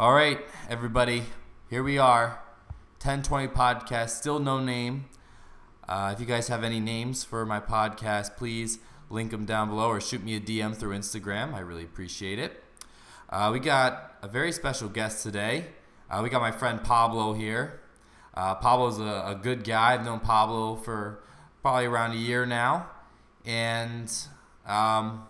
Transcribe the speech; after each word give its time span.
All 0.00 0.14
right, 0.14 0.38
everybody, 0.70 1.24
here 1.68 1.82
we 1.82 1.98
are. 1.98 2.40
1020 3.02 3.48
podcast, 3.48 4.10
still 4.10 4.38
no 4.38 4.60
name. 4.60 5.06
Uh, 5.88 6.12
if 6.14 6.20
you 6.20 6.24
guys 6.24 6.46
have 6.46 6.62
any 6.62 6.78
names 6.78 7.24
for 7.24 7.44
my 7.44 7.58
podcast, 7.58 8.36
please 8.36 8.78
link 9.10 9.32
them 9.32 9.44
down 9.44 9.68
below 9.70 9.88
or 9.88 10.00
shoot 10.00 10.22
me 10.22 10.36
a 10.36 10.40
DM 10.40 10.76
through 10.76 10.96
Instagram. 10.96 11.52
I 11.52 11.58
really 11.58 11.82
appreciate 11.82 12.38
it. 12.38 12.62
Uh, 13.28 13.50
we 13.52 13.58
got 13.58 14.14
a 14.22 14.28
very 14.28 14.52
special 14.52 14.88
guest 14.88 15.24
today. 15.24 15.66
Uh, 16.08 16.20
we 16.22 16.30
got 16.30 16.42
my 16.42 16.52
friend 16.52 16.84
Pablo 16.84 17.32
here. 17.32 17.80
Uh, 18.34 18.54
Pablo's 18.54 19.00
a, 19.00 19.02
a 19.02 19.40
good 19.42 19.64
guy. 19.64 19.94
I've 19.94 20.04
known 20.04 20.20
Pablo 20.20 20.76
for 20.76 21.24
probably 21.60 21.86
around 21.86 22.12
a 22.12 22.18
year 22.18 22.46
now. 22.46 22.88
And 23.44 24.08
um, 24.64 25.27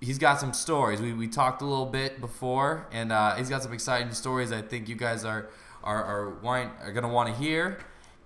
he's 0.00 0.18
got 0.18 0.40
some 0.40 0.52
stories. 0.52 1.00
We, 1.00 1.12
we 1.12 1.28
talked 1.28 1.62
a 1.62 1.64
little 1.64 1.86
bit 1.86 2.20
before, 2.20 2.86
and 2.92 3.12
uh, 3.12 3.34
he's 3.36 3.48
got 3.48 3.62
some 3.62 3.72
exciting 3.72 4.12
stories. 4.12 4.52
I 4.52 4.62
think 4.62 4.88
you 4.88 4.94
guys 4.94 5.24
are 5.24 5.48
are 5.82 6.04
are, 6.04 6.30
want, 6.42 6.70
are 6.82 6.92
gonna 6.92 7.08
want 7.08 7.28
to 7.28 7.34
hear, 7.34 7.78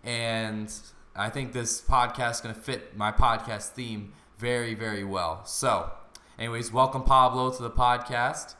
and 0.04 0.72
I 1.14 1.28
think 1.28 1.52
this 1.52 1.80
podcast 1.80 2.30
is 2.32 2.40
gonna 2.40 2.54
fit 2.54 2.96
my 2.96 3.12
podcast 3.12 3.70
theme 3.70 4.12
very 4.38 4.74
very 4.74 5.04
well. 5.04 5.44
So, 5.44 5.90
anyways, 6.38 6.72
welcome 6.72 7.02
Pablo 7.04 7.50
to 7.50 7.62
the 7.62 7.70
podcast. 7.70 8.54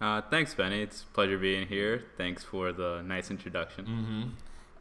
Uh, 0.00 0.20
thanks, 0.30 0.54
Benny. 0.54 0.82
It's 0.82 1.02
a 1.02 1.06
pleasure 1.14 1.38
being 1.38 1.66
here. 1.66 2.04
Thanks 2.16 2.44
for 2.44 2.72
the 2.72 3.02
nice 3.02 3.30
introduction. 3.30 3.86
Mm-hmm. 3.86 4.22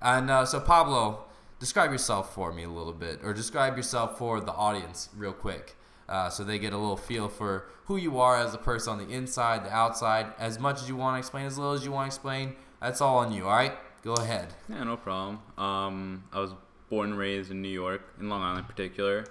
And 0.01 0.29
uh, 0.29 0.45
so, 0.45 0.59
Pablo, 0.59 1.25
describe 1.59 1.91
yourself 1.91 2.33
for 2.33 2.51
me 2.51 2.63
a 2.63 2.69
little 2.69 2.93
bit, 2.93 3.21
or 3.23 3.33
describe 3.33 3.77
yourself 3.77 4.17
for 4.17 4.41
the 4.41 4.51
audience 4.51 5.09
real 5.15 5.31
quick, 5.31 5.77
uh, 6.09 6.29
so 6.29 6.43
they 6.43 6.59
get 6.59 6.73
a 6.73 6.77
little 6.77 6.97
feel 6.97 7.29
for 7.29 7.65
who 7.85 7.97
you 7.97 8.19
are 8.19 8.37
as 8.37 8.53
a 8.53 8.57
person 8.57 8.93
on 8.93 9.07
the 9.07 9.13
inside, 9.13 9.65
the 9.65 9.73
outside. 9.73 10.33
As 10.37 10.59
much 10.59 10.81
as 10.81 10.89
you 10.89 10.95
want 10.95 11.15
to 11.15 11.19
explain, 11.19 11.45
as 11.45 11.57
little 11.57 11.73
as 11.73 11.85
you 11.85 11.91
want 11.91 12.11
to 12.11 12.15
explain, 12.15 12.55
that's 12.81 13.01
all 13.01 13.17
on 13.17 13.31
you. 13.31 13.45
All 13.45 13.55
right, 13.55 13.73
go 14.03 14.13
ahead. 14.13 14.53
Yeah, 14.69 14.83
no 14.83 14.97
problem. 14.97 15.39
Um, 15.57 16.23
I 16.31 16.39
was 16.39 16.51
born 16.89 17.11
and 17.11 17.19
raised 17.19 17.51
in 17.51 17.61
New 17.61 17.69
York, 17.69 18.01
in 18.19 18.29
Long 18.29 18.41
Island 18.41 18.59
in 18.59 18.65
particular. 18.65 19.25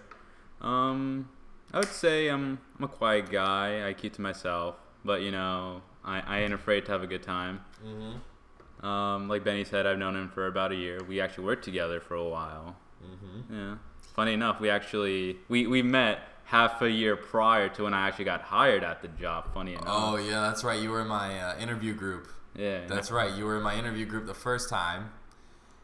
Um, 0.60 1.28
I 1.72 1.78
would 1.78 1.88
say 1.88 2.28
I'm, 2.28 2.58
I'm 2.78 2.84
a 2.84 2.88
quiet 2.88 3.30
guy. 3.30 3.88
I 3.88 3.92
keep 3.92 4.14
to 4.14 4.20
myself, 4.20 4.76
but 5.04 5.22
you 5.22 5.30
know, 5.30 5.82
I, 6.04 6.20
I 6.20 6.40
ain't 6.40 6.52
afraid 6.52 6.86
to 6.86 6.92
have 6.92 7.02
a 7.02 7.06
good 7.06 7.22
time. 7.22 7.60
Mm-hmm. 7.84 8.86
Um, 8.86 9.28
like 9.28 9.44
Benny 9.44 9.64
said, 9.64 9.86
I've 9.86 9.98
known 9.98 10.16
him 10.16 10.28
for 10.28 10.46
about 10.46 10.72
a 10.72 10.74
year. 10.74 11.00
We 11.06 11.20
actually 11.20 11.44
worked 11.44 11.64
together 11.64 12.00
for 12.00 12.14
a 12.14 12.28
while. 12.28 12.76
Mm-hmm. 13.04 13.54
Yeah. 13.54 13.74
Funny 14.14 14.34
enough, 14.34 14.60
we 14.60 14.68
actually 14.68 15.38
we, 15.48 15.66
we 15.66 15.82
met 15.82 16.20
half 16.44 16.82
a 16.82 16.90
year 16.90 17.16
prior 17.16 17.68
to 17.70 17.84
when 17.84 17.94
I 17.94 18.08
actually 18.08 18.26
got 18.26 18.42
hired 18.42 18.84
at 18.84 19.02
the 19.02 19.08
job. 19.08 19.52
Funny 19.54 19.72
enough. 19.72 19.84
Oh 19.86 20.16
yeah, 20.16 20.40
that's 20.40 20.64
right. 20.64 20.80
You 20.80 20.90
were 20.90 21.00
in 21.00 21.08
my 21.08 21.38
uh, 21.40 21.58
interview 21.58 21.94
group. 21.94 22.28
yeah. 22.56 22.86
That's 22.86 23.10
right. 23.10 23.32
You 23.32 23.44
were 23.44 23.56
in 23.56 23.62
my 23.62 23.74
interview 23.78 24.06
group 24.06 24.26
the 24.26 24.34
first 24.34 24.68
time, 24.68 25.10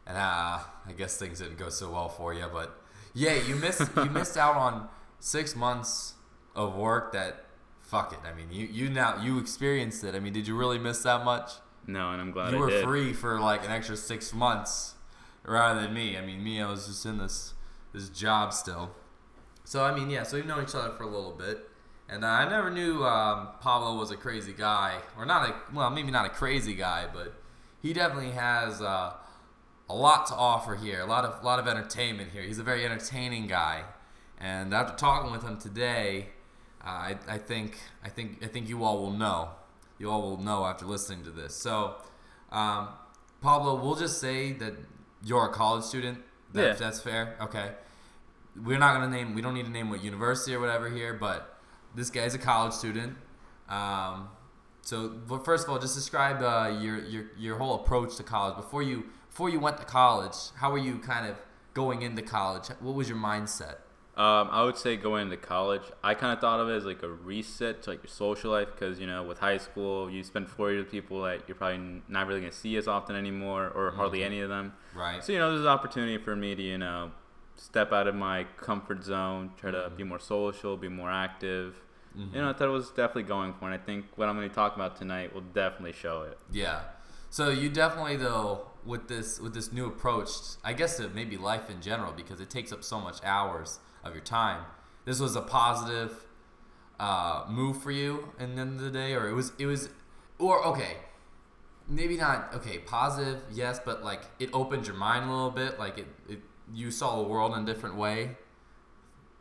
and 0.05 0.17
uh, 0.17 0.59
I 0.87 0.91
guess 0.97 1.17
things 1.17 1.39
didn't 1.39 1.57
go 1.57 1.69
so 1.69 1.91
well 1.91 2.09
for 2.09 2.33
you. 2.33 2.45
But 2.51 2.79
yeah, 3.13 3.35
you 3.35 3.55
missed 3.55 3.81
you 3.97 4.05
missed 4.05 4.37
out 4.37 4.55
on 4.55 4.87
six 5.19 5.55
months 5.55 6.13
of 6.55 6.75
work. 6.75 7.13
That 7.13 7.45
fuck 7.81 8.13
it. 8.13 8.19
I 8.27 8.33
mean, 8.35 8.51
you 8.51 8.67
you 8.67 8.89
now 8.89 9.21
you 9.21 9.39
experienced 9.39 10.03
it. 10.03 10.15
I 10.15 10.19
mean, 10.19 10.33
did 10.33 10.47
you 10.47 10.55
really 10.57 10.77
miss 10.79 11.01
that 11.03 11.25
much? 11.25 11.51
No, 11.87 12.11
and 12.11 12.21
I'm 12.21 12.31
glad 12.31 12.51
you 12.51 12.57
I 12.57 12.59
were 12.59 12.69
did. 12.69 12.83
free 12.83 13.13
for 13.13 13.39
like 13.39 13.65
an 13.65 13.71
extra 13.71 13.97
six 13.97 14.31
months 14.33 14.93
rather 15.43 15.81
than 15.81 15.93
me. 15.93 16.17
I 16.17 16.21
mean, 16.21 16.43
me, 16.43 16.61
I 16.61 16.69
was 16.69 16.85
just 16.85 17.05
in 17.05 17.17
this 17.17 17.53
this 17.93 18.09
job 18.09 18.53
still. 18.53 18.91
So 19.69 19.83
I 19.83 19.93
mean, 19.93 20.09
yeah. 20.09 20.23
So 20.23 20.35
we've 20.35 20.47
known 20.47 20.63
each 20.63 20.73
other 20.73 20.89
for 20.89 21.03
a 21.03 21.07
little 21.07 21.31
bit, 21.31 21.69
and 22.09 22.25
uh, 22.25 22.27
I 22.27 22.49
never 22.49 22.71
knew 22.71 23.03
um, 23.03 23.49
Pablo 23.61 23.99
was 23.99 24.09
a 24.09 24.15
crazy 24.15 24.51
guy, 24.51 24.97
or 25.15 25.27
not 25.27 25.47
a 25.47 25.55
well, 25.71 25.91
maybe 25.91 26.09
not 26.09 26.25
a 26.25 26.29
crazy 26.29 26.73
guy, 26.73 27.05
but 27.13 27.35
he 27.79 27.93
definitely 27.93 28.31
has 28.31 28.81
uh, 28.81 29.13
a 29.87 29.95
lot 29.95 30.25
to 30.25 30.33
offer 30.33 30.75
here. 30.75 31.01
A 31.01 31.05
lot 31.05 31.23
of 31.23 31.43
lot 31.43 31.59
of 31.59 31.67
entertainment 31.67 32.31
here. 32.31 32.41
He's 32.41 32.57
a 32.57 32.63
very 32.63 32.83
entertaining 32.83 33.45
guy, 33.45 33.83
and 34.39 34.73
after 34.73 34.97
talking 34.97 35.31
with 35.31 35.43
him 35.43 35.59
today, 35.59 36.29
uh, 36.83 36.89
I, 36.89 37.17
I 37.27 37.37
think 37.37 37.77
I 38.03 38.09
think 38.09 38.43
I 38.43 38.47
think 38.47 38.69
you 38.69 38.83
all 38.83 38.97
will 38.97 39.13
know. 39.13 39.49
You 39.99 40.09
all 40.09 40.23
will 40.23 40.41
know 40.41 40.65
after 40.65 40.87
listening 40.87 41.25
to 41.25 41.29
this. 41.29 41.53
So, 41.55 41.97
um, 42.51 42.87
Pablo, 43.39 43.75
we'll 43.75 43.97
just 43.97 44.19
say 44.19 44.51
that 44.53 44.73
you're 45.23 45.45
a 45.45 45.53
college 45.53 45.83
student. 45.83 46.23
That, 46.53 46.63
Yeah. 46.63 46.73
That's 46.73 46.99
fair. 47.01 47.37
Okay. 47.39 47.69
We're 48.63 48.77
not 48.77 48.93
gonna 48.93 49.09
name. 49.09 49.33
We 49.35 49.41
don't 49.41 49.53
need 49.53 49.65
to 49.65 49.71
name 49.71 49.89
what 49.89 50.03
university 50.03 50.53
or 50.53 50.59
whatever 50.59 50.89
here, 50.89 51.13
but 51.13 51.59
this 51.95 52.09
guy's 52.09 52.33
a 52.33 52.39
college 52.39 52.73
student. 52.73 53.15
Um, 53.67 54.29
so, 54.81 55.09
but 55.09 55.45
first 55.45 55.65
of 55.65 55.69
all, 55.71 55.79
just 55.79 55.95
describe 55.95 56.41
uh, 56.41 56.77
your 56.81 57.03
your 57.05 57.25
your 57.37 57.57
whole 57.57 57.75
approach 57.75 58.15
to 58.17 58.23
college 58.23 58.55
before 58.55 58.81
you 58.83 59.05
before 59.29 59.49
you 59.49 59.59
went 59.59 59.77
to 59.77 59.85
college. 59.85 60.35
How 60.55 60.71
were 60.71 60.77
you 60.77 60.97
kind 60.99 61.27
of 61.27 61.35
going 61.73 62.01
into 62.01 62.21
college? 62.21 62.67
What 62.79 62.95
was 62.95 63.07
your 63.07 63.17
mindset? 63.17 63.75
Um, 64.17 64.49
I 64.51 64.63
would 64.65 64.75
say 64.75 64.97
going 64.97 65.31
into 65.31 65.37
college, 65.37 65.83
I 66.03 66.13
kind 66.13 66.33
of 66.33 66.41
thought 66.41 66.59
of 66.59 66.67
it 66.67 66.73
as 66.73 66.83
like 66.83 67.03
a 67.03 67.07
reset 67.07 67.83
to 67.83 67.91
like 67.91 68.03
your 68.03 68.09
social 68.09 68.51
life 68.51 68.67
because 68.73 68.99
you 68.99 69.07
know 69.07 69.23
with 69.23 69.39
high 69.39 69.57
school 69.57 70.09
you 70.09 70.23
spend 70.23 70.49
four 70.49 70.71
years 70.71 70.83
with 70.83 70.91
people 70.91 71.21
that 71.21 71.43
you're 71.47 71.55
probably 71.55 72.01
not 72.09 72.27
really 72.27 72.41
gonna 72.41 72.51
see 72.51 72.75
as 72.75 72.85
often 72.85 73.15
anymore 73.15 73.69
or 73.69 73.91
hardly 73.91 74.23
any 74.23 74.41
of 74.41 74.49
them. 74.49 74.73
Right. 74.93 75.23
So 75.23 75.31
you 75.31 75.39
know 75.39 75.51
there's 75.51 75.61
an 75.61 75.67
opportunity 75.67 76.17
for 76.17 76.35
me 76.35 76.53
to 76.53 76.61
you 76.61 76.77
know 76.77 77.11
step 77.59 77.91
out 77.91 78.07
of 78.07 78.15
my 78.15 78.45
comfort 78.57 79.03
zone, 79.03 79.51
try 79.57 79.71
to 79.71 79.91
be 79.95 80.03
more 80.03 80.19
social, 80.19 80.77
be 80.77 80.87
more 80.87 81.11
active. 81.11 81.79
You 82.15 82.41
know 82.41 82.49
I 82.49 82.53
thought 82.53 82.67
it 82.67 82.71
was 82.71 82.89
definitely 82.89 83.23
going 83.23 83.53
for, 83.53 83.65
and 83.65 83.73
I 83.73 83.77
think 83.77 84.05
what 84.15 84.27
I'm 84.27 84.35
going 84.35 84.49
to 84.49 84.55
talk 84.55 84.75
about 84.75 84.95
tonight 84.97 85.33
will 85.33 85.41
definitely 85.41 85.93
show 85.93 86.23
it. 86.23 86.37
Yeah. 86.51 86.81
So 87.29 87.49
you 87.49 87.69
definitely 87.69 88.17
though 88.17 88.67
with 88.85 89.07
this 89.07 89.39
with 89.39 89.53
this 89.53 89.71
new 89.71 89.85
approach, 89.85 90.29
I 90.63 90.73
guess 90.73 90.97
to 90.97 91.09
maybe 91.09 91.37
life 91.37 91.69
in 91.69 91.81
general 91.81 92.11
because 92.11 92.41
it 92.41 92.49
takes 92.49 92.71
up 92.71 92.83
so 92.83 92.99
much 92.99 93.17
hours 93.23 93.79
of 94.03 94.13
your 94.13 94.23
time. 94.23 94.63
This 95.05 95.19
was 95.19 95.35
a 95.35 95.41
positive 95.41 96.25
uh, 96.99 97.45
move 97.47 97.81
for 97.81 97.91
you 97.91 98.33
in 98.39 98.55
the 98.55 98.61
end 98.61 98.79
of 98.79 98.81
the 98.81 98.91
day, 98.91 99.13
or 99.13 99.29
it 99.29 99.33
was 99.33 99.53
it 99.59 99.67
was, 99.67 99.89
or 100.39 100.65
okay, 100.65 100.97
maybe 101.87 102.17
not 102.17 102.53
okay 102.53 102.79
positive 102.79 103.41
yes, 103.51 103.79
but 103.83 104.03
like 104.03 104.23
it 104.39 104.49
opened 104.51 104.87
your 104.87 104.95
mind 104.95 105.29
a 105.29 105.31
little 105.31 105.51
bit, 105.51 105.79
like 105.79 105.97
it, 105.97 106.07
it 106.27 106.39
you 106.73 106.91
saw 106.91 107.21
the 107.21 107.27
world 107.27 107.55
in 107.55 107.63
a 107.63 107.65
different 107.65 107.95
way 107.95 108.37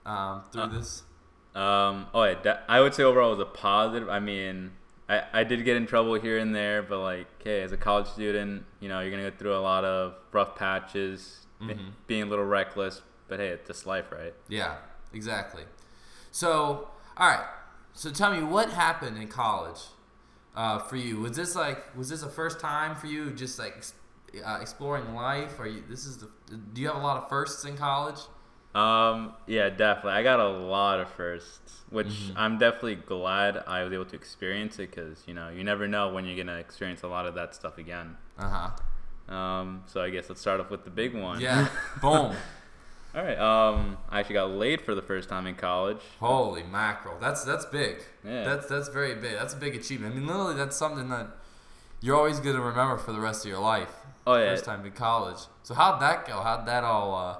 um, 0.07 0.43
through 0.53 0.63
Uh, 0.63 0.67
this. 0.69 1.03
Um, 1.55 2.07
oh, 2.15 2.25
yeah, 2.25 2.35
that, 2.43 2.65
I 2.69 2.81
would 2.81 2.95
say 2.95 3.03
overall 3.03 3.33
it 3.33 3.39
was 3.39 3.47
a 3.47 3.51
positive. 3.51 4.09
I 4.09 4.21
mean, 4.21 4.73
I, 5.09 5.23
I 5.33 5.45
did 5.45 5.65
get 5.65 5.77
in 5.77 5.87
trouble 5.87 6.15
here 6.15 6.39
and 6.39 6.55
there, 6.55 6.83
but 6.83 7.01
like, 7.01 7.27
okay, 7.41 7.63
as 7.63 7.73
a 7.73 7.77
college 7.77 8.07
student, 8.07 8.65
you 8.81 8.89
know, 8.89 9.01
you're 9.01 9.11
gonna 9.11 9.31
go 9.31 9.37
through 9.37 9.57
a 9.57 9.59
lot 9.61 9.85
of 9.85 10.15
rough 10.33 10.55
patches, 10.57 11.47
be- 11.61 11.75
Mhm. 11.75 11.91
being 12.07 12.23
a 12.23 12.27
little 12.27 12.45
reckless. 12.45 13.03
But 13.27 13.41
hey, 13.41 13.49
it's 13.49 13.67
just 13.67 13.87
life, 13.87 14.11
right? 14.13 14.35
Yeah, 14.49 14.77
exactly. 15.13 15.65
So, 16.31 16.89
all 17.17 17.29
right. 17.29 17.45
So 17.93 18.11
tell 18.11 18.31
me 18.33 18.43
what 18.43 18.71
happened 18.71 19.17
in 19.19 19.29
college 19.29 19.81
uh, 20.55 20.79
for 20.79 20.97
you. 20.97 21.19
Was 21.21 21.37
this 21.37 21.57
like 21.57 21.95
was 21.97 22.09
this 22.09 22.23
a 22.23 22.29
first 22.29 22.61
time 22.61 22.95
for 22.95 23.07
you, 23.09 23.31
just 23.33 23.59
like 23.59 23.83
uh, 24.45 24.59
exploring 24.61 25.15
life? 25.15 25.59
Or 25.59 25.67
you, 25.67 25.83
this 25.89 26.05
is 26.07 26.19
the? 26.19 26.29
Do 26.73 26.81
you 26.81 26.89
have 26.89 26.97
a 26.97 27.01
lot 27.01 27.23
of 27.23 27.29
firsts 27.29 27.65
in 27.65 27.77
college? 27.77 28.19
Um, 28.75 29.33
yeah, 29.47 29.71
definitely. 29.71 30.13
I 30.13 30.23
got 30.23 30.41
a 30.41 30.49
lot 30.49 31.01
of 31.01 31.09
firsts, 31.11 31.81
which 31.91 32.07
Mhm. 32.09 32.33
I'm 32.37 32.59
definitely 32.59 32.97
glad 32.97 33.63
I 33.67 33.83
was 33.83 33.93
able 33.93 34.05
to 34.07 34.15
experience 34.17 34.79
it 34.79 34.91
because 34.91 35.25
you 35.27 35.35
know 35.35 35.49
you 35.49 35.65
never 35.65 35.89
know 35.89 36.13
when 36.13 36.27
you're 36.27 36.37
gonna 36.37 36.59
experience 36.59 37.03
a 37.03 37.09
lot 37.09 37.27
of 37.27 37.35
that 37.35 37.55
stuff 37.55 37.79
again. 37.79 38.17
Uh 38.39 38.49
huh. 39.29 39.35
Um, 39.35 39.83
so 39.87 40.01
I 40.03 40.11
guess 40.11 40.29
let's 40.29 40.41
start 40.41 40.61
off 40.61 40.71
with 40.71 40.85
the 40.85 40.91
big 40.91 41.15
one. 41.15 41.41
Yeah. 41.41 41.69
Boom. 42.01 42.35
All 43.15 43.23
right. 43.25 43.39
Um, 43.39 43.97
I 44.11 44.21
actually 44.21 44.35
got 44.35 44.51
laid 44.51 44.83
for 44.83 44.95
the 44.95 45.03
first 45.03 45.29
time 45.31 45.47
in 45.47 45.55
college. 45.55 46.01
Holy 46.21 46.63
mackerel. 46.63 47.17
That's 47.19 47.43
that's 47.45 47.65
big. 47.67 48.05
Yeah. 48.23 48.45
That's 48.45 48.67
that's 48.69 48.89
very 48.89 49.15
big. 49.15 49.33
That's 49.33 49.55
a 49.55 49.57
big 49.57 49.75
achievement. 49.75 50.13
I 50.15 50.19
mean, 50.19 50.27
literally, 50.27 50.55
that's 50.55 50.77
something 50.77 51.09
that 51.09 51.29
you're 52.01 52.17
always 52.17 52.39
gonna 52.39 52.61
remember 52.61 52.99
for 52.99 53.13
the 53.13 53.21
rest 53.21 53.45
of 53.45 53.51
your 53.51 53.61
life. 53.61 53.95
Oh 54.29 54.37
yeah. 54.37 54.51
First 54.51 54.67
time 54.67 54.85
in 54.85 54.93
college. 54.93 55.39
So 55.63 55.73
how'd 55.73 56.03
that 56.03 56.27
go? 56.27 56.41
How'd 56.43 56.67
that 56.67 56.85
all? 56.85 57.15
Uh, 57.15 57.37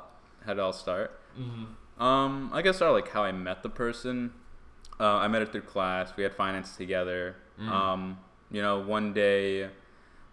How 0.47 0.55
did 0.55 0.59
it 0.59 0.61
all 0.61 0.73
start? 0.73 1.21
mm-hmm. 1.39 2.03
Um, 2.03 2.51
I 2.55 2.63
guess 2.63 2.77
start 2.77 2.93
like 2.93 3.11
how 3.11 3.25
I 3.25 3.33
met 3.33 3.63
the 3.63 3.69
person. 3.69 4.33
Uh, 4.99 5.17
I 5.17 5.29
met 5.29 5.43
her 5.43 5.47
through 5.47 5.63
class. 5.63 6.13
We 6.17 6.23
had 6.23 6.35
finance 6.35 6.77
together. 6.77 7.37
Mm. 7.61 7.69
Um, 7.69 8.19
you 8.51 8.63
know, 8.63 8.79
one 8.81 9.13
day, 9.13 9.69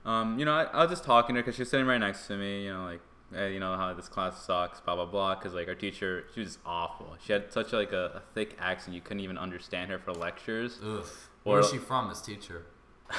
um, 0.06 0.40
you 0.40 0.46
know, 0.46 0.54
I, 0.54 0.64
I 0.64 0.82
was 0.84 0.92
just 0.92 1.04
talking 1.04 1.36
to 1.36 1.40
her 1.40 1.44
because 1.44 1.56
she 1.56 1.64
was 1.64 1.70
sitting 1.70 1.88
right 1.88 1.98
next 1.98 2.28
to 2.28 2.38
me. 2.38 2.66
You 2.66 2.74
know, 2.74 2.86
like, 2.86 3.02
hey, 3.34 3.54
you 3.54 3.60
know 3.60 3.76
how 3.76 3.94
this 3.94 4.08
class 4.08 4.46
sucks, 4.46 4.80
blah 4.80 4.96
blah 4.96 5.06
blah. 5.06 5.36
Because 5.36 5.54
like 5.54 5.68
our 5.68 5.76
teacher, 5.76 6.26
she 6.34 6.40
was 6.40 6.58
awful. 6.66 7.18
She 7.26 7.34
had 7.34 7.52
such 7.52 7.74
like 7.74 7.92
a, 7.92 8.06
a 8.16 8.22
thick 8.34 8.56
accent, 8.60 8.96
you 8.96 9.02
couldn't 9.02 9.22
even 9.22 9.38
understand 9.38 9.92
her 9.92 10.00
for 10.00 10.14
lectures. 10.14 10.80
Ugh. 10.82 11.04
Or- 11.44 11.54
Where's 11.56 11.70
she 11.72 11.80
from? 11.80 12.08
This 12.08 12.22
teacher. 12.22 12.66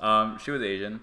Um, 0.00 0.38
she 0.38 0.50
was 0.50 0.60
Asian. 0.62 0.98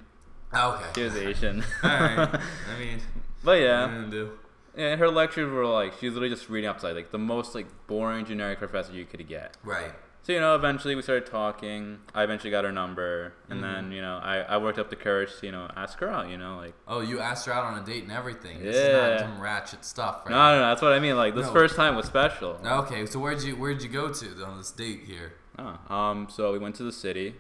Okay. 0.53 0.85
She 0.95 1.03
was 1.03 1.15
Asian. 1.15 1.63
All 1.83 1.89
right. 1.89 2.17
I 2.75 2.79
mean, 2.79 2.99
but 3.43 3.59
yeah, 3.61 3.87
yeah. 4.03 4.09
Do. 4.09 4.31
and 4.75 4.99
her 4.99 5.09
lectures 5.09 5.51
were 5.51 5.65
like 5.65 5.93
she 5.99 6.07
was 6.07 6.15
literally 6.15 6.33
just 6.35 6.49
reading 6.49 6.69
outside, 6.69 6.95
like 6.95 7.11
the 7.11 7.17
most 7.19 7.53
like 7.55 7.67
boring 7.87 8.25
generic 8.25 8.59
professor 8.59 8.91
you 8.93 9.05
could 9.05 9.27
get. 9.27 9.55
Right. 9.63 9.91
So 10.21 10.33
you 10.33 10.41
know, 10.41 10.53
eventually 10.53 10.95
we 10.95 11.01
started 11.01 11.27
talking. 11.27 11.99
I 12.13 12.23
eventually 12.23 12.51
got 12.51 12.63
her 12.65 12.71
number, 12.71 13.33
and 13.49 13.61
Mm-hmm. 13.61 13.73
then 13.73 13.91
you 13.91 14.01
know, 14.01 14.19
I, 14.21 14.39
I 14.39 14.57
worked 14.57 14.77
up 14.77 14.89
the 14.89 14.95
courage 14.95 15.29
to 15.39 15.45
you 15.45 15.51
know 15.51 15.69
ask 15.75 15.97
her 15.99 16.09
out. 16.09 16.29
You 16.29 16.37
know, 16.37 16.57
like 16.57 16.73
Oh, 16.87 16.99
you 16.99 17.19
asked 17.19 17.45
her 17.45 17.53
out 17.53 17.63
on 17.65 17.81
a 17.81 17.85
date 17.85 18.03
and 18.03 18.11
everything. 18.11 18.61
This 18.61 18.75
is 18.75 18.93
not 18.93 19.07
Yeah. 19.09 19.17
some 19.19 19.39
ratchet 19.39 19.85
stuff, 19.85 20.21
right? 20.25 20.31
no, 20.31 20.55
no, 20.55 20.61
no, 20.61 20.67
that's 20.69 20.81
what 20.81 20.91
I 20.93 20.99
mean. 20.99 21.15
Like 21.15 21.35
this 21.35 21.47
No. 21.47 21.53
first 21.53 21.75
time 21.75 21.95
was 21.95 22.05
special. 22.05 22.59
Okay, 22.65 23.05
so 23.05 23.19
where'd 23.19 23.41
you 23.43 23.55
where'd 23.55 23.81
you 23.81 23.89
go 23.89 24.11
to 24.11 24.43
on 24.45 24.57
this 24.57 24.71
date 24.71 25.01
here? 25.05 25.33
Oh, 25.57 25.93
um, 25.93 26.27
so 26.29 26.51
we 26.51 26.59
went 26.59 26.75
to 26.75 26.83
the 26.83 26.91
city. 26.91 27.35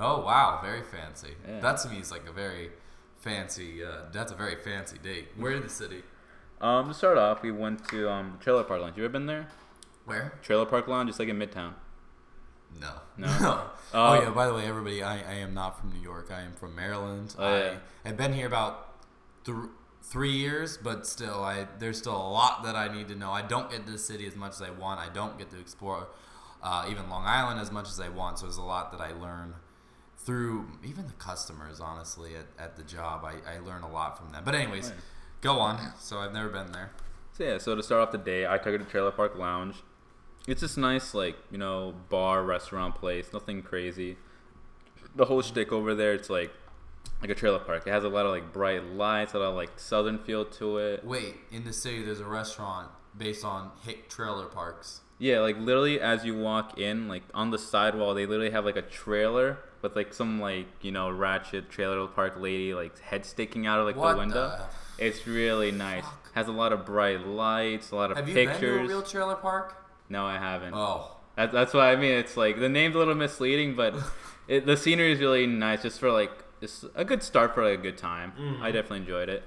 Oh 0.00 0.20
wow, 0.22 0.60
very 0.62 0.82
fancy. 0.82 1.34
Yeah. 1.46 1.60
That 1.60 1.76
to 1.78 1.88
me 1.88 1.98
is 1.98 2.10
like 2.10 2.26
a 2.28 2.32
very 2.32 2.70
fancy. 3.18 3.84
Uh, 3.84 4.06
that's 4.12 4.32
a 4.32 4.34
very 4.34 4.56
fancy 4.56 4.96
date. 4.98 5.28
Where 5.36 5.52
in 5.52 5.62
the 5.62 5.68
city? 5.68 6.02
Um, 6.60 6.88
to 6.88 6.94
start 6.94 7.18
off, 7.18 7.42
we 7.42 7.52
went 7.52 7.86
to 7.90 8.10
um 8.10 8.38
Trailer 8.40 8.64
Park 8.64 8.80
Lounge. 8.80 8.96
You 8.96 9.04
ever 9.04 9.12
been 9.12 9.26
there? 9.26 9.48
Where? 10.06 10.38
Trailer 10.42 10.66
Park 10.66 10.88
Lounge, 10.88 11.08
just 11.08 11.18
like 11.20 11.28
in 11.28 11.38
Midtown. 11.38 11.74
No. 12.80 12.92
No? 13.16 13.26
oh 13.40 13.72
Uh, 13.94 14.20
yeah. 14.22 14.30
By 14.30 14.46
the 14.46 14.54
way, 14.54 14.66
everybody, 14.66 15.02
I, 15.02 15.16
I 15.18 15.34
am 15.34 15.54
not 15.54 15.78
from 15.80 15.92
New 15.92 16.00
York. 16.00 16.30
I 16.30 16.40
am 16.42 16.52
from 16.52 16.74
Maryland. 16.74 17.34
Oh. 17.38 17.44
I 18.04 18.08
have 18.08 18.16
been 18.16 18.32
here 18.32 18.46
about 18.46 18.94
th- 19.44 19.56
three 20.02 20.32
years, 20.32 20.76
but 20.76 21.06
still, 21.06 21.42
I 21.44 21.66
there's 21.78 21.98
still 21.98 22.16
a 22.16 22.28
lot 22.30 22.62
that 22.64 22.76
I 22.76 22.92
need 22.92 23.08
to 23.08 23.14
know. 23.14 23.32
I 23.32 23.42
don't 23.42 23.70
get 23.70 23.84
to 23.86 23.92
the 23.92 23.98
city 23.98 24.26
as 24.26 24.36
much 24.36 24.52
as 24.52 24.62
I 24.62 24.70
want. 24.70 25.00
I 25.00 25.08
don't 25.12 25.36
get 25.36 25.50
to 25.50 25.58
explore 25.58 26.08
uh, 26.62 26.86
even 26.90 27.08
Long 27.10 27.24
Island 27.26 27.60
as 27.60 27.70
much 27.70 27.88
as 27.88 27.98
I 28.00 28.08
want. 28.08 28.38
So 28.38 28.46
there's 28.46 28.56
a 28.56 28.62
lot 28.62 28.92
that 28.92 29.00
I 29.00 29.12
learn 29.12 29.54
through 30.30 30.66
even 30.84 31.06
the 31.06 31.12
customers. 31.14 31.80
Honestly, 31.80 32.32
at, 32.36 32.46
at 32.64 32.76
the 32.76 32.82
job, 32.84 33.24
I, 33.24 33.34
I 33.54 33.58
learn 33.58 33.82
a 33.82 33.90
lot 33.90 34.16
from 34.16 34.30
them. 34.30 34.42
But 34.44 34.54
anyways, 34.54 34.90
Right. 34.90 34.98
go 35.40 35.58
on. 35.58 35.78
So 35.98 36.18
I've 36.18 36.32
never 36.32 36.48
been 36.48 36.70
there. 36.72 36.92
So 37.32 37.44
yeah, 37.44 37.58
so 37.58 37.74
to 37.74 37.82
start 37.82 38.00
off 38.02 38.12
the 38.12 38.18
day, 38.18 38.46
I 38.46 38.56
took 38.56 38.66
her 38.72 38.78
to 38.78 38.84
Trailer 38.84 39.10
Park 39.10 39.36
Lounge. 39.36 39.76
It's 40.46 40.60
this 40.60 40.76
nice, 40.76 41.14
like 41.14 41.36
you 41.50 41.58
know, 41.58 41.94
bar 42.08 42.42
restaurant 42.44 42.94
place. 42.94 43.32
Nothing 43.32 43.62
crazy. 43.62 44.16
The 45.16 45.24
whole 45.24 45.42
shtick 45.42 45.72
over 45.72 45.94
there, 45.94 46.14
it's 46.14 46.30
like 46.30 46.52
like 47.20 47.30
a 47.30 47.34
trailer 47.34 47.58
park. 47.58 47.86
It 47.86 47.90
has 47.90 48.04
a 48.04 48.08
lot 48.08 48.24
of 48.26 48.30
like 48.32 48.52
bright 48.52 48.84
lights, 48.84 49.34
a 49.34 49.38
lot 49.38 49.48
of 49.50 49.54
like 49.56 49.78
southern 49.80 50.18
feel 50.18 50.44
to 50.44 50.78
it. 50.78 51.04
Wait, 51.04 51.34
in 51.50 51.64
the 51.64 51.72
city, 51.72 52.02
there's 52.04 52.20
a 52.20 52.24
restaurant 52.24 52.88
based 53.18 53.44
on 53.44 53.72
hick 53.84 54.08
trailer 54.08 54.46
parks. 54.46 55.00
Yeah, 55.20 55.40
like 55.40 55.58
literally 55.58 56.00
as 56.00 56.24
you 56.24 56.36
walk 56.36 56.78
in, 56.78 57.06
like 57.06 57.22
on 57.34 57.50
the 57.50 57.58
sidewall, 57.58 58.14
they 58.14 58.24
literally 58.26 58.50
have 58.50 58.64
like 58.64 58.76
a 58.76 58.82
trailer 58.82 59.58
with 59.82 59.94
like 59.94 60.12
some 60.14 60.40
like 60.40 60.66
you 60.80 60.90
know 60.90 61.08
ratchet 61.10 61.70
trailer 61.70 62.06
park 62.08 62.34
lady 62.38 62.74
like 62.74 62.98
head 63.00 63.24
sticking 63.26 63.66
out 63.66 63.78
of 63.78 63.86
like 63.86 63.96
What 63.96 64.12
the 64.14 64.18
window. 64.18 64.58
the 64.98 65.06
It's 65.06 65.26
really 65.26 65.70
nice. 65.72 66.04
Fuck. 66.04 66.32
Has 66.34 66.48
a 66.48 66.52
lot 66.52 66.72
of 66.72 66.86
bright 66.86 67.26
lights, 67.26 67.90
a 67.90 67.96
lot 67.96 68.10
of 68.10 68.16
Have 68.16 68.28
you 68.28 68.34
been 68.34 68.46
to 68.48 68.50
a 68.52 68.54
pictures. 68.58 68.88
real 68.88 69.02
trailer 69.02 69.36
park? 69.36 69.76
no, 70.08 70.24
I 70.24 70.38
haven't. 70.38 70.74
Oh, 70.74 71.16
That, 71.36 71.52
that's 71.52 71.74
what 71.74 71.84
I 71.84 71.96
mean. 71.96 72.12
It's 72.12 72.36
like 72.36 72.58
the 72.58 72.68
name's 72.68 72.94
a 72.94 72.98
little 72.98 73.14
misleading, 73.14 73.76
but 73.76 73.94
it, 74.48 74.64
the 74.66 74.76
scenery 74.76 75.12
is 75.12 75.20
really 75.20 75.46
nice, 75.46 75.82
just 75.82 76.00
for 76.00 76.10
like 76.10 76.32
just 76.60 76.84
a 76.94 77.04
good 77.04 77.22
start 77.22 77.54
for 77.54 77.64
like 77.64 77.78
a 77.78 77.82
good 77.82 77.96
time. 77.98 78.32
Mm-hmm. 78.38 78.62
I 78.62 78.70
definitely 78.70 78.98
enjoyed 78.98 79.28
it, 79.28 79.42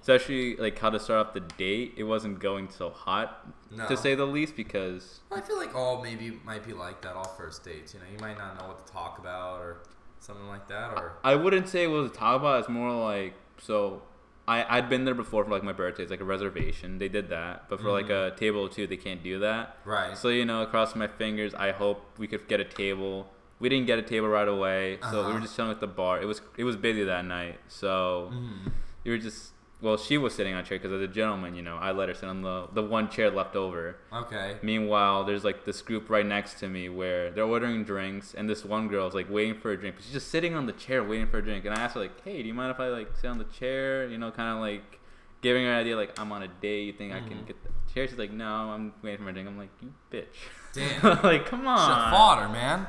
especially 0.00 0.56
like 0.56 0.78
how 0.78 0.90
to 0.90 1.00
start 1.00 1.26
off 1.28 1.34
the 1.34 1.40
date. 1.40 1.94
It 1.96 2.04
wasn't 2.04 2.38
going 2.38 2.68
so 2.70 2.90
hot, 2.90 3.46
No. 3.70 3.86
to 3.88 3.96
say 3.96 4.14
the 4.14 4.26
least, 4.26 4.56
because 4.56 5.20
I 5.32 5.40
feel 5.40 5.56
like 5.58 5.74
all 5.74 6.02
maybe 6.02 6.38
might 6.44 6.64
be 6.66 6.72
like 6.72 7.02
that 7.02 7.14
all 7.14 7.28
first 7.28 7.64
dates. 7.64 7.94
You 7.94 8.00
know, 8.00 8.06
you 8.12 8.18
might 8.18 8.38
not 8.38 8.58
know 8.60 8.68
what 8.68 8.86
to 8.86 8.92
talk 8.92 9.18
about 9.18 9.60
or 9.60 9.78
something 10.18 10.46
like 10.48 10.68
that. 10.68 10.90
Or 10.96 11.14
I 11.24 11.34
wouldn't 11.34 11.68
say 11.68 11.84
it 11.84 11.88
was 11.88 12.10
a 12.10 12.14
talk 12.14 12.40
about. 12.40 12.60
It's 12.60 12.68
more 12.68 12.92
like 12.92 13.34
so. 13.58 14.02
I 14.48 14.64
I'd 14.78 14.88
been 14.88 15.04
there 15.04 15.14
before 15.14 15.44
for 15.44 15.50
like 15.50 15.62
my 15.62 15.72
birthday. 15.72 16.02
It's 16.02 16.10
like 16.10 16.20
a 16.20 16.24
reservation. 16.24 16.98
They 16.98 17.08
did 17.08 17.28
that, 17.28 17.68
but 17.68 17.80
for 17.80 17.90
like 17.90 18.06
Mm-hmm. 18.06 18.34
a 18.34 18.38
table 18.38 18.60
or 18.62 18.68
two, 18.68 18.86
they 18.86 18.96
can't 18.96 19.22
do 19.22 19.38
that. 19.40 19.76
right. 19.84 20.16
So 20.16 20.28
you 20.28 20.44
know, 20.44 20.62
across 20.62 20.94
my 20.96 21.06
fingers, 21.06 21.54
I 21.54 21.70
hope 21.72 22.04
we 22.18 22.26
could 22.26 22.48
get 22.48 22.58
a 22.60 22.64
table. 22.64 23.28
We 23.60 23.68
didn't 23.68 23.86
get 23.86 23.98
a 23.98 24.02
table 24.02 24.28
right 24.28 24.48
away, 24.48 24.98
so 25.02 25.10
we 25.12 25.18
Uh-huh. 25.20 25.32
were 25.34 25.40
just 25.40 25.54
chilling 25.54 25.70
at 25.70 25.80
the 25.80 25.86
bar. 25.86 26.20
It 26.20 26.24
was 26.26 26.40
it 26.56 26.64
was 26.64 26.76
busy 26.76 27.04
that 27.04 27.24
night, 27.24 27.60
so 27.68 28.30
Mhm. 28.32 28.72
we 29.04 29.10
were 29.12 29.18
just 29.18 29.52
well, 29.82 29.96
she 29.96 30.18
was 30.18 30.34
sitting 30.34 30.52
on 30.52 30.60
a 30.60 30.62
chair 30.62 30.76
because 30.78 30.92
as 30.92 31.00
a 31.00 31.08
gentleman, 31.08 31.54
you 31.54 31.62
know, 31.62 31.78
I 31.78 31.90
let 31.92 32.08
her 32.10 32.14
sit 32.14 32.28
on 32.28 32.42
the 32.42 32.68
the 32.72 32.82
one 32.82 33.08
chair 33.08 33.30
left 33.30 33.56
over. 33.56 33.96
Okay. 34.12 34.56
Meanwhile, 34.62 35.24
there's 35.24 35.42
like 35.42 35.64
this 35.64 35.80
group 35.80 36.10
right 36.10 36.26
next 36.26 36.58
to 36.60 36.68
me 36.68 36.90
where 36.90 37.30
they're 37.30 37.44
ordering 37.44 37.84
drinks, 37.84 38.34
and 38.34 38.46
this 38.48 38.62
one 38.62 38.88
girl's 38.88 39.14
like 39.14 39.30
waiting 39.30 39.54
for 39.54 39.70
a 39.70 39.78
drink. 39.78 39.96
But 39.96 40.04
she's 40.04 40.12
just 40.12 40.28
sitting 40.28 40.54
on 40.54 40.66
the 40.66 40.72
chair 40.72 41.02
waiting 41.02 41.28
for 41.28 41.38
a 41.38 41.42
drink, 41.42 41.64
and 41.64 41.74
I 41.74 41.80
asked 41.80 41.94
her 41.94 42.00
like, 42.00 42.22
"Hey, 42.24 42.42
do 42.42 42.48
you 42.48 42.52
mind 42.54 42.70
if 42.72 42.78
I 42.80 42.88
like 42.88 43.08
sit 43.16 43.28
on 43.30 43.38
the 43.38 43.44
chair?" 43.58 44.06
You 44.06 44.18
know, 44.18 44.30
kind 44.30 44.50
of 44.54 44.58
like 44.60 44.98
giving 45.42 45.64
her 45.64 45.70
an 45.72 45.78
idea 45.78 45.96
like 45.96 46.18
I'm 46.20 46.30
on 46.32 46.42
a 46.42 46.48
date. 46.48 46.82
You 46.84 46.92
think 46.92 47.14
I 47.14 47.20
can 47.20 47.38
Mhm. 47.38 47.46
get 47.46 47.56
the 47.62 47.70
chair? 47.94 48.06
She's 48.06 48.18
like, 48.18 48.32
"No, 48.32 48.46
I'm 48.74 48.92
waiting 49.02 49.16
for 49.18 49.24
my 49.24 49.32
drink." 49.32 49.48
I'm 49.48 49.56
like, 49.56 49.70
"You 49.80 49.94
bitch." 50.12 50.36
Damn. 50.74 51.22
like, 51.24 51.46
come 51.46 51.66
on. 51.66 52.10
fought 52.10 52.42
her, 52.42 52.48
man. 52.50 52.86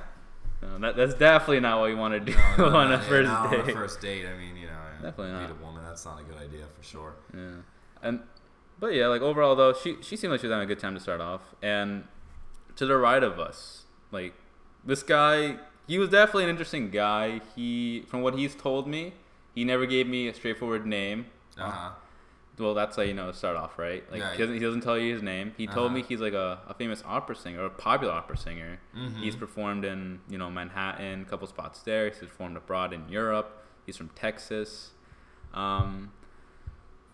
No, 0.61 0.77
that, 0.79 0.95
that's 0.95 1.13
definitely 1.15 1.59
not 1.59 1.79
what 1.79 1.87
you 1.87 1.97
want 1.97 2.13
to 2.13 2.19
do 2.19 2.37
No, 2.57 2.69
no, 2.69 2.75
on 2.77 2.87
a 2.91 2.95
yeah, 2.95 3.01
first 3.01 3.27
not 3.27 3.51
date. 3.51 3.59
On 3.61 3.69
a 3.69 3.73
first 3.73 4.01
date, 4.01 4.25
I 4.27 4.37
mean, 4.37 4.55
you 4.57 4.67
know, 4.67 4.73
Definitely 5.01 5.33
meet 5.33 5.41
not. 5.41 5.51
a 5.51 5.65
woman. 5.65 5.83
That's 5.83 6.05
not 6.05 6.19
a 6.21 6.23
good 6.23 6.37
idea 6.37 6.65
for 6.77 6.83
sure. 6.83 7.15
Yeah. 7.33 7.49
And 8.03 8.19
but 8.79 8.93
yeah, 8.93 9.07
like 9.07 9.21
overall 9.21 9.55
though, 9.55 9.73
she 9.73 9.97
she 10.01 10.15
seemed 10.15 10.31
like 10.31 10.41
she 10.41 10.47
was 10.47 10.51
having 10.53 10.65
a 10.65 10.67
good 10.67 10.79
time 10.79 10.93
to 10.93 10.99
start 10.99 11.21
off. 11.21 11.41
And 11.63 12.03
to 12.75 12.85
the 12.85 12.97
right 12.97 13.23
of 13.23 13.39
us, 13.39 13.83
like 14.11 14.33
this 14.85 15.01
guy, 15.03 15.57
he 15.87 15.97
was 15.97 16.09
definitely 16.09 16.43
an 16.45 16.49
interesting 16.51 16.89
guy. 16.91 17.41
He 17.55 18.03
from 18.07 18.21
what 18.21 18.37
he's 18.37 18.53
told 18.55 18.87
me, 18.87 19.13
he 19.55 19.63
never 19.63 19.85
gave 19.87 20.07
me 20.07 20.27
a 20.27 20.33
straightforward 20.33 20.85
name. 20.85 21.25
Uh 21.57 21.69
huh. 21.69 21.89
Well, 22.59 22.73
that's 22.73 22.95
how 22.97 23.01
you 23.01 23.13
know 23.13 23.27
to 23.31 23.33
start 23.37 23.55
off, 23.55 23.79
right? 23.79 24.03
Like 24.11 24.19
Yeah. 24.19 24.31
he 24.33 24.37
doesn't 24.37 24.53
he 24.55 24.59
doesn't 24.59 24.81
tell 24.81 24.97
you 24.97 25.13
his 25.13 25.21
name. 25.23 25.53
He 25.57 25.65
told 25.67 25.93
me 25.93 26.01
Uh-huh. 26.01 26.09
he's 26.09 26.19
like 26.21 26.33
a, 26.33 26.59
a 26.67 26.73
famous 26.73 27.01
opera 27.07 27.35
singer, 27.35 27.61
or 27.61 27.65
a 27.65 27.69
popular 27.69 28.13
opera 28.13 28.37
singer. 28.37 28.79
Mhm. 28.95 29.19
He's 29.23 29.35
performed 29.35 29.85
in 29.85 30.19
you 30.29 30.37
know 30.37 30.49
Manhattan, 30.51 31.21
a 31.21 31.25
couple 31.25 31.47
spots 31.47 31.81
there. 31.81 32.09
He's 32.09 32.19
performed 32.19 32.57
abroad 32.57 32.93
in 32.93 33.07
Europe. 33.09 33.63
He's 33.85 33.97
from 33.97 34.09
Texas. 34.09 34.91
Um, 35.53 36.11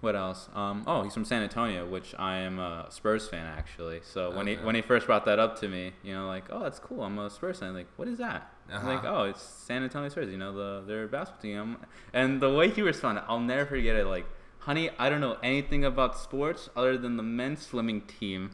what 0.01 0.16
else? 0.16 0.48
Um, 0.54 0.84
oh, 0.86 1.01
he's 1.04 1.13
from 1.13 1.25
San 1.25 1.42
Antonio, 1.42 1.88
which 1.88 2.13
I 2.19 2.38
am 2.38 2.60
a 2.60 2.86
Spurs 2.90 3.28
fan 3.28 3.45
actually. 3.48 4.01
So 4.04 4.36
when 4.36 4.45
he 4.48 4.56
when 4.56 4.75
he 4.75 4.81
first 4.81 5.06
brought 5.07 5.25
that 5.25 5.40
up 5.40 5.60
to 5.62 5.68
me, 5.69 5.94
you 6.04 6.13
know, 6.13 6.28
like, 6.28 6.45
oh, 6.51 6.60
that's 6.62 6.78
cool. 6.80 7.04
I'm 7.04 7.18
a 7.18 7.30
Spurs 7.30 7.60
fan. 7.60 7.74
Like, 7.74 7.88
what 7.95 8.07
is 8.07 8.18
that? 8.19 8.54
I'm 8.72 8.86
like, 8.86 9.00
Uh-huh. 9.06 9.22
oh, 9.22 9.24
it's 9.24 9.42
San 9.42 9.81
Antonio 9.83 10.10
Spurs. 10.10 10.30
You 10.30 10.38
know, 10.38 10.54
the 10.54 10.86
their 10.86 11.07
basketball 11.07 11.42
team. 11.42 11.78
And 12.13 12.42
the 12.42 12.51
way 12.54 12.69
he 12.69 12.81
responded, 12.81 13.24
I'll 13.28 13.40
never 13.40 13.66
forget 13.66 13.95
it. 13.95 14.06
Like, 14.06 14.25
honey, 14.68 14.90
I 15.00 15.10
don't 15.10 15.22
know 15.22 15.38
anything 15.42 15.84
about 15.84 16.18
sports 16.19 16.69
other 16.75 16.98
than 16.98 17.16
the 17.18 17.24
men's 17.24 17.66
swimming 17.66 18.02
team, 18.02 18.52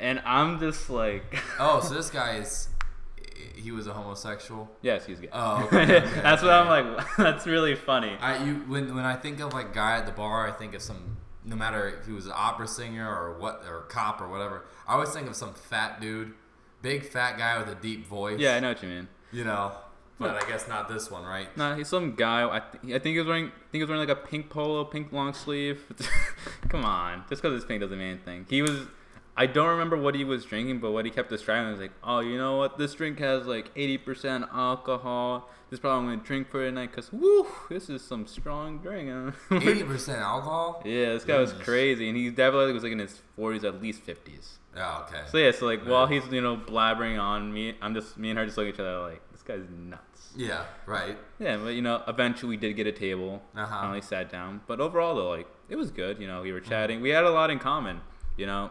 and 0.00 0.22
I'm 0.24 0.58
just 0.58 0.88
like, 0.88 1.42
Oh, 1.58 1.80
so 1.80 1.92
this 1.94 2.08
guy 2.10 2.36
is. 2.36 2.68
He 3.54 3.70
was 3.70 3.86
a 3.86 3.92
homosexual. 3.92 4.68
yes, 4.82 5.06
he's 5.06 5.20
gay. 5.20 5.28
Oh, 5.32 5.64
okay, 5.72 5.82
okay, 5.98 6.20
that's 6.22 6.42
what. 6.42 6.52
I'm 6.52 6.66
like. 6.68 7.06
That's 7.18 7.46
really 7.46 7.74
funny. 7.76 8.16
I 8.20 8.42
you 8.44 8.54
when 8.66 8.94
when 8.96 9.04
I 9.04 9.14
think 9.14 9.38
of 9.40 9.52
like 9.52 9.72
guy 9.72 9.96
at 9.96 10.06
the 10.06 10.12
bar, 10.12 10.48
I 10.48 10.52
think 10.52 10.74
of 10.74 10.82
some. 10.82 11.16
No 11.44 11.54
matter 11.56 11.88
if 11.88 12.06
he 12.06 12.12
was 12.12 12.26
an 12.26 12.32
opera 12.34 12.66
singer 12.68 13.08
or 13.08 13.38
what 13.38 13.62
or 13.68 13.82
cop 13.82 14.20
or 14.20 14.28
whatever, 14.28 14.64
I 14.88 14.94
always 14.94 15.10
think 15.10 15.28
of 15.28 15.36
some 15.36 15.54
fat 15.54 16.00
dude, 16.00 16.34
big 16.82 17.04
fat 17.04 17.38
guy 17.38 17.58
with 17.58 17.68
a 17.68 17.74
deep 17.76 18.06
voice. 18.06 18.38
Yeah, 18.40 18.54
I 18.56 18.60
know 18.60 18.68
what 18.68 18.82
you 18.82 18.88
mean. 18.88 19.08
You 19.32 19.44
know, 19.44 19.72
but 20.18 20.42
I 20.42 20.48
guess 20.48 20.68
not 20.68 20.88
this 20.88 21.10
one, 21.10 21.24
right? 21.24 21.54
Nah, 21.56 21.74
he's 21.76 21.88
some 21.88 22.14
guy. 22.14 22.44
I, 22.44 22.60
th- 22.60 22.94
I 22.94 22.98
think 22.98 23.14
he 23.14 23.18
was 23.18 23.28
wearing. 23.28 23.46
I 23.46 23.48
think 23.70 23.72
he 23.72 23.80
was 23.80 23.88
wearing 23.88 24.08
like 24.08 24.16
a 24.16 24.20
pink 24.20 24.50
polo, 24.50 24.84
pink 24.84 25.12
long 25.12 25.32
sleeve. 25.32 25.82
Come 26.68 26.84
on, 26.84 27.24
just 27.28 27.42
because 27.42 27.56
it's 27.56 27.64
pink 27.66 27.80
doesn't 27.80 27.98
mean 27.98 28.08
anything. 28.08 28.46
He 28.48 28.62
was. 28.62 28.86
I 29.36 29.46
don't 29.46 29.68
remember 29.68 29.96
what 29.96 30.16
he 30.16 30.24
was 30.24 30.44
drinking, 30.44 30.80
but 30.80 30.90
what 30.90 31.04
he 31.04 31.12
kept 31.12 31.30
describing 31.30 31.70
was 31.70 31.78
like, 31.80 31.92
"Oh, 32.02 32.18
you 32.18 32.36
know 32.36 32.56
what? 32.56 32.76
This 32.76 32.92
drink 32.94 33.20
has 33.20 33.46
like 33.46 33.72
80% 33.76 34.52
alcohol. 34.52 35.48
This 35.70 35.76
is 35.76 35.80
probably 35.80 36.08
I'm 36.08 36.16
gonna 36.16 36.26
drink 36.26 36.50
for 36.50 36.64
tonight, 36.64 36.92
cause 36.92 37.12
woo, 37.12 37.46
this 37.68 37.88
is 37.88 38.02
some 38.02 38.26
strong 38.26 38.78
drink." 38.78 39.34
Eighty 39.52 39.84
percent 39.84 40.18
alcohol. 40.18 40.82
yeah, 40.84 41.12
this 41.12 41.24
guy 41.24 41.38
was 41.38 41.52
crazy, 41.52 42.08
and 42.08 42.16
he 42.16 42.30
definitely 42.30 42.72
was 42.72 42.82
like 42.82 42.90
in 42.90 42.98
his 42.98 43.20
40s, 43.38 43.62
at 43.62 43.80
least 43.80 44.04
50s. 44.04 44.56
Oh, 44.76 45.06
okay. 45.08 45.22
So 45.30 45.38
yeah, 45.38 45.52
so 45.52 45.66
like 45.66 45.84
while 45.86 46.06
he's 46.08 46.26
you 46.32 46.40
know 46.40 46.56
blabbering 46.56 47.20
on 47.20 47.52
me, 47.52 47.76
I'm 47.80 47.94
just 47.94 48.18
me 48.18 48.30
and 48.30 48.38
her 48.40 48.44
just 48.44 48.56
looking 48.56 48.70
at 48.70 48.74
each 48.74 48.80
other 48.80 49.00
like, 49.00 49.22
this 49.30 49.42
guy's 49.42 49.62
nuts. 49.70 50.02
Yeah, 50.36 50.64
right. 50.86 51.16
Yeah, 51.38 51.56
but 51.58 51.70
you 51.70 51.82
know, 51.82 52.02
eventually 52.06 52.50
we 52.50 52.56
did 52.56 52.74
get 52.74 52.86
a 52.86 52.92
table. 52.92 53.42
Uh-huh. 53.56 53.80
Finally 53.80 54.02
sat 54.02 54.30
down. 54.30 54.60
But 54.66 54.80
overall, 54.80 55.14
though, 55.14 55.30
like 55.30 55.46
it 55.68 55.76
was 55.76 55.90
good. 55.90 56.20
You 56.20 56.26
know, 56.26 56.42
we 56.42 56.52
were 56.52 56.60
chatting. 56.60 57.00
We 57.00 57.10
had 57.10 57.24
a 57.24 57.30
lot 57.30 57.50
in 57.50 57.58
common. 57.58 58.00
You 58.36 58.46
know, 58.46 58.70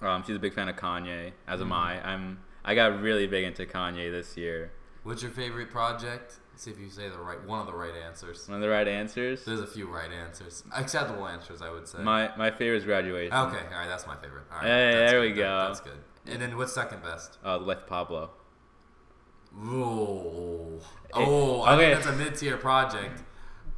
um, 0.00 0.24
she's 0.26 0.36
a 0.36 0.38
big 0.38 0.54
fan 0.54 0.68
of 0.68 0.76
Kanye, 0.76 1.32
as 1.46 1.60
am 1.60 1.72
I. 1.72 2.04
I'm. 2.06 2.38
I 2.64 2.74
got 2.74 3.00
really 3.00 3.26
big 3.26 3.44
into 3.44 3.64
Kanye 3.64 4.10
this 4.10 4.36
year. 4.36 4.72
What's 5.04 5.22
your 5.22 5.30
favorite 5.30 5.70
project? 5.70 6.34
Let's 6.50 6.64
See 6.64 6.70
if 6.70 6.80
you 6.80 6.88
say 6.88 7.08
the 7.08 7.18
right 7.18 7.44
one 7.46 7.60
of 7.60 7.66
the 7.66 7.74
right 7.74 7.94
answers. 7.94 8.48
One 8.48 8.56
of 8.56 8.62
the 8.62 8.68
right 8.68 8.88
answers. 8.88 9.44
There's 9.44 9.60
a 9.60 9.66
few 9.66 9.86
right 9.86 10.10
answers, 10.10 10.64
acceptable 10.74 11.28
answers, 11.28 11.60
I 11.62 11.70
would 11.70 11.86
say. 11.86 11.98
My 11.98 12.34
my 12.36 12.50
favorite 12.50 12.78
is 12.78 12.84
graduation. 12.84 13.32
okay, 13.36 13.58
all 13.72 13.78
right, 13.78 13.86
that's 13.86 14.06
my 14.06 14.16
favorite. 14.16 14.44
All 14.50 14.58
right, 14.58 14.66
Hey, 14.66 14.92
there 14.94 15.20
good, 15.20 15.30
we 15.30 15.32
go. 15.32 15.66
That's 15.68 15.80
good. 15.80 15.98
And 16.26 16.40
then 16.42 16.56
what's 16.56 16.72
second 16.72 17.02
best? 17.02 17.38
Uh, 17.44 17.58
Life 17.58 17.86
Pablo. 17.86 18.30
Oh, 19.58 20.80
oh, 21.12 21.62
I 21.62 21.76
okay. 21.76 21.90
think 21.90 21.94
that's 21.94 22.06
a 22.06 22.12
mid-tier 22.16 22.56
project. 22.56 23.22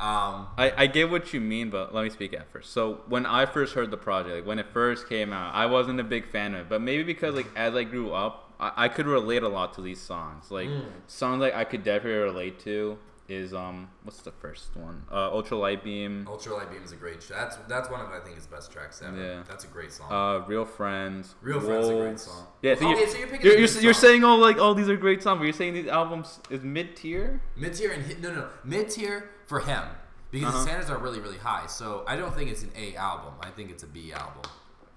Um, 0.01 0.49
I, 0.57 0.73
I 0.77 0.87
get 0.89 1.11
what 1.11 1.33
you 1.33 1.41
mean, 1.41 1.71
but 1.71 1.95
let 1.95 2.03
me 2.03 2.11
speak 2.11 2.33
at 2.35 2.51
first. 2.51 2.73
So 2.73 3.03
when 3.09 3.27
I 3.27 3.47
first 3.47 3.75
heard 3.75 3.91
the 3.91 3.97
project, 3.97 4.35
like 4.37 4.47
when 4.47 4.59
it 4.59 4.67
first 4.73 5.09
came 5.09 5.33
out, 5.33 5.55
I 5.55 5.67
wasn't 5.67 6.01
a 6.01 6.05
big 6.05 6.27
fan 6.31 6.55
of 6.55 6.63
it. 6.63 6.69
But 6.69 6.83
maybe 6.83 7.05
because 7.05 7.35
like 7.35 7.51
as 7.55 7.75
I 7.77 7.85
grew 7.85 8.13
up, 8.13 8.55
I, 8.59 8.73
I 8.85 8.89
could 8.89 9.07
relate 9.07 9.43
a 9.45 9.49
lot 9.49 9.75
to 9.75 9.83
these 9.83 10.01
songs. 10.01 10.51
Like 10.51 10.71
Mm. 10.71 10.91
songs 11.07 11.41
like 11.41 11.55
I 11.55 11.65
could 11.65 11.85
definitely 11.85 12.19
relate 12.21 12.59
to 12.61 12.99
is 13.29 13.53
um 13.53 13.89
what's 14.05 14.21
the 14.23 14.31
first 14.33 14.75
one? 14.77 15.03
Uh, 15.13 15.31
Ultra 15.33 15.57
Light 15.59 15.85
Beam, 15.85 16.27
Ultra 16.29 16.55
Light 16.57 16.71
Beam 16.71 16.83
is 16.83 16.93
a 16.93 16.97
great. 16.97 17.21
That's 17.29 17.57
that's 17.69 17.91
one 17.91 18.01
of 18.01 18.09
I 18.11 18.21
think 18.21 18.37
his 18.37 18.47
best 18.47 18.73
tracks 18.73 19.03
ever. 19.07 19.17
Yeah. 19.17 19.43
That's 19.47 19.65
a 19.65 19.69
great 19.69 19.93
song. 19.93 20.11
uh, 20.13 20.47
Real 20.47 20.65
Friends, 20.65 21.35
Real 21.43 21.61
Friends 21.61 21.85
is 21.87 21.91
a 21.91 21.95
great 21.95 22.19
song. 22.21 22.47
Yeah, 22.63 22.75
so, 22.75 22.89
Okay, 22.91 22.99
you're, 23.01 23.09
so 23.09 23.19
you're 23.19 23.29
picking 23.29 23.47
you're, 23.47 23.59
you're, 23.59 23.81
you're 23.83 23.95
saying 23.95 24.25
oh 24.25 24.37
like 24.37 24.57
oh 24.59 24.73
these 24.75 24.89
are 24.89 24.97
great 24.97 25.23
songs, 25.23 25.39
but 25.39 25.45
you're 25.45 25.53
saying 25.53 25.75
these 25.75 25.89
albums 25.89 26.41
is 26.51 26.63
mid 26.63 26.97
tier. 26.97 27.41
Mid 27.57 27.75
tier 27.75 27.93
and 27.93 28.03
hit, 28.05 28.21
no 28.21 28.35
no 28.35 28.49
mid 28.65 28.89
tier 28.91 29.31
for 29.47 29.61
him 29.61 29.85
because 30.31 30.49
Uh-huh. 30.49 30.57
the 30.59 30.63
standards 30.65 30.91
are 30.91 30.99
really 30.99 31.21
really 31.21 31.39
high. 31.39 31.67
So 31.67 32.05
I 32.07 32.17
don't 32.17 32.35
think 32.35 32.51
it's 32.51 32.63
an 32.63 32.71
A 32.77 32.95
album. 32.97 33.35
I 33.43 33.51
think 33.51 33.71
it's 33.71 33.83
a 33.83 33.87
B 33.87 34.13
album. 34.13 34.51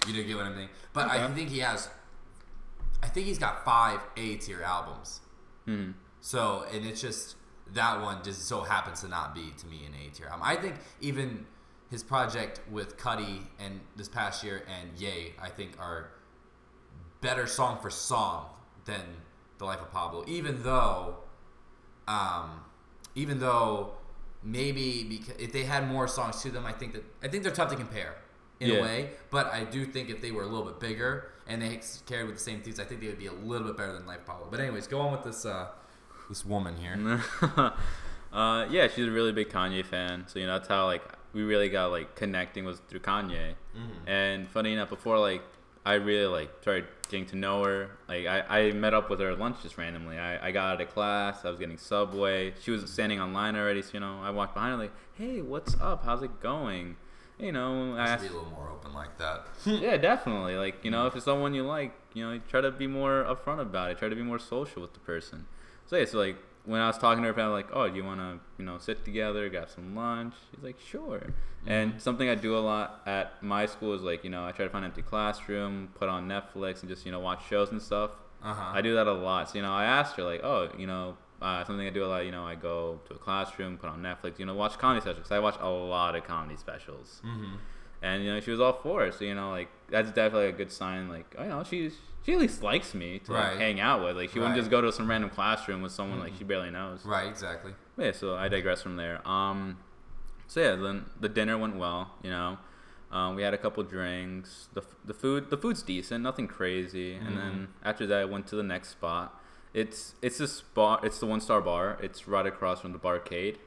You 0.07 0.13
don't 0.15 0.25
get 0.25 0.37
what 0.37 0.45
I 0.45 0.53
mean? 0.55 0.69
But 0.93 1.09
I 1.09 1.27
think 1.33 1.49
he 1.49 1.59
has. 1.59 1.89
I 3.03 3.07
think 3.07 3.25
he's 3.27 3.39
got 3.39 3.65
five 3.65 3.99
A 4.15 4.35
tier 4.37 4.61
albums. 4.63 5.21
Hmm. 5.65 5.91
So 6.21 6.65
and 6.73 6.85
it's 6.85 7.01
just 7.01 7.35
that 7.73 8.01
one 8.01 8.23
just 8.23 8.43
so 8.47 8.61
happens 8.61 9.01
to 9.01 9.07
not 9.07 9.33
be 9.33 9.51
to 9.57 9.67
me 9.67 9.85
an 9.85 9.93
A 9.93 10.09
tier 10.13 10.27
album. 10.27 10.41
I 10.43 10.55
think 10.55 10.75
even 10.99 11.45
his 11.89 12.03
project 12.03 12.59
with 12.69 12.97
Cudi 12.97 13.41
and 13.59 13.79
this 13.95 14.07
past 14.07 14.43
year 14.43 14.63
and 14.79 14.97
Ye, 14.99 15.33
I 15.41 15.49
think 15.49 15.71
are 15.79 16.11
better 17.21 17.45
song 17.47 17.79
for 17.81 17.89
song 17.89 18.45
than 18.85 19.01
The 19.57 19.65
Life 19.65 19.81
of 19.81 19.91
Pablo. 19.91 20.23
Even 20.27 20.63
though, 20.63 21.17
um, 22.07 22.61
even 23.15 23.39
though 23.39 23.93
maybe 24.43 25.03
because 25.03 25.35
if 25.39 25.51
they 25.53 25.63
had 25.63 25.87
more 25.87 26.07
songs 26.07 26.41
to 26.41 26.49
them, 26.49 26.65
I 26.65 26.71
think 26.71 26.93
that 26.93 27.03
I 27.23 27.27
think 27.27 27.43
they're 27.43 27.51
tough 27.53 27.69
to 27.69 27.75
compare 27.75 28.15
in 28.59 28.69
Yeah. 28.69 28.77
a 28.77 28.81
way. 28.81 29.11
But 29.29 29.47
I 29.53 29.63
do 29.65 29.85
think 29.85 30.09
if 30.09 30.21
they 30.21 30.31
were 30.31 30.43
a 30.43 30.47
little 30.47 30.65
bit 30.65 30.79
bigger 30.79 31.31
and 31.47 31.61
they 31.61 31.79
carried 32.05 32.25
with 32.27 32.35
the 32.35 32.41
same 32.43 32.61
themes, 32.61 32.79
I 32.79 32.85
think 32.85 33.01
they 33.01 33.07
would 33.07 33.19
be 33.19 33.27
a 33.27 33.33
little 33.33 33.67
bit 33.67 33.77
better 33.77 33.93
than 33.93 34.05
Life 34.05 34.19
of 34.19 34.25
Pablo. 34.25 34.47
But 34.49 34.59
anyways, 34.59 34.87
go 34.87 34.99
on 35.01 35.11
with 35.11 35.23
this 35.23 35.45
uh, 35.45 35.67
this 36.31 36.45
woman 36.45 36.77
here. 36.77 37.21
uh, 38.33 38.65
yeah, 38.69 38.87
she's 38.87 39.05
a 39.05 39.11
really 39.11 39.33
big 39.33 39.49
Kanye 39.49 39.85
fan. 39.85 40.25
So 40.27 40.39
you 40.39 40.47
know 40.47 40.53
that's 40.53 40.67
how 40.67 40.85
like 40.85 41.03
we 41.33 41.43
really 41.43 41.69
got 41.69 41.91
like 41.91 42.15
connecting 42.15 42.65
was 42.65 42.79
through 42.87 43.01
Kanye. 43.01 43.53
Mm-hmm. 43.77 44.07
And 44.07 44.49
funny 44.49 44.73
enough, 44.73 44.89
before 44.89 45.19
like 45.19 45.43
I 45.85 45.93
really 45.93 46.27
like 46.27 46.49
started 46.61 46.85
getting 47.09 47.25
to 47.27 47.35
know 47.35 47.63
her. 47.63 47.91
Like 48.07 48.25
I, 48.25 48.43
I 48.49 48.71
met 48.71 48.93
up 48.93 49.09
with 49.09 49.19
her 49.19 49.31
at 49.31 49.39
lunch 49.39 49.57
just 49.61 49.77
randomly. 49.77 50.17
I, 50.17 50.47
I 50.47 50.51
got 50.51 50.73
out 50.73 50.81
of 50.81 50.89
class. 50.89 51.43
I 51.43 51.49
was 51.49 51.59
getting 51.59 51.77
Subway. 51.77 52.53
She 52.61 52.71
was 52.71 52.89
standing 52.89 53.19
on 53.19 53.33
line 53.33 53.55
already. 53.55 53.81
So 53.81 53.91
you 53.93 53.99
know 53.99 54.21
I 54.23 54.31
walked 54.31 54.53
behind 54.53 54.71
her 54.71 54.77
like, 54.77 54.93
hey, 55.17 55.41
what's 55.41 55.75
up? 55.79 56.05
How's 56.05 56.23
it 56.23 56.41
going? 56.41 56.95
You 57.37 57.51
know, 57.51 57.95
I 57.95 58.07
asked, 58.07 58.21
be 58.21 58.29
a 58.29 58.33
little 58.33 58.51
more 58.51 58.69
open 58.69 58.93
like 58.93 59.17
that. 59.17 59.47
yeah, 59.65 59.97
definitely. 60.11 60.55
Like, 60.55 60.85
you 60.85 60.91
know, 60.91 61.07
if 61.07 61.15
it's 61.15 61.25
someone 61.25 61.55
you 61.55 61.63
like, 61.63 61.91
you 62.13 62.23
know, 62.23 62.33
you 62.33 62.41
try 62.47 62.61
to 62.61 62.69
be 62.69 62.85
more 62.85 63.25
upfront 63.27 63.59
about 63.59 63.89
it. 63.89 63.97
Try 63.97 64.09
to 64.09 64.15
be 64.15 64.21
more 64.21 64.37
social 64.37 64.83
with 64.83 64.93
the 64.93 64.99
person. 64.99 65.47
So 65.91 65.97
yeah, 65.97 66.05
so 66.05 66.19
like 66.19 66.37
when 66.63 66.79
I 66.79 66.87
was 66.87 66.97
talking 66.97 67.21
to 67.21 67.33
her, 67.33 67.41
I'm 67.41 67.51
like, 67.51 67.67
oh, 67.73 67.89
do 67.89 67.97
you 67.97 68.05
want 68.05 68.21
to, 68.21 68.39
you 68.57 68.63
know, 68.63 68.77
sit 68.77 69.03
together, 69.03 69.49
grab 69.49 69.69
some 69.69 69.93
lunch? 69.93 70.35
She's 70.49 70.63
like, 70.63 70.79
sure. 70.79 71.33
And 71.67 72.01
something 72.01 72.29
I 72.29 72.35
do 72.35 72.55
a 72.55 72.59
lot 72.59 73.01
at 73.05 73.43
my 73.43 73.65
school 73.65 73.93
is 73.93 74.01
like, 74.01 74.23
you 74.23 74.29
know, 74.29 74.45
I 74.45 74.53
try 74.53 74.63
to 74.63 74.71
find 74.71 74.85
an 74.85 74.91
empty 74.91 75.01
classroom, 75.01 75.89
put 75.95 76.07
on 76.07 76.29
Netflix, 76.29 76.79
and 76.79 76.87
just 76.87 77.05
you 77.05 77.11
know 77.11 77.19
watch 77.19 77.45
shows 77.49 77.71
and 77.71 77.81
stuff. 77.81 78.11
Uh 78.41 78.53
huh. 78.53 78.71
I 78.73 78.79
do 78.79 78.95
that 78.95 79.07
a 79.07 79.11
lot. 79.11 79.49
So 79.49 79.57
you 79.57 79.63
know, 79.63 79.73
I 79.73 79.83
asked 79.83 80.15
her 80.15 80.23
like, 80.23 80.39
oh, 80.45 80.69
you 80.77 80.87
know, 80.87 81.17
uh, 81.41 81.65
something 81.65 81.85
I 81.85 81.89
do 81.89 82.05
a 82.05 82.07
lot. 82.07 82.23
You 82.23 82.31
know, 82.31 82.45
I 82.45 82.55
go 82.55 83.01
to 83.09 83.15
a 83.15 83.17
classroom, 83.17 83.77
put 83.77 83.89
on 83.89 84.01
Netflix, 84.01 84.39
you 84.39 84.45
know, 84.45 84.55
watch 84.55 84.77
comedy 84.77 85.01
specials. 85.01 85.29
I 85.29 85.39
watch 85.39 85.57
a 85.59 85.67
lot 85.67 86.15
of 86.15 86.23
comedy 86.23 86.55
specials. 86.55 87.21
Mm-hmm. 87.25 87.55
And 88.01 88.23
you 88.23 88.33
know, 88.33 88.39
she 88.39 88.51
was 88.51 88.59
all 88.59 88.73
for 88.73 89.05
it. 89.05 89.13
So 89.13 89.25
you 89.25 89.35
know, 89.35 89.51
like 89.51 89.69
that's 89.89 90.09
definitely 90.09 90.47
a 90.47 90.51
good 90.53 90.71
sign. 90.71 91.09
Like, 91.09 91.35
oh, 91.37 91.43
you 91.43 91.49
know, 91.49 91.63
she's 91.63 91.95
she 92.25 92.33
at 92.33 92.39
least 92.39 92.61
likes 92.63 92.93
me 92.93 93.19
to 93.19 93.33
like 93.33 93.57
hang 93.57 93.79
out 93.79 94.03
with. 94.03 94.15
Like, 94.15 94.31
she 94.31 94.39
wouldn't 94.39 94.57
just 94.57 94.69
go 94.69 94.81
to 94.81 94.91
some 94.91 95.09
random 95.09 95.29
classroom 95.29 95.81
with 95.81 95.91
someone 95.91 96.19
like 96.19 96.33
she 96.37 96.43
barely 96.43 96.69
knows. 96.69 97.05
Right. 97.05 97.27
Exactly. 97.27 97.73
But 97.95 98.05
yeah, 98.05 98.11
so 98.11 98.35
I 98.35 98.47
digress 98.47 98.81
from 98.81 98.95
there. 98.95 99.27
Um, 99.27 99.77
so 100.47 100.59
yeah, 100.59 100.75
then 100.75 101.05
the 101.19 101.29
dinner 101.29 101.57
went 101.57 101.77
well. 101.77 102.11
You 102.23 102.29
know, 102.29 102.57
um, 103.11 103.35
we 103.35 103.43
had 103.43 103.53
a 103.53 103.57
couple 103.57 103.83
drinks. 103.83 104.69
The, 104.73 104.83
the 105.05 105.13
food 105.13 105.49
the 105.49 105.57
food's 105.57 105.83
decent, 105.83 106.23
nothing 106.23 106.47
crazy. 106.47 107.15
And 107.15 107.37
then 107.37 107.67
after 107.83 108.05
that, 108.07 108.19
I 108.19 108.25
went 108.25 108.47
to 108.47 108.55
the 108.55 108.63
next 108.63 108.89
spot. 108.89 109.39
It's 109.73 110.15
it's 110.21 110.37
this 110.37 110.53
spot. 110.53 111.03
It's 111.03 111.19
the 111.19 111.25
one 111.25 111.41
star 111.41 111.61
bar. 111.61 111.97
It's 112.01 112.27
right 112.27 112.45
across 112.45 112.81
from 112.81 112.93
the 112.93 112.99
barcade, 112.99 113.57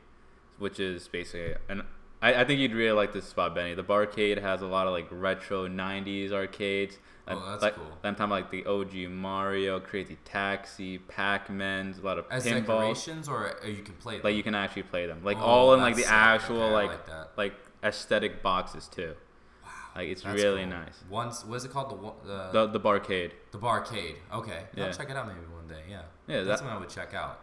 which 0.59 0.79
is 0.79 1.09
basically 1.09 1.55
an. 1.69 1.85
I, 2.23 2.35
I 2.41 2.45
think 2.45 2.61
you'd 2.61 2.73
really 2.73 2.93
like 2.93 3.13
this 3.13 3.27
spot, 3.27 3.55
Benny. 3.55 3.75
The 3.75 3.85
barcade 3.85 4.41
has 4.41 4.63
a 4.63 4.67
lot 4.67 4.87
of 4.87 4.93
like 4.93 5.07
retro 5.11 5.69
'90s 5.69 6.33
arcades. 6.33 6.99
Oh, 7.27 7.43
that's 7.51 7.63
like, 7.63 7.75
cool. 7.75 7.87
I'm 8.03 8.15
talking 8.15 8.33
about 8.33 8.35
like 8.35 8.51
the 8.51 8.67
OG 8.67 9.11
Mario, 9.11 9.81
Crazy 9.81 10.19
Taxi, 10.27 10.99
Pac-Man's, 10.99 11.99
a 11.99 12.03
lot 12.03 12.19
of 12.19 12.27
As 12.31 12.45
pinballs 12.45 12.67
decorations, 12.67 13.29
or 13.29 13.57
you 13.67 13.83
can 13.83 13.95
play. 13.95 14.15
Them? 14.17 14.25
like 14.25 14.35
you 14.37 14.43
can 14.43 14.55
actually 14.55 14.83
play 14.85 15.07
them 15.07 15.21
like 15.25 15.39
Oh, 15.39 15.41
all 15.41 15.75
in 15.75 15.81
like 15.81 15.97
the 15.97 16.03
sick. 16.03 16.13
actual 16.13 16.63
Okay, 16.63 16.73
like 16.75 17.09
like 17.09 17.37
like 17.37 17.55
aesthetic 17.83 18.43
boxes 18.43 18.89
too 18.89 19.15
Wow, 19.63 19.71
like 19.97 20.09
it's 20.09 20.25
really 20.27 20.63
cool. 20.63 20.71
nice 20.71 21.03
Once, 21.11 21.45
what 21.47 21.57
is 21.57 21.65
it 21.65 21.71
called? 21.71 21.91
The 22.27 22.53
the 22.53 22.67
the 22.67 22.81
barcade 22.81 23.31
the 23.53 23.59
barcade. 23.59 24.17
Okay, 24.33 24.65
Yeah. 24.75 24.87
I'll 24.87 24.93
check 24.93 25.09
it 25.09 25.17
out 25.17 25.27
maybe 25.27 25.41
one 25.51 25.67
day. 25.67 25.83
Yeah. 25.89 26.03
Yeah, 26.27 26.37
that's 26.43 26.47
that- 26.49 26.59
something 26.59 26.77
I 26.77 26.81
would 26.81 26.89
check 26.91 27.15
out. 27.15 27.41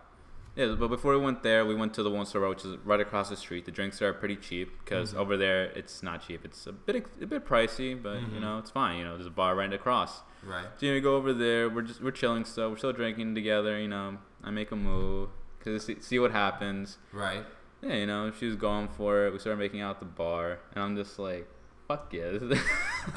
Yeah 0.56 0.76
but 0.78 0.88
before 0.90 1.14
we 1.18 1.20
went 1.20 1.44
there 1.44 1.66
we 1.66 1.74
went 1.76 1.94
to 1.94 2.04
the 2.04 2.10
one 2.10 2.26
store 2.26 2.48
which 2.50 2.66
is 2.66 2.76
right 2.84 3.00
across 3.00 3.30
the 3.30 3.36
street 3.38 3.64
the 3.66 3.72
drinks 3.72 4.02
are 4.02 4.14
pretty 4.14 4.36
cheap 4.36 4.70
because 4.84 5.12
Mm-hmm. 5.12 5.20
over 5.22 5.38
there 5.38 5.66
it's 5.76 6.04
not 6.04 6.26
cheap 6.28 6.42
it's 6.44 6.68
a 6.68 6.72
bit 6.72 7.06
a 7.22 7.26
bit 7.28 7.46
pricey 7.46 8.02
but 8.02 8.18
Mm-hmm. 8.18 8.36
you 8.36 8.42
know 8.42 8.58
it's 8.58 8.70
fine 8.72 8.98
you 9.00 9.04
know 9.06 9.16
there's 9.16 9.28
a 9.28 9.30
bar 9.32 9.56
right 9.56 9.72
across 9.72 10.22
Right. 10.44 10.66
so 10.78 10.86
you 10.86 10.92
know, 10.92 10.96
we 10.96 11.02
go 11.02 11.16
over 11.16 11.34
there 11.34 11.70
we're 11.70 11.84
just 11.84 12.02
we're 12.02 12.12
chilling 12.12 12.46
still 12.46 12.70
we're 12.72 12.78
still 12.78 12.94
drinking 12.94 13.36
together 13.36 13.80
you 13.80 13.88
know 13.88 14.18
I 14.44 14.50
make 14.50 14.72
a 14.72 14.76
move 14.76 15.30
because 15.60 15.86
see, 15.86 15.98
see 16.02 16.18
what 16.20 16.32
happens 16.32 16.98
Right. 17.14 17.46
yeah, 17.84 17.94
you 17.96 18.08
know, 18.08 18.32
she 18.38 18.48
was 18.48 18.56
going 18.56 18.88
for 18.90 19.28
it. 19.28 19.34
We 19.34 19.38
started 19.40 19.60
making 19.60 19.82
out 19.82 19.96
at 19.98 20.00
the 20.00 20.06
bar, 20.06 20.58
and 20.74 20.84
I'm 20.84 20.96
just 20.96 21.20
like, 21.20 21.48
fuck 21.88 22.12
yeah, 22.12 22.32
this 22.32 22.42
is 22.42 22.60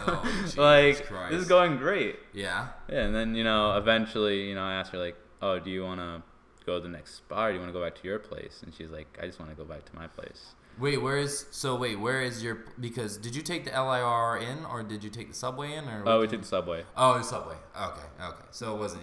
Oh, 0.06 0.22
like 0.58 0.98
this 1.30 1.40
is 1.42 1.48
going 1.48 1.78
great. 1.78 2.16
Yeah. 2.34 2.68
Yeah, 2.90 3.00
and 3.06 3.14
then 3.14 3.34
you 3.34 3.44
know, 3.44 3.76
eventually, 3.78 4.48
you 4.48 4.54
know, 4.54 4.62
I 4.62 4.74
asked 4.74 4.92
her 4.92 4.98
like, 4.98 5.16
oh, 5.40 5.58
do 5.58 5.70
you 5.70 5.82
want 5.84 6.00
to 6.00 6.22
go 6.66 6.76
to 6.76 6.80
the 6.80 6.88
next 6.88 7.14
spot? 7.14 7.48
Or 7.48 7.52
do 7.52 7.54
you 7.54 7.60
want 7.60 7.72
to 7.72 7.78
go 7.78 7.84
back 7.84 7.94
to 8.00 8.08
your 8.08 8.18
place? 8.18 8.60
And 8.64 8.74
she's 8.74 8.90
like, 8.90 9.18
I 9.20 9.26
just 9.26 9.38
want 9.38 9.50
to 9.50 9.56
go 9.56 9.64
back 9.64 9.84
to 9.84 9.94
my 9.94 10.06
place. 10.06 10.54
Wait, 10.78 11.00
where 11.00 11.18
is 11.18 11.46
so? 11.52 11.76
Wait, 11.76 12.00
where 12.00 12.20
is 12.20 12.42
your? 12.42 12.64
Because 12.80 13.16
did 13.16 13.36
you 13.36 13.42
take 13.42 13.64
the 13.64 13.70
LIRR 13.70 14.42
in, 14.42 14.64
or 14.64 14.82
did 14.82 15.04
you 15.04 15.10
take 15.10 15.28
the 15.28 15.34
subway 15.34 15.74
in, 15.74 15.84
or? 15.84 16.02
Oh, 16.04 16.20
we 16.20 16.26
took 16.26 16.40
the 16.40 16.46
subway. 16.46 16.82
Oh, 16.96 17.16
the 17.18 17.22
subway. 17.22 17.54
Okay, 17.80 18.06
okay. 18.20 18.44
So 18.50 18.74
it 18.74 18.78
wasn't. 18.78 19.02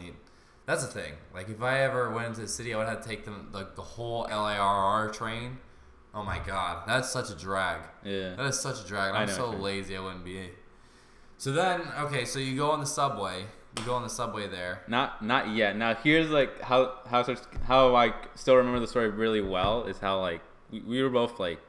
That's 0.66 0.86
the 0.86 0.92
thing. 0.92 1.14
Like 1.34 1.50
if 1.50 1.62
I 1.62 1.80
ever 1.82 2.12
went 2.12 2.28
into 2.28 2.42
the 2.42 2.48
city, 2.48 2.74
I 2.74 2.78
would 2.78 2.88
have 2.88 3.02
to 3.02 3.08
take 3.08 3.26
them 3.26 3.50
like 3.54 3.76
the 3.76 3.82
whole 3.82 4.26
LIRR 4.26 5.14
train. 5.14 5.60
Oh 6.14 6.24
my 6.24 6.40
god, 6.46 6.84
that's 6.88 7.10
such 7.10 7.30
a 7.30 7.36
drag. 7.36 7.82
Yeah. 8.04 8.36
That 8.36 8.46
is 8.48 8.60
such 8.60 8.84
a 8.84 8.88
drag. 8.88 9.14
I'm 9.14 9.30
so 9.30 9.48
what 9.48 9.48
you 9.48 9.54
mean. 9.54 9.64
lazy. 9.64 9.98
I 9.98 10.02
wouldn't 10.02 10.26
be. 10.26 10.50
So 11.38 11.52
then, 11.54 11.82
okay, 12.00 12.26
so 12.26 12.38
you 12.38 12.56
go 12.58 12.70
on 12.70 12.82
the 12.82 12.86
subway. 12.86 13.46
You 13.78 13.86
go 13.86 13.94
on 13.94 14.04
the 14.04 14.10
subway 14.10 14.48
there. 14.48 14.82
Not 14.88 15.24
not 15.24 15.50
yet. 15.50 15.76
Now 15.78 15.96
here's 15.96 16.30
like 16.30 16.62
how 16.62 16.94
how 17.08 17.24
how 17.66 17.96
I 17.96 18.14
still 18.36 18.56
remember 18.56 18.80
the 18.80 18.88
story 18.88 19.10
really 19.10 19.42
well 19.42 19.84
is 19.86 19.98
how 20.00 20.20
like 20.20 20.42
we, 20.72 20.82
we 20.82 21.02
were 21.04 21.10
both 21.10 21.40
like 21.40 21.60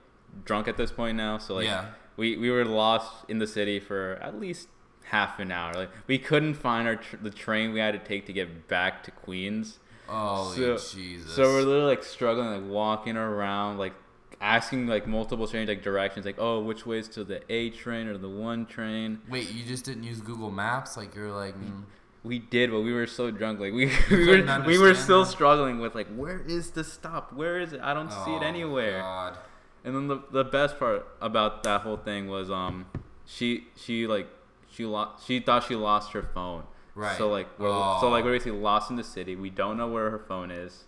drunk 0.44 0.66
at 0.68 0.76
this 0.76 0.90
point 0.90 1.16
now. 1.16 1.38
So 1.38 1.54
like 1.54 1.66
Yeah. 1.66 1.86
we 2.16 2.36
we 2.36 2.50
were 2.50 2.64
lost 2.64 3.12
in 3.28 3.38
the 3.38 3.46
city 3.46 3.78
for 3.78 4.18
at 4.20 4.38
least 4.40 4.68
half 5.04 5.38
an 5.38 5.52
hour. 5.52 5.74
Like 5.74 5.90
we 6.06 6.18
couldn't 6.18 6.54
find 6.54 6.88
our 6.88 6.96
tr- 6.96 7.16
the 7.22 7.30
train 7.30 7.72
we 7.72 7.78
had 7.80 7.92
to 7.92 7.98
take 8.00 8.26
to 8.26 8.32
get 8.32 8.66
back 8.68 9.02
to 9.04 9.10
Queens. 9.12 9.78
Oh 10.08 10.52
So- 10.56 10.76
Jesus. 10.98 11.32
So 11.34 11.42
we're 11.44 11.62
literally 11.62 11.86
like 11.94 12.02
struggling, 12.04 12.48
like 12.62 12.70
walking 12.70 13.16
around, 13.16 13.78
like 13.78 13.94
asking 14.42 14.88
like 14.88 15.06
multiple 15.06 15.46
strange 15.46 15.68
like 15.68 15.82
directions, 15.82 16.26
like 16.26 16.36
oh 16.38 16.60
which 16.60 16.84
ways 16.84 17.08
to 17.08 17.24
the 17.24 17.40
A 17.50 17.70
train 17.70 18.08
or 18.08 18.18
the 18.18 18.28
one 18.28 18.66
train. 18.66 19.20
Wait, 19.28 19.50
you 19.52 19.64
just 19.64 19.84
didn't 19.84 20.02
use 20.02 20.20
Google 20.20 20.50
Maps? 20.50 20.96
Like 20.96 21.14
you're 21.14 21.30
like, 21.30 21.54
mm, 21.54 21.84
We 22.24 22.38
did, 22.40 22.70
but 22.70 22.80
we 22.80 22.92
were 22.92 23.06
so 23.06 23.30
drunk, 23.30 23.60
like 23.60 23.72
we 23.72 23.86
we 24.10 24.26
were 24.26 24.62
we 24.66 24.78
were 24.78 24.94
still 24.94 25.24
them? 25.24 25.32
struggling 25.32 25.78
with 25.78 25.94
like 25.94 26.08
where 26.14 26.40
is 26.40 26.70
the 26.72 26.84
stop? 26.84 27.32
Where 27.32 27.58
is 27.60 27.72
it? 27.72 27.80
I 27.80 27.94
don't 27.94 28.10
see 28.10 28.34
it 28.34 28.42
oh, 28.42 28.46
anywhere. 28.46 28.98
God. 28.98 29.38
And 29.84 29.94
then 29.94 30.08
the 30.08 30.22
the 30.30 30.44
best 30.44 30.78
part 30.78 31.06
about 31.20 31.62
that 31.62 31.82
whole 31.82 31.96
thing 31.96 32.28
was 32.28 32.50
um 32.50 32.86
she 33.24 33.68
she 33.76 34.06
like 34.06 34.28
she 34.70 34.84
lost 34.84 35.26
she 35.26 35.40
thought 35.40 35.64
she 35.64 35.76
lost 35.76 36.12
her 36.12 36.22
phone. 36.22 36.64
Right. 36.94 37.16
So 37.16 37.30
like 37.30 37.48
we're 37.58 37.68
so 38.00 38.08
like 38.10 38.22
Oh. 38.22 38.26
we're 38.26 38.32
basically 38.32 38.58
lost 38.60 38.90
in 38.90 38.96
the 38.96 39.04
city. 39.04 39.36
We 39.36 39.50
don't 39.50 39.76
know 39.76 39.88
where 39.88 40.10
her 40.10 40.18
phone 40.18 40.50
is. 40.50 40.84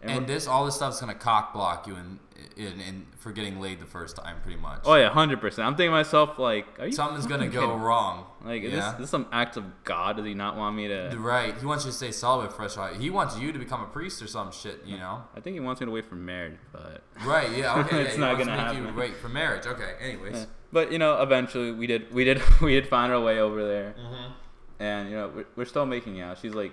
And 0.00 0.12
we're- 0.12 0.26
this, 0.26 0.46
all 0.46 0.64
this 0.64 0.76
stuff's 0.76 1.00
gonna 1.00 1.14
cock 1.14 1.52
block 1.52 1.86
you 1.86 1.96
in, 1.96 2.18
in, 2.56 2.80
in 2.80 3.06
for 3.16 3.32
getting 3.32 3.60
laid 3.60 3.80
the 3.80 3.86
first 3.86 4.14
time, 4.16 4.36
pretty 4.44 4.60
much. 4.60 4.80
oh 4.84 4.94
yeah, 4.94 5.08
hundred 5.08 5.40
percent. 5.40 5.66
I'm 5.66 5.74
thinking 5.74 5.90
to 5.90 5.96
myself 5.96 6.38
like, 6.38 6.66
are 6.78 6.86
you 6.86 6.92
Something's 6.92 7.26
gonna 7.26 7.48
go 7.48 7.62
kidding? 7.66 7.80
wrong. 7.80 8.26
Like 8.44 8.62
is 8.62 8.72
yeah. 8.72 8.90
this 8.92 9.00
this 9.00 9.10
some 9.10 9.26
act 9.32 9.56
of 9.56 9.64
God? 9.84 10.16
Does 10.18 10.24
he 10.26 10.34
not 10.34 10.56
want 10.56 10.76
me 10.76 10.86
to? 10.88 11.16
Right. 11.18 11.56
He 11.58 11.66
wants 11.66 11.84
you 11.84 11.90
to 11.90 11.96
stay 11.96 12.12
celibate 12.12 12.56
a 12.56 12.68
while. 12.78 12.94
He 12.94 13.10
wants 13.10 13.36
you 13.38 13.50
to 13.52 13.58
become 13.58 13.82
a 13.82 13.86
priest 13.86 14.22
or 14.22 14.28
some 14.28 14.52
shit, 14.52 14.82
you 14.86 14.96
know? 14.96 15.24
I 15.36 15.40
think 15.40 15.54
he 15.54 15.60
wants 15.60 15.80
me 15.80 15.86
to 15.86 15.90
wait 15.90 16.08
for 16.08 16.14
marriage, 16.14 16.58
but 16.72 17.02
Right. 17.26 17.50
Yeah. 17.56 17.80
Okay. 17.80 18.02
It's 18.06 18.14
yeah, 18.14 18.20
not 18.20 18.38
gonna 18.38 18.52
to 18.56 18.62
happen. 18.62 18.86
You 18.86 18.94
wait 18.94 19.16
for 19.16 19.28
marriage. 19.28 19.66
Okay. 19.66 19.94
Anyways. 20.00 20.34
Yeah. 20.36 20.44
But 20.72 20.92
you 20.92 20.98
know, 21.00 21.20
eventually 21.20 21.72
we 21.72 21.88
did 21.88 22.12
we 22.14 22.22
did 22.24 22.40
we 22.60 22.74
did 22.74 22.86
find 22.86 23.12
our 23.12 23.20
way 23.20 23.40
over 23.40 23.66
there, 23.66 23.96
Mm-hmm. 23.98 24.32
and 24.80 25.10
you 25.10 25.16
know 25.16 25.32
we're, 25.34 25.46
we're 25.56 25.64
still 25.64 25.86
making 25.86 26.20
out. 26.20 26.38
She's 26.38 26.54
like 26.54 26.72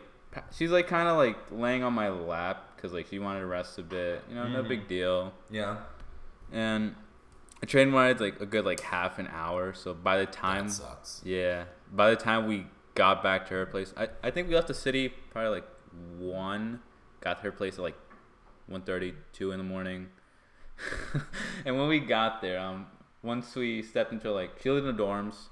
she's 0.51 0.69
like 0.69 0.87
kind 0.87 1.07
of 1.07 1.17
like 1.17 1.37
laying 1.51 1.83
on 1.83 1.93
my 1.93 2.09
lap 2.09 2.64
because 2.75 2.93
like 2.93 3.07
she 3.07 3.19
wanted 3.19 3.39
to 3.41 3.45
rest 3.45 3.77
a 3.77 3.83
bit. 3.83 4.23
You 4.29 4.35
know, 4.35 4.47
no 4.47 4.63
Mhm. 4.63 4.67
big 4.67 4.87
deal. 4.87 5.33
Yeah. 5.49 5.77
And 6.51 6.95
the 7.59 7.65
train 7.65 7.91
ride's 7.91 8.21
like 8.21 8.39
a 8.41 8.45
good 8.45 8.65
like 8.65 8.79
half 8.81 9.17
an 9.19 9.27
hour. 9.27 9.73
So 9.73 9.93
by 9.93 10.17
the 10.17 10.25
time 10.25 10.67
That 10.67 10.73
sucks. 10.73 11.21
Yeah. 11.25 11.65
By 11.91 12.09
the 12.09 12.15
time 12.15 12.47
we 12.47 12.67
got 12.95 13.21
back 13.23 13.47
to 13.47 13.53
her 13.55 13.65
place, 13.65 13.93
I, 13.97 14.09
I 14.23 14.31
think 14.31 14.47
we 14.49 14.55
left 14.55 14.67
the 14.67 14.73
city 14.73 15.09
probably 15.31 15.49
like 15.51 15.67
one. 16.19 16.81
Got 17.21 17.37
to 17.37 17.43
her 17.43 17.51
place 17.51 17.75
at 17.75 17.81
like 17.81 17.95
1.30, 18.71 19.13
2 19.33 19.51
in 19.51 19.57
the 19.57 19.63
morning. 19.63 20.09
and 21.65 21.77
when 21.77 21.87
we 21.87 21.99
got 21.99 22.41
there, 22.41 22.59
um, 22.59 22.87
once 23.23 23.55
we 23.55 23.81
stepped 23.81 24.11
into 24.11 24.31
like 24.31 24.51
she 24.61 24.69
lived 24.69 24.87
in 24.87 24.95
the 24.95 25.03
dorms. 25.03 25.47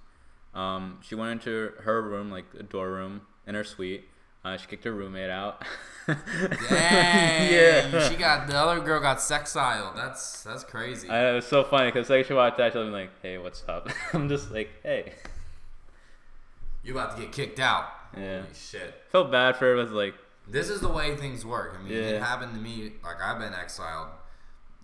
Um, 0.53 0.99
she 1.01 1.15
went 1.15 1.31
into 1.31 1.71
her 1.81 1.99
room, 2.01 2.29
like 2.29 2.45
a 2.59 2.61
door 2.63 2.91
room 2.91 3.21
in 3.47 3.55
her 3.55 3.63
suite. 3.63 4.07
Uh, 4.45 4.57
she 4.57 4.67
kicked 4.67 4.83
her 4.83 4.91
roommate 4.91 5.29
out. 5.29 5.63
Dang. 6.07 7.53
yeah. 7.53 8.09
She 8.09 8.15
got 8.15 8.47
the 8.47 8.57
other 8.57 8.81
girl 8.81 8.99
got 8.99 9.19
sexiled. 9.19 9.95
That's 9.95 10.43
that's 10.43 10.65
crazy. 10.65 11.09
I, 11.09 11.31
it 11.31 11.35
was 11.35 11.45
so 11.45 11.63
funny 11.63 11.91
because 11.91 12.09
like 12.09 12.25
she 12.25 12.33
walked 12.33 12.59
out, 12.59 12.73
she 12.73 12.77
was 12.79 12.89
like, 12.89 13.11
"Hey, 13.21 13.37
what's 13.37 13.63
up?" 13.69 13.89
I'm 14.13 14.27
just 14.27 14.51
like, 14.51 14.69
"Hey." 14.83 15.13
you 16.83 16.91
about 16.93 17.15
to 17.15 17.21
get 17.21 17.31
kicked 17.31 17.59
out. 17.59 17.85
Yeah. 18.17 18.41
Holy 18.41 18.53
shit. 18.53 18.93
Felt 19.09 19.31
bad 19.31 19.55
for 19.55 19.65
her, 19.65 19.81
but 19.81 19.93
like, 19.93 20.15
This 20.45 20.69
is 20.69 20.81
the 20.81 20.89
way 20.89 21.15
things 21.15 21.45
work. 21.45 21.77
I 21.79 21.81
mean, 21.81 21.93
it 21.93 22.21
happened 22.21 22.53
to 22.53 22.59
me. 22.59 22.93
Like 23.01 23.21
I've 23.21 23.39
been 23.39 23.53
exiled 23.53 24.09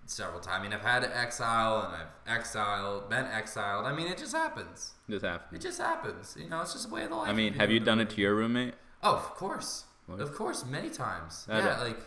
several 0.06 0.40
times. 0.40 0.60
I 0.60 0.64
mean, 0.64 0.74
I've 0.74 0.82
had 0.82 1.02
to 1.04 1.18
exile 1.18 1.82
and 1.86 1.96
I've 1.96 2.38
exiled, 2.38 3.10
been 3.10 3.26
exiled. 3.26 3.86
I 3.86 3.94
mean, 3.94 4.08
it 4.08 4.18
just 4.18 4.34
happens. 4.34 4.94
this 5.10 5.22
It 5.22 5.60
just 5.60 5.80
happens. 5.80 6.38
You 6.40 6.50
know, 6.50 6.62
it's 6.62 6.72
just 6.72 6.88
the 6.88 6.96
way 6.96 7.04
of 7.04 7.10
the 7.10 7.18
life. 7.18 7.28
I 7.30 7.34
mean, 7.34 7.54
have 7.54 7.70
you 7.70 7.82
done 7.82 8.00
it 8.00 8.10
to 8.12 8.22
your 8.22 8.36
roommate? 8.36 8.76
Oh, 9.04 9.16
of 9.16 9.36
course. 9.36 9.86
Of 10.10 10.34
course, 10.36 10.66
many 10.66 10.90
times. 10.90 11.46
I 11.50 11.60
yeah, 11.60 11.66
don't- 11.66 11.88
like. 11.88 12.00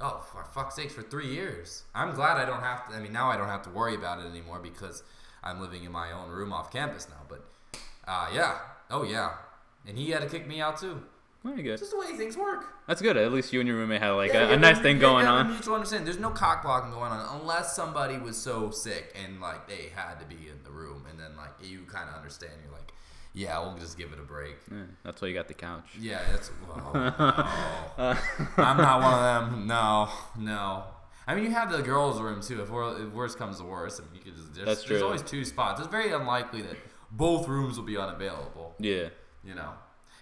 Oh, 0.00 0.24
for 0.30 0.44
fuck's 0.44 0.76
sakes, 0.76 0.92
for 0.94 1.02
three 1.02 1.26
years. 1.28 1.82
I'm 1.94 2.14
glad 2.14 2.36
I 2.36 2.44
don't 2.44 2.60
have 2.62 2.88
to. 2.88 2.94
I 2.96 3.00
mean, 3.00 3.12
now 3.12 3.30
I 3.30 3.36
don't 3.36 3.48
have 3.48 3.62
to 3.62 3.70
worry 3.70 3.94
about 3.96 4.20
it 4.20 4.26
anymore 4.28 4.60
because 4.60 5.02
I'm 5.42 5.60
living 5.60 5.82
in 5.82 5.90
my 5.90 6.12
own 6.12 6.28
room 6.30 6.52
off 6.52 6.70
campus 6.72 7.08
now. 7.08 7.22
But, 7.28 7.44
uh, 8.06 8.28
yeah. 8.32 8.58
Oh, 8.90 9.02
yeah. 9.02 9.32
And 9.88 9.98
he 9.98 10.10
had 10.10 10.22
to 10.22 10.28
kick 10.28 10.46
me 10.46 10.60
out 10.60 10.78
too. 10.78 11.02
Very 11.44 11.62
good. 11.62 11.78
Just 11.78 11.90
the 11.92 11.98
way 11.98 12.16
things 12.16 12.36
work. 12.36 12.66
That's 12.86 13.00
good. 13.02 13.16
At 13.16 13.32
least 13.32 13.52
you 13.52 13.58
and 13.60 13.68
your 13.68 13.76
roommate 13.78 14.00
had 14.02 14.10
like 14.10 14.32
Yeah, 14.32 14.50
a, 14.50 14.52
a 14.52 14.56
nice 14.56 14.78
thing 14.78 14.98
going 15.00 15.26
a 15.26 15.30
on. 15.30 15.48
Mutual 15.50 15.74
understanding. 15.74 16.04
There's 16.04 16.18
no 16.20 16.30
cock 16.30 16.62
blocking 16.62 16.90
going 16.92 17.10
on 17.10 17.40
unless 17.40 17.74
somebody 17.74 18.18
was 18.18 18.36
so 18.36 18.70
sick 18.70 19.16
and 19.24 19.40
like 19.40 19.66
they 19.68 19.90
had 19.96 20.16
to 20.20 20.26
be 20.26 20.34
in 20.48 20.62
the 20.64 20.70
room, 20.70 21.04
and 21.08 21.18
then 21.18 21.36
like 21.36 21.50
you 21.62 21.80
kind 21.88 22.08
of 22.08 22.16
understand. 22.16 22.52
You're 22.64 22.72
like, 22.72 22.92
yeah, 23.38 23.60
we'll 23.60 23.78
just 23.78 23.96
give 23.96 24.12
it 24.12 24.18
a 24.18 24.22
break. 24.22 24.56
Yeah, 24.68 24.78
that's 25.04 25.22
why 25.22 25.28
you 25.28 25.34
got 25.34 25.46
the 25.46 25.54
couch. 25.54 25.84
Yeah, 26.00 26.20
that's. 26.32 26.50
Oh, 26.68 26.90
no. 26.92 28.16
I'm 28.64 28.76
not 28.76 29.00
one 29.00 29.14
of 29.14 29.50
them. 29.50 29.66
No, 29.68 30.08
no. 30.36 30.82
I 31.24 31.36
mean, 31.36 31.44
you 31.44 31.52
have 31.52 31.70
the 31.70 31.80
girls' 31.80 32.20
room 32.20 32.42
too. 32.42 32.60
If, 32.60 32.68
if 32.68 33.12
worst 33.12 33.38
comes 33.38 33.58
to 33.58 33.64
worst, 33.64 34.00
I 34.00 34.04
mean, 34.06 34.14
you 34.16 34.20
could 34.22 34.34
just. 34.34 34.54
There's, 34.54 34.66
That's 34.66 34.84
There's 34.84 35.02
always 35.02 35.22
two 35.22 35.44
spots. 35.44 35.78
It's 35.78 35.88
very 35.88 36.10
unlikely 36.12 36.62
that 36.62 36.76
both 37.12 37.46
rooms 37.46 37.78
will 37.78 37.86
be 37.86 37.96
unavailable. 37.96 38.74
Yeah. 38.80 39.10
You 39.44 39.54
know. 39.54 39.70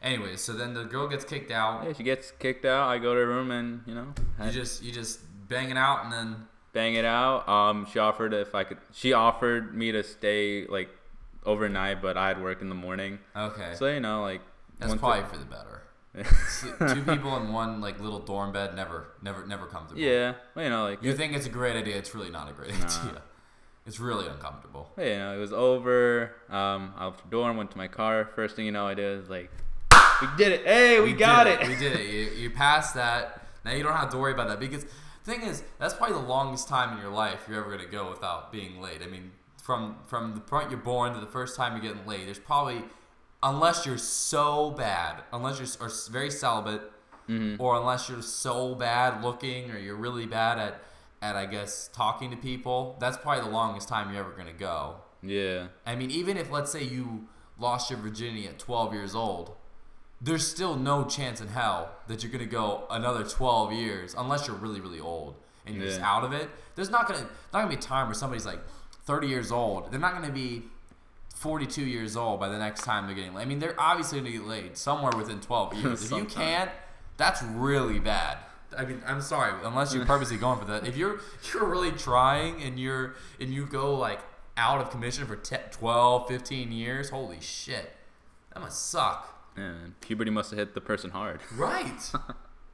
Anyways, 0.03 0.43
so 0.43 0.53
then 0.53 0.75
the 0.75 0.85
girl 0.85 1.09
gets 1.09 1.25
kicked 1.25 1.51
out. 1.51 1.85
Yeah, 1.85 1.95
she 1.95 2.03
gets 2.03 2.33
kicked 2.33 2.67
out. 2.67 2.89
I 2.89 2.99
go 2.99 3.15
to 3.15 3.21
her 3.21 3.27
room 3.27 3.51
and 3.51 3.81
you 3.87 3.95
know, 3.95 4.13
You 4.39 4.45
I 4.45 4.51
just 4.51 4.83
you 4.83 4.93
just 4.93 5.21
bang 5.49 5.71
it 5.71 5.79
out 5.79 6.05
and 6.05 6.13
then 6.13 6.47
bang 6.75 6.97
it 6.97 7.07
out. 7.07 7.49
Um, 7.49 7.87
she 7.91 7.99
offered 7.99 8.35
if 8.35 8.55
I 8.55 8.65
could. 8.65 8.77
She 8.93 9.15
offered 9.15 9.75
me 9.75 9.91
to 9.93 10.03
stay 10.03 10.67
like 10.67 10.91
overnight, 11.47 12.03
but 12.03 12.17
I 12.17 12.29
had 12.29 12.43
work 12.43 12.61
in 12.61 12.69
the 12.69 12.75
morning. 12.75 13.19
okay. 13.35 13.75
So 13.77 13.87
you 13.87 14.01
know, 14.01 14.23
like 14.23 14.43
That's 14.79 14.95
probably 14.95 15.25
for 15.25 15.39
the 15.39 15.45
better. 15.45 15.83
Two 16.95 17.03
people 17.03 17.37
in 17.37 17.53
one 17.53 17.81
like 17.83 18.01
little 18.01 18.21
dorm 18.21 18.51
bed 18.51 18.75
never 18.75 19.09
never 19.23 19.47
never 19.47 19.67
comfortable. 19.67 20.01
yeah, 20.01 20.35
well, 20.55 20.65
you 20.65 20.71
know, 20.71 20.85
like 20.85 21.03
You 21.03 21.15
think 21.15 21.35
it's 21.35 21.47
a 21.47 21.51
great 21.51 21.77
idea? 21.77 21.97
It's 21.97 22.15
really 22.15 22.31
not 22.31 22.49
a 22.49 22.53
great 22.53 22.73
idea. 22.73 23.23
It's 23.87 24.01
really 24.01 24.27
uncomfortable. 24.27 24.91
Yeah, 24.99 25.05
you 25.05 25.19
know, 25.19 25.37
it 25.37 25.39
was 25.39 25.53
over. 25.53 26.33
Um, 26.51 26.93
I 26.97 27.05
left 27.05 27.23
the 27.23 27.31
dorm, 27.31 27.57
went 27.57 27.71
to 27.71 27.79
my 27.79 27.87
car. 27.87 28.29
First 28.35 28.57
thing 28.57 28.65
you 28.65 28.73
know, 28.73 28.87
I 28.87 28.95
did 28.95 29.21
is 29.21 29.31
like, 29.31 29.49
we 30.21 30.27
did 30.37 30.53
it. 30.53 30.67
Hey, 30.67 31.01
we, 31.01 31.13
got 31.13 31.45
did 31.45 31.61
it. 31.61 31.69
We 31.69 31.77
did 31.77 31.93
it. 31.93 32.07
You, 32.07 32.43
you 32.43 32.51
passed 32.51 32.95
that. 32.95 33.47
Now 33.65 33.73
you 33.73 33.85
don't 33.85 33.93
have 33.95 34.11
to 34.11 34.19
worry 34.19 34.33
about 34.33 34.49
that 34.49 34.59
because 34.59 34.85
thing 35.27 35.43
is 35.43 35.63
that's 35.79 35.93
probably 35.95 36.17
the 36.17 36.27
longest 36.27 36.69
time 36.69 36.97
in 36.97 37.03
your 37.03 37.13
life 37.13 37.47
you're 37.49 37.61
ever 37.61 37.71
gonna 37.77 37.89
go 37.89 38.09
without 38.11 38.51
being 38.53 38.81
late. 38.81 39.03
I 39.03 39.07
mean, 39.07 39.33
from 39.67 39.97
from 40.07 40.35
the 40.35 40.41
point 40.41 40.71
you're 40.71 40.79
born 40.79 41.13
to 41.13 41.19
the 41.19 41.27
first 41.27 41.57
time 41.57 41.73
you're 41.73 41.83
getting 41.93 42.07
laid. 42.07 42.27
there's 42.29 42.39
probably 42.39 42.85
unless 43.43 43.85
you're 43.85 43.99
so 43.99 44.71
bad, 44.71 45.25
unless 45.33 45.59
you're 45.59 45.87
or 45.89 45.91
very 46.11 46.31
celibate, 46.31 46.91
Mhm. 47.29 47.57
or 47.59 47.75
unless 47.77 48.09
you're 48.09 48.23
so 48.23 48.75
bad 48.77 49.23
looking 49.25 49.71
or 49.73 49.77
you're 49.79 49.97
really 49.97 50.25
bad 50.27 50.59
at 50.59 50.81
at 51.21 51.35
I 51.35 51.47
guess 51.47 51.89
talking 51.93 52.31
to 52.31 52.37
people, 52.37 52.97
that's 53.01 53.17
probably 53.17 53.43
the 53.43 53.51
longest 53.51 53.89
time 53.89 54.11
you're 54.13 54.21
ever 54.25 54.31
gonna 54.37 54.53
go. 54.53 54.97
Yeah. 55.23 55.67
I 55.85 55.97
mean, 55.97 56.11
even 56.13 56.37
if 56.37 56.51
let's 56.51 56.71
say 56.71 56.85
you 56.85 57.27
lost 57.59 57.91
your 57.91 57.99
virginity 57.99 58.47
at 58.47 58.59
12 58.61 58.93
years 58.95 59.15
old, 59.15 59.57
there's 60.21 60.47
still 60.47 60.77
no 60.77 61.05
chance 61.05 61.41
in 61.41 61.49
hell 61.49 61.91
that 62.07 62.23
you're 62.23 62.31
gonna 62.31 62.47
go 62.47 62.85
another 62.91 63.25
12 63.25 63.73
years 63.73 64.15
unless 64.17 64.47
you're 64.47 64.57
really 64.57 64.81
really 64.81 65.01
old 65.01 65.35
and 65.65 65.75
you're 65.75 65.87
just 65.87 66.01
out 66.01 66.23
of 66.23 66.33
it. 66.33 66.49
There's 66.77 66.91
not 66.91 67.09
gonna 67.09 67.23
not 67.53 67.61
gonna 67.63 67.69
be 67.69 67.75
a 67.75 67.79
time 67.95 68.07
where 68.07 68.15
somebody's 68.15 68.47
like 68.47 68.61
30 69.07 69.29
years 69.29 69.51
old. 69.53 69.91
They're 69.91 70.01
not 70.01 70.13
gonna 70.15 70.33
be 70.33 70.65
42 71.35 71.83
years 71.83 72.17
old 72.17 72.41
by 72.41 72.49
the 72.49 72.59
next 72.59 72.83
time 72.83 73.07
they're 73.07 73.15
getting 73.15 73.35
laid. 73.35 73.43
I 73.43 73.45
mean, 73.47 73.59
they're 73.59 73.79
obviously 73.81 74.19
gonna 74.19 74.31
get 74.33 74.45
laid 74.47 74.77
somewhere 74.77 75.13
within 75.17 75.41
12 75.41 75.75
years. 75.83 76.05
if 76.05 76.11
you 76.11 76.25
can't, 76.25 76.71
that's 77.17 77.43
really 77.43 77.99
bad. 77.99 78.39
I 78.77 78.85
mean, 78.85 79.01
I'm 79.07 79.21
sorry, 79.23 79.53
unless 79.65 79.95
you're 79.95 80.05
purposely 80.15 80.37
going 80.37 80.59
for 80.59 80.65
that. 80.67 80.87
If 80.87 80.97
you're 80.97 81.21
you're 81.53 81.65
really 81.65 81.93
trying 81.93 82.63
and 82.63 82.79
you're 82.79 83.15
and 83.41 83.53
you 83.55 83.65
go 83.67 83.95
like 83.97 84.21
out 84.59 84.81
of 84.81 84.91
commission 84.91 85.27
for 85.27 85.37
10, 85.37 85.61
12, 85.71 86.29
15 86.29 86.73
years, 86.73 87.11
holy 87.11 87.41
shit. 87.41 87.93
That 88.53 88.61
must 88.61 88.89
suck. 88.91 89.33
And 89.57 89.99
puberty 90.01 90.31
must 90.31 90.51
have 90.51 90.59
hit 90.59 90.75
the 90.75 90.81
person 90.81 91.11
hard. 91.11 91.41
Right. 91.57 92.13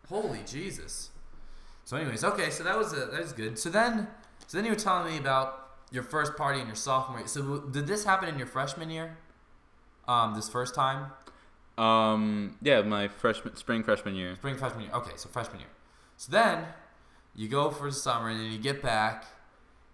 holy 0.09 0.41
Jesus. 0.47 1.11
So 1.85 1.97
anyways, 1.97 2.25
okay, 2.25 2.51
so 2.51 2.63
that 2.65 2.79
was 2.79 2.93
uh, 2.95 3.09
that 3.13 3.21
was 3.21 3.33
good. 3.33 3.59
So 3.59 3.69
then 3.69 4.07
so 4.47 4.57
then 4.59 4.65
you 4.65 4.71
were 4.73 4.79
telling 4.79 5.13
me 5.13 5.19
about 5.19 5.62
your 5.93 6.03
first 6.03 6.37
party 6.37 6.59
in 6.61 6.67
your 6.67 6.75
sophomore 6.77 7.19
year. 7.19 7.29
So 7.29 7.59
did 7.61 7.87
this 7.87 8.05
happen 8.05 8.29
in 8.29 8.39
your 8.39 8.47
freshman 8.49 8.91
year? 8.91 9.19
Um, 10.09 10.35
this 10.35 10.49
first 10.49 10.75
time? 10.75 11.13
Um, 11.79 12.57
yeah, 12.63 12.83
my 12.83 13.09
freshman, 13.09 13.55
spring 13.57 13.83
freshman 13.85 14.15
year. 14.15 14.35
Spring 14.37 14.57
freshman 14.57 14.85
year. 14.85 14.93
Okay, 14.95 15.13
so 15.17 15.29
freshman 15.29 15.61
year. 15.61 15.69
So 16.17 16.33
then 16.33 16.65
you 17.35 17.49
go 17.49 17.71
for 17.71 17.89
the 17.89 17.93
summer 17.97 18.29
and 18.29 18.41
then 18.41 18.51
you 18.51 18.59
get 18.59 18.83
back 18.83 19.25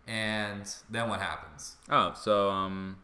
and 0.07 0.63
then 0.91 1.09
what 1.09 1.21
happens? 1.21 1.77
Oh, 1.91 2.13
so 2.15 2.49
um, 2.51 2.97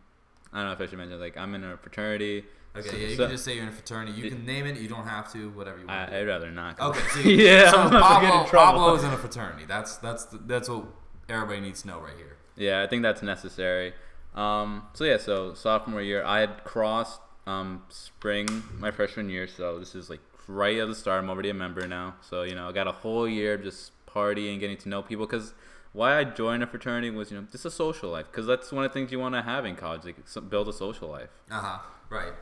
I 0.52 0.59
don't 0.59 0.66
know 0.66 0.72
if 0.72 0.80
I 0.80 0.87
should 0.87 0.98
mention 0.98 1.20
like 1.20 1.37
I'm 1.37 1.54
in 1.54 1.64
a 1.64 1.76
fraternity. 1.76 2.44
Okay, 2.76 2.88
So- 2.88 2.96
yeah, 2.96 3.07
you 3.09 3.16
so- 3.16 3.22
can 3.24 3.30
just 3.33 3.44
say 3.44 3.54
you're 3.54 3.62
in 3.62 3.68
a 3.68 3.72
fraternity. 3.72 4.12
You 4.20 4.30
can 4.30 4.44
name 4.46 4.66
it. 4.66 4.78
You 4.78 4.88
don't 4.88 5.07
have 5.07 5.33
to. 5.33 5.50
Whatever 5.50 5.78
you 5.80 5.87
want. 5.87 6.12
I, 6.12 6.20
I'd 6.20 6.26
rather 6.26 6.50
not. 6.50 6.80
okay, 6.80 7.00
so 7.12 7.20
you, 7.20 7.37
yeah, 7.37 7.70
So 7.70 7.78
I'm 7.78 7.87
about 7.88 8.22
in 8.24 8.30
Pablo, 8.30 8.46
trouble. 8.48 8.78
Pablo's 8.80 9.04
in 9.04 9.11
a 9.12 9.16
fraternity. 9.16 9.64
That's 9.66 9.96
that's 9.98 10.24
the, 10.26 10.38
that's 10.38 10.68
what 10.68 10.87
everybody 11.28 11.61
needs 11.61 11.83
to 11.83 11.88
know 11.88 12.00
right 12.00 12.16
here. 12.16 12.37
Yeah, 12.57 12.83
I 12.83 12.87
think 12.87 13.03
that's 13.03 13.23
necessary. 13.23 13.95
Um, 14.35 14.85
so 14.95 15.05
yeah, 15.05 15.17
so 15.17 15.55
sophomore 15.55 16.03
year, 16.03 16.25
I 16.25 16.40
had 16.40 16.64
crossed 16.64 17.21
um, 17.47 17.83
spring 17.88 18.62
my 18.79 18.90
freshman 18.90 19.29
year, 19.31 19.47
so 19.47 19.79
this 19.79 19.95
is 19.95 20.11
like 20.11 20.21
right 20.49 20.79
at 20.79 20.88
the 20.88 20.95
start. 20.95 21.23
I'm 21.23 21.31
already 21.31 21.51
a 21.51 21.55
member 21.55 21.87
now, 21.87 22.14
so 22.21 22.43
you 22.43 22.55
know 22.55 22.69
I 22.69 22.73
got 22.73 22.87
a 22.87 22.93
whole 22.93 23.29
year 23.29 23.57
just 23.57 23.93
partying, 24.07 24.61
getting 24.61 24.77
to 24.79 24.88
know 24.88 25.03
people. 25.03 25.27
Because 25.27 25.55
why 25.93 26.19
I 26.19 26.25
joined 26.25 26.62
a 26.62 26.67
fraternity 26.67 27.11
was 27.11 27.31
you 27.31 27.40
know 27.40 27.47
just 27.51 27.64
a 27.64 27.71
social 27.71 28.11
life. 28.11 28.27
Because 28.31 28.47
that's 28.47 28.73
one 28.73 28.85
of 28.85 28.90
the 28.90 28.95
things 28.95 29.12
you 29.12 29.21
want 29.21 29.35
to 29.35 29.43
have 29.43 29.64
in 29.64 29.77
college, 29.77 30.05
like 30.05 30.17
build 30.51 30.69
a 30.69 30.73
social 30.73 31.09
life. 31.09 31.31
Uh 31.51 31.61
huh. 31.61 31.79
Right. 32.09 32.33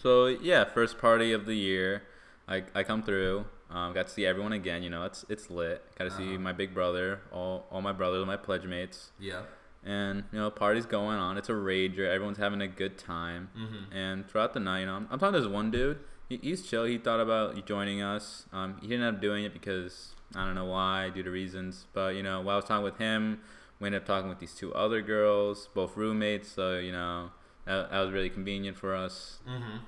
So 0.00 0.26
yeah, 0.26 0.64
first 0.64 0.98
party 0.98 1.32
of 1.32 1.46
the 1.46 1.54
year, 1.54 2.02
I, 2.48 2.64
I 2.74 2.82
come 2.82 3.02
through. 3.02 3.46
Um, 3.72 3.92
got 3.94 4.06
to 4.08 4.12
see 4.12 4.26
everyone 4.26 4.52
again. 4.52 4.82
You 4.82 4.90
know, 4.90 5.04
it's 5.04 5.24
it's 5.28 5.48
lit. 5.50 5.82
Got 5.98 6.04
to 6.04 6.10
see 6.10 6.30
Uh-huh. 6.34 6.38
my 6.38 6.52
big 6.52 6.74
brother, 6.74 7.20
all 7.32 7.66
all 7.70 7.80
my 7.80 7.92
brothers, 7.92 8.26
my 8.26 8.36
pledge 8.36 8.64
mates 8.64 9.10
Yeah. 9.18 9.42
and 9.84 10.24
you 10.32 10.38
know 10.38 10.48
party's 10.50 10.86
going 10.86 11.18
on 11.18 11.36
it's 11.36 11.48
a 11.48 11.52
rager 11.52 12.06
everyone's 12.08 12.38
having 12.38 12.60
a 12.60 12.68
good 12.68 12.96
time 12.96 13.48
Mhm. 13.58 13.84
and 14.02 14.28
throughout 14.28 14.52
the 14.54 14.60
night 14.60 14.80
you 14.80 14.86
know 14.86 14.94
i'm, 14.94 15.08
I'm 15.10 15.18
talking 15.18 15.34
to 15.34 15.40
this 15.40 15.48
one 15.48 15.72
dude 15.72 15.98
he, 16.28 16.38
he's 16.40 16.62
chill 16.68 16.84
he 16.84 16.98
thought 16.98 17.18
about 17.18 17.66
joining 17.66 18.00
us 18.00 18.46
um, 18.52 18.76
he 18.80 18.86
didn't 18.86 19.04
end 19.06 19.16
up 19.16 19.20
doing 19.20 19.42
it 19.44 19.52
because 19.52 20.14
i 20.36 20.44
don't 20.44 20.54
know 20.54 20.66
why 20.66 21.10
due 21.10 21.24
to 21.24 21.30
reasons 21.32 21.86
but 21.92 22.14
you 22.14 22.22
know 22.22 22.40
while 22.40 22.54
i 22.54 22.60
was 22.60 22.64
talking 22.64 22.84
with 22.84 22.98
him 22.98 23.40
we 23.80 23.86
ended 23.86 24.02
up 24.02 24.06
talking 24.06 24.28
with 24.28 24.38
these 24.38 24.54
two 24.54 24.72
other 24.72 25.02
girls 25.02 25.68
both 25.74 25.96
roommates 25.96 26.48
so 26.52 26.78
you 26.78 26.92
know 26.92 27.32
that, 27.64 27.90
that 27.90 28.00
was 28.00 28.12
really 28.12 28.30
convenient 28.30 28.76
for 28.76 28.94
us 28.94 29.40
Mm-hmm. 29.48 29.78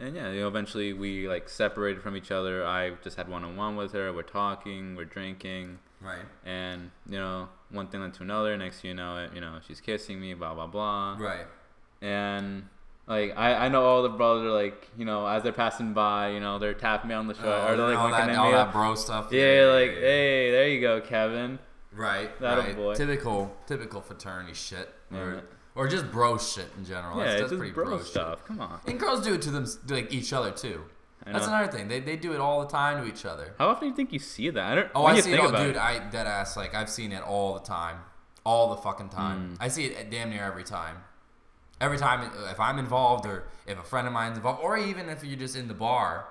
And 0.00 0.16
yeah 0.16 0.30
you 0.32 0.40
know 0.40 0.48
eventually 0.48 0.92
we 0.92 1.28
like 1.28 1.48
separated 1.48 2.02
from 2.02 2.16
each 2.16 2.30
other 2.32 2.64
i 2.66 2.90
just 3.04 3.16
had 3.16 3.28
one-on-one 3.28 3.76
with 3.76 3.92
her 3.92 4.12
we're 4.12 4.22
talking 4.22 4.96
we're 4.96 5.04
drinking 5.04 5.78
Right. 6.02 6.24
and 6.46 6.90
you 7.06 7.18
know 7.18 7.50
one 7.70 7.86
thing 7.88 8.00
led 8.00 8.14
to 8.14 8.22
another 8.22 8.56
next 8.56 8.80
thing 8.80 8.88
you 8.90 8.94
know 8.96 9.18
it 9.18 9.32
you 9.34 9.40
know 9.42 9.58
she's 9.68 9.80
kissing 9.82 10.18
me 10.18 10.32
blah 10.34 10.54
blah 10.54 10.66
blah 10.66 11.16
Right. 11.18 11.46
and 12.00 12.64
Like 13.06 13.34
I, 13.36 13.66
I 13.66 13.68
know 13.68 13.82
all 13.84 14.02
the 14.02 14.08
brothers 14.08 14.44
are 14.46 14.50
like 14.50 14.88
you 14.96 15.04
know 15.04 15.26
as 15.26 15.42
they're 15.42 15.52
passing 15.52 15.92
by 15.92 16.30
you 16.30 16.40
know 16.40 16.58
they're 16.58 16.74
tapping 16.74 17.08
me 17.08 17.14
on 17.14 17.26
the 17.26 17.34
shoulder 17.34 17.50
oh, 17.52 17.72
or 17.72 17.76
they're 17.76 17.88
like 17.88 17.98
all 17.98 18.10
that, 18.10 18.30
at 18.30 18.36
all 18.38 18.52
that 18.52 18.72
bro 18.72 18.94
stuff. 18.94 19.26
yeah, 19.30 19.70
like 19.72 19.90
hey, 19.90 20.50
there 20.50 20.68
you 20.68 20.80
go, 20.80 21.00
Kevin. 21.00 21.58
Right, 21.92 22.30
That 22.40 22.56
right. 22.58 22.76
boy. 22.76 22.94
Typical, 22.94 23.52
typical 23.66 24.00
fraternity 24.00 24.54
shit, 24.54 24.88
Yeah. 25.10 25.18
or, 25.18 25.42
or 25.80 25.88
just 25.88 26.10
bro 26.10 26.36
shit 26.36 26.66
in 26.76 26.84
general. 26.84 27.16
yeah, 27.16 27.24
that's, 27.24 27.32
it's 27.32 27.40
that's 27.40 27.52
just 27.52 27.58
pretty 27.58 27.72
bro, 27.72 27.86
bro, 27.86 27.98
shit. 28.00 28.08
stuff. 28.08 28.44
Come 28.44 28.60
on. 28.60 28.80
And 28.86 29.00
girls 29.00 29.24
do 29.24 29.32
it 29.32 29.40
to 29.42 29.50
them, 29.50 29.66
like 29.88 30.12
each 30.12 30.34
other 30.34 30.50
too. 30.50 30.82
That's 31.24 31.46
another 31.46 31.72
thing. 31.72 31.88
They, 31.88 32.00
they 32.00 32.16
do 32.16 32.34
it 32.34 32.38
all 32.38 32.60
the 32.60 32.66
time 32.66 33.02
to 33.02 33.10
each 33.10 33.24
other. 33.24 33.54
How 33.56 33.68
often 33.68 33.86
do 33.86 33.90
you 33.90 33.96
think 33.96 34.12
you 34.12 34.18
see 34.18 34.50
that? 34.50 34.72
I 34.72 34.74
don't. 34.74 34.90
Oh, 34.94 35.06
I 35.06 35.18
see 35.20 35.32
it 35.32 35.40
all, 35.40 35.50
dude. 35.50 35.76
it. 35.76 35.76
I 35.78 35.98
dead 36.10 36.26
ass 36.26 36.54
like 36.54 36.74
I've 36.74 36.90
seen 36.90 37.12
it 37.12 37.22
all 37.22 37.54
the 37.54 37.60
time, 37.60 37.96
all 38.44 38.74
the 38.74 38.76
fucking 38.76 39.08
time. 39.08 39.52
Mm. 39.52 39.56
I 39.58 39.68
see 39.68 39.86
it 39.86 40.10
damn 40.10 40.28
near 40.28 40.44
every 40.44 40.64
time. 40.64 40.98
Every 41.80 41.96
time 41.96 42.30
if 42.50 42.60
I'm 42.60 42.78
involved 42.78 43.24
or 43.24 43.44
if 43.66 43.78
a 43.78 43.82
friend 43.82 44.06
of 44.06 44.12
mine's 44.12 44.36
involved, 44.36 44.60
or 44.62 44.76
even 44.76 45.08
if 45.08 45.24
you're 45.24 45.38
just 45.38 45.56
in 45.56 45.66
the 45.66 45.74
bar, 45.74 46.26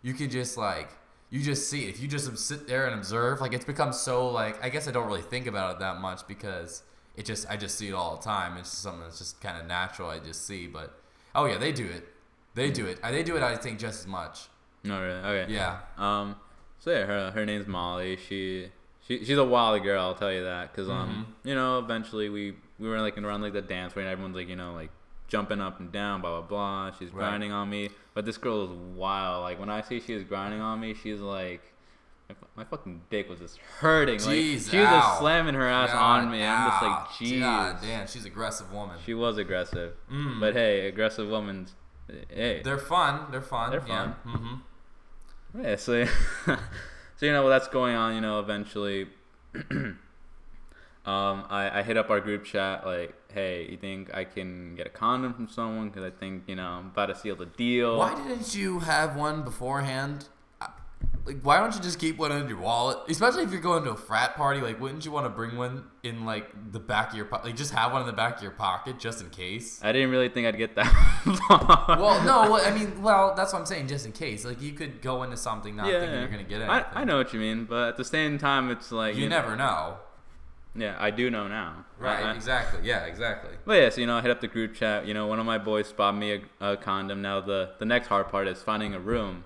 you 0.00 0.14
can 0.14 0.30
just 0.30 0.56
like 0.56 0.88
you 1.28 1.42
just 1.42 1.68
see 1.68 1.84
it. 1.84 1.90
If 1.90 2.00
you 2.00 2.08
just 2.08 2.34
sit 2.38 2.66
there 2.66 2.86
and 2.86 2.94
observe, 2.94 3.42
like 3.42 3.52
it's 3.52 3.66
become 3.66 3.92
so 3.92 4.28
like 4.30 4.64
I 4.64 4.70
guess 4.70 4.88
I 4.88 4.92
don't 4.92 5.06
really 5.06 5.20
think 5.20 5.46
about 5.46 5.74
it 5.74 5.80
that 5.80 6.00
much 6.00 6.26
because 6.26 6.84
it 7.18 7.24
just 7.26 7.48
I 7.50 7.56
just 7.56 7.76
see 7.76 7.88
it 7.88 7.94
all 7.94 8.16
the 8.16 8.22
time. 8.22 8.56
It's 8.56 8.70
just 8.70 8.82
something 8.82 9.02
that's 9.02 9.18
just 9.18 9.40
kind 9.40 9.58
of 9.60 9.66
natural. 9.66 10.08
I 10.08 10.18
just 10.20 10.46
see, 10.46 10.66
but 10.66 10.98
oh 11.34 11.44
yeah, 11.46 11.58
they 11.58 11.72
do 11.72 11.84
it. 11.86 12.06
They 12.54 12.70
do 12.70 12.86
it. 12.86 13.00
They 13.02 13.22
do 13.22 13.36
it. 13.36 13.42
I 13.42 13.56
think 13.56 13.78
just 13.78 14.00
as 14.00 14.06
much. 14.06 14.48
No, 14.84 15.00
really. 15.02 15.18
Okay. 15.42 15.52
Yeah. 15.52 15.80
Um. 15.96 16.36
So 16.78 16.90
yeah, 16.90 17.04
her 17.06 17.30
her 17.32 17.44
name's 17.44 17.66
Molly. 17.66 18.16
She 18.28 18.70
she 19.06 19.24
she's 19.24 19.38
a 19.38 19.44
wild 19.44 19.82
girl. 19.82 20.00
I'll 20.02 20.14
tell 20.14 20.32
you 20.32 20.44
that. 20.44 20.72
Cause 20.74 20.88
um, 20.88 21.08
Mm-hmm. 21.08 21.48
you 21.48 21.54
know, 21.54 21.78
eventually 21.80 22.28
we 22.28 22.54
we 22.78 22.88
were 22.88 23.00
like 23.00 23.16
in 23.16 23.24
around 23.24 23.42
like 23.42 23.52
the 23.52 23.62
dance 23.62 23.94
where 23.96 24.06
everyone's 24.08 24.36
like 24.36 24.48
you 24.48 24.56
know 24.56 24.72
like 24.74 24.90
jumping 25.28 25.60
up 25.60 25.78
and 25.80 25.90
down, 25.92 26.20
blah 26.20 26.40
blah 26.40 26.48
blah. 26.48 26.90
She's 26.98 27.08
Right. 27.12 27.18
grinding 27.28 27.52
on 27.52 27.68
me, 27.68 27.90
but 28.14 28.24
this 28.24 28.38
girl 28.38 28.64
is 28.64 28.70
wild. 28.96 29.42
Like 29.42 29.58
when 29.58 29.68
I 29.70 29.80
see 29.82 30.00
she 30.00 30.14
was 30.14 30.24
grinding 30.24 30.60
on 30.60 30.78
me, 30.80 30.94
she's 30.94 31.20
like. 31.20 31.62
My, 32.28 32.34
my 32.56 32.64
fucking 32.64 33.02
dick 33.08 33.28
was 33.30 33.38
just 33.38 33.56
hurting. 33.78 34.20
Like, 34.20 34.34
she 34.34 34.54
was 34.54 34.68
just 34.68 35.18
slamming 35.18 35.54
her 35.54 35.66
ass 35.66 35.90
God, 35.92 36.24
on 36.24 36.30
me. 36.30 36.44
I'm 36.44 36.70
just 36.70 36.82
like, 36.82 37.08
jeez. 37.08 37.40
God 37.40 37.78
damn, 37.80 38.06
she's 38.06 38.26
aggressive 38.26 38.70
woman. 38.72 38.98
She 39.06 39.14
was 39.14 39.38
aggressive. 39.38 39.94
Mm. 40.12 40.38
But 40.40 40.52
hey, 40.54 40.88
aggressive 40.88 41.28
women, 41.28 41.68
Hey. 42.28 42.60
They're 42.62 42.78
fun. 42.78 43.30
They're 43.30 43.40
fun. 43.42 43.70
They're 43.70 43.84
Yeah. 43.86 44.12
fun. 44.24 44.62
Mm-hmm. 45.54 45.64
Yeah, 45.64 45.76
so 45.76 46.04
so 47.16 47.26
you 47.26 47.32
know 47.32 47.42
well, 47.42 47.50
that's 47.50 47.68
going 47.68 47.94
on. 47.96 48.14
You 48.14 48.20
know, 48.20 48.40
eventually, 48.40 49.08
um, 49.70 49.96
I, 51.06 51.78
I 51.78 51.82
hit 51.82 51.96
up 51.96 52.10
our 52.10 52.20
group 52.20 52.44
chat 52.44 52.84
like, 52.84 53.14
hey, 53.32 53.66
you 53.70 53.76
think 53.78 54.14
I 54.14 54.24
can 54.24 54.74
get 54.74 54.86
a 54.86 54.90
condom 54.90 55.32
from 55.34 55.48
someone? 55.48 55.88
Because 55.88 56.04
I 56.04 56.10
think 56.10 56.44
you 56.46 56.56
know 56.56 56.66
I'm 56.66 56.86
about 56.88 57.06
to 57.06 57.14
seal 57.14 57.36
the 57.36 57.46
deal. 57.46 57.98
Why 57.98 58.14
didn't 58.14 58.54
you 58.54 58.80
have 58.80 59.16
one 59.16 59.42
beforehand? 59.42 60.28
Like, 61.24 61.42
why 61.42 61.58
don't 61.60 61.74
you 61.74 61.82
just 61.82 61.98
keep 61.98 62.16
one 62.16 62.32
in 62.32 62.48
your 62.48 62.56
wallet? 62.56 63.00
Especially 63.06 63.42
if 63.42 63.52
you're 63.52 63.60
going 63.60 63.84
to 63.84 63.90
a 63.90 63.96
frat 63.96 64.34
party, 64.34 64.62
like, 64.62 64.80
wouldn't 64.80 65.04
you 65.04 65.10
want 65.10 65.26
to 65.26 65.30
bring 65.30 65.58
one 65.58 65.84
in 66.02 66.24
like 66.24 66.46
the 66.72 66.80
back 66.80 67.10
of 67.10 67.16
your 67.16 67.26
pocket? 67.26 67.44
Like, 67.48 67.56
just 67.56 67.74
have 67.74 67.92
one 67.92 68.00
in 68.00 68.06
the 68.06 68.14
back 68.14 68.38
of 68.38 68.42
your 68.42 68.52
pocket 68.52 68.98
just 68.98 69.20
in 69.20 69.28
case. 69.28 69.78
I 69.82 69.92
didn't 69.92 70.10
really 70.10 70.30
think 70.30 70.46
I'd 70.46 70.56
get 70.56 70.74
that. 70.76 70.86
Well, 71.48 72.22
no, 72.24 72.50
well, 72.52 72.64
I 72.64 72.70
mean, 72.70 73.02
well, 73.02 73.34
that's 73.34 73.52
what 73.52 73.58
I'm 73.58 73.66
saying, 73.66 73.88
just 73.88 74.06
in 74.06 74.12
case. 74.12 74.44
Like, 74.46 74.62
you 74.62 74.72
could 74.72 75.02
go 75.02 75.22
into 75.22 75.36
something 75.36 75.76
not 75.76 75.86
thinking 75.90 76.10
you're 76.18 76.28
gonna 76.28 76.44
get 76.44 76.62
anything. 76.62 76.70
I, 76.70 77.00
I 77.02 77.04
know 77.04 77.18
what 77.18 77.34
you 77.34 77.40
mean, 77.40 77.64
but 77.66 77.88
at 77.88 77.96
the 77.98 78.04
same 78.04 78.38
time, 78.38 78.70
it's 78.70 78.90
like 78.90 79.14
You 79.16 79.28
never 79.28 79.54
know. 79.54 79.96
Yeah, 80.74 80.96
I 80.98 81.10
do 81.10 81.28
know 81.28 81.48
now. 81.48 81.84
Right. 81.98 82.24
I- 82.24 82.34
exactly. 82.34 82.80
Yeah. 82.86 83.04
Exactly. 83.04 83.50
But 83.66 83.72
yeah, 83.82 83.88
so 83.90 84.00
you 84.00 84.06
know, 84.06 84.16
I 84.16 84.22
hit 84.22 84.30
up 84.30 84.40
the 84.40 84.48
group 84.48 84.74
chat. 84.74 85.06
You 85.06 85.12
know, 85.14 85.26
one 85.26 85.40
of 85.40 85.46
my 85.46 85.58
boys 85.58 85.88
spot 85.88 86.16
me 86.16 86.40
a, 86.60 86.72
a 86.72 86.76
condom. 86.76 87.20
Now 87.20 87.40
the 87.40 87.72
the 87.78 87.84
next 87.84 88.06
hard 88.06 88.28
part 88.28 88.46
is 88.48 88.62
finding 88.62 88.94
a 88.94 89.00
room, 89.00 89.44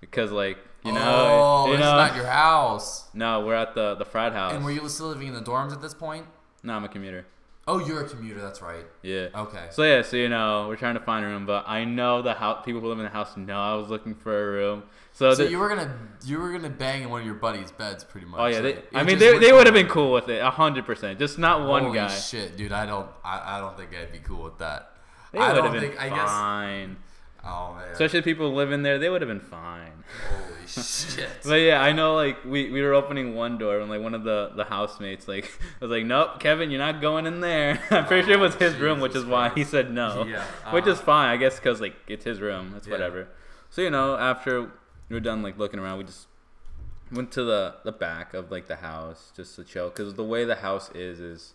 because 0.00 0.32
like 0.32 0.58
you 0.84 0.92
know, 0.92 1.00
oh, 1.02 1.66
you 1.68 1.72
it's 1.74 1.80
know, 1.80 1.96
not 1.96 2.16
your 2.16 2.26
house. 2.26 3.08
no, 3.14 3.44
we're 3.44 3.54
at 3.54 3.74
the 3.74 3.94
the 3.96 4.04
frat 4.04 4.32
house. 4.32 4.52
And 4.54 4.64
were 4.64 4.70
you 4.70 4.88
still 4.88 5.08
living 5.08 5.28
in 5.28 5.34
the 5.34 5.40
dorms 5.42 5.72
at 5.72 5.80
this 5.82 5.94
point? 5.94 6.26
No, 6.62 6.74
I'm 6.74 6.84
a 6.84 6.88
commuter. 6.88 7.26
Oh, 7.68 7.78
you're 7.78 8.00
a 8.04 8.08
commuter. 8.08 8.40
That's 8.40 8.60
right. 8.62 8.84
Yeah. 9.02 9.28
Okay. 9.34 9.68
So 9.70 9.82
yeah, 9.84 10.02
so 10.02 10.16
you 10.16 10.28
know, 10.28 10.66
we're 10.66 10.76
trying 10.76 10.94
to 10.94 11.00
find 11.00 11.24
a 11.24 11.28
room, 11.28 11.46
but 11.46 11.64
I 11.68 11.84
know 11.84 12.20
the 12.22 12.34
house 12.34 12.64
people 12.64 12.80
who 12.80 12.88
live 12.88 12.98
in 12.98 13.04
the 13.04 13.10
house 13.10 13.36
know 13.36 13.60
I 13.60 13.74
was 13.74 13.88
looking 13.88 14.14
for 14.14 14.32
a 14.36 14.52
room. 14.52 14.82
So, 15.12 15.34
So 15.34 15.44
the- 15.44 15.50
you 15.50 15.58
were 15.58 15.68
gonna 15.68 15.94
you 16.24 16.38
were 16.40 16.50
gonna 16.50 16.70
bang 16.70 17.02
in 17.02 17.10
one 17.10 17.20
of 17.20 17.26
your 17.26 17.36
buddies' 17.36 17.70
beds, 17.70 18.02
pretty 18.02 18.26
much. 18.26 18.40
oh 18.40 18.46
yeah, 18.46 18.60
they? 18.60 18.82
I 18.94 19.02
mean 19.04 19.18
they, 19.18 19.38
they 19.38 19.52
would 19.52 19.66
have 19.66 19.74
been 19.74 19.88
cool 19.88 20.12
with 20.12 20.28
it, 20.28 20.42
hundred 20.42 20.84
percent. 20.86 21.18
Just 21.18 21.38
not 21.38 21.68
one 21.68 21.82
Holy 21.84 21.94
guy. 21.98 22.08
shit, 22.08 22.56
dude! 22.56 22.72
I 22.72 22.86
don't 22.86 23.08
I, 23.24 23.56
I 23.56 23.60
don't 23.60 23.76
think 23.76 23.90
I'd 23.94 24.10
be 24.10 24.18
cool 24.20 24.42
with 24.42 24.58
that. 24.58 24.92
They 25.32 25.38
I 25.38 25.48
would 25.48 25.54
don't 25.56 25.64
have 25.64 25.72
been 25.80 25.90
think. 25.90 26.00
I 26.02 26.08
guess. 26.08 26.28
Oh 27.44 27.74
man. 27.74 27.88
Especially 27.92 28.22
people 28.22 28.52
living 28.52 28.82
there, 28.82 28.98
they 28.98 29.08
would 29.08 29.22
have 29.22 29.28
been 29.28 29.40
fine. 29.40 30.04
Holy 30.28 30.66
shit. 30.66 31.28
But 31.44 31.54
yeah, 31.56 31.80
I 31.80 31.92
know 31.92 32.14
like 32.14 32.44
we, 32.44 32.70
we 32.70 32.82
were 32.82 32.92
opening 32.94 33.34
one 33.34 33.56
door 33.58 33.80
and 33.80 33.88
like 33.90 34.02
one 34.02 34.14
of 34.14 34.24
the, 34.24 34.52
the 34.54 34.64
housemates 34.64 35.26
like 35.26 35.50
was 35.80 35.90
like, 35.90 36.04
Nope, 36.04 36.40
Kevin, 36.40 36.70
you're 36.70 36.78
not 36.78 37.00
going 37.00 37.26
in 37.26 37.40
there. 37.40 37.80
I'm 37.90 38.06
pretty 38.06 38.26
sure 38.26 38.34
it 38.34 38.40
was 38.40 38.54
his 38.56 38.76
room, 38.76 39.00
which 39.00 39.12
is 39.12 39.22
Jesus 39.22 39.30
why 39.30 39.48
he 39.50 39.64
said 39.64 39.90
no. 39.92 40.24
Yeah, 40.24 40.44
Which 40.70 40.86
is 40.86 40.98
uh-huh. 40.98 41.06
fine, 41.06 41.28
I 41.30 41.36
guess, 41.36 41.56
because 41.56 41.80
like 41.80 41.96
it's 42.06 42.24
his 42.24 42.40
room. 42.40 42.70
That's 42.72 42.86
Yeah. 42.86 42.92
whatever. 42.92 43.28
So 43.70 43.80
you 43.82 43.90
know, 43.90 44.16
after 44.16 44.62
we 45.08 45.14
were 45.16 45.20
done 45.20 45.42
like 45.42 45.58
looking 45.58 45.80
around, 45.80 45.98
we 45.98 46.04
just 46.04 46.26
went 47.10 47.32
to 47.32 47.42
the 47.42 47.76
the 47.84 47.92
back 47.92 48.34
of 48.34 48.50
like 48.50 48.68
the 48.68 48.76
house 48.76 49.32
just 49.34 49.56
to 49.56 49.64
chill. 49.64 49.88
Because 49.88 50.14
the 50.14 50.24
way 50.24 50.44
the 50.44 50.56
house 50.56 50.90
is 50.94 51.20
is 51.20 51.54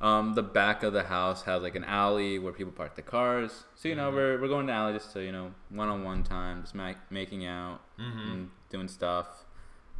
um, 0.00 0.34
the 0.34 0.42
back 0.42 0.82
of 0.84 0.92
the 0.92 1.02
house 1.04 1.42
has 1.42 1.62
like 1.62 1.74
an 1.74 1.84
alley 1.84 2.38
where 2.38 2.52
people 2.52 2.72
park 2.72 2.94
their 2.94 3.04
cars. 3.04 3.64
So 3.74 3.88
you 3.88 3.94
know, 3.96 4.10
Mhm. 4.10 4.14
we're, 4.14 4.40
we're 4.40 4.48
going 4.48 4.66
to 4.68 4.72
alley 4.72 4.92
just 4.92 5.12
to 5.14 5.22
you 5.24 5.32
know 5.32 5.52
one 5.70 5.88
on 5.88 6.04
one 6.04 6.22
time, 6.22 6.62
just 6.62 6.74
ma- 6.74 6.94
making 7.10 7.44
out 7.46 7.80
Mhm. 7.98 8.30
and 8.32 8.50
doing 8.70 8.88
stuff. 8.88 9.44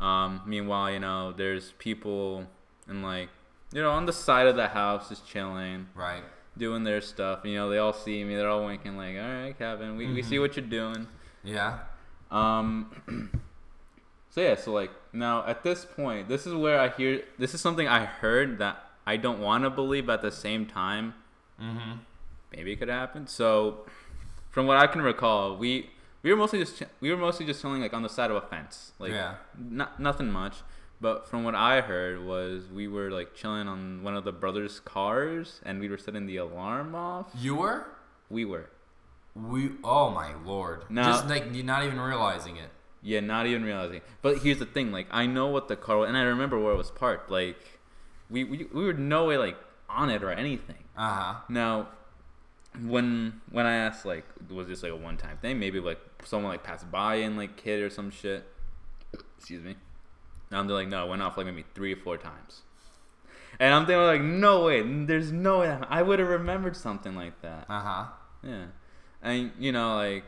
Um, 0.01 0.43
meanwhile, 0.47 0.91
you 0.93 1.01
know, 1.01 1.33
there's 1.33 1.73
people 1.79 2.47
and 2.87 3.03
like 3.03 3.29
you 3.73 3.83
know 3.83 3.91
on 3.91 4.07
the 4.07 4.13
side 4.13 4.47
of 4.47 4.55
the 4.57 4.69
house 4.69 5.09
just 5.09 5.27
chilling, 5.27 5.89
Right. 5.95 6.23
doing 6.57 6.85
their 6.85 7.01
stuff. 7.01 7.41
You 7.45 7.57
know, 7.57 7.69
they 7.69 7.79
all 7.79 7.93
see 7.93 8.23
me, 8.25 8.37
they're 8.37 8.49
all 8.49 8.65
winking 8.65 8.97
like, 8.97 9.17
"All 9.17 9.29
right, 9.43 9.59
Kevin, 9.59 9.97
we, 9.97 10.07
we 10.13 10.23
see 10.23 10.37
Mhm. 10.37 10.41
what 10.43 10.57
you're 10.57 10.67
doing." 10.67 11.09
Yeah. 11.43 11.81
Um, 12.31 12.91
so 14.31 14.41
yeah, 14.41 14.55
so 14.55 14.73
like 14.73 14.91
now 15.13 15.45
at 15.47 15.63
this 15.65 15.85
point, 15.85 16.29
this 16.29 16.47
is 16.47 16.55
where 16.55 16.79
I 16.79 16.89
hear 16.89 17.23
this 17.39 17.55
is 17.55 17.61
something 17.61 17.89
I 17.89 18.05
heard 18.05 18.59
that 18.59 18.88
I 19.13 19.17
don't 19.17 19.41
want 19.41 19.65
to 19.65 19.71
believe, 19.71 20.05
but 20.07 20.15
at 20.21 20.23
the 20.23 20.37
same 20.47 20.67
time, 20.67 21.15
Mm-hmm. 21.61 21.93
maybe 22.55 22.73
it 22.73 22.77
could 22.81 22.89
happen. 23.03 23.27
So, 23.27 23.85
from 24.55 24.67
what 24.69 24.77
I 24.77 24.87
can 24.87 25.03
recall, 25.03 25.57
we 25.57 25.91
we 26.23 26.31
were 26.33 26.37
mostly 26.37 26.59
just 26.65 26.79
ch- 26.79 26.93
we 27.01 27.11
were 27.11 27.17
mostly 27.17 27.47
just 27.47 27.61
chilling 27.63 27.81
like 27.83 27.95
on 27.95 28.03
the 28.03 28.09
side 28.09 28.31
of 28.31 28.37
a 28.37 28.47
fence, 28.53 28.93
like 28.99 29.13
Yeah. 29.13 29.35
not 29.59 29.99
nothing 29.99 30.31
much. 30.31 30.57
But 31.01 31.29
from 31.29 31.45
what 31.45 31.55
I 31.55 31.81
heard 31.81 32.25
was 32.25 32.69
we 32.81 32.87
were 32.89 33.11
like 33.19 33.35
chilling 33.35 33.67
on 33.69 34.03
one 34.03 34.15
of 34.17 34.25
the 34.25 34.33
brothers' 34.33 34.81
cars, 34.81 35.61
and 35.65 35.81
we 35.81 35.89
were 35.89 35.99
setting 35.99 36.27
the 36.27 36.37
alarm 36.39 36.95
off. 36.95 37.27
You 37.37 37.55
were. 37.57 37.87
We 38.31 38.45
were, 38.45 38.67
We. 39.35 39.71
Oh 39.83 40.11
my 40.11 40.31
lord. 40.45 40.85
No. 40.91 41.03
Just 41.05 41.27
like 41.29 41.45
you're 41.53 41.65
not 41.65 41.83
even 41.85 41.99
realizing 42.01 42.57
it. 42.57 42.71
yeah, 43.03 43.21
not 43.21 43.47
even 43.47 43.63
realizing. 43.65 44.01
But 44.23 44.39
here's 44.39 44.59
the 44.59 44.67
thing, 44.67 44.91
like 44.93 45.07
I 45.11 45.25
know 45.27 45.47
what 45.49 45.69
the 45.69 45.77
car, 45.77 45.99
was, 45.99 46.09
and 46.09 46.17
I 46.17 46.23
remember 46.23 46.59
where 46.59 46.73
it 46.73 46.77
was 46.77 46.91
parked. 46.91 47.31
Like 47.31 47.78
we 48.31 48.45
we, 48.45 48.67
we 48.73 48.85
were 48.85 48.93
no 48.93 49.27
way 49.27 49.39
like 49.39 49.57
on 49.89 50.11
it 50.11 50.23
or 50.23 50.31
anything. 50.31 50.85
Uh 50.97 51.15
huh. 51.15 51.35
Now, 51.49 51.89
when 52.83 53.41
when 53.51 53.67
I 53.67 53.77
asked 53.77 54.05
like, 54.05 54.25
was 54.51 54.69
this 54.69 54.83
like 54.83 54.93
a 54.93 54.97
one 54.97 55.17
time 55.17 55.39
thing? 55.39 55.59
Maybe 55.59 55.81
like 55.81 56.01
someone 56.25 56.53
like 56.53 56.63
passed 56.65 56.91
by 56.91 57.17
and 57.17 57.37
like 57.37 57.59
hit 57.61 57.81
or 57.81 57.91
some 57.91 58.11
shit. 58.11 58.47
Excuse 59.37 59.63
me. 59.63 59.77
Now 60.51 60.63
they're 60.63 60.75
like, 60.77 60.89
no, 60.89 61.07
it 61.07 61.11
went 61.11 61.23
off 61.23 61.37
like 61.37 61.47
maybe 61.47 61.65
three 61.75 61.93
or 61.93 61.97
four 61.97 62.17
times. 62.17 62.63
And 63.61 63.75
I'm 63.75 63.87
thinking 63.87 64.05
like, 64.05 64.23
no 64.23 64.65
way, 64.65 64.83
there's 64.83 65.33
no 65.33 65.61
way 65.61 65.67
that 65.67 65.87
I 65.91 66.03
would 66.03 66.19
have 66.19 66.29
remembered 66.29 66.77
something 66.77 67.15
like 67.15 67.41
that. 67.43 67.67
Uh 67.69 67.81
huh. 67.81 68.05
Yeah, 68.43 68.67
and 69.23 69.51
you 69.59 69.73
know 69.73 69.97
like, 69.97 70.25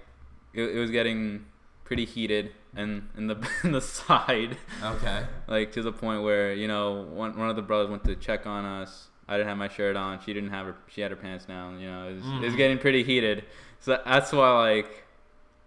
it, 0.52 0.62
it 0.62 0.78
was 0.78 0.90
getting 0.90 1.46
pretty 1.90 2.05
heated 2.05 2.53
and 2.76 3.09
in 3.16 3.26
the 3.26 3.48
in 3.64 3.72
the 3.72 3.81
side 3.81 4.57
Okay. 4.81 5.24
like 5.48 5.72
to 5.72 5.83
the 5.83 5.90
point 5.90 6.22
where 6.22 6.55
you 6.55 6.68
know 6.68 7.03
one 7.11 7.37
one 7.37 7.50
of 7.50 7.57
the 7.57 7.62
brothers 7.62 7.90
went 7.90 8.05
to 8.05 8.14
check 8.14 8.46
on 8.46 8.64
us. 8.64 9.09
I 9.26 9.37
didn't 9.37 9.48
have 9.48 9.59
my 9.59 9.66
shirt 9.66 9.96
on. 9.96 10.20
She 10.24 10.33
didn't 10.33 10.50
have 10.50 10.66
her. 10.66 10.76
She 10.87 11.00
had 11.00 11.11
her 11.11 11.16
pants 11.16 11.46
down. 11.46 11.81
You 11.81 11.90
know, 11.90 12.09
it 12.09 12.14
was, 12.14 12.24
it 12.24 12.53
mm. 12.53 12.57
getting 12.57 12.79
pretty 12.79 13.03
heated. 13.03 13.44
So 13.81 14.00
that's 14.05 14.31
why 14.31 14.50
like, 14.76 15.05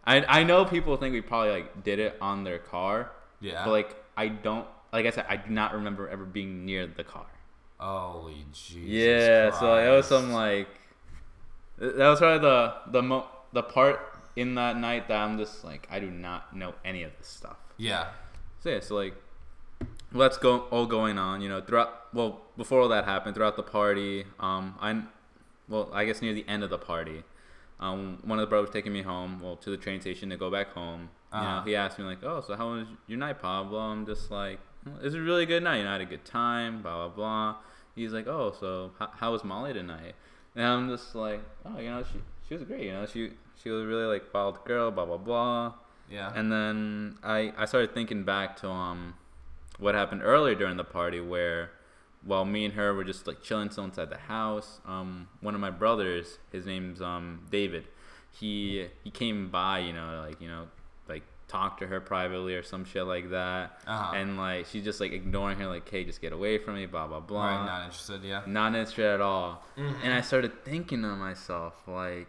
I 0.05 0.23
I 0.39 0.43
know 0.45 0.63
people 0.63 0.95
think 0.95 1.11
we 1.11 1.19
probably 1.19 1.51
like 1.51 1.83
did 1.83 1.99
it 1.99 2.15
on 2.21 2.45
their 2.45 2.59
car, 2.59 3.11
Yeah. 3.41 3.65
but 3.65 3.71
like 3.71 3.95
I 4.15 4.29
don't. 4.29 4.65
Like 4.93 5.05
I 5.05 5.09
said, 5.09 5.25
I 5.27 5.35
do 5.35 5.51
not 5.51 5.73
remember 5.73 6.07
ever 6.07 6.23
being 6.23 6.63
near 6.65 6.87
the 6.87 7.03
car. 7.03 7.25
Holy 7.79 8.45
Jesus. 8.53 8.77
yeah, 8.77 9.51
so 9.51 9.71
like, 9.71 9.85
it 9.85 9.89
was 9.89 10.05
some 10.05 10.31
like, 10.31 10.69
that 11.79 11.97
was 11.97 12.19
probably 12.19 12.39
the 12.39 12.75
the 12.91 13.01
mo- 13.01 13.27
the 13.51 13.63
part 13.63 14.12
in 14.35 14.55
that 14.55 14.77
night 14.77 15.07
that 15.07 15.17
I'm 15.17 15.37
just 15.37 15.63
like 15.63 15.87
I 15.91 15.99
do 15.99 16.09
not 16.09 16.55
know 16.55 16.73
any 16.83 17.03
of 17.03 17.11
this 17.17 17.27
stuff. 17.27 17.57
Yeah. 17.77 18.07
So 18.61 18.69
yeah, 18.69 18.79
so 18.79 18.95
like, 18.95 19.13
let's 20.11 20.37
go 20.37 20.61
all 20.71 20.85
going 20.85 21.17
on. 21.17 21.41
You 21.41 21.49
know, 21.49 21.61
throughout. 21.61 22.13
Well, 22.13 22.41
before 22.57 22.79
all 22.81 22.89
that 22.89 23.05
happened, 23.05 23.35
throughout 23.35 23.55
the 23.57 23.63
party, 23.63 24.25
um, 24.39 24.75
I, 24.79 25.01
well, 25.67 25.89
I 25.93 26.05
guess 26.05 26.21
near 26.21 26.33
the 26.33 26.45
end 26.47 26.63
of 26.63 26.69
the 26.69 26.77
party, 26.77 27.23
um, 27.79 28.19
one 28.23 28.37
of 28.37 28.43
the 28.43 28.49
brothers 28.49 28.69
taking 28.71 28.93
me 28.93 29.01
home, 29.01 29.39
well, 29.41 29.55
to 29.57 29.69
the 29.71 29.77
train 29.77 29.99
station 29.99 30.29
to 30.29 30.37
go 30.37 30.51
back 30.51 30.69
home. 30.73 31.09
You 31.33 31.39
Uh-huh. 31.39 31.55
know, 31.55 31.61
he 31.65 31.75
asked 31.75 31.97
me 31.97 32.05
like, 32.05 32.23
"Oh, 32.23 32.41
so 32.45 32.55
how 32.55 32.73
was 32.73 32.87
your 33.07 33.17
night, 33.17 33.41
Pablo?" 33.41 33.79
I'm 33.79 34.05
just 34.05 34.29
like, 34.29 34.59
"Well, 34.85 34.97
"It 34.99 35.03
was 35.05 35.15
a 35.15 35.21
really 35.21 35.47
good 35.47 35.63
night. 35.63 35.77
You 35.77 35.83
know, 35.85 35.89
I 35.89 35.93
had 35.93 36.01
a 36.01 36.05
good 36.05 36.25
time." 36.25 36.83
Blah 36.83 37.07
blah 37.07 37.15
blah. 37.15 37.55
He's 37.95 38.13
like, 38.13 38.27
"Oh, 38.27 38.53
so 38.59 38.91
how, 38.99 39.09
how 39.19 39.31
was 39.31 39.43
Molly 39.43 39.73
tonight?" 39.73 40.13
And 40.55 40.63
I'm 40.65 40.89
just 40.89 41.15
like, 41.15 41.41
"Oh, 41.65 41.79
you 41.79 41.89
know, 41.89 42.03
she 42.03 42.19
she 42.47 42.53
was 42.53 42.63
great. 42.63 42.83
You 42.85 42.91
know, 42.93 43.05
she 43.07 43.31
she 43.63 43.69
was 43.69 43.85
really 43.85 44.05
like 44.05 44.23
wild 44.33 44.63
girl. 44.65 44.91
Blah 44.91 45.05
blah 45.05 45.17
blah." 45.17 45.73
Yeah. 46.09 46.31
And 46.35 46.51
then 46.51 47.17
I, 47.23 47.53
I 47.57 47.65
started 47.65 47.93
thinking 47.93 48.23
back 48.23 48.57
to 48.57 48.69
um 48.69 49.15
what 49.79 49.95
happened 49.95 50.21
earlier 50.23 50.53
during 50.55 50.77
the 50.77 50.83
party 50.83 51.19
where 51.19 51.71
while 52.25 52.45
me 52.45 52.63
and 52.65 52.73
her 52.75 52.93
were 52.93 53.03
just 53.03 53.25
like 53.27 53.41
chilling 53.41 53.69
still 53.69 53.83
inside 53.85 54.09
the 54.09 54.17
house, 54.17 54.79
um 54.85 55.27
one 55.41 55.55
of 55.55 55.61
my 55.61 55.69
brothers, 55.71 56.37
his 56.51 56.65
name's 56.65 57.01
um 57.01 57.41
David, 57.49 57.87
he 58.31 58.87
he 59.03 59.09
came 59.11 59.49
by, 59.49 59.79
you 59.79 59.93
know, 59.93 60.23
like, 60.27 60.39
you 60.41 60.47
know, 60.47 60.67
like 61.07 61.23
talk 61.47 61.77
to 61.79 61.87
her 61.87 61.99
privately 61.99 62.55
or 62.55 62.63
some 62.63 62.85
shit 62.85 63.05
like 63.05 63.29
that. 63.31 63.79
Uh-huh. 63.87 64.13
And 64.15 64.37
like 64.37 64.65
she's 64.67 64.83
just 64.83 64.99
like 64.99 65.11
ignoring 65.11 65.57
her 65.59 65.67
like, 65.67 65.89
hey, 65.89 66.03
just 66.03 66.21
get 66.21 66.33
away 66.33 66.57
from 66.59 66.75
me, 66.75 66.85
blah 66.85 67.07
blah 67.07 67.19
blah. 67.19 67.45
right. 67.57 67.65
Not 67.65 67.85
interested. 67.85 68.23
Yeah. 68.23 68.41
Not 68.45 68.75
interested 68.75 69.05
at 69.05 69.21
all. 69.21 69.63
Mhm. 69.77 69.95
And 70.03 70.13
I 70.13 70.21
started 70.21 70.63
thinking 70.63 71.01
to 71.01 71.09
myself, 71.15 71.73
like, 71.87 72.27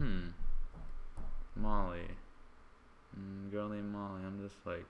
hmm, 0.00 0.28
Molly, 1.56 2.08
mm, 3.18 3.50
girl 3.50 3.68
named 3.68 3.92
Molly. 3.92 4.22
I'm 4.26 4.40
just 4.42 4.64
like, 4.64 4.84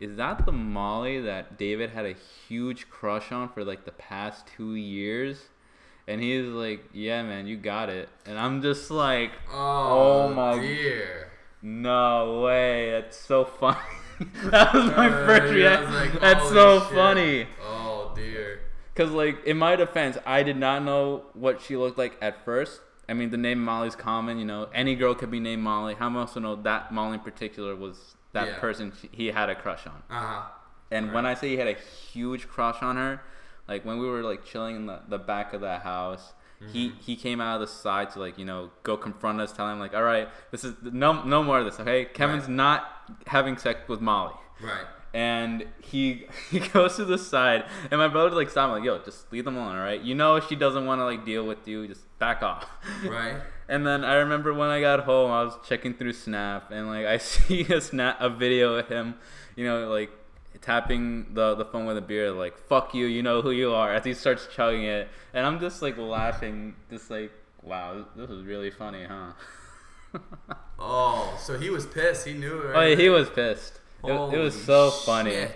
is 0.00 0.16
that 0.16 0.44
the 0.44 0.52
Molly 0.52 1.20
that 1.20 1.56
David 1.58 1.90
had 1.90 2.04
a 2.04 2.14
huge 2.48 2.88
crush 2.90 3.32
on 3.32 3.48
for 3.48 3.64
like 3.64 3.84
the 3.84 3.92
past 3.92 4.46
two 4.46 4.74
years? 4.74 5.38
And 6.06 6.20
he's 6.20 6.46
like, 6.46 6.84
yeah, 6.92 7.22
man, 7.22 7.46
you 7.46 7.56
got 7.56 7.88
it. 7.88 8.10
And 8.26 8.38
I'm 8.38 8.60
just 8.60 8.90
like, 8.90 9.32
Oh, 9.50 10.28
Oh 10.28 10.34
my- 10.34 10.58
dear. 10.58 11.30
no 11.62 12.42
way. 12.42 12.90
That's 12.90 13.16
so 13.16 13.46
funny. 13.46 13.78
that 14.44 14.74
was 14.74 14.84
my 14.94 15.06
Uh, 15.08 15.26
first 15.26 15.54
reaction. 15.54 15.94
like, 15.94 16.20
That's 16.20 16.46
so 16.50 16.80
shit. 16.80 16.88
funny. 16.92 17.46
Oh 17.62 18.12
dear. 18.14 18.60
Cause 18.94 19.10
like 19.10 19.42
in 19.46 19.56
my 19.56 19.74
defense, 19.76 20.18
I 20.26 20.42
did 20.42 20.56
not 20.58 20.82
know 20.84 21.24
what 21.32 21.62
she 21.62 21.76
looked 21.76 21.96
like 21.96 22.18
at 22.20 22.44
first. 22.44 22.80
I 23.08 23.12
mean, 23.14 23.30
the 23.30 23.36
name 23.36 23.62
Molly's 23.64 23.96
common. 23.96 24.38
You 24.38 24.44
know, 24.44 24.68
any 24.74 24.94
girl 24.94 25.14
could 25.14 25.30
be 25.30 25.40
named 25.40 25.62
Molly. 25.62 25.94
How 25.94 26.06
am 26.06 26.16
I 26.16 26.20
supposed 26.22 26.34
to 26.34 26.40
know 26.40 26.56
that 26.56 26.92
Molly 26.92 27.14
in 27.14 27.20
particular 27.20 27.74
was 27.76 28.16
that 28.32 28.48
Yeah. 28.48 28.58
person 28.58 28.92
she, 29.00 29.08
he 29.12 29.26
had 29.28 29.48
a 29.50 29.54
crush 29.54 29.86
on? 29.86 30.02
Uh 30.10 30.20
huh. 30.20 30.42
And 30.90 31.12
when 31.12 31.26
I 31.26 31.34
say 31.34 31.48
he 31.48 31.56
had 31.56 31.68
a 31.68 31.74
huge 31.74 32.46
crush 32.48 32.82
on 32.82 32.96
her, 32.96 33.20
like 33.66 33.84
when 33.84 33.98
we 33.98 34.06
were 34.06 34.22
like 34.22 34.44
chilling 34.44 34.76
in 34.76 34.86
the, 34.86 35.00
the 35.08 35.18
back 35.18 35.52
of 35.52 35.60
the 35.60 35.78
house, 35.78 36.32
he 36.72 36.88
Mm-hmm. 36.90 36.98
he 37.00 37.16
came 37.16 37.40
out 37.42 37.56
of 37.56 37.60
the 37.60 37.66
side 37.66 38.10
to 38.12 38.20
like 38.20 38.38
you 38.38 38.44
know 38.44 38.70
go 38.84 38.96
confront 38.96 39.40
us, 39.40 39.52
telling 39.52 39.72
him 39.74 39.80
like, 39.80 39.92
all 39.94 40.02
right, 40.04 40.28
this 40.50 40.64
is 40.64 40.74
no 40.82 41.22
no 41.24 41.42
more 41.42 41.58
of 41.58 41.64
this. 41.66 41.78
Okay, 41.80 42.06
Kevin's 42.06 42.44
Right. 42.44 42.50
not 42.50 42.90
having 43.26 43.56
sex 43.58 43.80
with 43.88 44.00
Molly 44.00 44.34
Right. 44.62 44.86
And 45.14 45.64
he 45.80 46.26
he 46.50 46.58
goes 46.58 46.96
to 46.96 47.04
the 47.04 47.16
side 47.16 47.64
and 47.90 47.98
my 47.98 48.08
brother 48.08 48.34
like 48.34 48.50
stop 48.50 48.70
like 48.70 48.82
yo 48.84 48.98
just 48.98 49.32
leave 49.32 49.44
them 49.44 49.56
alone 49.56 49.76
all 49.76 49.82
right 49.82 50.02
you 50.02 50.14
know 50.14 50.40
she 50.40 50.56
doesn't 50.56 50.84
want 50.84 51.00
to 51.00 51.04
like 51.04 51.24
deal 51.24 51.46
with 51.46 51.66
you 51.68 51.86
just 51.86 52.02
back 52.18 52.42
off 52.42 52.66
Right. 53.04 53.36
and 53.68 53.86
then 53.86 54.04
i 54.04 54.14
remember 54.16 54.52
when 54.52 54.68
i 54.70 54.80
got 54.80 55.00
home 55.04 55.30
i 55.30 55.42
was 55.44 55.54
checking 55.66 55.94
through 55.94 56.12
snap 56.14 56.70
and 56.72 56.88
like 56.88 57.06
i 57.06 57.16
see 57.32 57.62
a 57.72 57.80
snap 57.80 58.16
a 58.20 58.28
video 58.28 58.74
of 58.74 58.88
him 58.88 59.14
you 59.56 59.64
know 59.64 59.88
like 59.88 60.10
tapping 60.60 61.32
the 61.34 61.54
the 61.54 61.64
phone 61.64 61.86
with 61.86 61.96
a 61.96 62.00
beer 62.02 62.32
like 62.32 62.58
fuck 62.58 62.92
you 62.94 63.06
you 63.06 63.22
know 63.22 63.40
who 63.40 63.50
you 63.52 63.72
are 63.72 63.94
as 63.94 64.04
he 64.04 64.14
starts 64.14 64.48
chugging 64.54 64.82
it 64.84 65.08
and 65.32 65.46
i'm 65.46 65.60
just 65.60 65.80
like 65.80 65.96
laughing 65.96 66.74
just 66.90 67.08
like 67.10 67.30
wow 67.62 68.04
this 68.16 68.30
is 68.30 68.44
really 68.44 68.70
funny 68.70 69.04
huh 69.04 69.32
Oh, 70.78 71.36
so 71.42 71.58
he 71.58 71.70
was 71.70 71.86
pissed. 71.86 72.24
He 72.26 72.34
knew 72.34 72.60
it. 72.60 72.72
oh 72.74 72.80
yeah, 72.82 72.94
he 72.94 73.08
was 73.08 73.28
pissed 73.30 73.80
it, 74.06 74.34
it 74.34 74.38
was 74.38 74.60
so 74.64 74.90
funny. 74.90 75.46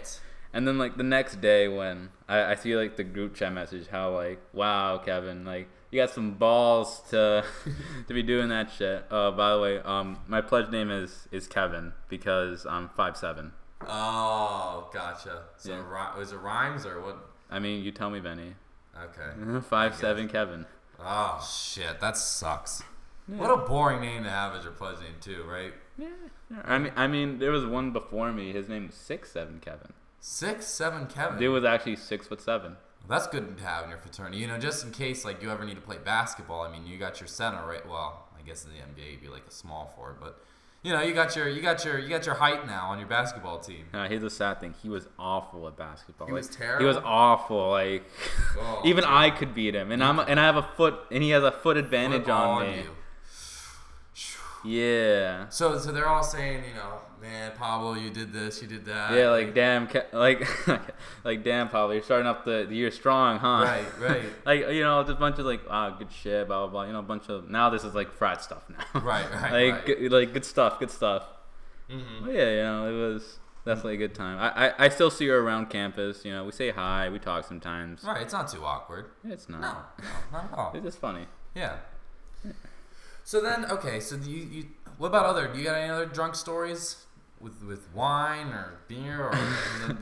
And 0.52 0.66
then 0.66 0.78
like 0.78 0.96
the 0.96 1.02
next 1.02 1.40
day 1.40 1.68
when 1.68 2.08
I, 2.28 2.52
I 2.52 2.54
see 2.54 2.74
like 2.76 2.96
the 2.96 3.04
group 3.04 3.34
chat 3.34 3.52
message 3.52 3.86
how 3.88 4.14
like 4.14 4.40
wow 4.52 4.98
Kevin 4.98 5.44
like 5.44 5.68
you 5.90 6.00
got 6.00 6.10
some 6.10 6.32
balls 6.34 7.00
to 7.10 7.44
to 8.08 8.14
be 8.14 8.22
doing 8.22 8.48
that 8.48 8.70
shit. 8.70 9.04
Uh 9.10 9.30
by 9.30 9.52
the 9.54 9.60
way, 9.60 9.78
um 9.80 10.18
my 10.26 10.40
pledge 10.40 10.70
name 10.70 10.90
is 10.90 11.28
is 11.30 11.46
Kevin 11.46 11.92
because 12.08 12.64
I'm 12.66 12.88
five 12.90 13.16
seven. 13.16 13.52
Oh, 13.86 14.88
gotcha. 14.92 15.42
So 15.56 15.70
Yeah. 15.70 15.76
ri- 15.88 16.18
was 16.18 16.32
it 16.32 16.36
rhymes 16.36 16.86
or 16.86 17.00
what? 17.00 17.16
I 17.50 17.58
mean 17.58 17.84
you 17.84 17.90
tell 17.92 18.10
me 18.10 18.20
Benny. 18.20 18.54
Okay. 18.96 19.60
five 19.68 19.94
seven 19.94 20.28
Kevin. 20.28 20.66
Oh 20.98 21.46
shit, 21.48 22.00
that 22.00 22.16
sucks. 22.16 22.82
What 23.26 23.50
a 23.50 23.58
boring 23.58 24.00
name 24.00 24.24
to 24.24 24.30
have 24.30 24.54
as 24.56 24.64
your 24.64 24.72
pledge 24.72 24.98
name 25.00 25.14
too, 25.20 25.44
right? 25.44 25.74
Yeah. 25.98 26.08
I 26.64 26.78
mean 26.78 26.92
I 26.96 27.06
mean 27.06 27.38
there 27.38 27.50
was 27.50 27.64
one 27.66 27.92
before 27.92 28.32
me, 28.32 28.52
his 28.52 28.68
name 28.68 28.86
was 28.86 28.94
six 28.96 29.30
seven 29.32 29.60
Kevin. 29.60 29.92
Six, 30.20 30.66
seven, 30.66 31.06
Kevin. 31.06 31.38
Dude 31.38 31.52
was 31.52 31.64
actually 31.64 31.96
six 31.96 32.26
foot 32.26 32.40
seven. 32.40 32.76
That's 33.08 33.26
good 33.28 33.56
to 33.56 33.64
have 33.64 33.84
in 33.84 33.90
your 33.90 33.98
fraternity. 33.98 34.38
You 34.38 34.48
know, 34.48 34.58
just 34.58 34.84
in 34.84 34.90
case 34.90 35.24
like 35.24 35.42
you 35.42 35.50
ever 35.50 35.64
need 35.64 35.76
to 35.76 35.80
play 35.80 35.96
basketball. 36.04 36.62
I 36.62 36.70
mean, 36.70 36.86
you 36.86 36.98
got 36.98 37.20
your 37.20 37.28
center, 37.28 37.64
right? 37.66 37.86
Well, 37.88 38.28
I 38.38 38.42
guess 38.42 38.64
in 38.66 38.70
the 38.72 38.78
NBA 38.78 39.12
you'd 39.12 39.20
be 39.22 39.28
like 39.28 39.46
a 39.46 39.50
small 39.50 39.92
forward, 39.94 40.16
but 40.20 40.42
you 40.82 40.92
know, 40.92 41.00
you 41.02 41.14
got 41.14 41.34
your 41.36 41.48
you 41.48 41.62
got 41.62 41.84
your 41.84 41.98
you 41.98 42.08
got 42.08 42.26
your 42.26 42.34
height 42.34 42.66
now 42.66 42.88
on 42.90 42.98
your 42.98 43.08
basketball 43.08 43.58
team. 43.60 43.86
Uh, 43.94 44.08
here's 44.08 44.22
the 44.22 44.28
sad 44.30 44.60
thing. 44.60 44.74
He 44.82 44.88
was 44.88 45.06
awful 45.18 45.66
at 45.68 45.76
basketball. 45.76 46.26
He 46.26 46.32
Like, 46.32 46.40
was 46.40 46.48
terrible. 46.50 46.80
He 46.80 46.86
was 46.86 46.96
awful. 47.04 47.70
Like 47.70 48.04
Oh, 48.58 48.82
even 48.84 49.04
dude. 49.04 49.12
I 49.12 49.30
could 49.30 49.54
beat 49.54 49.74
him, 49.74 49.90
and 49.92 50.02
I'm 50.04 50.18
and 50.18 50.38
I 50.38 50.44
have 50.44 50.56
a 50.56 50.68
foot, 50.76 50.98
and 51.10 51.22
he 51.22 51.30
has 51.30 51.44
a 51.44 51.52
foot 51.52 51.76
advantage 51.76 52.24
Foot 52.24 52.30
on, 52.32 52.62
me. 52.66 52.76
you. 52.78 52.90
Yeah. 54.64 55.48
So 55.48 55.78
so 55.78 55.92
they're 55.92 56.08
all 56.08 56.22
saying, 56.22 56.64
you 56.68 56.74
know, 56.74 57.00
man, 57.20 57.52
Pablo, 57.56 57.94
you 57.94 58.10
did 58.10 58.32
this, 58.32 58.60
you 58.62 58.68
did 58.68 58.84
that. 58.86 59.12
Yeah, 59.12 59.30
like 59.30 59.54
damn, 59.54 59.88
like, 60.12 60.46
like 61.24 61.44
damn, 61.44 61.68
Pablo, 61.68 61.92
you're 61.92 62.02
starting 62.02 62.26
off 62.26 62.44
the, 62.44 62.66
the 62.68 62.74
year 62.74 62.90
strong, 62.90 63.38
huh? 63.38 63.62
Right, 63.64 63.84
right. 64.00 64.22
like 64.46 64.60
you 64.74 64.82
know, 64.82 65.02
just 65.02 65.12
a 65.16 65.20
bunch 65.20 65.38
of 65.38 65.46
like, 65.46 65.60
ah, 65.68 65.90
good 65.90 66.10
shit, 66.12 66.46
blah 66.46 66.60
blah 66.66 66.68
blah. 66.70 66.82
You 66.84 66.92
know, 66.92 67.00
a 67.00 67.02
bunch 67.02 67.28
of 67.28 67.48
now 67.48 67.70
this 67.70 67.84
is 67.84 67.94
like 67.94 68.12
frat 68.12 68.42
stuff 68.42 68.62
now. 68.68 69.00
Right, 69.00 69.30
right, 69.32 69.52
like, 69.52 69.74
right. 69.74 69.86
good- 69.86 70.12
like 70.12 70.32
good 70.32 70.44
stuff, 70.44 70.78
good 70.78 70.90
stuff. 70.90 71.24
Mhm. 71.90 72.24
But 72.24 72.34
yeah, 72.34 72.50
you 72.50 72.62
know, 72.62 72.86
it 72.88 73.12
was 73.12 73.38
definitely 73.64 73.94
a 73.94 73.98
good 73.98 74.14
time. 74.14 74.38
I, 74.38 74.68
I, 74.68 74.84
I 74.86 74.88
still 74.90 75.10
see 75.10 75.26
her 75.28 75.38
around 75.38 75.70
campus. 75.70 76.24
You 76.24 76.32
know, 76.32 76.44
we 76.44 76.52
say 76.52 76.70
hi, 76.70 77.08
we 77.08 77.18
talk 77.18 77.46
sometimes. 77.46 78.04
Right, 78.04 78.22
it's 78.22 78.32
not 78.32 78.48
too 78.48 78.64
awkward. 78.64 79.06
It's 79.24 79.48
not. 79.48 79.60
No, 79.60 79.72
no, 80.04 80.08
not 80.32 80.44
at 80.52 80.58
all. 80.58 80.72
It's 80.74 80.84
just 80.84 80.98
funny. 80.98 81.26
Yeah. 81.54 81.76
So 83.28 83.42
then, 83.42 83.66
okay, 83.70 84.00
so 84.00 84.16
do 84.16 84.30
you, 84.30 84.48
you 84.50 84.66
what 84.96 85.08
about 85.08 85.26
other? 85.26 85.48
Do 85.48 85.58
you 85.58 85.66
got 85.66 85.74
any 85.74 85.90
other 85.90 86.06
drunk 86.06 86.34
stories 86.34 87.04
with 87.38 87.62
with 87.62 87.86
wine 87.92 88.46
or 88.46 88.78
beer 88.88 89.24
or? 89.24 89.38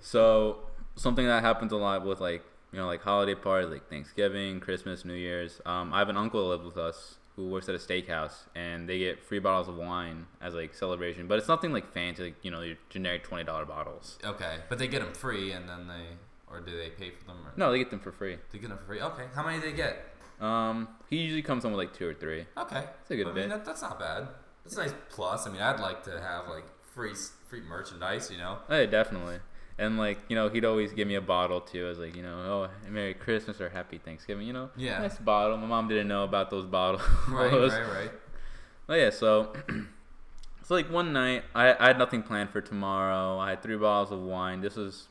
So 0.00 0.58
something 0.96 1.24
that 1.24 1.44
happens 1.44 1.70
a 1.70 1.76
lot 1.76 2.04
with 2.04 2.20
like 2.20 2.42
you 2.72 2.80
know 2.80 2.86
like 2.86 3.00
holiday 3.00 3.36
parties 3.36 3.70
like 3.70 3.88
Thanksgiving, 3.88 4.58
Christmas, 4.58 5.04
New 5.04 5.14
Year's. 5.14 5.60
Um, 5.66 5.92
I 5.94 6.00
have 6.00 6.08
an 6.08 6.16
uncle 6.16 6.42
who 6.42 6.48
lives 6.48 6.64
with 6.64 6.76
us 6.76 7.18
who 7.36 7.48
works 7.48 7.68
at 7.68 7.76
a 7.76 7.78
steakhouse, 7.78 8.48
and 8.56 8.88
they 8.88 8.98
get 8.98 9.22
free 9.22 9.38
bottles 9.38 9.68
of 9.68 9.76
wine 9.76 10.26
as 10.40 10.52
like 10.52 10.74
celebration. 10.74 11.28
But 11.28 11.38
it's 11.38 11.46
nothing 11.46 11.72
like 11.72 11.92
fancy, 11.94 12.24
like 12.24 12.44
you 12.44 12.50
know 12.50 12.62
your 12.62 12.76
generic 12.90 13.22
twenty 13.22 13.44
dollar 13.44 13.66
bottles. 13.66 14.18
okay, 14.24 14.56
but 14.68 14.80
they 14.80 14.88
get 14.88 15.00
them 15.00 15.14
free, 15.14 15.52
and 15.52 15.68
then 15.68 15.86
they 15.86 16.16
or 16.48 16.60
do 16.60 16.76
they 16.76 16.90
pay 16.90 17.10
for 17.10 17.24
them? 17.24 17.36
Or 17.46 17.52
No, 17.56 17.70
they 17.70 17.78
get 17.78 17.90
them 17.90 18.00
for 18.00 18.10
free. 18.10 18.36
they 18.50 18.58
get 18.58 18.68
them 18.68 18.78
for 18.78 18.84
free. 18.86 19.00
Okay, 19.00 19.26
how 19.36 19.44
many 19.46 19.60
do 19.60 19.70
they 19.70 19.76
get? 19.76 20.17
Um, 20.40 20.88
he 21.10 21.16
usually 21.18 21.42
comes 21.42 21.64
home 21.64 21.72
with 21.72 21.78
like 21.78 21.94
two 21.94 22.08
or 22.08 22.14
three. 22.14 22.46
Okay, 22.56 22.84
It's 23.02 23.10
a 23.10 23.16
good 23.16 23.28
I 23.28 23.32
bit. 23.32 23.40
mean, 23.40 23.48
that, 23.50 23.64
that's 23.64 23.82
not 23.82 23.98
bad. 23.98 24.28
That's 24.64 24.76
a 24.76 24.80
nice 24.82 24.94
plus. 25.10 25.46
I 25.46 25.50
mean, 25.50 25.60
I'd 25.62 25.80
like 25.80 26.02
to 26.04 26.20
have 26.20 26.48
like 26.48 26.64
free 26.94 27.14
free 27.48 27.60
merchandise. 27.62 28.30
You 28.30 28.38
know. 28.38 28.58
Hey, 28.68 28.86
definitely. 28.86 29.38
And 29.78 29.96
like 29.96 30.18
you 30.28 30.36
know, 30.36 30.48
he'd 30.48 30.64
always 30.64 30.92
give 30.92 31.06
me 31.08 31.14
a 31.14 31.20
bottle 31.20 31.60
too. 31.60 31.86
I 31.86 31.88
was 31.88 31.98
like, 31.98 32.14
you 32.16 32.22
know, 32.22 32.68
oh, 32.84 32.90
Merry 32.90 33.14
Christmas 33.14 33.60
or 33.60 33.68
Happy 33.68 33.98
Thanksgiving. 33.98 34.46
You 34.46 34.52
know, 34.52 34.70
Yeah. 34.76 34.98
nice 34.98 35.18
bottle. 35.18 35.56
My 35.56 35.66
mom 35.66 35.88
didn't 35.88 36.08
know 36.08 36.24
about 36.24 36.50
those 36.50 36.66
bottles. 36.66 37.02
Right, 37.28 37.52
right, 37.52 37.70
right. 37.94 38.10
Oh 38.88 38.94
yeah, 38.94 39.10
so 39.10 39.52
so 40.62 40.74
like 40.74 40.90
one 40.90 41.12
night 41.12 41.44
I, 41.54 41.74
I 41.78 41.86
had 41.88 41.98
nothing 41.98 42.22
planned 42.22 42.50
for 42.50 42.60
tomorrow. 42.60 43.38
I 43.38 43.50
had 43.50 43.62
three 43.62 43.76
bottles 43.76 44.12
of 44.12 44.20
wine. 44.20 44.60
This 44.60 44.76
was 44.76 45.08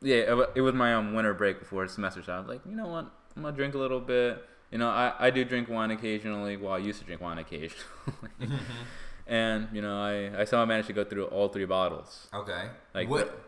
yeah, 0.00 0.16
it, 0.16 0.50
it 0.56 0.60
was 0.62 0.74
my 0.74 0.94
um 0.94 1.14
winter 1.14 1.34
break 1.34 1.58
before 1.60 1.86
the 1.86 1.92
semester. 1.92 2.22
So 2.22 2.32
I 2.32 2.38
was 2.38 2.48
like, 2.48 2.60
you 2.66 2.74
know 2.74 2.88
what, 2.88 3.10
I'm 3.36 3.42
gonna 3.42 3.56
drink 3.56 3.74
a 3.74 3.78
little 3.78 4.00
bit. 4.00 4.44
You 4.70 4.78
know, 4.78 4.88
I, 4.88 5.12
I 5.18 5.30
do 5.30 5.44
drink 5.44 5.68
wine 5.68 5.90
occasionally. 5.90 6.56
Well, 6.56 6.72
I 6.72 6.78
used 6.78 6.98
to 7.00 7.04
drink 7.04 7.20
wine 7.20 7.38
occasionally. 7.38 7.76
and 9.26 9.68
you 9.72 9.82
know, 9.82 10.00
I 10.00 10.40
I 10.40 10.44
somehow 10.44 10.64
managed 10.66 10.88
to 10.88 10.94
go 10.94 11.04
through 11.04 11.26
all 11.26 11.48
three 11.48 11.64
bottles. 11.66 12.28
Okay. 12.34 12.68
Like 12.94 13.08
what? 13.08 13.38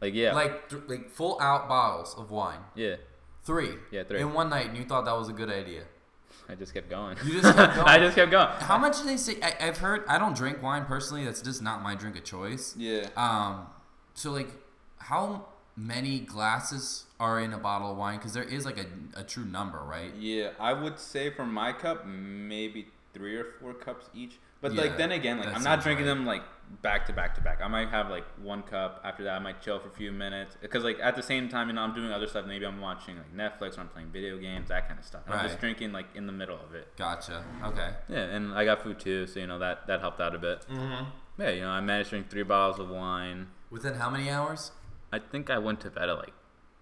Like 0.00 0.14
yeah, 0.14 0.34
Like 0.34 0.68
th- 0.68 0.82
like 0.88 1.10
full 1.10 1.38
out 1.40 1.68
bottles 1.68 2.14
of 2.18 2.30
wine. 2.30 2.60
yeah. 2.74 2.96
Three. 3.44 3.74
Yeah, 3.92 4.02
three. 4.02 4.20
In 4.20 4.32
one 4.32 4.50
night, 4.50 4.66
and 4.66 4.76
you 4.76 4.84
thought 4.84 5.04
that 5.04 5.16
was 5.16 5.28
a 5.28 5.32
good 5.32 5.48
idea. 5.50 5.84
I 6.48 6.56
just 6.56 6.74
kept 6.74 6.90
going. 6.90 7.16
You 7.24 7.40
just 7.40 7.56
kept 7.56 7.74
going. 7.76 7.86
I 7.94 7.98
just 7.98 8.16
kept 8.16 8.30
going. 8.30 8.48
How 8.58 8.76
much 8.76 8.98
do 8.98 9.04
they 9.04 9.16
say? 9.16 9.36
I, 9.40 9.68
I've 9.68 9.78
heard. 9.78 10.02
I 10.08 10.18
don't 10.18 10.36
drink 10.36 10.60
wine 10.62 10.84
personally. 10.84 11.24
That's 11.24 11.40
just 11.42 11.62
not 11.62 11.80
my 11.82 11.94
drink 11.94 12.16
of 12.16 12.24
choice. 12.24 12.74
Yeah. 12.76 13.06
Um. 13.16 13.68
So 14.14 14.32
like, 14.32 14.48
how 14.98 15.46
many 15.76 16.18
glasses 16.20 17.05
are 17.18 17.40
in 17.40 17.52
a 17.52 17.58
bottle 17.58 17.90
of 17.92 17.96
wine? 17.96 18.18
Because 18.18 18.34
there 18.34 18.42
is 18.44 18.64
like 18.64 18.78
a, 18.78 18.86
a 19.20 19.22
true 19.24 19.44
number, 19.44 19.78
right? 19.78 20.12
Yeah, 20.18 20.50
I 20.60 20.72
would 20.72 20.98
say 20.98 21.30
for 21.30 21.46
my 21.46 21.72
cup, 21.72 22.06
maybe 22.06 22.88
three 23.14 23.36
or 23.36 23.46
four 23.60 23.74
cups 23.74 24.06
each. 24.14 24.38
But 24.60 24.72
Yeah, 24.74 24.82
like 24.82 24.96
then 24.98 25.12
again, 25.12 25.38
like 25.38 25.54
I'm 25.54 25.62
not 25.62 25.82
drinking 25.82 26.06
right. 26.06 26.14
them 26.14 26.26
like 26.26 26.42
back 26.82 27.06
to 27.06 27.12
back 27.12 27.34
to 27.36 27.40
back. 27.40 27.60
I 27.62 27.68
might 27.68 27.88
have 27.88 28.10
like 28.10 28.24
one 28.42 28.62
cup. 28.62 29.00
After 29.04 29.22
that, 29.24 29.34
I 29.34 29.38
might 29.38 29.62
chill 29.62 29.78
for 29.78 29.88
a 29.88 29.92
few 29.92 30.12
minutes. 30.12 30.56
Because 30.60 30.82
like 30.82 30.98
at 31.00 31.14
the 31.16 31.22
same 31.22 31.48
time, 31.48 31.68
you 31.68 31.74
know, 31.74 31.82
I'm 31.82 31.94
doing 31.94 32.10
other 32.10 32.26
stuff. 32.26 32.46
Maybe 32.46 32.66
I'm 32.66 32.80
watching 32.80 33.16
like 33.16 33.34
Netflix 33.34 33.76
or 33.78 33.82
I'm 33.82 33.88
playing 33.88 34.08
video 34.08 34.36
games, 34.38 34.68
that 34.68 34.88
kind 34.88 34.98
of 34.98 35.04
stuff. 35.06 35.22
And 35.26 35.34
I'm 35.34 35.42
just 35.42 35.54
Right. 35.54 35.60
drinking 35.60 35.92
like 35.92 36.06
in 36.14 36.26
the 36.26 36.32
middle 36.32 36.58
of 36.58 36.74
it. 36.74 36.88
Gotcha. 36.96 37.44
Okay. 37.64 37.90
Yeah, 38.08 38.24
and 38.24 38.52
I 38.54 38.64
got 38.64 38.82
food 38.82 38.98
too, 38.98 39.26
so 39.26 39.40
you 39.40 39.46
know 39.46 39.58
that 39.58 39.86
that 39.86 40.00
helped 40.00 40.20
out 40.20 40.34
a 40.34 40.38
bit. 40.38 40.66
Mm-hmm. 40.70 41.04
Yeah, 41.40 41.50
you 41.50 41.60
know, 41.60 41.68
I 41.70 41.80
managed 41.80 42.10
to 42.10 42.16
drink 42.16 42.30
three 42.30 42.42
bottles 42.42 42.78
of 42.80 42.88
wine. 42.90 43.48
Within 43.70 43.94
how 43.94 44.08
many 44.10 44.30
hours? 44.30 44.72
I 45.12 45.18
think 45.18 45.50
I 45.50 45.58
went 45.58 45.80
to 45.80 45.90
bed 45.90 46.08
at 46.08 46.16
like 46.18 46.32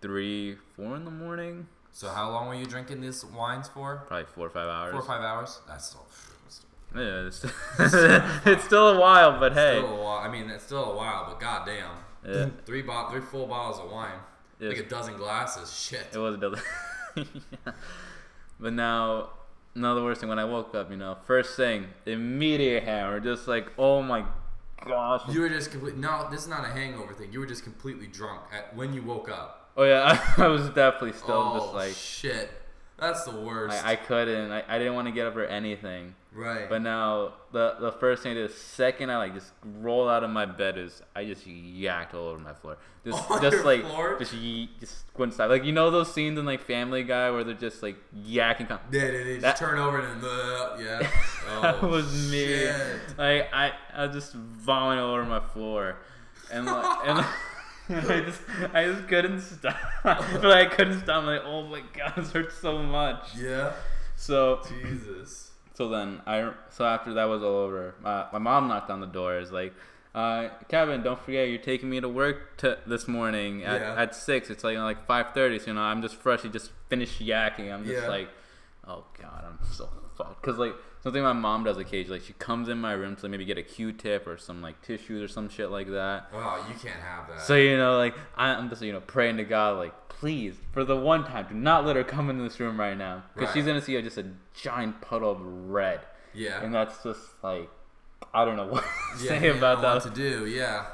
three, 0.04 0.56
four 0.76 0.96
in 0.96 1.04
the 1.06 1.10
morning. 1.10 1.66
So 1.90 2.08
how 2.10 2.30
long 2.30 2.48
were 2.48 2.54
you 2.54 2.66
drinking 2.66 3.00
these 3.00 3.24
wines 3.24 3.68
for? 3.68 4.04
Probably 4.06 4.26
four 4.26 4.48
or 4.48 4.50
five 4.50 4.68
hours. 4.68 4.90
Four 4.92 5.00
or 5.00 5.06
five 5.06 5.22
hours? 5.22 5.60
That's 5.66 5.86
still. 5.86 6.04
That's 6.44 6.56
still 6.56 7.02
Yeah, 7.02 7.26
it's, 7.26 7.42
it's 8.46 8.64
still 8.64 8.90
a 8.90 9.00
while, 9.00 9.40
but 9.40 9.54
hey. 9.54 9.78
Still 9.78 9.98
a 9.98 10.02
while. 10.04 10.18
I 10.18 10.28
mean, 10.30 10.50
it's 10.50 10.64
still 10.64 10.92
a 10.92 10.94
while, 10.94 11.24
but 11.26 11.40
goddamn. 11.40 11.90
Yeah. 12.22 12.32
Mm. 12.32 12.52
Three 12.66 12.82
bo- 12.82 13.08
three 13.10 13.22
full 13.22 13.46
bottles 13.46 13.80
of 13.80 13.90
wine. 13.90 14.18
It 14.60 14.66
like 14.68 14.76
was- 14.76 14.86
a 14.86 14.88
dozen 14.90 15.16
glasses. 15.16 15.74
Shit. 15.74 16.06
It 16.12 16.18
was 16.18 16.34
a 16.34 16.38
del- 16.38 16.54
yeah. 17.16 17.72
But 18.60 18.74
now, 18.74 19.30
now 19.74 19.94
the 19.94 20.02
worst 20.02 20.20
thing 20.20 20.28
when 20.28 20.38
I 20.38 20.44
woke 20.44 20.74
up, 20.74 20.90
you 20.90 20.96
know, 20.98 21.16
first 21.26 21.56
thing, 21.56 21.86
immediate 22.04 22.82
hammer, 22.84 23.20
just 23.20 23.48
like, 23.48 23.68
oh 23.78 24.02
my 24.02 24.24
gosh. 24.86 25.22
You 25.32 25.40
were 25.40 25.48
just 25.48 25.70
complete. 25.70 25.96
No, 25.96 26.28
this 26.30 26.42
is 26.42 26.48
not 26.48 26.64
a 26.64 26.68
hangover 26.68 27.14
thing. 27.14 27.32
You 27.32 27.40
were 27.40 27.46
just 27.46 27.62
completely 27.64 28.06
drunk 28.06 28.42
at 28.52 28.76
when 28.76 28.92
you 28.92 29.02
woke 29.02 29.30
up. 29.30 29.63
Oh 29.76 29.84
yeah, 29.84 30.18
I, 30.38 30.42
I 30.44 30.48
was 30.48 30.68
definitely 30.70 31.12
still 31.12 31.34
oh 31.54 31.58
just 31.60 31.74
like, 31.74 31.94
shit. 31.94 32.50
That's 32.98 33.24
the 33.24 33.32
worst. 33.32 33.84
I, 33.84 33.92
I 33.92 33.96
couldn't, 33.96 34.52
I, 34.52 34.62
I 34.68 34.78
didn't 34.78 34.94
want 34.94 35.08
to 35.08 35.12
get 35.12 35.26
up 35.26 35.34
or 35.36 35.44
anything. 35.44 36.14
right. 36.32 36.68
But 36.68 36.80
now 36.82 37.32
the 37.50 37.74
the 37.80 37.90
first 37.90 38.22
thing, 38.22 38.36
the 38.36 38.48
second 38.48 39.10
I 39.10 39.18
like 39.18 39.34
just 39.34 39.50
roll 39.80 40.08
out 40.08 40.22
of 40.22 40.30
my 40.30 40.46
bed 40.46 40.78
is 40.78 41.02
I 41.14 41.24
just 41.24 41.44
yacked 41.46 42.14
all 42.14 42.28
over 42.28 42.38
my 42.38 42.54
floor. 42.54 42.76
Just 43.04 43.30
On 43.30 43.42
just 43.42 43.66
like 43.66 43.82
floor? 43.84 44.16
just 44.18 44.32
ye- 44.32 44.70
just 44.80 45.12
couldn't 45.12 45.32
stop. 45.32 45.50
Like 45.50 45.62
you 45.64 45.72
know 45.72 45.90
those 45.90 46.10
scenes 46.14 46.38
in 46.38 46.46
like 46.46 46.62
Family 46.62 47.02
Guy 47.02 47.30
where 47.30 47.44
they're 47.44 47.52
just 47.54 47.82
like 47.82 47.96
yakking. 48.16 48.66
Con- 48.68 48.80
yeah, 48.90 49.00
they, 49.08 49.10
they 49.24 49.24
just 49.34 49.40
That- 49.42 49.56
turn 49.58 49.78
over 49.78 49.98
and 49.98 50.22
then 50.22 50.30
uh, 50.30 50.78
yeah. 50.80 50.98
that 51.60 51.76
Oh, 51.82 51.88
was 51.88 52.30
me. 52.30 52.46
shit. 52.46 53.00
Like 53.18 53.52
I 53.52 53.72
I 53.92 54.06
was 54.06 54.14
just 54.16 54.32
vomiting 54.32 55.04
all 55.04 55.10
over 55.10 55.24
my 55.26 55.40
floor, 55.40 55.96
and 56.50 56.64
like 56.64 56.98
and. 57.06 57.26
I 57.90 58.20
just, 58.20 58.40
I 58.72 58.84
just 58.86 59.08
couldn't 59.08 59.40
stop, 59.40 59.76
but 60.02 60.46
I 60.50 60.66
couldn't 60.66 61.00
stop. 61.02 61.16
I'm 61.22 61.26
like, 61.26 61.42
oh 61.44 61.62
my 61.66 61.82
god, 61.96 62.14
this 62.16 62.32
hurts 62.32 62.56
so 62.58 62.78
much. 62.78 63.36
Yeah. 63.36 63.72
So 64.16 64.60
Jesus. 64.68 65.50
So 65.74 65.88
then 65.88 66.22
I 66.26 66.52
so 66.70 66.84
after 66.84 67.14
that 67.14 67.24
was 67.24 67.42
all 67.42 67.56
over, 67.56 67.94
uh, 68.04 68.26
my 68.32 68.38
mom 68.38 68.68
knocked 68.68 68.90
on 68.90 69.00
the 69.00 69.06
door. 69.06 69.36
Is 69.38 69.50
like, 69.52 69.74
uh, 70.14 70.48
Kevin, 70.68 71.02
don't 71.02 71.20
forget 71.20 71.48
you're 71.48 71.58
taking 71.58 71.90
me 71.90 72.00
to 72.00 72.08
work 72.08 72.56
to 72.58 72.78
this 72.86 73.06
morning 73.08 73.64
at, 73.64 73.80
Yeah. 73.80 74.00
at 74.00 74.14
six. 74.14 74.50
It's 74.50 74.62
like 74.64 74.72
you 74.72 74.78
know, 74.78 74.84
like 74.84 75.06
five 75.06 75.34
thirty. 75.34 75.58
So 75.58 75.66
you 75.68 75.74
know 75.74 75.80
I'm 75.82 76.00
just 76.00 76.14
fresh. 76.14 76.40
freshly 76.40 76.50
just 76.58 76.70
finished 76.88 77.20
yakking. 77.20 77.72
I'm 77.74 77.84
just 77.84 78.02
Yeah. 78.02 78.08
like, 78.08 78.28
oh 78.86 79.04
god, 79.20 79.44
I'm 79.46 79.58
so 79.72 79.88
fucked. 80.16 80.40
Cause 80.42 80.56
like 80.58 80.74
something 81.04 81.22
my 81.22 81.34
mom 81.34 81.64
does 81.64 81.76
occasionally, 81.76 82.18
like 82.18 82.26
she 82.26 82.32
comes 82.32 82.68
in 82.68 82.80
my 82.80 82.92
room 82.92 83.14
to 83.16 83.28
maybe 83.28 83.44
get 83.44 83.58
a 83.58 83.62
Q-tip 83.62 84.26
or 84.26 84.38
some 84.38 84.62
like 84.62 84.80
tissues 84.80 85.22
or 85.22 85.28
some 85.28 85.48
shit 85.50 85.70
like 85.70 85.88
that. 85.90 86.32
Wow, 86.32 86.64
you 86.66 86.74
can't 86.74 86.98
have 87.00 87.28
that. 87.28 87.42
So 87.42 87.54
you 87.54 87.76
know, 87.76 87.98
like 87.98 88.16
I- 88.36 88.54
I'm 88.54 88.68
just 88.70 88.82
you 88.82 88.92
know 88.92 89.00
praying 89.00 89.36
to 89.36 89.44
God, 89.44 89.76
like 89.76 90.08
please, 90.08 90.54
for 90.72 90.82
the 90.84 90.96
one 90.96 91.24
time, 91.24 91.46
do 91.48 91.54
not 91.54 91.84
let 91.84 91.94
her 91.94 92.04
come 92.04 92.30
into 92.30 92.42
this 92.42 92.58
room 92.58 92.80
right 92.80 92.96
now, 92.96 93.22
because 93.34 93.52
she's 93.54 93.66
gonna 93.66 93.82
see 93.82 94.00
just 94.00 94.16
a 94.18 94.26
giant 94.54 95.00
puddle 95.02 95.30
of 95.30 95.40
red, 95.42 96.00
yeah. 96.32 96.62
and 96.64 96.74
that's 96.74 97.02
just 97.02 97.20
like 97.42 97.68
I 98.32 98.44
don't 98.46 98.56
know 98.56 98.66
what 98.74 98.82
to 99.18 99.24
yeah, 99.24 99.28
say 99.28 99.44
you 99.44 99.54
about 99.54 99.82
that. 99.82 99.94
What 99.94 100.02
to 100.04 100.10
do? 100.10 100.46
Yeah. 100.46 100.86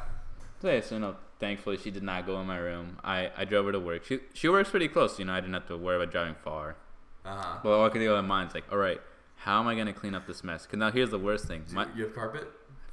So, 0.60 0.70
yeah, 0.70 0.80
so 0.80 0.96
you 0.96 1.00
know, 1.00 1.16
thankfully 1.38 1.76
she 1.78 1.90
did 1.92 2.02
not 2.02 2.26
go 2.26 2.40
in 2.40 2.46
my 2.48 2.58
room. 2.58 2.98
I 3.04 3.30
I 3.36 3.44
drove 3.44 3.66
her 3.66 3.72
to 3.72 3.80
work. 3.80 4.04
She 4.04 4.18
she 4.34 4.48
works 4.48 4.70
pretty 4.70 4.88
close. 4.88 5.20
You 5.20 5.24
know, 5.24 5.34
I 5.34 5.40
didn't 5.40 5.54
have 5.54 5.68
to 5.68 5.76
worry 5.76 5.96
about 5.96 6.10
driving 6.10 6.34
far. 6.42 6.74
Uh 7.24 7.36
huh. 7.36 7.58
But 7.62 7.70
all 7.70 7.84
I 7.84 7.90
could 7.90 8.00
think 8.00 8.10
of 8.10 8.18
in 8.18 8.24
mind 8.24 8.48
is 8.48 8.54
like, 8.54 8.64
all 8.72 8.78
right, 8.78 9.00
how 9.44 9.60
am 9.60 9.66
I 9.68 9.74
gonna 9.74 9.92
clean 9.92 10.14
up 10.14 10.26
this 10.26 10.42
mess? 10.44 10.64
Because 10.66 10.78
now 10.78 10.90
here's 10.90 11.10
the 11.10 11.18
worst 11.18 11.46
thing, 11.46 11.64
my 11.72 11.86
you 11.96 12.04
have 12.04 12.14
carpet? 12.14 12.48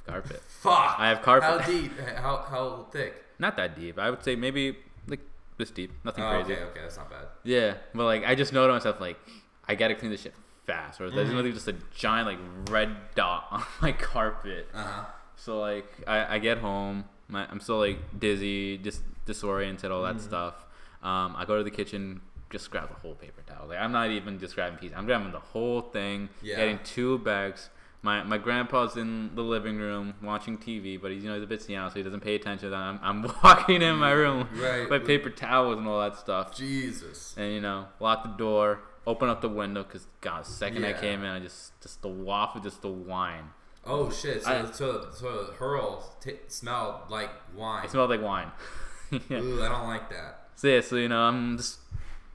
carpet. 0.06 0.40
Fuck. 0.48 0.94
I 0.98 1.08
have 1.08 1.22
carpet. 1.22 1.60
How 1.60 1.66
deep? 1.66 1.92
How 2.16 2.36
how 2.48 2.86
thick? 2.90 3.14
Not 3.38 3.56
that 3.56 3.76
deep. 3.78 3.98
I 3.98 4.10
would 4.10 4.22
say 4.24 4.34
maybe 4.36 4.76
like 5.06 5.20
this 5.58 5.70
deep. 5.70 5.92
Nothing 6.04 6.24
Oh, 6.24 6.30
crazy. 6.30 6.54
okay, 6.54 6.62
okay, 6.70 6.80
that's 6.82 6.96
not 6.96 7.10
bad. 7.10 7.26
Yeah, 7.44 7.74
but 7.94 8.04
like 8.04 8.24
I 8.24 8.34
just 8.34 8.52
know 8.52 8.66
to 8.66 8.72
myself 8.72 9.00
like 9.00 9.18
I 9.66 9.74
gotta 9.74 9.94
clean 9.94 10.10
this 10.10 10.22
shit 10.22 10.34
fast, 10.66 11.00
or 11.00 11.10
there's 11.10 11.28
Mm-hmm. 11.28 11.36
gonna 11.38 11.52
just 11.52 11.68
a 11.68 11.74
giant 11.94 12.26
like 12.28 12.38
red 12.70 12.90
dot 13.14 13.46
on 13.50 13.62
my 13.82 13.92
carpet. 13.92 14.68
Uh 14.74 14.82
huh. 14.82 15.04
So 15.36 15.60
like 15.60 15.86
I, 16.06 16.36
I 16.36 16.38
get 16.38 16.58
home, 16.58 17.04
my, 17.28 17.46
I'm 17.50 17.60
still 17.60 17.78
like 17.78 17.98
dizzy, 18.18 18.78
just 18.78 19.02
disoriented, 19.26 19.90
all 19.90 20.02
that 20.02 20.16
Mm-hmm. 20.16 20.24
stuff. 20.26 20.54
Um, 21.02 21.36
I 21.36 21.44
go 21.46 21.56
to 21.58 21.62
the 21.62 21.70
kitchen, 21.70 22.20
just 22.50 22.70
grab 22.70 22.88
the 22.88 22.94
whole 22.96 23.14
paper 23.14 23.42
towel. 23.46 23.68
Like 23.68 23.78
I'm 23.78 23.92
not 23.92 24.10
even 24.10 24.38
just 24.38 24.54
grabbing 24.54 24.78
pieces. 24.78 24.96
I'm 24.96 25.06
grabbing 25.06 25.32
the 25.32 25.38
whole 25.40 25.80
thing, 25.82 26.28
Yeah. 26.42 26.56
getting 26.56 26.78
two 26.84 27.18
bags. 27.18 27.70
My 28.00 28.22
my 28.22 28.38
grandpa's 28.38 28.96
in 28.96 29.34
the 29.34 29.42
living 29.42 29.76
room 29.78 30.14
watching 30.22 30.56
TV, 30.56 31.00
but 31.00 31.10
he's 31.10 31.24
you 31.24 31.28
know 31.28 31.34
he's 31.34 31.42
a 31.42 31.48
bit 31.48 31.60
senile, 31.62 31.90
so 31.90 31.96
he 31.96 32.02
doesn't 32.04 32.20
pay 32.20 32.36
attention. 32.36 32.72
I'm 32.72 33.00
I'm 33.02 33.22
walking 33.44 33.82
in 33.82 33.96
my 33.96 34.12
room 34.12 34.48
Right. 34.54 34.88
with 34.88 35.04
paper 35.06 35.30
towels 35.30 35.78
and 35.78 35.86
all 35.88 36.00
that 36.00 36.16
stuff 36.16 36.54
Jesus. 36.56 37.34
and 37.36 37.52
you 37.52 37.60
know 37.60 37.86
lock 37.98 38.22
the 38.22 38.30
door 38.30 38.80
open 39.06 39.28
up 39.28 39.40
the 39.40 39.48
window 39.48 39.82
because 39.82 40.06
god 40.20 40.44
the 40.44 40.50
second 40.50 40.84
i 40.84 40.92
came 40.92 41.20
in 41.24 41.30
i 41.30 41.38
just 41.40 41.72
just 41.80 42.02
the 42.02 42.08
waft 42.08 42.56
of 42.56 42.62
just 42.62 42.82
the 42.82 42.88
wine 42.88 43.44
Oh 43.86 44.10
shit! 44.10 44.42
So 44.44 44.50
I- 44.50 44.70
so 44.70 45.08
so 45.14 45.44
the 45.44 45.52
hurl 45.54 46.14
t- 46.20 46.34
smelled 46.48 47.08
like 47.08 47.30
wine. 47.56 47.84
it 47.86 47.90
smelled 47.90 48.10
like 48.10 48.20
wine 48.22 48.50
yeah. 49.10 49.38
Ooh, 49.40 49.62
I 49.62 49.68
don't 49.70 49.86
like 49.88 50.10
that. 50.10 50.48
so 50.56 50.68
yeah 50.68 50.82
so 50.82 50.96
you 50.96 51.08
know 51.08 51.20
i'm 51.20 51.56
just 51.56 51.78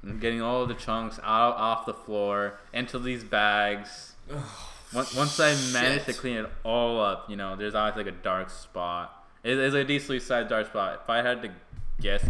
I'm 0.03 0.19
getting 0.19 0.41
all 0.41 0.65
the 0.65 0.73
chunks 0.73 1.19
out 1.23 1.55
off 1.55 1.85
the 1.85 1.93
floor 1.93 2.59
into 2.73 2.99
these 2.99 3.23
bags 3.23 4.15
once, 4.93 5.15
once 5.15 5.39
i 5.39 5.53
managed 5.71 6.05
to 6.05 6.13
clean 6.13 6.37
it 6.37 6.49
all 6.63 7.01
up 7.01 7.29
you 7.29 7.35
know 7.35 7.55
there's 7.55 7.75
always 7.75 7.95
like 7.95 8.07
a 8.07 8.11
dark 8.11 8.49
spot 8.49 9.25
it, 9.43 9.57
it's 9.57 9.75
a 9.75 9.83
decently 9.83 10.19
sized 10.19 10.49
dark 10.49 10.67
spot 10.67 11.01
if 11.03 11.09
i 11.09 11.21
had 11.21 11.41
to 11.41 11.51
guess 12.01 12.23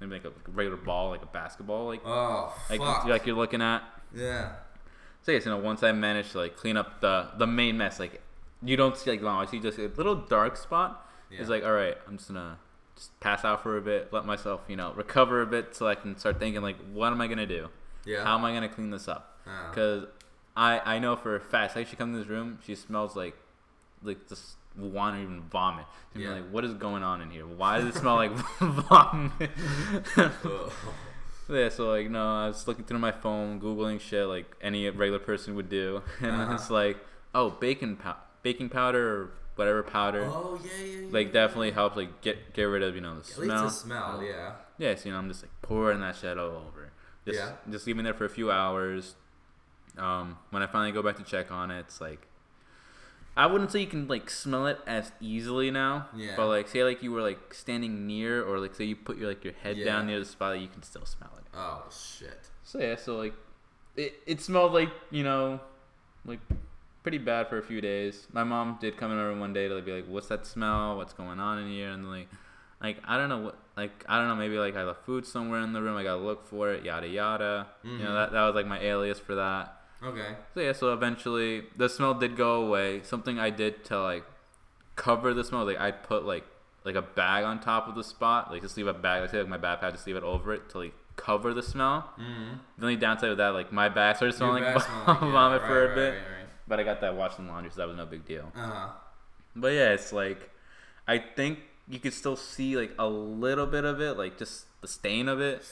maybe 0.00 0.12
like 0.14 0.24
a 0.24 0.32
regular 0.50 0.76
ball 0.76 1.10
like 1.10 1.22
a 1.22 1.26
basketball 1.26 1.86
like 1.86 2.00
Oh 2.04 2.54
like, 2.70 2.80
like 3.06 3.26
you're 3.26 3.36
looking 3.36 3.62
at 3.62 3.82
yeah. 4.14 4.52
So 5.22 5.32
yes, 5.32 5.44
you 5.44 5.50
know, 5.50 5.58
once 5.58 5.82
I 5.82 5.92
managed 5.92 6.32
to 6.32 6.38
like 6.38 6.56
clean 6.56 6.76
up 6.76 7.00
the 7.00 7.28
the 7.36 7.46
main 7.46 7.76
mess, 7.76 7.98
like 7.98 8.22
you 8.62 8.76
don't 8.76 8.96
see 8.96 9.10
like 9.10 9.22
long, 9.22 9.44
I 9.44 9.50
see 9.50 9.60
just 9.60 9.78
a 9.78 9.88
little 9.88 10.14
dark 10.14 10.56
spot. 10.56 11.06
Yeah. 11.30 11.40
It's 11.40 11.50
like, 11.50 11.64
all 11.64 11.72
right, 11.72 11.96
I'm 12.06 12.16
just 12.16 12.28
gonna 12.28 12.58
just 12.96 13.18
pass 13.20 13.44
out 13.44 13.62
for 13.62 13.76
a 13.76 13.80
bit, 13.82 14.12
let 14.12 14.24
myself, 14.24 14.62
you 14.68 14.76
know, 14.76 14.92
recover 14.96 15.42
a 15.42 15.46
bit, 15.46 15.74
so 15.76 15.86
I 15.86 15.94
can 15.94 16.16
start 16.18 16.38
thinking 16.38 16.62
like, 16.62 16.76
what 16.92 17.12
am 17.12 17.20
I 17.20 17.26
gonna 17.28 17.46
do? 17.46 17.68
Yeah. 18.04 18.24
How 18.24 18.36
am 18.38 18.44
I 18.44 18.52
gonna 18.52 18.68
clean 18.68 18.90
this 18.90 19.06
up? 19.08 19.38
Because 19.70 20.06
I 20.56 20.80
I 20.96 20.98
know 20.98 21.14
for 21.16 21.36
a 21.36 21.40
fact, 21.40 21.76
like 21.76 21.86
she 21.88 21.96
comes 21.96 22.14
in 22.14 22.20
this 22.20 22.28
room, 22.28 22.58
she 22.64 22.74
smells 22.74 23.14
like 23.16 23.36
like 24.02 24.28
just 24.28 24.56
want 24.76 25.16
to 25.16 25.22
even 25.22 25.42
vomit. 25.50 25.86
And 26.14 26.22
Yeah. 26.22 26.32
Like, 26.34 26.50
what 26.50 26.64
is 26.64 26.74
going 26.74 27.02
on 27.02 27.20
in 27.22 27.30
here? 27.30 27.46
Why 27.46 27.78
does 27.78 27.94
it 27.94 27.98
smell 27.98 28.16
like 28.16 28.32
vomit? 28.60 29.50
Yeah, 31.48 31.68
so 31.68 31.90
like 31.90 32.10
no, 32.10 32.26
I 32.26 32.48
was 32.48 32.66
looking 32.66 32.84
through 32.84 32.98
my 32.98 33.12
phone, 33.12 33.60
googling 33.60 34.00
shit 34.00 34.26
like 34.26 34.46
any 34.60 34.90
regular 34.90 35.20
person 35.20 35.54
would 35.54 35.68
do, 35.68 36.02
and 36.20 36.32
Uh-huh. 36.32 36.54
it's 36.54 36.70
like, 36.70 36.96
oh, 37.34 37.50
baking 37.50 37.96
pow- 37.96 38.16
baking 38.42 38.68
powder 38.68 39.08
or 39.22 39.30
whatever 39.56 39.82
powder, 39.82 40.24
oh 40.32 40.58
yeah, 40.64 40.70
yeah, 40.84 40.96
yeah. 41.00 41.06
like 41.10 41.32
definitely 41.32 41.72
helps 41.72 41.96
like 41.96 42.20
get 42.20 42.52
get 42.54 42.64
rid 42.64 42.82
of 42.82 42.94
you 42.94 43.00
know 43.00 43.14
the 43.14 43.20
At 43.32 43.38
least 43.38 43.44
smell. 43.50 43.64
the 43.64 43.70
smell. 43.70 44.22
Yeah. 44.22 44.52
Yeah, 44.78 44.94
so 44.94 45.06
you 45.06 45.12
know 45.12 45.18
I'm 45.18 45.28
just 45.28 45.42
like 45.42 45.50
pouring 45.62 46.00
that 46.00 46.16
shit 46.16 46.38
all 46.38 46.50
over. 46.50 46.92
Just, 47.26 47.38
Yeah. 47.38 47.52
Just 47.70 47.86
leaving 47.86 48.04
there 48.04 48.14
for 48.14 48.24
a 48.26 48.28
few 48.30 48.50
hours. 48.50 49.16
Um, 49.98 50.36
when 50.50 50.62
I 50.62 50.66
finally 50.66 50.92
go 50.92 51.02
back 51.02 51.16
to 51.16 51.22
check 51.24 51.50
on 51.50 51.70
it, 51.70 51.80
it's 51.80 52.00
like. 52.00 52.26
I 53.38 53.44
wouldn't 53.44 53.70
say 53.70 53.80
you 53.80 53.86
can 53.86 54.08
like 54.08 54.30
smell 54.30 54.66
it 54.66 54.78
as 54.86 55.12
easily 55.20 55.70
now, 55.70 56.08
Yeah. 56.16 56.32
but 56.38 56.46
like 56.48 56.68
say 56.68 56.82
like 56.84 57.02
you 57.02 57.12
were 57.12 57.20
like 57.20 57.52
standing 57.52 58.06
near, 58.06 58.42
or 58.42 58.58
like 58.58 58.74
say 58.74 58.84
you 58.84 58.96
put 58.96 59.18
your 59.18 59.28
like 59.28 59.44
your 59.44 59.52
head 59.62 59.76
Yeah. 59.76 59.84
down 59.84 60.06
near 60.06 60.18
the 60.18 60.24
spot, 60.24 60.58
you 60.58 60.68
can 60.68 60.82
still 60.82 61.04
smell 61.04 61.32
it. 61.38 61.44
Oh 61.54 61.84
shit. 61.90 62.48
So 62.62 62.78
yeah, 62.80 62.96
so 62.96 63.16
like, 63.18 63.34
it, 63.94 64.14
it 64.26 64.40
smelled 64.40 64.72
like 64.72 64.88
you 65.10 65.22
know, 65.22 65.60
like 66.24 66.40
pretty 67.06 67.18
bad 67.18 67.46
for 67.48 67.56
a 67.58 67.62
few 67.62 67.80
days. 67.80 68.26
My 68.32 68.42
mom 68.42 68.78
did 68.80 68.96
come 68.96 69.12
in 69.12 69.16
room 69.18 69.38
one 69.38 69.52
day 69.52 69.68
to 69.68 69.74
like, 69.76 69.84
be 69.84 69.92
like, 69.92 70.06
"What's 70.08 70.26
that 70.26 70.44
smell? 70.44 70.96
What's 70.96 71.12
going 71.12 71.38
on 71.38 71.60
in 71.60 71.68
here?" 71.68 71.90
And 71.90 72.10
like, 72.10 72.28
like 72.82 72.96
I 73.06 73.16
don't 73.16 73.28
know 73.28 73.38
what, 73.38 73.58
like 73.76 74.04
I 74.08 74.18
don't 74.18 74.26
know, 74.26 74.34
maybe 74.34 74.58
like 74.58 74.74
I 74.74 74.82
left 74.82 75.04
food 75.06 75.24
somewhere 75.24 75.60
in 75.60 75.72
the 75.72 75.80
room. 75.80 75.96
I 75.96 76.02
gotta 76.02 76.20
look 76.20 76.44
for 76.48 76.72
it. 76.72 76.84
Yada 76.84 77.06
yada. 77.06 77.68
You 77.84 77.90
Mhm. 77.92 78.00
know 78.02 78.14
that 78.14 78.32
that 78.32 78.42
was 78.46 78.56
like 78.56 78.66
my 78.66 78.80
alias 78.80 79.20
for 79.20 79.36
that. 79.36 79.80
Okay. 80.02 80.34
So 80.54 80.60
yeah, 80.60 80.72
so 80.72 80.92
eventually 80.92 81.66
the 81.76 81.88
smell 81.88 82.12
did 82.14 82.36
go 82.36 82.62
away. 82.66 83.02
Something 83.04 83.38
I 83.38 83.50
did 83.50 83.84
to 83.84 84.02
like 84.02 84.24
cover 84.96 85.32
the 85.32 85.44
smell, 85.44 85.64
like 85.64 85.78
I 85.80 85.92
put 85.92 86.24
like 86.24 86.44
like 86.84 86.96
a 86.96 87.02
bag 87.02 87.44
on 87.44 87.60
top 87.60 87.86
of 87.88 87.94
the 87.94 88.02
spot, 88.04 88.50
like 88.50 88.62
just 88.62 88.76
leave 88.76 88.88
a 88.88 88.92
bag, 88.94 89.20
like 89.22 89.30
say 89.30 89.38
like 89.38 89.48
my 89.48 89.58
backpack, 89.58 89.92
just 89.92 90.06
leave 90.08 90.16
it 90.16 90.24
over 90.24 90.52
it 90.54 90.68
to 90.70 90.78
like 90.78 90.94
cover 91.16 91.54
the 91.54 91.62
smell. 91.62 92.10
Mm-hmm. 92.20 92.54
The 92.78 92.82
only 92.84 92.96
downside 92.96 93.28
with 93.30 93.38
that, 93.38 93.54
like 93.54 93.72
my 93.72 93.88
bag 93.88 94.16
started 94.16 94.34
smelling 94.36 94.64
like 94.64 94.74
vomit 95.06 95.62
for 95.62 95.92
a 95.92 95.94
bit, 95.94 96.14
but 96.68 96.80
I 96.80 96.82
got 96.82 97.00
that 97.00 97.14
washed 97.16 97.38
in 97.38 97.48
laundry, 97.48 97.70
so 97.70 97.78
that 97.78 97.88
was 97.88 97.96
no 97.96 98.06
big 98.06 98.24
deal. 98.26 98.50
Uh 98.54 98.60
huh. 98.60 98.88
But 99.54 99.72
yeah, 99.72 99.92
it's 99.92 100.12
like 100.12 100.50
I 101.08 101.18
think 101.18 101.60
you 101.88 101.98
could 101.98 102.12
still 102.14 102.36
see 102.36 102.76
like 102.76 102.92
a 102.98 103.08
little 103.08 103.66
bit 103.66 103.84
of 103.84 104.00
it, 104.00 104.16
like 104.18 104.38
just 104.38 104.66
the 104.80 104.88
stain 104.88 105.28
of 105.28 105.40
it. 105.40 105.64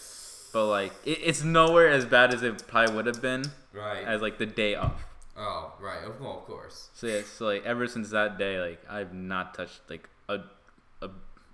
But 0.53 0.67
like 0.67 0.93
it, 1.05 1.19
it's 1.23 1.43
nowhere 1.43 1.89
as 1.89 2.05
bad 2.05 2.33
as 2.33 2.43
it 2.43 2.67
probably 2.67 2.95
would 2.95 3.07
have 3.07 3.21
been 3.21 3.45
Right. 3.73 4.05
as 4.05 4.23
like 4.23 4.39
the 4.39 4.47
day 4.47 4.75
of. 4.77 4.93
oh, 5.37 5.73
right. 5.81 6.05
Of, 6.05 6.21
well, 6.21 6.39
of 6.39 6.45
course. 6.45 6.91
So 6.95 7.09
yeah, 7.09 7.23
so 7.23 7.47
like 7.47 7.65
ever 7.67 7.87
since 7.89 8.11
that 8.11 8.39
day, 8.39 8.61
like 8.61 8.81
I've 8.89 9.13
not 9.13 9.55
touched 9.55 9.81
like 9.91 10.09
a 10.29 10.41
a, 11.03 11.11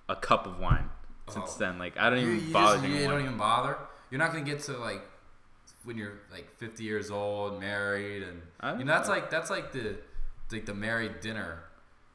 a 0.09 0.17
cup 0.17 0.47
of 0.47 0.59
wine 0.61 0.91
since 1.29 1.55
Oh. 1.57 1.59
then. 1.59 1.79
Like 1.79 1.97
I 1.97 2.11
don't 2.11 2.21
You, 2.21 2.31
even 2.33 2.47
you 2.49 2.53
bother 2.53 2.77
just, 2.87 2.89
you 3.01 3.09
don't 3.09 3.21
even 3.23 3.39
bother. 3.39 3.77
You're 4.11 4.19
not 4.19 4.33
gonna 4.33 4.45
get 4.45 4.61
to 4.65 4.77
like 4.77 5.01
when 5.85 5.97
you're 5.97 6.21
like 6.33 6.51
50 6.51 6.85
years 6.85 7.11
old, 7.11 7.61
married, 7.61 8.23
and 8.23 8.43
you 8.79 8.85
know 8.85 8.93
that's 8.93 9.09
know. 9.09 9.15
like 9.15 9.31
that's 9.31 9.51
like 9.51 9.73
the 9.73 9.97
like 10.53 10.67
the 10.67 10.75
married 10.75 11.21
dinner, 11.21 11.65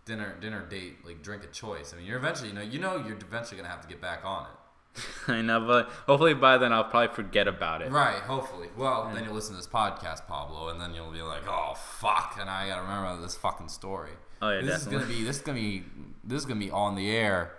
dinner 0.06 0.36
dinner 0.40 0.66
date 0.66 1.06
like 1.06 1.22
drink 1.24 1.44
of 1.44 1.52
choice. 1.52 1.94
I 1.94 1.98
mean, 1.98 2.06
you're 2.06 2.18
eventually 2.18 2.50
you 2.50 2.56
know 2.56 2.62
you 2.62 2.80
know 2.80 2.98
you're 2.98 3.18
eventually 3.18 3.58
gonna 3.58 3.70
have 3.70 3.82
to 3.82 3.88
get 3.88 4.02
back 4.02 4.22
on 4.24 4.46
it. 4.46 5.04
I 5.28 5.42
know, 5.42 5.60
but 5.66 5.90
hopefully 6.08 6.34
by 6.34 6.58
then 6.58 6.72
I'll 6.72 6.86
probably 6.86 7.14
forget 7.14 7.48
about 7.48 7.82
it. 7.82 7.92
Right. 7.92 8.22
Hopefully. 8.22 8.70
Well, 8.78 9.12
then 9.14 9.26
you'll 9.26 9.34
listen 9.34 9.52
to 9.52 9.58
this 9.58 9.68
podcast, 9.68 10.26
Pablo, 10.28 10.70
and 10.70 10.80
then 10.80 10.94
you'll 10.94 11.12
be 11.12 11.22
like, 11.22 11.44
oh 11.48 11.74
fuck, 11.76 12.38
and 12.40 12.50
I 12.50 12.68
gotta 12.68 12.82
remember 12.82 13.22
this 13.22 13.36
fucking 13.36 13.70
story. 13.70 14.12
Oh 14.42 14.52
yeah, 14.52 14.62
this 14.62 14.86
definitely. 14.86 14.98
is 14.98 15.02
gonna 15.02 15.18
be 15.18 15.24
this 15.24 15.36
is 15.38 15.42
gonna 15.42 15.60
be 15.60 15.84
this 16.24 16.40
is 16.40 16.46
gonna 16.46 16.60
be 16.60 16.72
on 16.72 16.96
the 16.96 17.10
air 17.10 17.54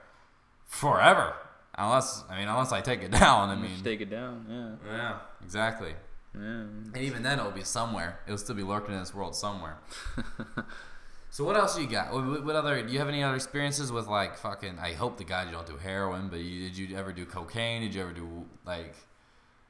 forever. 0.66 1.34
Unless 1.76 2.24
I 2.30 2.38
mean, 2.38 2.48
unless 2.48 2.72
I 2.72 2.80
take 2.80 3.02
it 3.02 3.10
down. 3.20 3.50
I 3.50 3.54
mean, 3.56 3.72
Just 3.72 3.84
take 3.84 4.00
it 4.00 4.10
down. 4.10 4.46
Yeah. 4.48 4.92
yeah, 4.96 5.18
exactly. 5.44 5.94
Yeah. 6.34 6.40
And 6.40 6.96
even 6.98 7.22
then, 7.22 7.38
it'll 7.38 7.50
be 7.50 7.64
somewhere. 7.64 8.20
It'll 8.26 8.38
still 8.38 8.54
be 8.54 8.62
lurking 8.62 8.94
in 8.94 9.00
this 9.00 9.14
world 9.14 9.34
somewhere. 9.34 9.78
so 11.30 11.44
what 11.44 11.56
else 11.56 11.74
do 11.76 11.82
you 11.82 11.88
got? 11.88 12.12
What, 12.12 12.44
what 12.44 12.56
other? 12.56 12.82
Do 12.82 12.92
you 12.92 12.98
have 12.98 13.08
any 13.08 13.22
other 13.22 13.34
experiences 13.34 13.90
with 13.92 14.06
like 14.06 14.36
fucking? 14.36 14.78
I 14.78 14.92
hope 14.92 15.16
the 15.18 15.24
God 15.24 15.46
you 15.48 15.52
don't 15.52 15.66
do 15.66 15.76
heroin, 15.76 16.28
but 16.28 16.40
you, 16.40 16.68
did 16.68 16.76
you 16.78 16.96
ever 16.96 17.12
do 17.12 17.24
cocaine? 17.26 17.82
Did 17.82 17.94
you 17.94 18.02
ever 18.02 18.12
do 18.12 18.44
like 18.66 18.94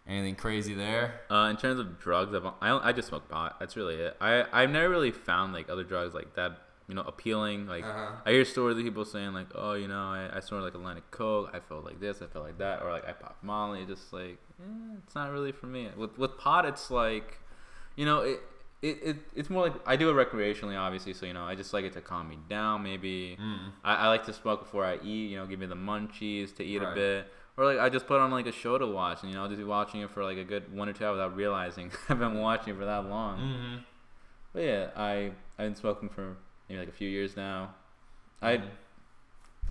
anything 0.09 0.35
crazy 0.37 0.75
there? 0.75 1.21
Uh, 1.31 1.49
in 1.51 1.57
terms 1.57 1.79
of 1.81 1.99
drugs, 2.01 2.35
I've, 2.35 2.47
I 2.61 2.89
I 2.89 2.93
just 2.93 3.09
smoke 3.09 3.29
pot. 3.29 3.59
That's 3.61 3.77
really 3.77 3.97
it. 3.97 4.17
I 4.21 4.45
I've 4.53 4.71
never 4.71 4.89
really 4.89 5.13
found 5.13 5.53
like 5.53 5.69
other 5.69 5.85
drugs 5.85 6.15
like 6.15 6.35
that. 6.35 6.59
You 6.89 6.95
know, 6.95 7.03
appealing. 7.03 7.67
Like 7.67 7.85
Uh-huh. 7.85 8.13
I 8.25 8.31
hear 8.31 8.45
stories 8.45 8.77
of 8.79 8.85
people 8.85 9.05
saying 9.05 9.33
like, 9.33 9.49
oh, 9.55 9.75
you 9.75 9.89
know, 9.89 9.99
I, 9.99 10.29
I 10.37 10.41
snorted 10.41 10.65
like 10.65 10.75
a 10.75 10.79
line 10.79 10.97
of 10.97 11.11
Coke. 11.11 11.51
I 11.53 11.61
felt 11.61 11.85
like 11.85 11.99
this. 12.01 12.23
I 12.23 12.27
felt 12.27 12.45
like 12.45 12.59
that. 12.59 12.83
Or 12.83 12.91
like 12.93 13.09
I 13.09 13.13
popped 13.13 13.43
Molly. 13.43 13.85
Just 13.87 14.13
like, 14.13 14.39
eh, 14.61 14.97
it's 15.05 15.15
not 15.15 15.31
really 15.33 15.53
for 15.53 15.67
me. 15.67 15.89
With 15.97 16.17
with 16.19 16.39
pot, 16.39 16.65
it's 16.65 16.91
like, 16.91 17.39
you 17.97 18.05
know, 18.05 18.21
it. 18.21 18.41
It, 18.83 18.99
it, 19.03 19.17
it's 19.35 19.49
more 19.49 19.63
like 19.63 19.73
I 19.87 19.97
do 19.97 20.11
it 20.11 20.27
recreationally, 20.29 20.79
obviously. 20.79 21.15
So 21.15 21.25
you 21.25 21.33
know, 21.33 21.45
I 21.45 21.55
just 21.55 21.73
like 21.73 21.87
it 21.87 21.95
to 21.95 22.03
calm 22.03 22.29
me 22.29 22.39
down. 22.49 22.83
Maybe 22.83 23.37
Mm. 23.41 23.71
I, 23.83 23.95
I 23.95 24.09
like 24.09 24.25
to 24.27 24.35
smoke 24.35 24.61
before 24.61 24.85
I 24.85 24.97
eat. 25.03 25.31
You 25.31 25.39
know, 25.39 25.47
give 25.47 25.59
me 25.59 25.65
the 25.67 25.75
munchies 25.75 26.55
to 26.57 26.63
eat 26.63 26.83
Right. 26.83 26.93
a 26.93 26.95
bit, 26.95 27.33
or 27.57 27.65
like 27.65 27.79
I 27.79 27.89
just 27.89 28.07
put 28.07 28.21
on 28.21 28.31
like 28.31 28.47
a 28.47 28.53
show 28.53 28.77
to 28.77 28.87
watch, 28.87 29.23
and 29.23 29.31
you 29.31 29.37
know, 29.37 29.43
I'll 29.45 29.49
just 29.49 29.59
be 29.59 29.65
watching 29.65 30.03
it 30.03 30.11
for 30.11 30.23
like 30.23 30.37
a 30.37 30.45
good 30.45 30.73
one 30.73 30.91
or 30.91 30.93
two 30.93 31.07
hours 31.07 31.15
without 31.15 31.35
realizing 31.35 31.91
I've 32.11 32.19
been 32.19 32.39
watching 32.39 32.75
it 32.75 32.79
for 32.79 32.85
that 32.85 33.07
long. 33.09 33.39
Mm-hmm. 33.39 33.77
But 34.53 34.63
yeah, 34.63 34.91
I 34.95 35.33
I've 35.59 35.67
been 35.69 35.75
smoking 35.75 36.11
for 36.11 36.37
maybe 36.69 36.79
like 36.81 36.89
a 36.89 36.93
few 36.93 37.09
years 37.09 37.37
now. 37.37 37.75
I. 38.43 38.63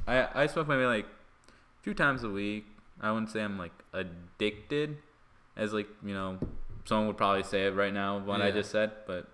I 0.08 0.44
I 0.44 0.48
smoke 0.48 0.68
maybe 0.68 0.86
like 0.86 1.06
a 1.06 1.84
few 1.84 1.94
times 1.94 2.24
a 2.24 2.30
week. 2.30 2.66
I 3.02 3.12
wouldn't 3.12 3.32
say 3.32 3.42
I'm 3.42 3.58
like 3.58 3.74
addicted, 3.94 4.98
as 5.58 5.74
like 5.74 5.88
you 6.06 6.14
know, 6.14 6.38
someone 6.86 7.08
would 7.08 7.18
probably 7.18 7.44
say 7.44 7.66
it 7.66 7.72
right 7.76 7.94
now 7.94 8.20
what 8.20 8.42
I 8.42 8.52
just 8.52 8.72
said, 8.72 8.92
but 9.08 9.28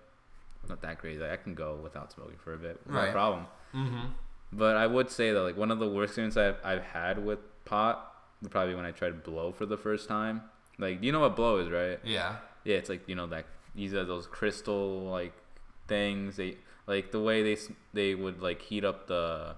not 0.68 0.80
that 0.82 0.98
crazy. 0.98 1.22
I 1.24 1.36
can 1.36 1.54
go 1.54 1.78
without 1.82 2.10
smoking 2.12 2.38
for 2.42 2.54
a 2.54 2.58
bit, 2.58 2.80
no 2.88 2.94
Right. 2.94 3.12
problem. 3.12 3.46
Mm-hmm. 3.74 4.06
But 4.52 4.76
I 4.76 4.86
would 4.86 5.10
say 5.10 5.32
that 5.32 5.40
like 5.42 5.56
one 5.56 5.70
of 5.70 5.78
the 5.78 5.88
worst 5.88 6.10
experiences 6.12 6.38
I've, 6.38 6.56
I've 6.64 6.82
had 6.82 7.24
with 7.24 7.38
pot 7.64 8.14
would 8.40 8.50
probably 8.50 8.72
be 8.72 8.76
when 8.76 8.84
I 8.86 8.90
tried 8.92 9.22
blow 9.22 9.52
for 9.52 9.66
the 9.66 9.76
first 9.78 10.08
time. 10.08 10.42
Like, 10.78 11.02
you 11.02 11.12
know 11.12 11.20
what 11.20 11.36
blow 11.36 11.58
is, 11.58 11.68
right? 11.70 11.98
Yeah. 12.04 12.36
Yeah, 12.64 12.76
it's 12.76 12.88
like 12.88 13.06
you 13.08 13.14
know 13.14 13.26
that 13.28 13.44
these 13.74 13.92
are 13.94 14.04
those 14.04 14.26
crystal 14.26 15.02
like 15.10 15.32
things. 15.88 16.36
They 16.36 16.56
like 16.86 17.12
the 17.12 17.20
way 17.20 17.42
they 17.42 17.60
they 17.92 18.14
would 18.14 18.40
like 18.42 18.62
heat 18.62 18.84
up 18.84 19.06
the 19.06 19.56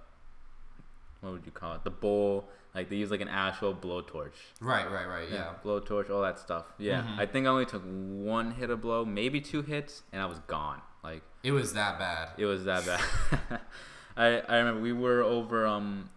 what 1.20 1.32
would 1.32 1.46
you 1.46 1.52
call 1.52 1.74
it? 1.74 1.84
The 1.84 1.90
bowl. 1.90 2.48
Like 2.74 2.90
they 2.90 2.96
use 2.96 3.10
like 3.10 3.20
an 3.20 3.28
actual 3.28 3.72
blowtorch. 3.72 4.32
Right. 4.60 4.90
Right. 4.90 5.06
Right. 5.06 5.28
Yeah. 5.30 5.52
blowtorch, 5.64 6.10
all 6.10 6.22
that 6.22 6.38
stuff. 6.40 6.64
Yeah, 6.76 7.02
Mhm. 7.02 7.18
I 7.20 7.26
think 7.26 7.46
I 7.46 7.50
only 7.50 7.66
took 7.66 7.82
one 7.84 8.50
hit 8.50 8.68
of 8.68 8.80
blow, 8.80 9.04
maybe 9.04 9.40
two 9.40 9.62
hits, 9.62 10.02
and 10.12 10.20
I 10.20 10.26
was 10.26 10.40
gone. 10.48 10.80
Like 11.04 11.22
It 11.44 11.52
was 11.52 11.72
that 11.74 11.98
bad. 12.00 12.30
it 12.36 12.46
was 12.46 12.64
that 12.64 12.84
bad. 12.84 13.60
I 14.16 14.40
I 14.48 14.56
remember 14.58 14.80
we 14.80 14.92
were 14.92 15.22
over 15.22 15.66
um 15.66 16.10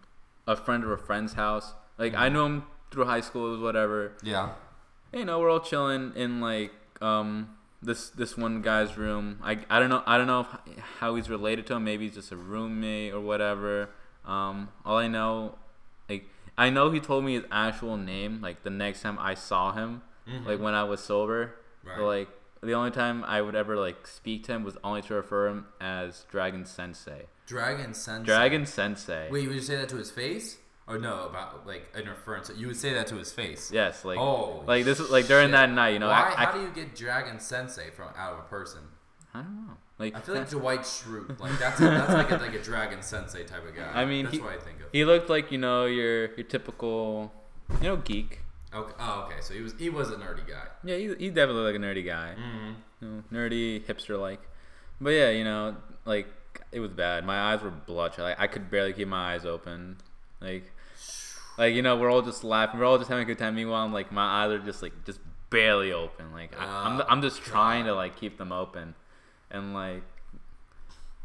a 0.46 0.56
friend 0.56 0.82
of 0.82 0.90
a 0.90 0.96
friend's 0.98 1.34
house. 1.34 1.74
Like 1.96 2.14
I 2.14 2.28
knew 2.28 2.42
him 2.44 2.64
through 2.90 3.04
high 3.04 3.20
school, 3.20 3.48
it 3.48 3.50
was 3.52 3.60
whatever. 3.60 4.12
Yeah. 4.22 4.50
You 5.12 5.24
know, 5.24 5.38
we're 5.38 5.50
all 5.50 5.60
chilling 5.60 6.12
in 6.16 6.40
like 6.40 6.72
um 7.00 7.56
this 7.82 8.10
this 8.10 8.36
one 8.36 8.62
guy's 8.62 8.96
room. 8.96 9.38
I, 9.42 9.58
I 9.70 9.78
don't 9.78 9.88
know 9.90 10.02
I 10.06 10.18
don't 10.18 10.26
know 10.26 10.40
if, 10.40 10.78
how 11.00 11.14
he's 11.14 11.30
related 11.30 11.66
to 11.68 11.74
him. 11.74 11.84
Maybe 11.84 12.04
he's 12.06 12.14
just 12.14 12.32
a 12.32 12.36
roommate 12.36 13.12
or 13.12 13.20
whatever. 13.20 13.90
Um, 14.24 14.68
all 14.84 14.98
I 14.98 15.08
know, 15.08 15.54
like 16.08 16.24
I 16.56 16.70
know 16.70 16.90
he 16.90 17.00
told 17.00 17.24
me 17.24 17.34
his 17.34 17.44
actual 17.50 17.96
name. 17.96 18.40
Like 18.42 18.62
the 18.62 18.70
next 18.70 19.02
time 19.02 19.18
I 19.18 19.34
saw 19.34 19.72
him, 19.72 20.02
like 20.44 20.60
when 20.60 20.74
I 20.74 20.84
was 20.84 21.00
sober. 21.00 21.54
But, 21.84 21.90
Mm-hmm. 21.92 22.00
Right. 22.02 22.18
like 22.18 22.28
the 22.60 22.72
only 22.74 22.90
time 22.90 23.22
I 23.24 23.40
would 23.40 23.54
ever 23.54 23.76
like 23.76 24.06
speak 24.06 24.44
to 24.44 24.52
him 24.52 24.64
was 24.64 24.76
only 24.82 25.00
to 25.02 25.14
refer 25.14 25.46
him 25.48 25.66
as 25.80 26.24
Dragon 26.30 26.66
Sensei. 26.66 27.26
Dragon 27.46 27.94
Sensei. 27.94 28.26
Dragon 28.26 28.66
Sensei. 28.66 29.28
Wait, 29.30 29.30
would 29.30 29.42
you 29.42 29.48
would 29.50 29.64
say 29.64 29.76
that 29.76 29.88
to 29.90 29.96
his 29.96 30.10
face? 30.10 30.58
Or 30.88 30.98
no, 30.98 31.26
about 31.26 31.66
like 31.66 31.92
in 31.96 32.08
reference? 32.08 32.50
You 32.56 32.68
would 32.68 32.76
say 32.76 32.94
that 32.94 33.06
to 33.08 33.16
his 33.16 33.30
face. 33.32 33.70
Yes, 33.72 34.04
like 34.04 34.18
oh, 34.18 34.64
like 34.66 34.84
this 34.84 35.00
is 35.00 35.10
like 35.10 35.26
during 35.26 35.48
shit. 35.48 35.52
that 35.52 35.70
night, 35.70 35.90
you 35.90 35.98
know. 35.98 36.08
Why? 36.08 36.34
I, 36.36 36.42
I, 36.42 36.44
how 36.46 36.52
do 36.52 36.62
you 36.62 36.70
get 36.74 36.94
Dragon 36.94 37.38
Sensei 37.38 37.90
from 37.90 38.08
out 38.16 38.32
of 38.32 38.38
a 38.38 38.42
person? 38.42 38.80
I 39.34 39.42
don't 39.42 39.66
know. 39.66 39.74
Like 39.98 40.16
I 40.16 40.20
feel 40.20 40.34
like 40.36 40.48
Dwight 40.48 40.80
Schrute. 40.80 41.38
Like 41.38 41.58
that's 41.58 41.80
a, 41.80 41.84
that's 41.84 42.12
like 42.12 42.30
a, 42.30 42.36
like 42.36 42.54
a 42.54 42.62
Dragon 42.62 43.02
Sensei 43.02 43.44
type 43.44 43.66
of 43.68 43.76
guy. 43.76 43.90
I 43.94 44.04
mean, 44.04 44.24
that's 44.24 44.36
he- 44.36 44.42
what 44.42 44.52
I 44.52 44.58
think 44.58 44.80
of. 44.80 44.86
he 44.92 45.04
looked 45.04 45.28
like 45.28 45.52
you 45.52 45.58
know 45.58 45.84
your 45.84 46.34
your 46.34 46.46
typical, 46.46 47.32
you 47.82 47.88
know, 47.88 47.96
geek. 47.96 48.40
Okay. 48.74 48.92
Oh, 48.98 49.26
okay. 49.26 49.40
So 49.40 49.54
he 49.54 49.60
was 49.60 49.74
he 49.78 49.90
was 49.90 50.10
a 50.10 50.16
nerdy 50.16 50.46
guy. 50.48 50.68
Yeah, 50.84 50.96
he, 50.96 51.14
he 51.18 51.28
definitely 51.28 51.62
looked 51.62 51.74
like 51.74 51.82
a 51.82 51.94
nerdy 51.94 52.04
guy. 52.04 52.34
Mm-hmm. 52.38 52.72
You 53.00 53.08
know, 53.08 53.22
nerdy, 53.32 53.82
hipster 53.84 54.20
like. 54.20 54.40
But 55.00 55.10
yeah, 55.10 55.30
you 55.30 55.44
know, 55.44 55.76
like 56.04 56.28
it 56.72 56.80
was 56.80 56.90
bad. 56.90 57.24
My 57.24 57.52
eyes 57.52 57.62
were 57.62 57.70
bloodshot. 57.70 58.24
Like, 58.24 58.40
I 58.40 58.46
could 58.46 58.70
barely 58.70 58.92
keep 58.92 59.08
my 59.08 59.34
eyes 59.34 59.44
open. 59.46 59.96
Like, 60.40 60.70
like 61.58 61.74
you 61.74 61.82
know, 61.82 61.96
we're 61.96 62.10
all 62.10 62.22
just 62.22 62.44
laughing. 62.44 62.78
We're 62.78 62.86
all 62.86 62.98
just 62.98 63.10
having 63.10 63.24
a 63.24 63.26
good 63.26 63.38
time. 63.38 63.56
Meanwhile, 63.56 63.84
I'm, 63.84 63.92
like 63.92 64.12
my 64.12 64.44
eyes 64.44 64.52
are 64.52 64.58
just 64.60 64.80
like 64.80 64.92
just 65.04 65.18
barely 65.50 65.92
open. 65.92 66.32
Like 66.32 66.58
I, 66.58 66.64
I'm 66.64 67.00
Oh, 67.00 67.04
I'm 67.08 67.20
just 67.20 67.42
trying 67.42 67.84
to 67.86 67.94
like 67.94 68.16
keep 68.16 68.38
them 68.38 68.52
open, 68.52 68.94
and 69.50 69.74
like, 69.74 70.02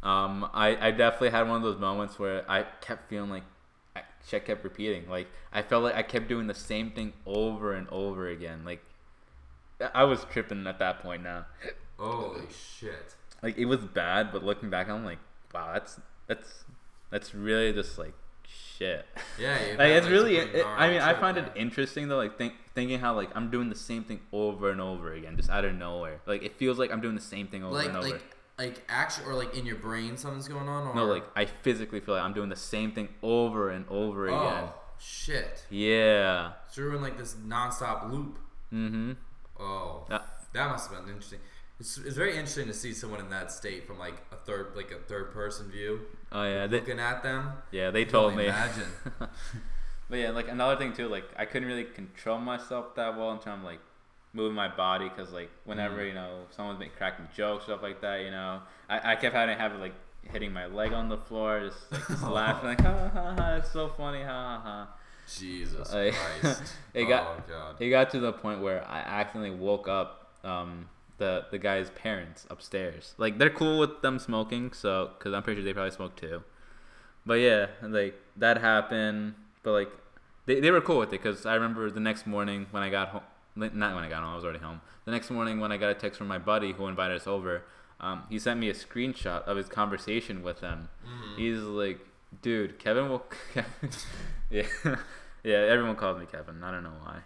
um, 0.02 0.50
I 0.54 0.88
I 0.88 0.92
definitely 0.92 1.30
had 1.30 1.48
one 1.48 1.58
of 1.58 1.64
those 1.64 1.80
moments 1.80 2.18
where 2.18 2.50
I 2.50 2.64
kept 2.82 3.10
feeling 3.10 3.30
like. 3.30 3.44
I, 3.96 4.02
shit 4.28 4.46
kept 4.46 4.64
repeating. 4.64 5.08
Like 5.08 5.28
I 5.52 5.62
felt 5.62 5.84
like 5.84 5.96
I 5.96 6.02
kept 6.02 6.28
doing 6.28 6.48
the 6.48 6.56
same 6.56 6.90
thing 6.90 7.14
over 7.28 7.74
and 7.74 7.88
over 7.90 8.28
again. 8.28 8.66
Like 8.66 8.84
I 9.94 10.04
was 10.04 10.26
tripping 10.32 10.66
at 10.66 10.80
that 10.80 11.00
point 11.02 11.24
now. 11.24 11.46
Holy 12.00 12.48
shit. 12.50 13.16
Like 13.44 13.58
it 13.58 13.66
was 13.66 13.82
bad, 13.82 14.32
but 14.32 14.44
looking 14.44 14.70
back, 14.70 14.90
I'm 14.90 15.06
like, 15.06 15.20
wow, 15.54 15.74
that's 15.74 16.00
that's 16.26 16.64
that's 17.12 17.36
really 17.36 17.72
just 17.72 18.00
like 18.00 18.14
shit. 18.48 19.06
Yeah. 19.40 19.58
like 19.78 19.90
it's 19.92 20.08
really. 20.08 20.38
It, 20.38 20.66
I 20.66 20.90
mean, 20.90 21.02
I 21.02 21.14
find 21.14 21.38
it 21.38 21.52
interesting 21.56 22.08
though, 22.08 22.18
like 22.18 22.38
think, 22.38 22.54
thinking 22.76 23.00
how 23.00 23.16
like 23.16 23.30
I'm 23.36 23.50
doing 23.50 23.70
the 23.70 23.76
same 23.76 24.04
thing 24.04 24.20
over 24.32 24.70
and 24.70 24.82
over 24.82 25.14
again, 25.14 25.36
just 25.38 25.50
out 25.50 25.66
of 25.66 25.74
nowhere. 25.76 26.22
Like 26.26 26.44
it 26.44 26.58
feels 26.58 26.78
like 26.80 26.92
I'm 26.92 27.02
doing 27.02 27.16
the 27.16 27.22
same 27.22 27.48
thing 27.48 27.64
over 27.64 27.76
like 27.76 27.88
and 27.88 27.98
over. 27.98 28.08
like 28.10 28.22
like 28.58 28.84
action 28.88 29.24
or 29.26 29.34
like 29.34 29.56
in 29.58 29.66
your 29.66 29.78
brain 29.78 30.16
something's 30.16 30.48
going 30.48 30.68
on 30.68 30.88
or 30.88 30.96
no, 30.96 31.06
like 31.06 31.24
I 31.36 31.46
physically 31.46 32.00
feel 32.00 32.16
like 32.16 32.24
I'm 32.24 32.34
doing 32.34 32.50
the 32.50 32.56
same 32.56 32.92
thing 32.92 33.10
over 33.24 33.70
and 33.70 33.86
over 33.90 34.28
again. 34.28 34.38
oh 34.40 34.74
shit. 35.00 35.66
Yeah. 35.70 36.52
So 36.70 36.82
you're 36.82 36.96
in 36.96 37.02
like 37.02 37.18
this 37.18 37.36
nonstop 37.36 38.12
loop. 38.12 38.38
Mm-hmm. 38.72 39.14
Oh, 39.60 40.06
Yeah. 40.10 40.20
that 40.54 40.70
must 40.70 40.90
have 40.92 41.00
been 41.02 41.10
interesting. 41.10 41.40
It's, 41.80 41.98
it's 41.98 42.16
very 42.16 42.32
interesting 42.32 42.68
to 42.68 42.74
see 42.74 42.94
someone 42.94 43.20
in 43.20 43.30
that 43.30 43.52
state 43.52 43.86
from 43.88 44.00
like 44.00 44.16
a 44.32 44.36
third 44.36 44.68
like 44.76 44.92
a 44.92 45.00
third 45.08 45.34
person 45.34 45.70
view, 45.72 46.02
Oh 46.32 46.44
yeah. 46.44 46.68
They, 46.68 46.80
looking 46.80 47.00
at 47.00 47.24
them. 47.24 47.52
yeah. 47.72 47.92
They 47.92 48.06
told 48.06 48.36
me. 48.36 48.46
Imagine. 48.48 48.88
But 50.10 50.20
yeah, 50.20 50.30
like 50.32 50.48
another 50.50 50.76
thing 50.76 50.94
too, 50.94 51.08
like 51.08 51.24
I 51.38 51.46
couldn't 51.46 51.68
really 51.68 51.86
control 51.86 52.38
myself 52.38 52.94
that 52.96 53.18
well 53.18 53.32
in 53.32 53.40
terms 53.40 53.60
of 53.62 53.66
like 53.66 53.80
moving 54.34 54.54
my 54.54 54.68
body 54.68 55.10
because 55.10 55.32
like 55.32 55.50
whenever 55.64 55.98
Mhm. 55.98 56.08
you 56.10 56.14
know 56.14 56.42
someone's 56.52 56.78
been 56.78 56.90
cracking 56.98 57.28
jokes 57.36 57.64
stuff 57.64 57.82
like 57.82 58.02
that, 58.02 58.22
you 58.22 58.30
know, 58.30 58.62
I, 58.90 59.14
I 59.14 59.16
kept 59.16 59.34
having 59.34 59.56
to 59.56 59.62
have 59.62 59.72
it 59.74 59.80
like 59.80 59.94
hitting 60.32 60.52
my 60.54 60.68
leg 60.68 60.92
on 60.94 61.08
the 61.10 61.18
floor, 61.18 61.62
just 61.62 61.92
like 61.92 62.08
just 62.08 62.22
laughing 62.40 62.70
like 62.70 62.82
ha 62.82 63.10
ha 63.14 63.34
ha, 63.36 63.56
it's 63.56 63.72
so 63.72 63.88
funny, 63.88 64.22
ha 64.22 64.28
ha 64.28 64.62
ha. 64.64 64.88
Jesus 65.40 65.92
Like, 65.94 66.14
Christ. 66.42 66.62
it 66.94 67.06
got- 67.06 67.24
oh 67.40 67.44
god. 67.50 67.76
It 67.82 67.90
got 67.90 68.10
to 68.12 68.20
the 68.20 68.34
point 68.34 68.62
where 68.62 68.86
I 68.88 69.00
accidentally 69.00 69.58
woke 69.58 69.88
up 69.88 70.34
um, 70.44 70.90
the 71.24 71.46
the 71.52 71.58
guy's 71.58 71.90
parents 71.92 72.46
upstairs. 72.50 73.16
Like 73.18 73.38
they're 73.38 73.50
cool 73.50 73.80
with 73.80 74.02
them 74.02 74.20
smoking, 74.20 74.74
so 74.74 75.12
because 75.18 75.34
I'm 75.34 75.44
pretty 75.44 75.62
sure 75.62 75.66
they 75.66 75.74
probably 75.74 75.92
smoke 75.92 76.16
too. 76.16 76.44
But 77.26 77.36
yeah, 77.36 77.68
like 77.82 78.16
that 78.38 78.58
happened. 78.60 79.36
But 79.64 79.72
like 79.72 79.92
they, 80.46 80.60
they 80.60 80.72
were 80.72 80.82
cool 80.82 81.00
with 81.00 81.10
it 81.10 81.24
because 81.24 81.46
I 81.46 81.54
remember 81.54 81.90
the 81.90 82.02
next 82.02 82.28
morning 82.28 82.68
when 82.72 82.84
I 82.84 82.90
got 82.90 83.10
home. 83.10 83.24
Not 83.56 83.94
when 83.96 84.04
I 84.04 84.10
got 84.10 84.24
home, 84.24 84.34
I 84.34 84.36
was 84.36 84.44
already 84.44 84.60
home. 84.60 84.82
The 85.06 85.12
next 85.12 85.30
morning 85.30 85.60
when 85.60 85.72
I 85.72 85.78
got 85.78 85.92
a 85.92 85.94
text 85.94 86.18
from 86.18 86.28
my 86.28 86.40
buddy 86.40 86.72
who 86.72 86.88
invited 86.88 87.22
us 87.22 87.28
over, 87.28 87.64
um, 88.00 88.24
he 88.28 88.40
sent 88.40 88.60
me 88.60 88.68
a 88.70 88.74
screenshot 88.74 89.44
of 89.44 89.58
his 89.58 89.70
conversation 89.70 90.42
with 90.42 90.60
them. 90.60 90.90
Mm-hmm. 91.06 91.40
He's 91.40 91.60
like, 91.60 92.00
"Dude, 92.42 92.80
Kevin 92.80 93.10
will." 93.10 93.26
yeah, 94.50 94.64
yeah. 95.44 95.58
Everyone 95.74 95.96
calls 95.96 96.20
me 96.20 96.26
Kevin. 96.26 96.64
I 96.64 96.72
don't 96.72 96.84
know 96.84 96.98
why. 97.04 97.20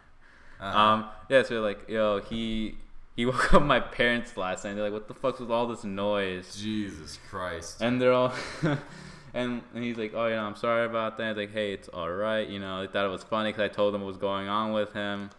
Uh-huh. 0.60 0.78
Um, 0.78 1.06
yeah, 1.30 1.44
so 1.44 1.62
like, 1.62 1.88
yo, 1.88 2.20
he 2.20 2.78
he 3.18 3.26
woke 3.26 3.54
up 3.54 3.64
my 3.64 3.82
parents 3.82 4.38
last 4.38 4.64
night. 4.64 4.70
And 4.70 4.78
they're 4.78 4.86
like, 4.86 4.94
what 4.94 5.10
the 5.10 5.14
fuck's 5.14 5.42
with 5.42 5.52
all 5.52 5.68
this 5.68 5.84
noise? 5.84 6.56
Jesus 6.56 7.20
Christ. 7.30 7.82
And 7.82 8.02
they're 8.02 8.14
all, 8.14 8.34
and, 9.34 9.62
and 9.74 9.84
he's 9.84 9.98
like, 9.98 10.14
oh, 10.14 10.28
you 10.28 10.36
know, 10.36 10.44
I'm 10.44 10.56
sorry 10.56 10.86
about 10.86 11.18
that. 11.18 11.36
Like, 11.36 11.52
hey, 11.52 11.74
it's 11.74 11.90
all 11.90 12.10
right. 12.10 12.48
You 12.48 12.60
know, 12.60 12.86
they 12.86 12.88
thought 12.88 13.06
it 13.06 13.12
was 13.12 13.24
funny 13.24 13.50
because 13.50 13.70
I 13.70 13.74
told 13.74 13.94
them 13.94 14.02
what 14.02 14.08
was 14.08 14.18
going 14.18 14.48
on 14.48 14.72
with 14.72 14.94
him. 14.94 15.32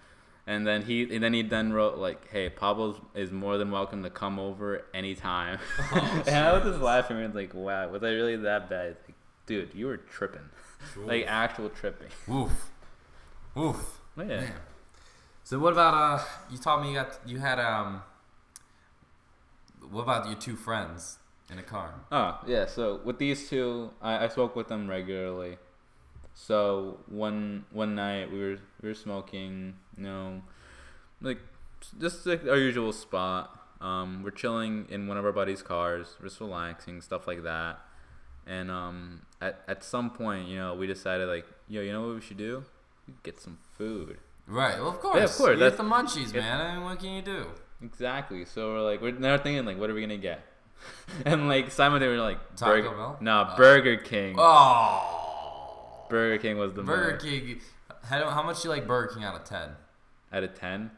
And 0.46 0.66
then 0.66 0.82
he, 0.82 1.02
and 1.14 1.22
then 1.22 1.34
he 1.34 1.42
then 1.42 1.74
wrote 1.74 1.98
like, 1.98 2.30
"Hey, 2.30 2.48
Pablo 2.48 2.98
is 3.14 3.30
more 3.30 3.58
than 3.58 3.70
welcome 3.70 4.02
to 4.02 4.08
come 4.08 4.38
over 4.38 4.82
anytime." 4.94 5.58
Oh, 5.92 6.22
and 6.26 6.36
I 6.36 6.54
was 6.54 6.62
just 6.62 6.80
laughing 6.80 7.18
and 7.18 7.34
like, 7.34 7.52
"Wow, 7.52 7.86
was 7.90 8.02
I 8.02 8.12
really 8.12 8.36
that 8.36 8.70
bad?" 8.70 8.96
Like, 9.06 9.14
dude, 9.44 9.74
you 9.74 9.84
were 9.88 9.98
tripping, 9.98 10.48
like 10.96 11.26
actual 11.26 11.68
tripping. 11.68 12.08
Woof. 12.26 12.70
Woof. 13.54 14.00
Yeah. 14.16 14.24
Man. 14.24 14.52
So 15.48 15.58
what 15.58 15.72
about 15.72 15.94
uh? 15.94 16.22
You 16.50 16.58
told 16.58 16.82
me 16.82 16.90
you 16.90 16.96
got 16.96 17.20
you 17.24 17.38
had 17.38 17.58
um. 17.58 18.02
What 19.90 20.02
about 20.02 20.26
your 20.26 20.36
two 20.36 20.56
friends 20.56 21.16
in 21.50 21.58
a 21.58 21.62
car? 21.62 21.94
Oh 22.12 22.38
yeah, 22.46 22.66
so 22.66 23.00
with 23.02 23.18
these 23.18 23.48
two, 23.48 23.88
I, 24.02 24.26
I 24.26 24.28
spoke 24.28 24.54
with 24.54 24.68
them 24.68 24.90
regularly. 24.90 25.56
So 26.34 26.98
one 27.06 27.64
one 27.72 27.94
night 27.94 28.30
we 28.30 28.38
were 28.40 28.58
we 28.82 28.90
were 28.90 28.94
smoking, 28.94 29.76
you 29.96 30.04
know, 30.04 30.42
like 31.22 31.38
just 31.98 32.26
like 32.26 32.46
our 32.46 32.58
usual 32.58 32.92
spot. 32.92 33.58
Um, 33.80 34.22
we're 34.22 34.32
chilling 34.32 34.86
in 34.90 35.06
one 35.06 35.16
of 35.16 35.24
our 35.24 35.32
buddies' 35.32 35.62
cars, 35.62 36.18
just 36.22 36.40
relaxing, 36.42 37.00
stuff 37.00 37.26
like 37.26 37.42
that. 37.44 37.78
And 38.46 38.70
um, 38.70 39.22
at 39.40 39.62
at 39.66 39.82
some 39.82 40.10
point, 40.10 40.46
you 40.46 40.58
know, 40.58 40.74
we 40.74 40.86
decided 40.86 41.26
like, 41.26 41.46
yo, 41.68 41.80
you 41.80 41.92
know 41.92 42.06
what 42.06 42.16
we 42.16 42.20
should 42.20 42.36
do? 42.36 42.64
Get 43.22 43.40
some 43.40 43.56
food. 43.78 44.18
Right. 44.48 44.78
Well, 44.78 44.88
of 44.88 44.98
course. 45.00 45.16
Yeah, 45.18 45.24
of 45.24 45.32
course, 45.32 45.50
You 45.50 45.56
get 45.58 45.76
that's- 45.76 45.76
the 45.76 45.84
munchies, 45.84 46.34
man. 46.34 46.60
I 46.60 46.74
mean, 46.74 46.84
what 46.84 46.98
can 46.98 47.10
you 47.10 47.22
do? 47.22 47.46
Exactly. 47.82 48.44
So 48.44 48.72
we're 48.72 48.80
like, 48.80 49.00
we're 49.00 49.12
now 49.12 49.36
thinking 49.38 49.64
like, 49.64 49.78
what 49.78 49.90
are 49.90 49.94
we 49.94 50.00
gonna 50.00 50.16
get? 50.16 50.40
and 51.24 51.48
like 51.48 51.70
Simon, 51.70 52.00
they 52.00 52.08
were 52.08 52.16
like, 52.16 52.38
Taco 52.56 52.72
Burger, 52.82 52.90
Bell? 52.96 53.18
no, 53.20 53.32
Uh, 53.40 53.56
Burger 53.56 53.96
King. 53.98 54.36
Oh. 54.38 56.06
Burger 56.08 56.38
King 56.38 56.56
was 56.58 56.72
the 56.72 56.82
Burger 56.82 57.12
move. 57.12 57.20
King. 57.44 57.60
How, 58.04 58.30
how 58.30 58.42
much 58.42 58.62
do 58.62 58.68
you 58.68 58.74
like 58.74 58.86
Burger 58.86 59.14
King 59.14 59.24
out 59.24 59.34
of 59.34 59.44
ten? 59.44 59.70
out 60.30 60.44
of 60.44 60.54
10 60.54 60.90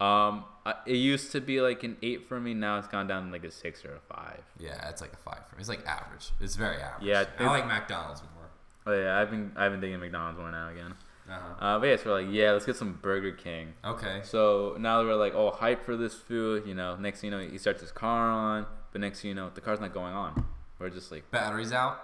um 0.00 0.44
it 0.86 0.94
used 0.96 1.30
to 1.30 1.40
be 1.40 1.60
like 1.60 1.84
an 1.84 1.96
8 2.02 2.26
for 2.26 2.40
me 2.40 2.52
now 2.52 2.78
it's 2.78 2.88
gone 2.88 3.06
down 3.06 3.26
to 3.26 3.30
like 3.32 3.44
a 3.44 3.50
6 3.52 3.84
or 3.84 3.94
a 3.94 4.00
5 4.12 4.40
Yeah, 4.58 4.88
it's 4.88 5.00
like 5.00 5.12
a 5.12 5.16
five 5.16 5.46
for 5.48 5.54
me. 5.54 5.60
It's 5.60 5.68
like 5.68 5.86
average. 5.86 6.30
It's 6.40 6.56
very 6.56 6.78
average. 6.78 7.06
Yeah, 7.06 7.18
I 7.18 7.22
it's- 7.22 7.46
like 7.46 7.64
McDonald's 7.68 8.22
more. 8.34 8.48
oh 8.88 9.00
yeah 9.00 9.20
i've 9.20 9.30
been 9.30 9.52
i've 9.54 9.70
been 9.70 9.80
digging 9.80 10.00
mcdonald's 10.00 10.36
more 10.36 10.50
now 10.50 10.68
again 10.70 10.94
Uh-huh. 11.30 11.64
uh 11.64 11.78
but 11.78 11.86
yeah 11.86 11.96
so 11.96 12.02
we're 12.10 12.22
like 12.22 12.32
yeah 12.34 12.50
let's 12.52 12.66
get 12.66 12.74
some 12.76 12.94
burger 13.00 13.30
king 13.32 13.74
Okay. 13.84 14.20
so 14.24 14.76
now 14.78 14.98
that 15.00 15.08
we're 15.08 15.14
like 15.14 15.34
oh 15.34 15.50
hype 15.52 15.84
for 15.84 15.96
this 15.96 16.14
food 16.14 16.66
you 16.66 16.74
know 16.74 16.96
next 16.96 17.20
thing 17.20 17.30
you 17.32 17.38
know 17.38 17.42
he 17.48 17.58
starts 17.58 17.80
his 17.80 17.92
car 17.92 18.28
on 18.28 18.66
but 18.90 19.00
next 19.00 19.20
thing 19.20 19.28
you 19.28 19.34
know 19.34 19.48
the 19.54 19.60
car's 19.60 19.78
not 19.80 19.94
going 19.94 20.12
on 20.14 20.44
we're 20.80 20.90
just 20.90 21.12
like 21.12 21.30
Batteries 21.30 21.72
out. 21.72 22.02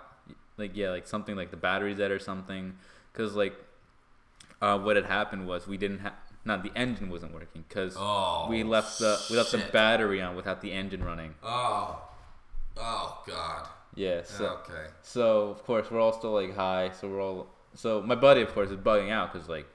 like 0.56 0.70
yeah 0.76 0.90
like 0.90 1.06
something 1.08 1.34
like 1.34 1.50
the 1.50 1.56
battery's 1.56 1.98
dead 1.98 2.12
or 2.12 2.20
something 2.20 2.76
because 3.12 3.34
like 3.34 3.54
uh 4.62 4.78
what 4.78 4.94
had 4.96 5.06
happened 5.06 5.46
was 5.48 5.66
we 5.66 5.76
didn't 5.76 5.98
have 5.98 6.12
not 6.44 6.62
the 6.62 6.70
engine 6.76 7.10
wasn't 7.10 7.34
working 7.34 7.64
because 7.68 7.96
Oh. 7.98 8.46
we 8.48 8.62
left 8.62 9.00
the 9.00 9.20
we 9.30 9.36
left 9.36 9.50
the 9.52 9.58
battery 9.72 10.22
on 10.22 10.36
without 10.36 10.60
the 10.60 10.70
engine 10.72 11.02
running 11.02 11.34
Oh. 11.42 12.02
Oh 12.76 13.22
God. 13.26 13.66
yeah 13.96 14.22
so 14.22 14.60
okay. 14.64 14.86
So 15.02 15.48
of 15.50 15.64
course 15.64 15.90
we're 15.90 15.98
all 16.00 16.12
still 16.12 16.32
like 16.34 16.54
high. 16.54 16.90
So 16.98 17.08
we're 17.08 17.20
all 17.20 17.48
so 17.74 18.02
my 18.02 18.14
buddy 18.14 18.42
of 18.42 18.52
course 18.54 18.70
is 18.70 18.76
bugging 18.76 19.10
out 19.10 19.32
because 19.32 19.48
like 19.48 19.66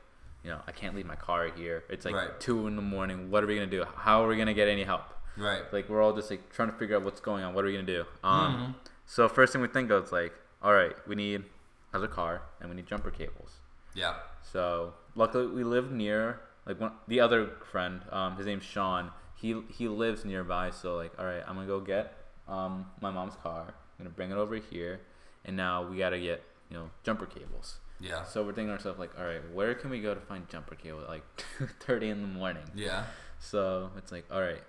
you 0.43 0.49
know 0.49 0.59
I 0.67 0.71
can't 0.71 0.95
leave 0.95 1.05
my 1.05 1.15
car 1.15 1.47
here. 1.55 1.83
It's 1.89 2.05
like 2.05 2.15
Right. 2.15 2.39
two 2.39 2.67
in 2.67 2.75
the 2.75 2.81
morning. 2.81 3.29
What 3.31 3.43
are 3.43 3.47
we 3.47 3.55
gonna 3.55 3.67
do? 3.67 3.85
How 3.95 4.23
are 4.23 4.27
we 4.27 4.37
gonna 4.37 4.53
get 4.53 4.67
any 4.67 4.83
help? 4.83 5.03
Right. 5.37 5.61
Like 5.71 5.89
we're 5.89 6.01
all 6.01 6.13
just 6.13 6.29
like 6.29 6.51
trying 6.51 6.69
to 6.71 6.77
figure 6.77 6.95
out 6.95 7.03
what's 7.03 7.21
going 7.21 7.43
on. 7.43 7.53
What 7.53 7.63
are 7.63 7.67
we 7.67 7.73
gonna 7.73 7.85
do? 7.85 8.05
Um, 8.23 8.55
Mhm. 8.55 8.89
so 9.05 9.27
first 9.29 9.53
thing 9.53 9.61
we 9.61 9.67
think 9.67 9.89
of 9.89 10.03
is 10.05 10.11
like, 10.11 10.33
all 10.61 10.73
right, 10.73 10.95
we 11.07 11.15
need 11.15 11.45
another 11.91 12.07
car 12.07 12.41
and 12.59 12.69
we 12.69 12.75
need 12.75 12.87
jumper 12.87 13.09
cables. 13.11 13.59
Yeah. 13.93 14.15
So 14.41 14.93
luckily 15.15 15.47
we 15.47 15.63
live 15.63 15.91
near 15.91 16.39
like 16.65 16.79
one 16.79 16.93
the 17.07 17.19
other 17.19 17.47
friend. 17.71 18.01
Um, 18.11 18.35
his 18.37 18.45
name's 18.45 18.63
Sean. 18.63 19.11
He 19.35 19.61
he 19.69 19.87
lives 19.87 20.23
nearby. 20.25 20.69
So 20.71 20.95
like, 20.95 21.11
all 21.19 21.25
right, 21.25 21.43
I'm 21.47 21.55
gonna 21.55 21.67
go 21.67 21.79
get 21.79 22.15
um 22.47 22.91
my 23.01 23.11
mom's 23.11 23.35
car. 23.35 23.61
I'm 23.67 23.73
gonna 24.05 24.09
bring 24.09 24.31
it 24.31 24.37
over 24.37 24.55
here, 24.55 24.99
and 25.45 25.55
now 25.55 25.83
we 25.87 25.97
gotta 25.97 26.19
get 26.19 26.43
you 26.69 26.77
know 26.77 26.89
jumper 27.03 27.25
cables. 27.25 27.79
Yeah. 28.03 28.25
So 28.25 28.43
we're 28.43 28.51
thinking 28.51 28.67
to 28.67 28.73
ourselves 28.73 28.99
like, 28.99 29.17
all 29.17 29.25
right, 29.25 29.41
where 29.53 29.73
can 29.73 29.89
we 29.89 30.01
go 30.01 30.13
to 30.13 30.19
find 30.19 30.47
jumper 30.49 30.75
cable 30.75 31.01
at 31.01 31.07
like 31.07 31.23
2:30 31.59 32.11
in 32.11 32.21
the 32.21 32.27
morning? 32.27 32.63
Yeah. 32.75 33.05
So 33.39 33.91
it's 33.97 34.11
like, 34.11 34.25
all 34.29 34.41
right, 34.41 34.61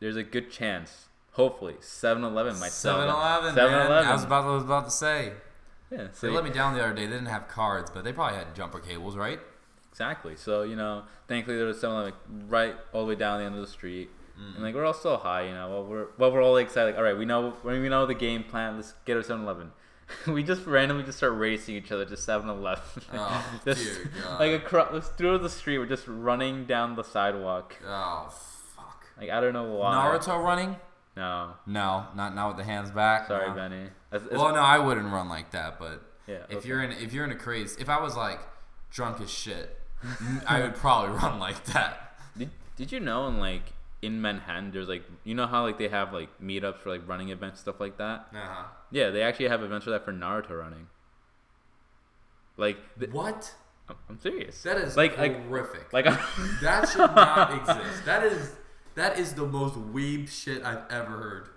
there's 0.00 0.16
a 0.16 0.24
good 0.24 0.50
chance. 0.50 1.06
Hopefully, 1.32 1.74
7-Eleven 1.74 2.58
might 2.58 2.72
sell 2.72 2.98
them. 2.98 3.10
7-Eleven, 3.10 3.54
man. 3.54 3.64
7-Eleven. 3.66 4.08
I 4.08 4.12
was 4.12 4.24
about, 4.24 4.44
I 4.44 4.54
was 4.54 4.64
about 4.64 4.84
to 4.86 4.90
say. 4.90 5.32
Yeah, 5.92 6.08
so 6.12 6.26
They 6.26 6.32
let 6.32 6.44
me 6.44 6.50
down 6.50 6.74
the 6.74 6.82
other 6.82 6.94
day. 6.94 7.06
They 7.06 7.12
didn't 7.12 7.26
have 7.26 7.46
cards, 7.46 7.90
but 7.92 8.04
they 8.04 8.12
probably 8.12 8.38
had 8.38 8.54
jumper 8.54 8.80
cables, 8.80 9.16
right? 9.16 9.38
Exactly. 9.92 10.34
So 10.36 10.62
you 10.62 10.76
know, 10.76 11.04
thankfully 11.28 11.56
there 11.56 11.66
was 11.66 11.80
someone 11.80 12.04
like 12.04 12.14
right 12.48 12.74
all 12.92 13.02
the 13.02 13.08
way 13.08 13.14
down 13.14 13.38
the 13.38 13.46
end 13.46 13.54
of 13.54 13.60
the 13.60 13.66
street, 13.66 14.10
and 14.36 14.54
mm-hmm. 14.54 14.62
like 14.62 14.74
we're 14.74 14.84
all 14.84 14.92
so 14.92 15.16
high, 15.16 15.46
you 15.46 15.54
know. 15.54 15.70
Well, 15.70 15.84
we're 15.84 16.06
well, 16.18 16.32
we're 16.32 16.42
all 16.42 16.56
excited. 16.56 16.90
Like, 16.90 16.98
all 16.98 17.04
right, 17.04 17.16
we 17.16 17.24
know 17.24 17.54
we 17.62 17.88
know 17.88 18.04
the 18.04 18.14
game 18.14 18.42
plan. 18.42 18.76
Let's 18.76 18.94
get 19.04 19.16
a 19.16 19.20
7-Eleven. 19.20 19.72
we 20.26 20.42
just 20.42 20.64
randomly 20.66 21.02
just 21.04 21.18
start 21.18 21.34
racing 21.34 21.74
each 21.76 21.90
other 21.90 22.04
to 22.04 22.14
7-Eleven. 22.14 22.82
Oh, 23.12 23.44
just 23.64 23.82
dear 23.84 24.10
God. 24.22 24.40
like 24.40 24.52
across 24.52 25.08
through 25.10 25.38
the 25.38 25.50
street, 25.50 25.78
we're 25.78 25.86
just 25.86 26.06
running 26.06 26.64
down 26.64 26.94
the 26.96 27.02
sidewalk. 27.02 27.74
Oh 27.86 28.28
fuck. 28.76 29.04
Like 29.20 29.30
I 29.30 29.40
don't 29.40 29.52
know 29.52 29.64
why. 29.64 29.94
Naruto 29.94 30.42
running? 30.42 30.76
No, 31.16 31.54
No, 31.66 32.06
not 32.14 32.34
not 32.34 32.48
with 32.48 32.56
the 32.58 32.64
hands 32.64 32.90
back. 32.90 33.26
sorry, 33.26 33.48
no. 33.48 33.54
Benny. 33.54 33.82
It's- 34.12 34.26
it's- 34.26 34.38
Well, 34.38 34.54
no, 34.54 34.60
I 34.60 34.78
wouldn't 34.78 35.10
run 35.12 35.28
like 35.28 35.50
that. 35.52 35.78
But 35.78 36.02
Yeah, 36.26 36.40
if 36.50 36.58
okay. 36.58 36.68
you're 36.68 36.82
in 36.82 36.92
if 36.92 37.12
you're 37.12 37.24
in 37.24 37.32
a 37.32 37.36
craze, 37.36 37.74
if 37.76 37.88
I 37.88 38.00
was 38.00 38.16
like 38.16 38.38
drunk 38.90 39.20
as 39.20 39.30
shit, 39.30 39.80
I 40.46 40.60
would 40.60 40.74
probably 40.74 41.16
run 41.22 41.38
like 41.38 41.64
that. 41.66 42.18
Did, 42.36 42.50
did 42.76 42.92
you 42.92 43.00
know 43.00 43.26
in 43.28 43.38
like 43.38 43.72
in 44.06 44.20
Manhattan 44.22 44.70
there's 44.72 44.88
like 44.88 45.02
you 45.24 45.34
know 45.34 45.46
how 45.46 45.62
like 45.64 45.78
they 45.78 45.88
have 45.88 46.12
like 46.12 46.30
meetups 46.40 46.78
for 46.78 46.90
like 46.90 47.06
running 47.08 47.28
events 47.30 47.60
stuff 47.60 47.80
like 47.80 47.98
that. 47.98 48.28
Uh 48.32 48.38
huh. 48.38 48.64
Yeah, 48.90 49.10
they 49.10 49.22
actually 49.22 49.48
have 49.48 49.62
events 49.62 49.84
for 49.84 49.90
that 49.90 50.04
for 50.04 50.12
Naruto 50.12 50.58
running. 50.58 50.86
Like, 52.56 52.78
th- 52.98 53.10
What? 53.12 53.54
I'm- 53.88 53.98
I'm 54.08 54.18
serious. 54.18 54.62
That 54.62 54.78
is 54.78 54.96
like, 54.96 55.16
like, 55.18 55.46
horrific. 55.46 55.92
like, 55.92 56.04
that 56.62 56.88
should 56.88 56.98
not 57.14 57.54
exist. 57.60 58.04
That 58.04 58.22
is 58.24 58.54
that 58.94 59.18
is 59.18 59.34
the 59.34 59.46
most 59.46 59.74
weeb 59.74 60.28
shit 60.28 60.64
I've 60.64 60.90
ever 60.90 61.10
heard. 61.18 61.48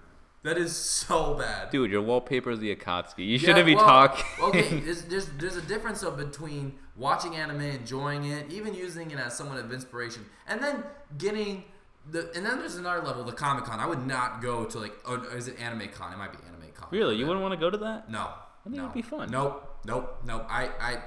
That 0.43 0.57
is 0.57 0.73
so 0.75 1.33
bad. 1.35 1.69
dude, 1.69 1.91
your 1.91 2.01
wallpaper 2.01 2.51
is 2.51 2.59
the 2.59 2.73
Akatsuki. 2.75 3.19
You 3.19 3.25
Yeah, 3.25 3.37
shouldn't 3.39 3.65
be 3.65 3.75
well, 3.75 3.85
talking. 3.85 4.25
okay, 4.41 4.79
there's, 4.85 5.03
there's 5.03 5.25
there's 5.37 5.55
a 5.57 5.61
difference 5.61 6.01
of 6.03 6.17
between 6.17 6.75
watching 6.95 7.35
anime, 7.35 7.61
enjoying 7.61 8.25
it, 8.25 8.51
even 8.51 8.73
using 8.73 9.11
it 9.11 9.19
as 9.19 9.35
somewhat 9.37 9.57
of 9.59 9.71
inspiration, 9.73 10.25
and 10.47 10.61
then 10.61 10.83
getting 11.17 11.63
the 12.11 12.31
and 12.35 12.45
then 12.45 12.59
there's 12.59 12.75
another 12.75 13.01
level, 13.05 13.23
the 13.23 13.31
Comic 13.31 13.65
Con. 13.65 13.79
I 13.79 13.85
would 13.85 14.05
not 14.05 14.41
go 14.41 14.65
to 14.65 14.79
like, 14.79 14.93
or 15.07 15.25
is 15.35 15.47
it 15.47 15.59
Anime 15.59 15.89
Con? 15.89 16.13
It 16.13 16.17
might 16.17 16.31
be 16.31 16.37
Anime 16.47 16.71
Con. 16.73 16.87
really, 16.91 17.15
you 17.15 17.25
wouldn't 17.25 17.41
want 17.41 17.53
to 17.53 17.59
go 17.59 17.69
to 17.69 17.77
that? 17.77 18.09
No. 18.09 18.29
think 18.63 18.75
no. 18.75 18.83
it'd 18.83 18.93
be 18.93 19.01
fun. 19.01 19.29
Nope. 19.31 19.79
Nope. 19.85 20.21
Nope. 20.25 20.45
I, 20.49 20.69
I 20.79 20.97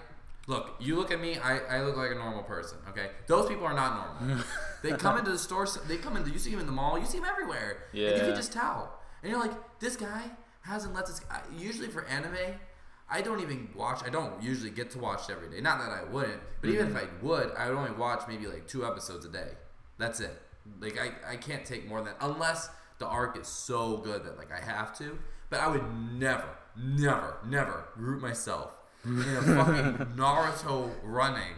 look. 0.47 0.77
You 0.81 0.97
look 0.97 1.11
at 1.11 1.21
me. 1.21 1.39
I, 1.39 1.59
I 1.59 1.83
look 1.83 1.97
like 1.97 2.11
a 2.11 2.15
normal 2.15 2.43
person. 2.43 2.79
Okay. 2.89 3.11
Those 3.27 3.49
people 3.49 3.65
are 3.65 3.75
not 3.75 4.21
normal. 4.21 4.45
they 4.83 4.93
come 4.93 5.19
into 5.19 5.31
the 5.31 5.39
store. 5.39 5.67
They 5.87 5.97
come 5.97 6.17
into. 6.17 6.31
You 6.31 6.39
see 6.39 6.51
them 6.51 6.61
in 6.61 6.67
the 6.67 6.73
mall. 6.73 6.99
You 6.99 7.07
see 7.07 7.19
them 7.19 7.29
everywhere. 7.29 7.85
Yeah. 7.93 8.09
And 8.09 8.17
you 8.19 8.27
can 8.29 8.37
just 8.37 8.53
tell. 8.53 8.99
And 9.23 9.31
you're 9.31 9.41
like, 9.41 9.53
this 9.81 9.97
guy 9.97 10.23
hasn't 10.63 10.95
let 10.95 11.07
this. 11.07 11.21
I, 11.31 11.41
usually 11.57 11.89
for 11.89 12.05
anime, 12.07 12.37
I 13.09 13.21
don't 13.21 13.41
even 13.41 13.69
watch. 13.75 14.03
I 14.05 14.11
don't 14.11 14.43
usually 14.43 14.71
get 14.71 14.91
to 14.93 14.99
watch 14.99 15.31
every 15.31 15.49
day. 15.49 15.61
Not 15.61 15.79
that 15.79 15.91
I 15.91 16.05
wouldn't, 16.11 16.41
but 16.61 16.71
even 16.71 16.89
if 16.89 16.95
mm-hmm. 16.95 17.23
I 17.23 17.25
would, 17.27 17.53
I 17.57 17.69
would 17.69 17.77
only 17.77 17.93
watch 17.93 18.23
maybe 18.29 18.47
like 18.47 18.67
two 18.67 18.87
episodes 18.87 19.25
a 19.27 19.29
day. 19.29 19.51
That's 19.99 20.21
it. 20.21 20.41
Like 20.81 20.99
I, 20.99 21.33
I 21.33 21.37
can't 21.37 21.65
take 21.65 21.89
more 21.89 21.99
than 21.99 22.07
that 22.07 22.17
unless 22.21 22.69
the 22.99 23.07
arc 23.07 23.39
is 23.39 23.49
so 23.49 23.99
good 23.99 24.25
that 24.25 24.37
like 24.37 24.51
I 24.53 24.65
have 24.65 24.97
to. 24.99 25.19
But 25.51 25.61
I 25.61 25.69
would 25.69 25.85
never, 26.13 26.49
never, 26.77 27.37
never 27.47 27.89
root 27.97 28.23
myself 28.23 28.79
in 29.05 29.19
a 29.21 29.43
fucking 29.43 30.07
Naruto 30.17 30.91
running 31.03 31.55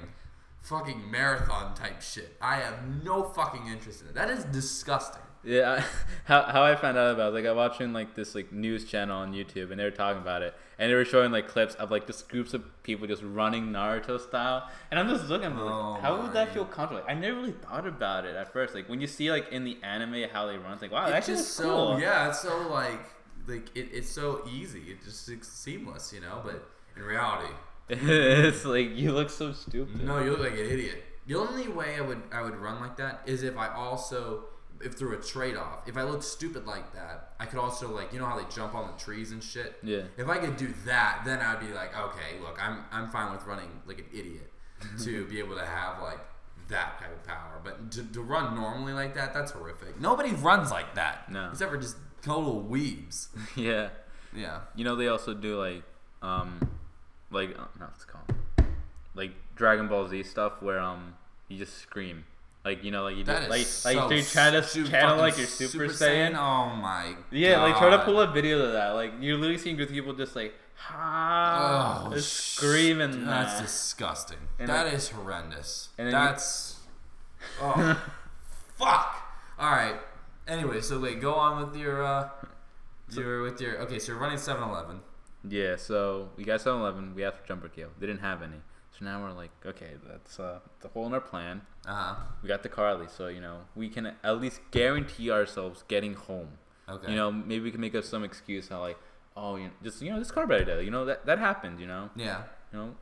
fucking 0.64 1.10
marathon 1.10 1.74
type 1.74 2.00
shit. 2.00 2.36
I 2.40 2.56
have 2.56 3.04
no 3.04 3.22
fucking 3.22 3.66
interest 3.66 4.02
in 4.02 4.08
it. 4.08 4.14
That 4.14 4.30
is 4.30 4.44
disgusting. 4.44 5.22
Yeah, 5.44 5.72
I, 5.72 5.84
how, 6.24 6.42
how 6.42 6.62
I 6.62 6.74
found 6.76 6.96
out 6.96 7.14
about 7.14 7.32
it, 7.32 7.34
like 7.34 7.46
I 7.46 7.52
was 7.52 7.70
watching 7.70 7.92
like 7.92 8.14
this 8.14 8.34
like 8.34 8.52
news 8.52 8.84
channel 8.84 9.18
on 9.18 9.32
YouTube 9.32 9.70
and 9.70 9.78
they 9.78 9.84
were 9.84 9.90
talking 9.90 10.20
about 10.22 10.42
it 10.42 10.54
and 10.78 10.90
they 10.90 10.94
were 10.94 11.04
showing 11.04 11.32
like 11.32 11.48
clips 11.48 11.74
of 11.74 11.90
like 11.90 12.06
just 12.06 12.28
groups 12.28 12.54
of 12.54 12.64
people 12.82 13.06
just 13.06 13.22
running 13.22 13.66
Naruto 13.66 14.20
style 14.20 14.68
and 14.90 14.98
I'm 14.98 15.08
just 15.08 15.28
looking 15.28 15.48
I'm 15.48 15.60
like 15.60 15.74
Oh 15.74 15.98
how 16.00 16.22
would 16.22 16.32
that 16.32 16.52
feel 16.52 16.64
comfortable? 16.64 17.02
Like, 17.02 17.16
I 17.16 17.18
never 17.18 17.36
really 17.36 17.52
thought 17.52 17.86
about 17.86 18.24
it 18.24 18.36
at 18.36 18.52
first. 18.52 18.74
Like 18.74 18.88
when 18.88 19.00
you 19.00 19.06
see 19.06 19.30
like 19.30 19.52
in 19.52 19.64
the 19.64 19.76
anime 19.82 20.28
how 20.32 20.46
they 20.46 20.56
run, 20.56 20.72
it's 20.72 20.82
like 20.82 20.92
wow, 20.92 21.08
that's 21.08 21.26
just 21.26 21.52
so 21.52 21.64
cool. 21.64 22.00
yeah, 22.00 22.28
it's 22.28 22.40
so 22.40 22.68
like 22.68 23.00
like 23.46 23.68
it, 23.74 23.88
it's 23.92 24.10
so 24.10 24.46
easy. 24.50 24.80
It 24.90 25.04
just 25.04 25.28
it's 25.28 25.48
seamless, 25.48 26.12
you 26.12 26.20
know. 26.20 26.40
But 26.44 26.66
in 26.96 27.02
reality, 27.02 27.52
it's 27.88 28.64
like 28.64 28.96
you 28.96 29.12
look 29.12 29.30
so 29.30 29.52
stupid. 29.52 30.04
no, 30.04 30.22
you 30.22 30.30
look 30.30 30.40
like 30.40 30.52
an 30.52 30.66
idiot. 30.66 31.04
The 31.26 31.36
only 31.36 31.68
way 31.68 31.96
I 31.96 32.00
would 32.00 32.22
I 32.32 32.42
would 32.42 32.56
run 32.56 32.80
like 32.80 32.96
that 32.96 33.22
is 33.26 33.42
if 33.42 33.56
I 33.56 33.68
also 33.68 34.44
if 34.82 34.94
through 34.94 35.18
a 35.18 35.22
trade 35.22 35.56
off. 35.56 35.88
If 35.88 35.96
I 35.96 36.02
look 36.02 36.22
stupid 36.22 36.66
like 36.66 36.92
that, 36.94 37.32
I 37.38 37.46
could 37.46 37.58
also 37.58 37.94
like 37.94 38.12
you 38.12 38.18
know 38.18 38.26
how 38.26 38.38
they 38.38 38.44
jump 38.54 38.74
on 38.74 38.86
the 38.86 39.02
trees 39.02 39.32
and 39.32 39.42
shit. 39.42 39.76
Yeah. 39.82 40.02
If 40.16 40.28
I 40.28 40.38
could 40.38 40.56
do 40.56 40.72
that, 40.86 41.22
then 41.24 41.40
I'd 41.40 41.60
be 41.60 41.72
like, 41.72 41.96
okay, 41.96 42.40
look, 42.40 42.58
I'm 42.62 42.84
I'm 42.92 43.10
fine 43.10 43.32
with 43.32 43.44
running 43.46 43.68
like 43.86 43.98
an 43.98 44.06
idiot 44.12 44.52
to 45.04 45.26
be 45.26 45.38
able 45.38 45.56
to 45.56 45.64
have 45.64 46.00
like 46.02 46.20
that 46.68 46.98
type 46.98 47.12
of 47.12 47.24
power. 47.24 47.60
But 47.62 47.92
to, 47.92 48.04
to 48.04 48.20
run 48.20 48.54
normally 48.54 48.92
like 48.92 49.14
that, 49.14 49.34
that's 49.34 49.52
horrific. 49.52 50.00
Nobody 50.00 50.32
runs 50.32 50.70
like 50.70 50.94
that. 50.94 51.30
No. 51.30 51.50
Except 51.50 51.70
for 51.70 51.78
just 51.78 51.96
total 52.22 52.66
weebs. 52.68 53.28
yeah. 53.56 53.90
Yeah. 54.34 54.60
You 54.74 54.84
know 54.84 54.96
they 54.96 55.08
also 55.08 55.34
do 55.34 55.58
like 55.58 55.82
um 56.22 56.68
like 57.30 57.50
uh, 57.50 57.64
not 57.78 57.90
what's 57.90 58.04
it 58.04 58.08
called 58.08 58.68
like 59.14 59.32
Dragon 59.54 59.88
Ball 59.88 60.08
Z 60.08 60.22
stuff 60.24 60.60
where 60.60 60.80
um 60.80 61.14
you 61.48 61.58
just 61.58 61.78
scream 61.78 62.24
like 62.64 62.82
you 62.84 62.90
know 62.90 63.04
like 63.04 63.16
you 63.16 63.24
That 63.24 63.42
is 63.44 63.48
like 63.50 63.66
so 63.66 64.06
like 64.06 64.10
you 64.16 64.22
try 64.22 64.50
to 64.50 64.62
channel 64.62 65.18
like 65.18 65.36
your 65.36 65.46
Super, 65.46 65.86
Saiyan. 65.88 66.34
Oh 66.36 66.74
my. 66.76 67.14
Yeah, 67.30 67.62
like 67.62 67.76
try 67.76 67.90
to 67.90 67.98
pull 68.04 68.18
up 68.18 68.34
videos 68.34 68.64
of 68.64 68.72
that. 68.72 68.90
Like 68.94 69.12
you're 69.20 69.36
literally 69.36 69.58
seeing 69.58 69.76
groups 69.76 69.90
of 69.90 69.94
people 69.94 70.14
just 70.14 70.34
like 70.34 70.54
ha, 70.76 72.04
Oh, 72.06 72.14
just 72.14 72.28
sh- 72.32 72.56
screaming. 72.56 73.24
That's 73.26 73.54
that. 73.54 73.62
disgusting. 73.62 74.38
And 74.58 74.68
That 74.68 74.84
then- 74.84 74.94
is 74.94 75.08
horrendous. 75.10 75.90
and 75.98 76.08
then 76.08 76.14
you- 76.20 76.26
That's. 76.28 76.80
Oh, 77.60 78.02
fuck. 78.76 79.22
All 79.58 79.70
right. 79.70 79.96
Anyway, 80.48 80.80
so 80.80 80.98
wait, 81.00 81.20
go 81.20 81.34
on 81.34 81.64
with 81.66 81.76
your 81.80 82.02
uh, 82.04 82.28
your 83.10 83.42
with 83.42 83.60
your 83.60 83.78
okay. 83.82 83.98
So 83.98 84.12
you're 84.12 84.20
running 84.20 84.38
7-Eleven. 84.38 85.00
Yeah, 85.46 85.76
so 85.76 86.30
we 86.36 86.44
got 86.44 86.60
7-Eleven. 86.60 87.14
We 87.14 87.24
asked 87.24 87.38
for 87.38 87.46
jumper 87.46 87.68
kale. 87.68 87.90
They 87.98 88.06
didn't 88.06 88.20
have 88.22 88.40
any. 88.42 88.56
So 88.98 89.04
now 89.04 89.20
we're 89.22 89.32
like, 89.32 89.50
okay, 89.66 89.90
that's 90.08 90.38
uh, 90.38 90.60
the 90.80 90.88
hole 90.88 91.06
in 91.06 91.14
our 91.14 91.20
plan. 91.20 91.62
Uh 91.86 91.94
huh. 91.94 92.14
We 92.42 92.48
got 92.48 92.62
the 92.62 92.68
car 92.68 92.90
at 92.90 93.00
least, 93.00 93.16
so 93.16 93.26
you 93.28 93.40
know 93.40 93.60
we 93.74 93.88
can 93.88 94.12
at 94.22 94.40
least 94.40 94.60
guarantee 94.70 95.30
ourselves 95.30 95.84
getting 95.88 96.14
home. 96.14 96.48
Okay. 96.88 97.10
You 97.10 97.16
know, 97.16 97.32
maybe 97.32 97.60
we 97.64 97.70
can 97.70 97.80
make 97.80 97.94
up 97.94 98.04
some 98.04 98.22
excuse 98.24 98.68
how 98.68 98.80
like, 98.80 98.98
oh, 99.36 99.56
you 99.56 99.64
know, 99.64 99.70
just 99.82 100.00
you 100.02 100.10
know, 100.10 100.18
this 100.18 100.30
car 100.30 100.46
better 100.46 100.64
day. 100.64 100.82
You 100.84 100.90
know 100.90 101.04
that 101.06 101.26
that 101.26 101.38
happens. 101.38 101.80
You 101.80 101.86
know, 101.88 102.10
Yeah. 102.14 102.42
you 102.72 102.78
know, 102.78 102.94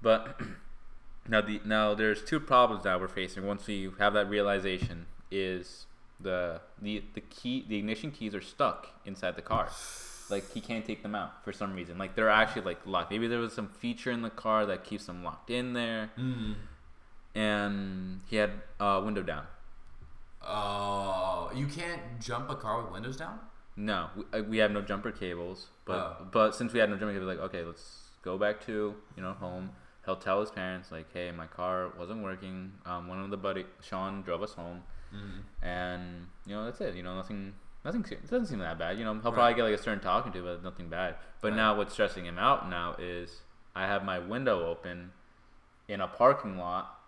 but 0.00 0.40
now 1.28 1.40
the 1.40 1.60
now 1.64 1.94
there's 1.94 2.22
two 2.22 2.38
problems 2.38 2.84
that 2.84 3.00
we're 3.00 3.08
facing 3.08 3.44
once 3.46 3.66
we 3.66 3.90
have 3.98 4.12
that 4.14 4.28
realization 4.28 5.06
is 5.32 5.86
the 6.20 6.60
the 6.80 7.02
the 7.14 7.20
key 7.22 7.64
the 7.68 7.76
ignition 7.76 8.10
keys 8.12 8.34
are 8.34 8.40
stuck 8.40 8.88
inside 9.04 9.34
the 9.36 9.42
car. 9.42 9.68
Like 10.30 10.50
he 10.52 10.60
can't 10.60 10.84
take 10.84 11.02
them 11.02 11.14
out 11.14 11.44
for 11.44 11.52
some 11.52 11.74
reason. 11.74 11.98
Like 11.98 12.14
they're 12.14 12.30
actually 12.30 12.62
like 12.62 12.86
locked. 12.86 13.10
Maybe 13.10 13.26
there 13.26 13.38
was 13.38 13.52
some 13.52 13.68
feature 13.68 14.10
in 14.10 14.22
the 14.22 14.30
car 14.30 14.66
that 14.66 14.84
keeps 14.84 15.06
them 15.06 15.22
locked 15.24 15.50
in 15.50 15.72
there, 15.74 16.10
Mm. 16.18 16.54
and 17.34 18.20
he 18.28 18.36
had 18.36 18.50
uh, 18.78 19.00
window 19.04 19.22
down. 19.22 19.44
Oh, 20.42 21.50
you 21.54 21.66
can't 21.66 22.00
jump 22.20 22.48
a 22.50 22.54
car 22.54 22.82
with 22.82 22.92
windows 22.92 23.16
down. 23.16 23.38
No, 23.76 24.08
we, 24.16 24.38
uh, 24.38 24.42
we 24.42 24.58
have 24.58 24.70
no 24.70 24.80
jumper 24.82 25.12
cables. 25.12 25.66
But 25.84 25.98
Oh. 25.98 26.26
but 26.30 26.54
since 26.54 26.72
we 26.72 26.80
had 26.80 26.90
no 26.90 26.96
jumper 26.96 27.12
cables, 27.12 27.28
like 27.28 27.38
okay, 27.46 27.64
let's 27.64 28.08
go 28.22 28.38
back 28.38 28.60
to 28.66 28.94
you 29.16 29.22
know 29.22 29.32
home. 29.34 29.70
He'll 30.06 30.16
tell 30.16 30.40
his 30.40 30.50
parents 30.50 30.90
like, 30.90 31.12
hey, 31.12 31.30
my 31.30 31.46
car 31.46 31.90
wasn't 31.98 32.22
working. 32.22 32.72
Um, 32.86 33.06
one 33.06 33.20
of 33.20 33.28
the 33.30 33.36
buddy 33.36 33.66
Sean 33.82 34.22
drove 34.22 34.42
us 34.42 34.54
home, 34.54 34.82
Mm. 35.14 35.42
and 35.62 36.26
you 36.46 36.54
know 36.54 36.64
that's 36.64 36.80
it. 36.80 36.94
You 36.94 37.02
know 37.02 37.14
nothing. 37.14 37.54
Nothing. 37.84 38.04
It 38.10 38.22
doesn't 38.30 38.46
seem 38.46 38.58
that 38.58 38.78
bad. 38.78 38.98
You 38.98 39.04
know 39.04 39.14
he'll 39.14 39.22
Right. 39.22 39.34
probably 39.34 39.54
get 39.54 39.62
like 39.64 39.74
a 39.74 39.78
stern 39.78 40.00
talking 40.00 40.32
to, 40.32 40.42
but 40.42 40.62
nothing 40.62 40.88
bad. 40.88 41.16
But 41.40 41.48
Right. 41.52 41.56
now 41.56 41.76
what's 41.76 41.92
stressing 41.94 42.26
him 42.26 42.38
out 42.38 42.68
now 42.68 42.94
is 42.98 43.40
I 43.74 43.86
have 43.86 44.04
my 44.04 44.18
window 44.18 44.66
open 44.66 45.12
in 45.88 46.00
a 46.00 46.06
parking 46.08 46.58
lot 46.58 47.00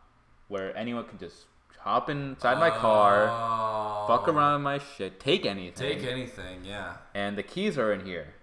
where 0.48 0.74
anyone 0.76 1.04
can 1.04 1.18
just 1.18 1.46
hop 1.80 2.08
inside 2.08 2.58
my 2.58 2.70
car, 2.70 3.26
Oh. 3.28 4.04
fuck 4.06 4.28
around 4.28 4.54
with 4.54 4.62
my 4.62 4.78
shit, 4.78 5.18
take 5.18 5.44
anything 5.44 5.74
Take 5.98 6.04
anything, 6.08 6.64
yeah. 6.64 6.98
and 7.12 7.36
the 7.36 7.42
keys 7.42 7.76
are 7.76 7.92
in 7.92 8.06
here. 8.06 8.34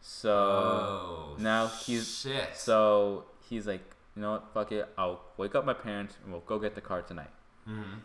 So 0.00 0.30
oh, 0.32 1.36
now 1.38 1.66
he's 1.66 2.20
shit. 2.20 2.56
so 2.56 3.24
he's 3.48 3.66
like, 3.66 3.82
you 4.14 4.22
know 4.22 4.32
what, 4.32 4.54
fuck 4.54 4.72
it, 4.72 4.88
I'll 4.96 5.20
wake 5.36 5.54
up 5.54 5.64
my 5.64 5.74
parents 5.74 6.16
and 6.22 6.32
we'll 6.32 6.42
go 6.42 6.58
get 6.58 6.74
the 6.74 6.80
car 6.80 7.02
tonight. 7.02 7.30
mm-hmm. 7.68 7.98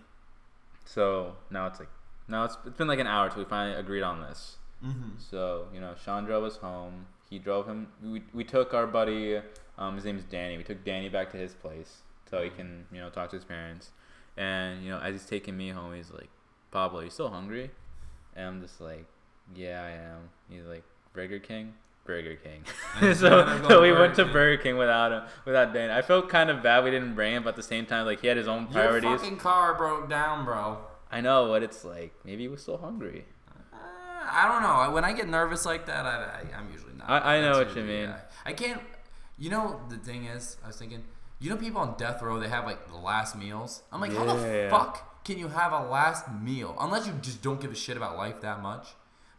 So 0.84 1.36
now 1.49 1.68
it's 1.68 1.80
like 1.80 1.89
now 2.28 2.43
it's 2.45 2.57
it's 2.65 2.78
been 2.78 2.88
like 2.88 2.99
an 2.99 3.07
hour 3.07 3.30
till 3.30 3.39
we 3.39 3.45
finally 3.45 3.76
agreed 3.76 4.03
on 4.03 4.21
this. 4.21 4.57
Mm-hmm. 4.84 5.09
So 5.17 5.67
you 5.73 5.80
know, 5.80 5.93
Sean 6.03 6.26
drove 6.26 6.43
us 6.43 6.57
home. 6.57 7.07
He 7.30 7.39
drove 7.39 7.67
him. 7.67 7.88
We, 8.03 8.23
we 8.34 8.43
took 8.43 8.73
our 8.73 8.88
buddy. 8.88 9.41
Um, 9.78 9.95
his 9.95 10.05
name's 10.05 10.23
Danny. 10.23 10.57
We 10.57 10.63
took 10.63 10.86
Danny 10.86 11.09
back 11.09 11.32
to 11.32 11.38
his 11.38 11.53
place 11.53 12.01
so 12.30 12.41
he 12.41 12.49
can 12.49 12.86
you 12.91 12.99
know 12.99 13.09
talk 13.09 13.30
to 13.32 13.36
his 13.36 13.45
parents. 13.45 13.91
And 14.38 14.84
you 14.84 14.89
know, 14.89 14.99
as 14.99 15.13
he's 15.13 15.26
taking 15.26 15.57
me 15.57 15.69
home, 15.69 15.93
he's 15.93 16.11
like, 16.11 16.30
"Pablo, 16.71 17.01
you 17.01 17.09
still 17.09 17.30
hungry?" 17.30 17.71
And 18.36 18.47
I'm 18.47 18.61
just 18.61 18.82
like, 18.82 19.05
"Yeah, 19.55 19.82
I 19.82 19.91
am." 19.91 20.30
He's 20.49 20.65
like, 20.65 20.84
"Burger 21.13 21.39
King." 21.39 21.73
Burger 22.05 22.36
King. 22.36 22.63
So, 23.15 23.61
so 23.67 23.82
we 23.82 23.89
Burger 23.89 23.99
went 23.99 24.15
to 24.15 24.26
Burger 24.26 24.61
King 24.61 24.78
without 24.78 25.11
him, 25.11 25.23
without 25.43 25.73
Danny. 25.73 25.91
I 25.91 26.01
felt 26.01 26.30
kind 26.30 26.49
of 26.49 26.63
bad 26.63 26.84
we 26.84 26.91
didn't 26.91 27.13
bring 27.13 27.34
him, 27.34 27.43
but 27.43 27.49
at 27.49 27.55
the 27.55 27.63
same 27.63 27.86
time, 27.86 28.05
like 28.05 28.21
he 28.21 28.28
had 28.28 28.38
his 28.38 28.47
own 28.47 28.67
priorities. 28.67 29.09
Your 29.09 29.17
fucking 29.17 29.38
car 29.38 29.73
broke 29.73 30.09
down, 30.09 30.45
bro. 30.45 30.78
I 31.12 31.22
know 31.22 31.47
what 31.49 31.64
it's 31.64 31.84
like. 31.86 32.14
Maybe 32.26 32.43
he 32.43 32.47
was 32.47 32.62
still 32.62 32.78
hungry. 32.78 33.26
Uh, 33.72 33.78
I 33.78 34.47
don't 34.47 34.64
know. 34.64 34.93
When 34.93 35.06
I 35.06 35.14
get 35.14 35.28
nervous 35.30 35.66
like 35.66 35.86
that, 35.86 36.06
I, 36.06 36.41
I, 36.53 36.58
I'm 36.58 36.72
usually 36.72 36.93
not. 36.97 37.10
I- 37.10 37.38
I 37.38 37.41
know 37.41 37.58
what 37.60 37.76
you 37.76 37.84
mean. 37.84 38.10
yeah. 38.10 38.20
I 38.45 38.53
can't. 38.53 38.82
You 39.38 39.49
know, 39.49 39.82
the 39.89 39.97
thing 39.97 40.26
is, 40.26 40.58
I 40.64 40.68
was 40.68 40.78
thinking, 40.78 41.03
you 41.39 41.49
know, 41.49 41.58
people 41.58 41.82
on 41.82 41.95
death 41.97 42.22
row, 42.22 42.39
they 42.39 42.47
have 42.47 42.66
like 42.66 42.88
the 42.88 42.95
last 42.97 43.38
meals. 43.38 43.84
I'm 43.91 43.99
like, 44.01 44.14
how 44.14 44.26
the 44.26 44.36
Yeah. 44.36 44.70
fuck 44.70 45.24
can 45.26 45.38
you 45.38 45.47
have 45.49 45.74
a 45.74 45.84
last 45.88 46.32
meal 46.32 46.76
unless 46.80 47.06
you 47.08 47.14
just 47.22 47.41
don't 47.41 47.60
give 47.60 47.72
a 47.72 47.76
shit 47.76 47.97
about 47.97 48.16
life 48.18 48.41
that 48.41 48.62
much? 48.62 48.89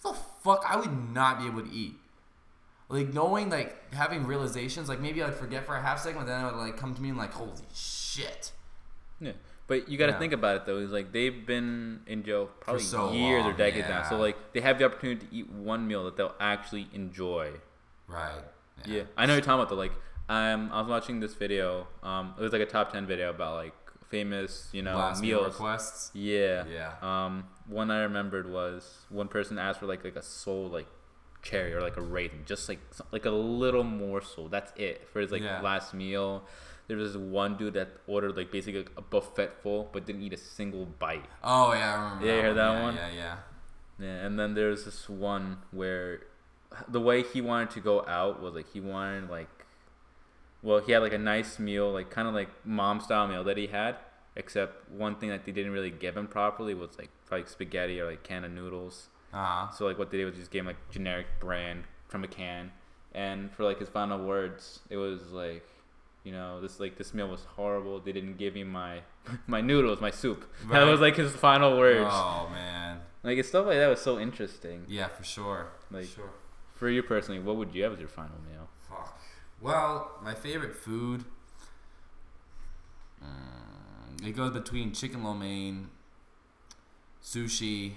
How 0.02 0.12
the 0.12 0.18
fuck? 0.42 0.64
I 0.68 0.76
would 0.76 1.12
not 1.14 1.38
be 1.40 1.46
able 1.46 1.62
to 1.62 1.70
eat. 1.72 1.94
Like 2.88 3.12
knowing, 3.12 3.50
like 3.50 3.92
having 3.94 4.26
realizations, 4.26 4.88
like 4.88 5.00
maybe 5.00 5.22
I'd 5.22 5.34
forget 5.34 5.64
for 5.66 5.74
a 5.74 5.82
half 5.82 5.98
second, 6.00 6.18
but 6.20 6.26
then 6.26 6.42
it 6.44 6.44
would 6.44 6.54
like 6.60 6.76
come 6.76 6.94
to 6.94 7.02
me 7.02 7.08
and 7.08 7.18
like, 7.18 7.32
holy 7.32 7.50
shit. 7.74 8.52
Yeah, 9.18 9.32
but 9.66 9.88
you 9.88 9.98
got 9.98 10.06
to 10.06 10.12
Yeah. 10.12 10.18
think 10.18 10.32
about 10.32 10.56
it 10.56 10.66
though. 10.66 10.78
Is 10.78 10.90
like 10.92 11.12
they've 11.12 11.44
been 11.46 12.00
in 12.06 12.22
jail 12.22 12.48
probably 12.60 12.82
so 12.82 13.12
years 13.12 13.44
or 13.44 13.48
long, 13.48 13.56
decades 13.56 13.88
now. 13.88 14.08
So 14.08 14.16
like 14.16 14.36
they 14.52 14.60
have 14.60 14.78
the 14.78 14.84
opportunity 14.84 15.26
to 15.26 15.34
eat 15.34 15.48
one 15.50 15.86
meal 15.88 16.04
that 16.04 16.16
they'll 16.16 16.34
actually 16.40 16.88
enjoy. 16.92 17.52
Right. 18.06 18.42
Yeah, 18.84 19.02
I 19.16 19.26
know 19.26 19.32
you're 19.34 19.40
talking 19.42 19.54
about 19.60 19.68
though. 19.70 19.74
Like 19.76 19.92
um, 20.28 20.70
I 20.72 20.80
was 20.80 20.88
watching 20.88 21.20
this 21.20 21.34
video. 21.34 21.86
Um, 22.02 22.34
it 22.38 22.42
was 22.42 22.52
like 22.52 22.62
a 22.62 22.66
top 22.66 22.92
ten 22.92 23.06
video 23.06 23.30
about 23.30 23.54
like 23.56 23.74
famous, 24.08 24.68
you 24.72 24.82
know, 24.82 24.96
Last 24.96 25.20
meal 25.20 25.40
meals. 25.40 25.54
requests. 25.54 26.10
Yeah. 26.14 26.64
Yeah. 26.70 26.92
Um, 27.02 27.44
one 27.66 27.90
I 27.90 28.02
remembered 28.02 28.50
was 28.50 28.98
one 29.08 29.28
person 29.28 29.58
asked 29.58 29.80
for 29.80 29.86
like 29.86 30.04
like 30.04 30.16
a 30.16 30.22
soul 30.22 30.68
like 30.68 30.86
cherry 31.42 31.72
or 31.74 31.80
like 31.80 31.96
a 31.96 32.00
raisin, 32.02 32.42
just 32.44 32.68
like 32.68 32.80
like 33.12 33.24
a 33.24 33.30
little 33.30 33.82
morsel. 33.84 34.48
That's 34.48 34.72
it 34.76 35.08
for 35.08 35.20
his 35.20 35.32
like 35.32 35.42
Yeah. 35.42 35.60
last 35.60 35.94
meal. 35.94 36.44
There 36.88 36.96
was 36.96 37.14
this 37.14 37.20
one 37.20 37.56
dude 37.56 37.74
that 37.74 37.88
ordered 38.06 38.36
like 38.36 38.52
basically 38.52 38.86
a 38.96 39.02
buffet 39.02 39.50
full, 39.62 39.88
but 39.92 40.06
didn't 40.06 40.22
eat 40.22 40.32
a 40.32 40.36
single 40.36 40.86
bite. 40.86 41.24
Oh 41.42 41.72
yeah, 41.72 41.94
I 41.94 42.02
remember. 42.02 42.26
Yeah, 42.26 42.36
you 42.36 42.42
heard 42.42 42.56
that 42.56 42.72
yeah, 42.72 42.82
one? 42.82 42.94
Yeah, 42.94 43.10
yeah. 43.10 43.36
Yeah, 43.98 44.26
and 44.26 44.38
then 44.38 44.54
there's 44.54 44.84
this 44.84 45.08
one 45.08 45.58
where 45.70 46.20
the 46.88 47.00
way 47.00 47.22
he 47.22 47.40
wanted 47.40 47.70
to 47.70 47.80
go 47.80 48.04
out 48.06 48.42
was 48.42 48.54
like 48.54 48.72
he 48.72 48.80
wanted 48.80 49.30
like, 49.30 49.48
well, 50.62 50.80
he 50.80 50.92
had 50.92 51.02
like 51.02 51.12
a 51.12 51.18
nice 51.18 51.58
meal, 51.58 51.92
like 51.92 52.10
kind 52.10 52.28
of 52.28 52.34
like 52.34 52.50
mom 52.64 53.00
style 53.00 53.26
meal 53.26 53.42
that 53.44 53.56
he 53.56 53.68
had, 53.68 53.96
except 54.36 54.90
one 54.90 55.16
thing 55.16 55.30
that 55.30 55.44
they 55.44 55.52
didn't 55.52 55.72
really 55.72 55.90
give 55.90 56.16
him 56.16 56.26
properly 56.26 56.74
was 56.74 56.90
like 56.98 57.10
like 57.30 57.48
spaghetti 57.48 58.00
or 58.00 58.10
like 58.10 58.22
can 58.22 58.44
of 58.44 58.52
noodles. 58.52 59.08
Uh 59.32 59.44
huh. 59.44 59.70
So 59.72 59.86
like 59.86 59.98
what 59.98 60.10
they 60.10 60.18
did 60.18 60.26
was 60.26 60.36
just 60.36 60.50
gave 60.50 60.60
him 60.60 60.66
like 60.66 60.90
generic 60.90 61.26
brand 61.40 61.84
from 62.08 62.22
a 62.22 62.28
can, 62.28 62.72
and 63.14 63.50
for 63.52 63.64
like 63.64 63.78
his 63.78 63.88
final 63.88 64.24
words, 64.24 64.80
it 64.90 64.96
was 64.96 65.30
like, 65.32 65.66
you 66.26 66.32
know, 66.32 66.60
this 66.60 66.80
like 66.80 66.98
this 66.98 67.14
meal 67.14 67.28
was 67.28 67.44
horrible. 67.54 68.00
They 68.00 68.10
didn't 68.10 68.36
give 68.36 68.54
me 68.54 68.64
my 68.64 69.02
my 69.46 69.60
noodles, 69.60 70.00
my 70.00 70.10
soup. 70.10 70.44
That 70.70 70.82
was 70.82 71.00
like 71.00 71.14
his 71.16 71.32
final 71.32 71.78
words. 71.78 72.10
Oh 72.12 72.48
man. 72.52 72.98
Like 73.22 73.38
it's 73.38 73.48
stuff 73.48 73.66
like 73.66 73.76
that 73.78 73.86
was 73.88 74.00
so 74.00 74.18
interesting. 74.18 74.84
Yeah, 74.88 75.08
for 75.08 75.22
sure. 75.24 75.68
Like- 75.90 76.08
sure. 76.08 76.30
For 76.74 76.90
you 76.90 77.02
personally, 77.02 77.40
what 77.40 77.56
would 77.56 77.74
you 77.74 77.84
have 77.84 77.94
as 77.94 78.00
your 78.00 78.08
final 78.08 78.36
meal? 78.50 78.68
Fuck. 78.90 79.18
Well, 79.62 80.10
my 80.22 80.34
favorite 80.34 80.76
food. 80.76 81.24
Mm, 83.24 84.26
it 84.28 84.36
goes 84.36 84.52
between 84.52 84.92
chicken 84.92 85.24
lo 85.24 85.32
mein, 85.32 85.88
sushi, 87.22 87.92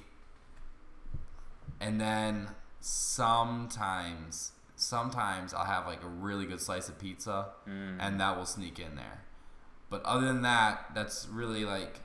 and 1.82 2.00
then 2.00 2.48
sometimes, 2.80 4.54
sometimes 4.80 5.54
I'll 5.54 5.66
have 5.66 5.86
like 5.86 6.04
a 6.04 6.08
really 6.08 6.46
good 6.46 6.62
slice 6.62 6.88
of 6.90 6.98
pizza, 7.00 7.48
Mm. 7.68 7.98
and 8.00 8.20
that 8.20 8.38
will 8.38 8.46
sneak 8.46 8.80
in 8.80 8.96
there. 8.96 9.22
But 9.90 10.04
other 10.04 10.26
than 10.28 10.42
that, 10.44 10.92
that's 10.94 11.28
really 11.28 11.66
like, 11.66 12.00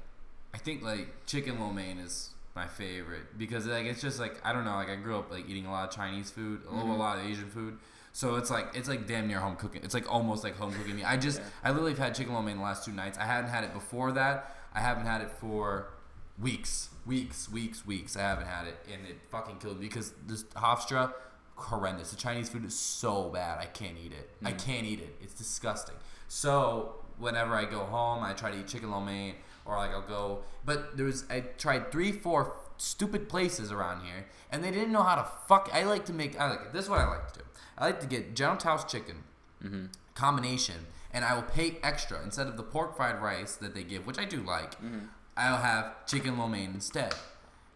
I 0.53 0.59
think 0.59 0.83
like 0.83 1.27
chicken 1.27 1.61
lo 1.61 1.71
mein 1.71 1.99
is 1.99 2.31
my 2.57 2.67
favorite 2.67 3.37
because 3.37 3.67
like 3.67 3.85
it's 3.87 4.01
just 4.01 4.19
like 4.21 4.41
I 4.45 4.53
don't 4.53 4.65
know 4.65 4.75
like 4.77 4.89
I 4.89 4.97
grew 4.97 5.19
up 5.19 5.31
like 5.31 5.49
eating 5.49 5.67
a 5.67 5.71
lot 5.73 5.89
of 5.89 5.95
Chinese 5.95 6.31
food, 6.31 6.63
a 6.69 6.73
little 6.75 6.91
Mhm. 6.91 6.95
a 6.95 6.99
lot 6.99 7.19
of 7.19 7.25
Asian 7.25 7.51
food. 7.51 7.79
So 8.13 8.37
it's 8.37 8.51
like 8.51 8.69
it's 8.75 8.89
like 8.89 9.07
damn 9.07 9.27
near 9.27 9.41
home 9.41 9.57
cooking. 9.57 9.83
It's 9.85 9.95
like 9.95 10.11
almost 10.11 10.45
like 10.45 10.57
home 10.57 10.73
cooking 10.73 10.97
me. 10.97 11.05
I 11.05 11.17
just 11.17 11.41
Yeah. 11.41 11.47
I 11.65 11.71
literally 11.71 11.93
have 11.93 11.99
had 11.99 12.15
chicken 12.15 12.33
lo 12.35 12.43
mein 12.43 12.57
the 12.59 12.63
last 12.63 12.85
two 12.85 12.93
nights. 12.93 13.19
I 13.19 13.25
hadn't 13.25 13.51
had 13.51 13.65
it 13.65 13.73
before 13.75 14.13
that. 14.13 14.55
I 14.73 14.81
haven't 14.81 15.07
had 15.07 15.21
it 15.21 15.31
for 15.31 15.89
weeks, 16.39 16.91
weeks, 17.07 17.49
weeks, 17.49 17.85
weeks. 17.87 18.17
I 18.17 18.21
haven't 18.23 18.47
had 18.47 18.67
it, 18.67 18.79
and 18.93 19.07
it 19.07 19.21
fucking 19.31 19.59
killed 19.59 19.79
me 19.81 19.87
because 19.87 20.13
this 20.27 20.45
Hofstra 20.57 21.13
horrendous. 21.57 22.11
The 22.11 22.17
Chinese 22.17 22.49
food 22.49 22.65
is 22.65 22.79
so 22.79 23.29
bad. 23.31 23.59
I 23.61 23.67
can't 23.67 23.97
eat 24.05 24.13
it. 24.13 24.31
I 24.45 24.53
Mm. 24.53 24.59
can't 24.65 24.87
eat 24.87 25.01
it. 25.01 25.17
It's 25.21 25.35
disgusting. 25.35 25.95
So 26.29 26.97
whenever 27.19 27.55
I 27.55 27.65
go 27.65 27.85
home, 27.85 28.23
I 28.25 28.33
try 28.33 28.51
to 28.51 28.59
eat 28.59 28.67
chicken 28.67 28.91
lo 28.91 29.01
mein, 29.01 29.37
or 29.65 29.77
like 29.77 29.91
I'll 29.93 30.03
go. 30.03 30.43
But 30.65 30.97
there 30.97 31.07
was 31.07 31.25
I 31.31 31.41
tried 31.41 31.93
three, 31.93 32.13
four 32.13 32.57
stupid 32.77 33.29
places 33.29 33.71
around 33.71 34.05
here, 34.05 34.27
and 34.51 34.65
they 34.65 34.71
didn't 34.71 34.91
know 34.93 35.03
how 35.05 35.15
to 35.17 35.27
fuck. 35.47 35.71
I 35.73 35.85
like 35.85 36.05
to 36.07 36.13
make. 36.13 36.39
I 36.41 36.51
like 36.51 36.73
this 36.73 36.85
is 36.85 36.91
what 36.91 37.01
I 37.01 37.07
like 37.07 37.33
to 37.33 37.39
do. 37.41 37.45
I 37.79 37.85
like 37.87 38.01
to 38.01 38.07
get 38.07 38.35
General 38.35 38.57
Tao's 38.57 38.85
chicken 38.85 39.25
Mm-hmm. 39.63 39.87
combination, 40.15 40.87
and 41.13 41.25
I 41.25 41.35
will 41.35 41.43
pay 41.43 41.79
extra 41.83 42.23
instead 42.23 42.47
of 42.49 42.57
the 42.57 42.63
pork 42.63 42.97
fried 42.97 43.23
rice 43.23 43.57
that 43.57 43.75
they 43.75 43.83
give, 43.85 44.07
which 44.07 44.19
I 44.19 44.25
do 44.27 44.43
like. 44.43 44.81
Mhm. 44.83 45.09
I'll 45.37 45.57
have 45.59 46.05
chicken 46.07 46.37
lo 46.39 46.47
mein 46.49 46.75
instead, 46.75 47.15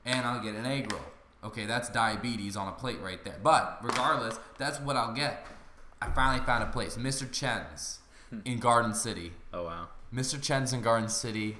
and 0.04 0.26
I'll 0.26 0.40
get 0.40 0.54
an 0.54 0.66
egg 0.66 0.92
roll. 0.92 1.02
Okay, 1.44 1.66
that's 1.66 1.88
diabetes 1.88 2.56
on 2.56 2.68
a 2.68 2.72
plate 2.72 3.00
right 3.00 3.22
there. 3.24 3.38
But 3.42 3.78
regardless, 3.82 4.38
that's 4.58 4.80
what 4.80 4.96
I'll 4.96 5.12
get. 5.14 5.46
I 6.02 6.10
finally 6.10 6.44
found 6.44 6.62
a 6.64 6.66
place, 6.66 6.96
Mr. 6.96 7.30
Chen's 7.30 8.00
in 8.44 8.58
Garden 8.58 8.94
City. 8.94 9.32
Oh 9.52 9.64
wow. 9.64 9.88
Mr. 10.12 10.40
Chen's 10.42 10.72
in 10.72 10.82
Garden 10.82 11.08
City 11.08 11.56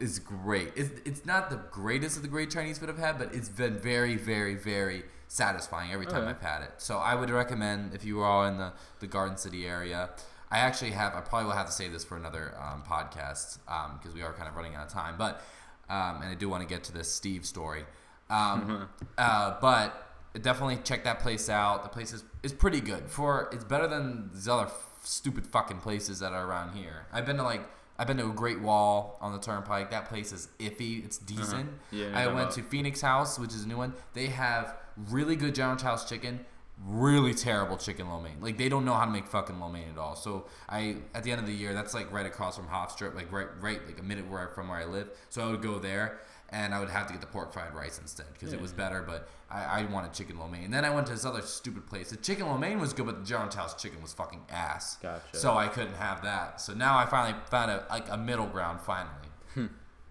is 0.00 0.18
great. 0.18 0.72
It's, 0.76 0.90
it's 1.04 1.26
not 1.26 1.50
the 1.50 1.56
greatest 1.70 2.16
of 2.16 2.22
the 2.22 2.28
great 2.28 2.50
Chinese 2.50 2.78
food 2.78 2.88
I've 2.88 2.98
had, 2.98 3.18
but 3.18 3.34
it's 3.34 3.48
been 3.48 3.78
very, 3.78 4.16
very, 4.16 4.54
very 4.54 5.04
satisfying 5.28 5.92
every 5.92 6.06
time 6.06 6.22
Okay. 6.22 6.30
I've 6.30 6.40
had 6.40 6.62
it. 6.62 6.72
So 6.78 6.98
I 6.98 7.14
would 7.14 7.30
recommend 7.30 7.94
if 7.94 8.04
you 8.04 8.20
are 8.20 8.24
all 8.24 8.44
in 8.46 8.58
the, 8.58 8.72
the 9.00 9.06
Garden 9.06 9.36
City 9.36 9.66
area. 9.66 10.10
I 10.50 10.58
actually 10.58 10.92
have, 10.92 11.14
I 11.14 11.20
probably 11.20 11.46
will 11.46 11.56
have 11.56 11.66
to 11.66 11.72
save 11.72 11.92
this 11.92 12.04
for 12.04 12.16
another 12.16 12.54
um, 12.60 12.82
podcast 12.86 13.58
because 13.98 14.14
we 14.14 14.22
are 14.22 14.32
kind 14.32 14.48
of 14.48 14.54
running 14.54 14.74
out 14.76 14.86
of 14.86 14.92
time. 14.92 15.16
But, 15.18 15.42
um, 15.90 16.22
and 16.22 16.30
I 16.30 16.34
do 16.34 16.48
want 16.48 16.62
to 16.62 16.68
get 16.68 16.84
to 16.84 16.92
this 16.92 17.12
Steve 17.12 17.44
story. 17.44 17.84
Um, 18.28 18.88
uh, 19.16 19.56
but 19.60 20.06
definitely 20.42 20.78
check 20.84 21.04
that 21.04 21.20
place 21.20 21.48
out. 21.48 21.82
The 21.82 21.88
place 21.88 22.12
is, 22.12 22.24
is 22.42 22.52
pretty 22.52 22.80
good. 22.80 23.10
For 23.10 23.48
It's 23.52 23.64
better 23.64 23.86
than 23.86 24.30
these 24.32 24.48
other 24.48 24.66
f- 24.66 24.90
stupid 25.02 25.46
fucking 25.46 25.78
places 25.78 26.18
that 26.20 26.32
are 26.32 26.46
around 26.46 26.74
here. 26.76 27.06
I've 27.12 27.26
been 27.26 27.36
to 27.36 27.42
like, 27.42 27.62
I've 27.98 28.06
been 28.06 28.18
to 28.18 28.26
a 28.26 28.32
Great 28.32 28.60
Wall 28.60 29.16
on 29.20 29.32
the 29.32 29.38
Turnpike. 29.38 29.90
That 29.90 30.08
place 30.08 30.32
is 30.32 30.48
iffy. 30.58 31.04
It's 31.04 31.18
decent. 31.18 31.70
Yeah, 31.90 32.08
I 32.14 32.26
went 32.26 32.48
doubt. 32.50 32.52
to 32.56 32.62
Phoenix 32.62 33.00
House, 33.00 33.38
which 33.38 33.54
is 33.54 33.64
a 33.64 33.68
new 33.68 33.78
one. 33.78 33.94
They 34.12 34.26
have 34.26 34.74
really 35.08 35.36
good 35.36 35.54
General 35.54 35.78
House 35.78 36.06
chicken, 36.06 36.44
really 36.84 37.32
terrible 37.32 37.78
chicken 37.78 38.08
lo 38.08 38.20
mein. 38.20 38.36
Like 38.40 38.58
they 38.58 38.68
don't 38.68 38.84
know 38.84 38.92
how 38.92 39.06
to 39.06 39.10
make 39.10 39.26
fucking 39.26 39.58
lo 39.58 39.70
mein 39.70 39.88
at 39.90 39.98
all. 39.98 40.14
So 40.14 40.44
I, 40.68 40.96
at 41.14 41.22
the 41.24 41.32
end 41.32 41.40
of 41.40 41.46
the 41.46 41.54
year, 41.54 41.72
that's 41.72 41.94
like 41.94 42.12
right 42.12 42.26
across 42.26 42.56
from 42.56 42.66
Hofstra, 42.66 43.14
like 43.14 43.32
right, 43.32 43.48
right, 43.60 43.80
like 43.86 43.98
a 43.98 44.02
minute 44.02 44.28
where 44.30 44.48
from 44.48 44.68
where 44.68 44.78
I 44.78 44.84
live. 44.84 45.08
So 45.30 45.46
I 45.46 45.50
would 45.50 45.62
go 45.62 45.78
there, 45.78 46.18
and 46.50 46.74
I 46.74 46.80
would 46.80 46.90
have 46.90 47.06
to 47.08 47.12
get 47.12 47.20
the 47.20 47.26
pork 47.26 47.52
fried 47.52 47.74
rice 47.74 47.98
instead 47.98 48.26
because 48.32 48.52
it 48.52 48.60
was 48.60 48.72
better. 48.72 49.02
But 49.02 49.28
I, 49.50 49.80
I 49.80 49.84
wanted 49.86 50.12
chicken 50.12 50.38
lo 50.38 50.48
mein. 50.48 50.64
And 50.64 50.74
then 50.74 50.84
I 50.84 50.90
went 50.94 51.06
to 51.08 51.12
this 51.12 51.24
other 51.24 51.42
stupid 51.42 51.86
place. 51.86 52.10
The 52.10 52.16
chicken 52.16 52.46
lo 52.46 52.56
mein 52.56 52.78
was 52.78 52.92
good, 52.92 53.06
but 53.06 53.20
the 53.20 53.24
General 53.24 53.50
House 53.50 53.80
chicken 53.80 54.00
was 54.00 54.12
fucking 54.12 54.42
ass. 54.50 54.96
Gotcha. 54.96 55.36
So 55.36 55.56
I 55.56 55.68
couldn't 55.68 55.96
have 55.96 56.22
that. 56.22 56.60
So 56.60 56.74
now 56.74 56.96
I 56.98 57.06
finally 57.06 57.36
found 57.50 57.70
a 57.70 57.84
like 57.90 58.06
a 58.08 58.16
middle 58.16 58.46
ground 58.46 58.80
finally. 58.80 59.28
Hmm. 59.54 59.66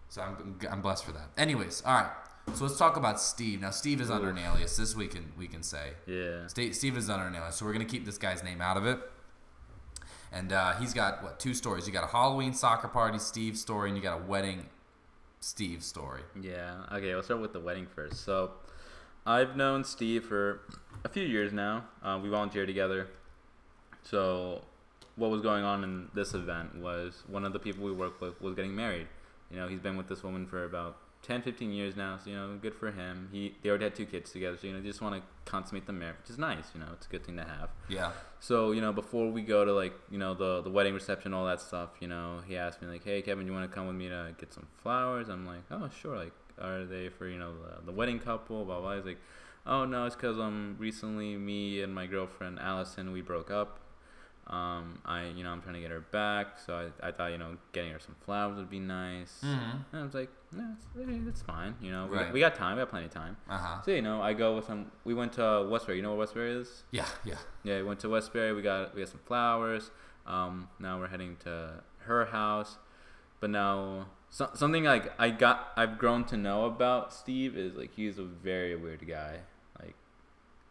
so 0.09 0.21
I'm, 0.21 0.59
I'm 0.69 0.81
blessed 0.81 1.05
for 1.05 1.11
that. 1.13 1.29
Anyways, 1.37 1.83
all 1.85 1.95
right. 1.95 2.11
So 2.53 2.65
let's 2.65 2.77
talk 2.77 2.95
about 2.95 3.19
Steve. 3.19 3.61
Now 3.61 3.71
Steve 3.71 4.01
is 4.01 4.11
under 4.11 4.29
an 4.29 4.37
alias. 4.37 4.77
This 4.77 4.95
we 4.95 5.07
can 5.07 5.31
we 5.37 5.47
can 5.47 5.63
say. 5.63 5.93
Yeah. 6.05 6.47
Steve, 6.47 6.75
Steve 6.75 6.97
is 6.97 7.09
under 7.09 7.25
an 7.27 7.35
alias, 7.35 7.55
so 7.55 7.65
we're 7.65 7.73
gonna 7.73 7.85
keep 7.85 8.05
this 8.05 8.17
guy's 8.17 8.43
name 8.43 8.61
out 8.61 8.77
of 8.77 8.85
it. 8.85 8.99
And 10.31 10.51
uh, 10.51 10.73
he's 10.73 10.93
got 10.93 11.23
what 11.23 11.39
two 11.39 11.53
stories? 11.53 11.87
You 11.87 11.93
got 11.93 12.03
a 12.03 12.11
Halloween 12.11 12.53
soccer 12.53 12.87
party 12.87 13.19
Steve 13.19 13.57
story, 13.57 13.89
and 13.89 13.97
you 13.97 14.03
got 14.03 14.19
a 14.19 14.23
wedding 14.23 14.65
Steve 15.45 15.83
story. 15.83 16.21
Yeah. 16.41 16.85
Okay, 16.91 17.13
let's 17.13 17.27
start 17.27 17.39
with 17.39 17.53
the 17.53 17.59
wedding 17.59 17.85
first. 17.85 18.25
So, 18.25 18.49
I've 19.27 19.55
known 19.55 19.83
Steve 19.83 20.25
for 20.25 20.61
a 21.03 21.09
few 21.09 21.21
years 21.21 21.53
now. 21.53 21.85
Uh, 22.01 22.19
we 22.21 22.29
volunteered 22.29 22.67
together. 22.67 23.09
So, 24.01 24.63
what 25.15 25.29
was 25.29 25.41
going 25.41 25.63
on 25.63 25.83
in 25.83 26.09
this 26.15 26.33
event 26.33 26.81
was 26.81 27.21
one 27.27 27.45
of 27.45 27.53
the 27.53 27.59
people 27.59 27.85
we 27.85 27.91
work 27.91 28.19
with 28.19 28.41
was 28.41 28.55
getting 28.55 28.75
married. 28.75 29.05
You 29.51 29.57
know, 29.57 29.67
he's 29.67 29.79
been 29.79 29.97
with 29.97 30.07
this 30.07 30.23
woman 30.23 30.47
for 30.47 30.65
about 30.65 30.97
10, 31.25 31.41
15 31.41 31.71
years 31.71 31.95
now. 31.95 32.19
So, 32.23 32.29
you 32.29 32.35
know, 32.35 32.57
good 32.61 32.75
for 32.75 32.91
him. 32.91 33.29
He 33.31 33.55
they 33.61 33.69
already 33.69 33.85
had 33.85 33.95
two 33.95 34.05
kids 34.05 34.31
together. 34.31 34.57
So, 34.57 34.67
you 34.67 34.73
know, 34.73 34.81
they 34.81 34.87
just 34.87 35.01
want 35.01 35.15
to 35.15 35.21
consummate 35.49 35.87
the 35.87 35.93
marriage, 35.93 36.17
which 36.21 36.29
is 36.29 36.37
nice. 36.37 36.65
You 36.73 36.81
know, 36.81 36.87
it's 36.93 37.07
a 37.07 37.09
good 37.09 37.25
thing 37.25 37.37
to 37.37 37.43
have. 37.43 37.69
Yeah. 37.89 38.11
So 38.39 38.71
you 38.71 38.81
know, 38.81 38.93
before 38.93 39.31
we 39.31 39.41
go 39.41 39.65
to 39.65 39.73
like 39.73 39.93
you 40.11 40.19
know 40.19 40.33
the 40.35 40.61
the 40.61 40.69
wedding 40.69 40.93
reception, 40.93 41.33
all 41.33 41.45
that 41.45 41.61
stuff, 41.61 41.89
you 41.99 42.07
know, 42.07 42.41
he 42.47 42.57
asked 42.57 42.81
me 42.81 42.87
like, 42.87 43.03
"Hey, 43.03 43.21
Kevin, 43.21 43.47
you 43.47 43.53
want 43.53 43.69
to 43.69 43.73
come 43.73 43.87
with 43.87 43.95
me 43.95 44.07
to 44.09 44.35
get 44.39 44.53
some 44.53 44.67
flowers?" 44.77 45.29
I'm 45.29 45.45
like, 45.45 45.63
"Oh, 45.71 45.89
sure." 46.01 46.15
Like, 46.15 46.33
are 46.61 46.85
they 46.85 47.09
for 47.09 47.27
you 47.27 47.39
know 47.39 47.53
the, 47.53 47.85
the 47.85 47.91
wedding 47.91 48.19
couple? 48.19 48.63
Blah 48.63 48.81
blah. 48.81 48.95
He's 48.95 49.05
like, 49.05 49.19
"Oh 49.65 49.85
no, 49.85 50.05
it's 50.05 50.15
because 50.15 50.37
um 50.37 50.75
recently 50.77 51.37
me 51.37 51.81
and 51.81 51.93
my 51.93 52.05
girlfriend 52.05 52.59
Allison 52.59 53.11
we 53.11 53.21
broke 53.21 53.49
up. 53.49 53.79
Um, 54.47 54.99
I 55.05 55.25
you 55.35 55.43
know 55.43 55.49
I'm 55.49 55.61
trying 55.61 55.73
to 55.73 55.79
get 55.81 55.89
her 55.89 56.01
back, 56.11 56.59
so 56.63 56.91
I, 57.01 57.07
I 57.07 57.11
thought 57.11 57.31
you 57.31 57.39
know 57.39 57.57
getting 57.71 57.91
her 57.91 57.99
some 57.99 58.15
flowers 58.25 58.57
would 58.57 58.69
be 58.69 58.79
nice." 58.79 59.41
Mm-hmm. 59.43 59.77
And 59.91 60.01
I 60.01 60.03
was 60.03 60.13
like, 60.13 60.29
"No, 60.51 60.65
it's, 60.73 60.85
eh, 61.09 61.19
it's 61.27 61.41
fine. 61.41 61.75
You 61.81 61.91
know, 61.91 62.05
we, 62.05 62.15
Right. 62.17 62.25
got, 62.25 62.33
we 62.33 62.39
got 62.41 62.55
time. 62.55 62.77
We 62.77 62.81
got 62.81 62.89
plenty 62.91 63.05
of 63.07 63.11
time." 63.13 63.37
Uh 63.49 63.57
huh. 63.57 63.81
So 63.81 63.89
you 63.91 64.03
know, 64.03 64.21
I 64.21 64.33
go 64.33 64.55
with 64.55 64.67
him. 64.67 64.91
We 65.03 65.15
went 65.15 65.33
to 65.33 65.67
Westbury. 65.69 65.97
You 65.97 66.03
know 66.03 66.09
where 66.11 66.19
Westbury 66.19 66.51
is? 66.53 66.83
Yeah. 66.91 67.07
Yeah. 67.23 67.35
Yeah, 67.63 67.77
we 67.77 67.83
went 67.83 67.99
to 68.01 68.09
Westbury. 68.09 68.53
We 68.53 68.61
got 68.61 68.93
we 68.93 69.01
got 69.01 69.09
some 69.09 69.21
flowers. 69.25 69.89
Um, 70.27 70.69
now 70.79 70.99
we're 70.99 71.07
heading 71.07 71.37
to 71.43 71.81
her 71.99 72.25
house. 72.25 72.77
But 73.39 73.49
now 73.49 74.07
so, 74.29 74.49
something 74.53 74.83
like 74.83 75.11
I 75.19 75.29
got 75.31 75.71
I've 75.75 75.97
grown 75.97 76.23
to 76.25 76.37
know 76.37 76.65
about 76.65 77.13
Steve 77.13 77.57
is 77.57 77.75
like 77.75 77.93
he's 77.95 78.19
a 78.19 78.23
very 78.23 78.75
weird 78.75 79.07
guy. 79.07 79.39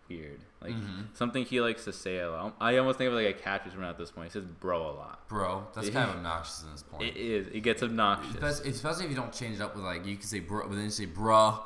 Weird. 0.08 0.40
Like 0.60 0.72
Mhm. 0.74 1.06
something 1.14 1.44
he 1.44 1.60
likes 1.60 1.84
to 1.84 1.92
say 1.92 2.18
a 2.20 2.30
lot. 2.30 2.54
I 2.60 2.76
almost 2.76 2.98
think 2.98 3.08
of 3.08 3.14
like 3.14 3.26
a 3.26 3.32
catchphrase 3.38 3.82
at 3.82 3.96
this 3.98 4.10
point. 4.10 4.26
He 4.28 4.32
says 4.32 4.44
bro 4.44 4.82
a 4.90 4.92
lot. 4.92 5.26
Bro, 5.28 5.68
that's 5.74 5.88
kind 5.90 6.10
of 6.10 6.16
obnoxious 6.16 6.62
at 6.66 6.72
this 6.72 6.82
point. 6.82 7.02
It 7.04 7.16
is. 7.16 7.46
It 7.48 7.60
gets 7.60 7.82
obnoxious. 7.82 8.34
Especially, 8.34 8.70
especially 8.70 9.04
if 9.04 9.10
you 9.10 9.16
don't 9.16 9.32
change 9.32 9.56
it 9.56 9.62
up 9.62 9.74
with 9.74 9.84
like 9.84 10.04
you 10.06 10.16
can 10.16 10.26
say 10.26 10.40
bro, 10.40 10.66
but 10.68 10.74
then 10.74 10.84
you 10.84 10.90
say 10.90 11.06
bruh. 11.06 11.60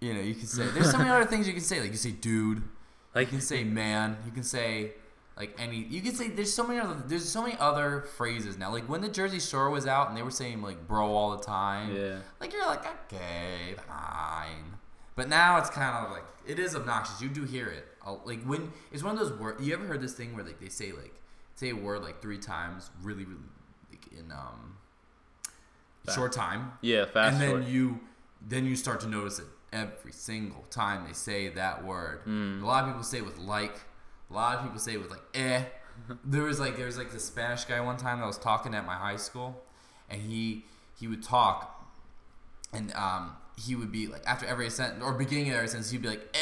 You 0.00 0.14
know, 0.14 0.20
you 0.20 0.34
can 0.34 0.46
say 0.46 0.66
there's 0.68 0.90
so 0.90 0.98
many 0.98 1.10
other 1.10 1.24
things 1.26 1.46
you 1.46 1.54
can 1.54 1.62
say. 1.62 1.80
Like 1.80 1.90
you 1.92 1.96
say 1.96 2.10
dude. 2.12 2.62
Like 3.14 3.28
you 3.28 3.38
can 3.38 3.40
say 3.40 3.64
man. 3.64 4.16
You 4.26 4.32
can 4.32 4.42
say 4.42 4.92
like 5.36 5.54
any. 5.58 5.76
You 5.76 6.00
can 6.02 6.14
say 6.14 6.28
there's 6.28 6.52
so 6.52 6.66
many 6.66 6.80
other. 6.80 6.96
There's 7.06 7.28
so 7.28 7.42
many 7.42 7.56
other 7.58 8.02
phrases 8.16 8.58
now. 8.58 8.70
Like 8.70 8.88
when 8.88 9.00
the 9.00 9.08
Jersey 9.08 9.38
Shore 9.40 9.70
was 9.70 9.86
out 9.86 10.08
and 10.08 10.16
they 10.16 10.22
were 10.22 10.30
saying 10.30 10.60
like 10.62 10.86
bro 10.88 11.06
all 11.06 11.36
the 11.36 11.42
time. 11.44 11.94
yeah. 11.94 12.16
Like 12.40 12.52
you're 12.52 12.66
like 12.66 12.84
okay, 13.06 13.76
fine. 13.86 14.71
But 15.14 15.28
now 15.28 15.58
it's 15.58 15.70
kind 15.70 16.06
of 16.06 16.12
like 16.12 16.24
it 16.46 16.58
is 16.58 16.74
obnoxious. 16.74 17.20
You 17.20 17.28
do 17.28 17.44
hear 17.44 17.66
it. 17.68 17.86
I'll- 18.04 18.22
Like 18.24 18.42
when 18.44 18.72
it's 18.90 19.02
one 19.02 19.12
of 19.14 19.20
those 19.20 19.32
words. 19.38 19.62
You 19.64 19.74
ever 19.74 19.86
heard 19.86 20.00
this 20.00 20.14
thing 20.14 20.34
where 20.34 20.44
like 20.44 20.58
they 20.60 20.68
say 20.68 20.92
like 20.92 21.14
say 21.54 21.70
a 21.70 21.76
word 21.76 22.02
like 22.02 22.20
three 22.22 22.38
times 22.38 22.90
really 23.02 23.24
really 23.24 23.40
like 23.90 24.06
in 24.12 24.32
um 24.32 24.78
Fast. 26.04 26.16
short 26.18 26.32
time 26.32 26.72
Yeah, 26.80 27.04
fast 27.04 27.34
and 27.34 27.42
then 27.42 27.50
short. 27.50 27.64
you 27.64 28.00
then 28.46 28.64
you 28.66 28.74
start 28.74 29.00
to 29.00 29.06
notice 29.08 29.38
it 29.38 29.46
every 29.72 30.12
single 30.12 30.64
time 30.70 31.06
they 31.06 31.12
say 31.12 31.48
that 31.50 31.84
word. 31.84 32.24
Mm. 32.26 32.62
A 32.62 32.66
lot 32.66 32.84
of 32.84 32.90
people 32.90 33.04
say 33.04 33.18
it 33.18 33.24
with 33.24 33.38
like. 33.38 33.76
A 34.30 34.34
lot 34.34 34.56
of 34.56 34.62
people 34.64 34.78
say 34.78 34.94
it 34.94 34.98
with 35.02 35.10
like 35.10 35.22
eh. 35.34 35.64
there 36.24 36.42
was 36.42 36.58
like 36.58 36.76
there 36.76 36.86
was 36.86 36.96
like 36.96 37.12
this 37.12 37.24
Spanish 37.26 37.64
guy 37.66 37.78
one 37.80 37.98
time 37.98 38.18
that 38.20 38.26
was 38.26 38.38
talking 38.38 38.74
at 38.74 38.86
my 38.86 38.94
high 38.94 39.16
school, 39.16 39.62
and 40.08 40.22
he 40.22 40.64
he 40.98 41.06
would 41.06 41.22
talk, 41.22 41.86
and 42.72 42.92
um 42.94 43.36
he 43.56 43.74
would 43.74 43.92
be 43.92 44.06
like 44.06 44.22
after 44.26 44.46
every 44.46 44.70
sentence 44.70 45.02
or 45.02 45.12
beginning 45.12 45.50
of 45.50 45.56
every 45.56 45.68
sentence 45.68 45.90
he'd 45.90 46.02
be 46.02 46.08
like 46.08 46.28
eh. 46.34 46.38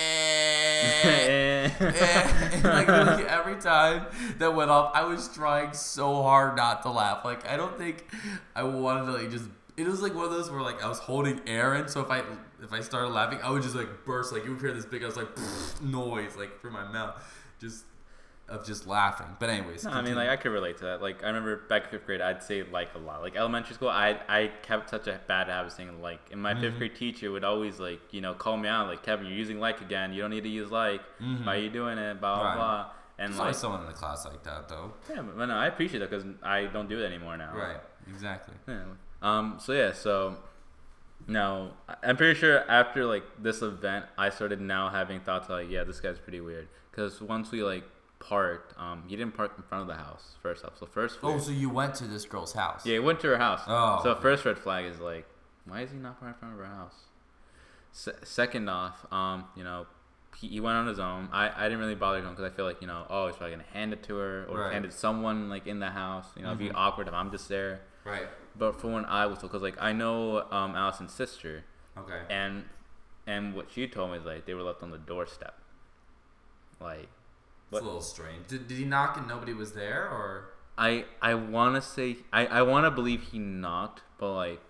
eh. 1.02 1.70
and 1.80 2.64
like, 2.64 2.88
like 2.88 3.26
every 3.26 3.56
time 3.56 4.06
that 4.38 4.54
went 4.54 4.70
off, 4.70 4.92
I 4.94 5.04
was 5.04 5.28
trying 5.28 5.72
so 5.72 6.22
hard 6.22 6.56
not 6.56 6.82
to 6.82 6.90
laugh. 6.90 7.24
Like 7.24 7.46
I 7.48 7.56
don't 7.56 7.76
think 7.76 8.06
I 8.54 8.62
wanted 8.62 9.06
to 9.06 9.12
like 9.12 9.30
just 9.30 9.46
it 9.76 9.86
was 9.86 10.02
like 10.02 10.14
one 10.14 10.26
of 10.26 10.30
those 10.30 10.50
where 10.50 10.62
like 10.62 10.82
I 10.82 10.88
was 10.88 10.98
holding 10.98 11.40
air 11.46 11.74
in, 11.74 11.88
so 11.88 12.00
if 12.00 12.10
I 12.10 12.22
if 12.62 12.72
I 12.72 12.80
started 12.80 13.08
laughing, 13.08 13.38
I 13.42 13.50
would 13.50 13.62
just 13.62 13.74
like 13.74 14.04
burst. 14.04 14.32
Like 14.32 14.44
you 14.44 14.52
would 14.52 14.60
hear 14.60 14.72
this 14.72 14.84
big, 14.86 15.02
I 15.02 15.06
was 15.06 15.16
like 15.16 15.28
noise 15.82 16.36
like 16.36 16.60
through 16.60 16.72
my 16.72 16.90
mouth, 16.90 17.22
just 17.60 17.84
of 18.50 18.66
just 18.66 18.86
laughing. 18.86 19.26
But 19.38 19.48
anyways, 19.50 19.84
No, 19.84 19.92
I 19.92 20.02
mean, 20.02 20.14
like 20.16 20.28
I 20.28 20.36
could 20.36 20.50
relate 20.52 20.76
to 20.78 20.84
that. 20.84 21.00
Like 21.02 21.22
I 21.22 21.28
remember 21.28 21.56
back 21.68 21.84
in 21.84 21.90
fifth 21.90 22.04
grade, 22.06 22.20
I'd 22.20 22.42
say 22.42 22.62
like 22.64 22.94
a 22.94 22.98
lot. 22.98 23.22
Like 23.22 23.36
elementary 23.36 23.74
school, 23.74 23.88
I 23.88 24.18
I 24.28 24.50
kept 24.62 24.90
such 24.90 25.06
a 25.06 25.20
bad 25.28 25.48
habit 25.48 25.68
of 25.68 25.72
saying 25.72 26.00
like. 26.02 26.20
And 26.32 26.42
my 26.42 26.52
Mm-hmm. 26.52 26.62
fifth 26.62 26.78
grade 26.78 26.96
teacher 26.96 27.30
would 27.32 27.44
always 27.44 27.78
like 27.80 28.00
you 28.12 28.20
know 28.20 28.34
call 28.34 28.56
me 28.56 28.68
out 28.68 28.88
like 28.88 29.02
Kevin, 29.02 29.26
you're 29.26 29.36
using 29.36 29.60
like 29.60 29.80
again. 29.80 30.12
You 30.12 30.20
don't 30.22 30.30
need 30.30 30.42
to 30.44 30.48
use 30.50 30.70
like. 30.70 31.00
Why 31.44 31.56
are 31.56 31.58
you 31.58 31.70
doing 31.70 31.96
it? 31.98 32.20
Blah 32.20 32.34
blah 32.36 32.42
Mm-hmm. 32.44 32.46
Right. 32.48 32.56
blah. 32.56 32.90
And 33.18 33.32
There's 33.34 33.38
like 33.40 33.54
someone 33.54 33.80
in 33.82 33.86
the 33.86 33.92
class 33.92 34.24
like 34.24 34.42
that 34.44 34.68
though. 34.68 34.92
yeah, 35.08 35.20
but 35.22 35.46
no, 35.46 35.54
I 35.54 35.66
appreciate 35.66 36.00
that 36.00 36.10
because 36.10 36.24
I 36.42 36.64
don't 36.66 36.88
do 36.88 36.98
it 37.02 37.04
anymore 37.06 37.36
now. 37.36 37.52
Right. 37.54 37.76
Exactly. 38.08 38.54
Yeah. 38.66 38.82
Um. 39.22 39.58
So 39.60 39.72
yeah. 39.74 39.92
So 39.92 40.36
now 41.28 41.72
I'm 42.02 42.16
pretty 42.16 42.38
sure 42.38 42.68
after 42.70 43.04
like 43.04 43.24
this 43.38 43.62
event, 43.62 44.06
I 44.16 44.30
started 44.30 44.60
now 44.60 44.88
having 44.88 45.20
thoughts 45.20 45.48
like, 45.48 45.68
yeah, 45.70 45.84
this 45.84 46.00
guy's 46.00 46.18
pretty 46.18 46.40
weird. 46.40 46.68
Because 46.90 47.20
once 47.20 47.50
we 47.50 47.62
like 47.62 47.84
parked, 48.20 48.78
um, 48.78 49.02
he 49.08 49.16
didn't 49.16 49.34
park 49.34 49.52
in 49.56 49.62
front 49.64 49.82
of 49.82 49.88
the 49.88 50.00
house 50.02 50.36
first 50.42 50.64
off. 50.64 50.78
So 50.78 50.86
first. 50.86 51.18
Oh, 51.22 51.38
so 51.38 51.50
you 51.50 51.68
went 51.70 51.94
to 51.96 52.04
this 52.04 52.24
girl's 52.24 52.52
house? 52.52 52.86
yeah, 52.86 52.92
he 52.94 52.98
went 53.00 53.18
to 53.20 53.26
her 53.28 53.38
house. 53.38 53.62
Oh, 53.66 54.00
So 54.02 54.10
okay. 54.10 54.20
first 54.22 54.44
red 54.44 54.58
flag 54.58 54.84
is 54.84 55.00
like, 55.00 55.26
why 55.66 55.80
is 55.80 55.90
he 55.90 55.96
not 55.98 56.20
parked 56.20 56.36
in 56.36 56.38
front 56.40 56.54
of 56.54 56.60
her 56.60 56.66
house? 56.66 56.94
Se- 57.92 58.12
second 58.22 58.68
off, 58.68 59.04
um, 59.12 59.44
you 59.56 59.64
know. 59.64 59.86
He, 60.38 60.46
he 60.46 60.60
went 60.60 60.76
on 60.76 60.86
his 60.86 61.00
own. 61.00 61.28
I, 61.32 61.50
I 61.54 61.64
didn't 61.64 61.80
really 61.80 61.96
bother 61.96 62.18
him 62.20 62.30
because 62.30 62.44
I 62.44 62.50
feel 62.54 62.64
like 62.64 62.80
you 62.80 62.86
know 62.86 63.04
oh 63.10 63.26
he's 63.26 63.34
probably 63.36 63.56
gonna 63.56 63.68
hand 63.72 63.92
it 63.92 64.04
to 64.04 64.14
her 64.16 64.46
or 64.48 64.60
Right. 64.60 64.72
hand 64.72 64.84
it 64.84 64.92
to 64.92 64.96
someone 64.96 65.48
like 65.48 65.66
in 65.66 65.80
the 65.80 65.90
house 65.90 66.26
you 66.36 66.42
know 66.42 66.50
it'd 66.50 66.60
be 66.60 66.68
Mhm. 66.68 66.76
awkward 66.76 67.08
if 67.08 67.14
I'm 67.14 67.32
just 67.32 67.48
there 67.48 67.80
Right. 68.04 68.28
but 68.56 68.80
for 68.80 68.92
when 68.92 69.04
I 69.06 69.26
was 69.26 69.38
told, 69.40 69.50
because 69.50 69.62
like 69.62 69.76
I 69.82 69.92
know 69.92 70.42
um, 70.52 70.76
Allison's 70.76 71.12
sister, 71.12 71.64
Okay. 71.98 72.20
and 72.30 72.64
and 73.26 73.54
what 73.56 73.72
she 73.72 73.88
told 73.88 74.12
me 74.12 74.18
is 74.18 74.24
like 74.24 74.46
they 74.46 74.54
were 74.54 74.62
left 74.62 74.84
on 74.84 74.92
the 74.92 74.98
doorstep. 74.98 75.58
Like, 76.80 77.08
It's 77.72 77.80
a 77.80 77.84
little 77.84 78.00
strange. 78.00 78.48
Did, 78.48 78.66
did 78.66 78.78
he 78.78 78.84
knock 78.84 79.16
and 79.16 79.28
nobody 79.28 79.52
was 79.52 79.72
there, 79.72 80.08
or? 80.08 80.50
I 80.76 81.04
I 81.20 81.34
want 81.34 81.74
to 81.74 81.82
say 81.82 82.16
I 82.32 82.46
I 82.46 82.62
want 82.62 82.86
to 82.86 82.90
believe 82.90 83.22
he 83.32 83.38
knocked, 83.38 84.02
but 84.18 84.32
like 84.34 84.60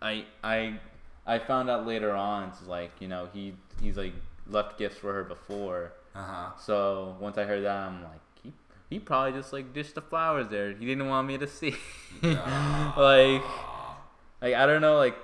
I 0.00 0.26
I 0.42 0.78
I 1.26 1.38
found 1.38 1.70
out 1.70 1.86
later 1.86 2.12
on 2.12 2.50
it's 2.50 2.66
like 2.66 2.92
you 3.00 3.08
know 3.08 3.28
he 3.32 3.54
he's 3.80 3.96
like 3.96 4.12
left 4.46 4.78
gifts 4.78 4.98
for 4.98 5.12
her 5.14 5.24
before. 5.24 5.92
Uh 6.14 6.22
huh. 6.22 6.50
So 6.58 7.16
once 7.18 7.38
I 7.38 7.44
heard 7.44 7.64
that, 7.64 7.76
I'm 7.76 8.02
like 8.02 8.20
he 8.42 8.52
he 8.90 8.98
probably 8.98 9.32
just 9.32 9.52
like 9.52 9.72
dished 9.72 9.94
the 9.94 10.02
flowers 10.02 10.48
there. 10.48 10.72
He 10.72 10.84
didn't 10.84 11.08
want 11.08 11.26
me 11.26 11.38
to 11.38 11.46
see. 11.46 11.74
like 12.22 13.42
like 14.42 14.54
I 14.54 14.66
don't 14.66 14.82
know 14.82 14.96
like 14.96 15.16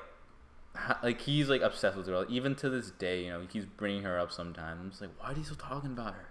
like 1.03 1.20
he's 1.20 1.49
like 1.49 1.61
obsessed 1.61 1.97
with 1.97 2.07
her 2.07 2.18
like, 2.18 2.31
even 2.31 2.55
to 2.55 2.70
this 2.70 2.91
day 2.93 3.24
you 3.24 3.31
know 3.31 3.47
he's 3.53 3.66
bringing 3.66 4.05
her 4.05 4.18
up 4.18 4.33
sometimes 4.33 4.81
I'm 4.81 4.91
just 4.91 5.03
like 5.03 5.11
why 5.18 5.33
are 5.33 5.37
you 5.37 5.43
still 5.43 5.57
talking 5.57 5.91
about 5.91 6.14
her 6.14 6.28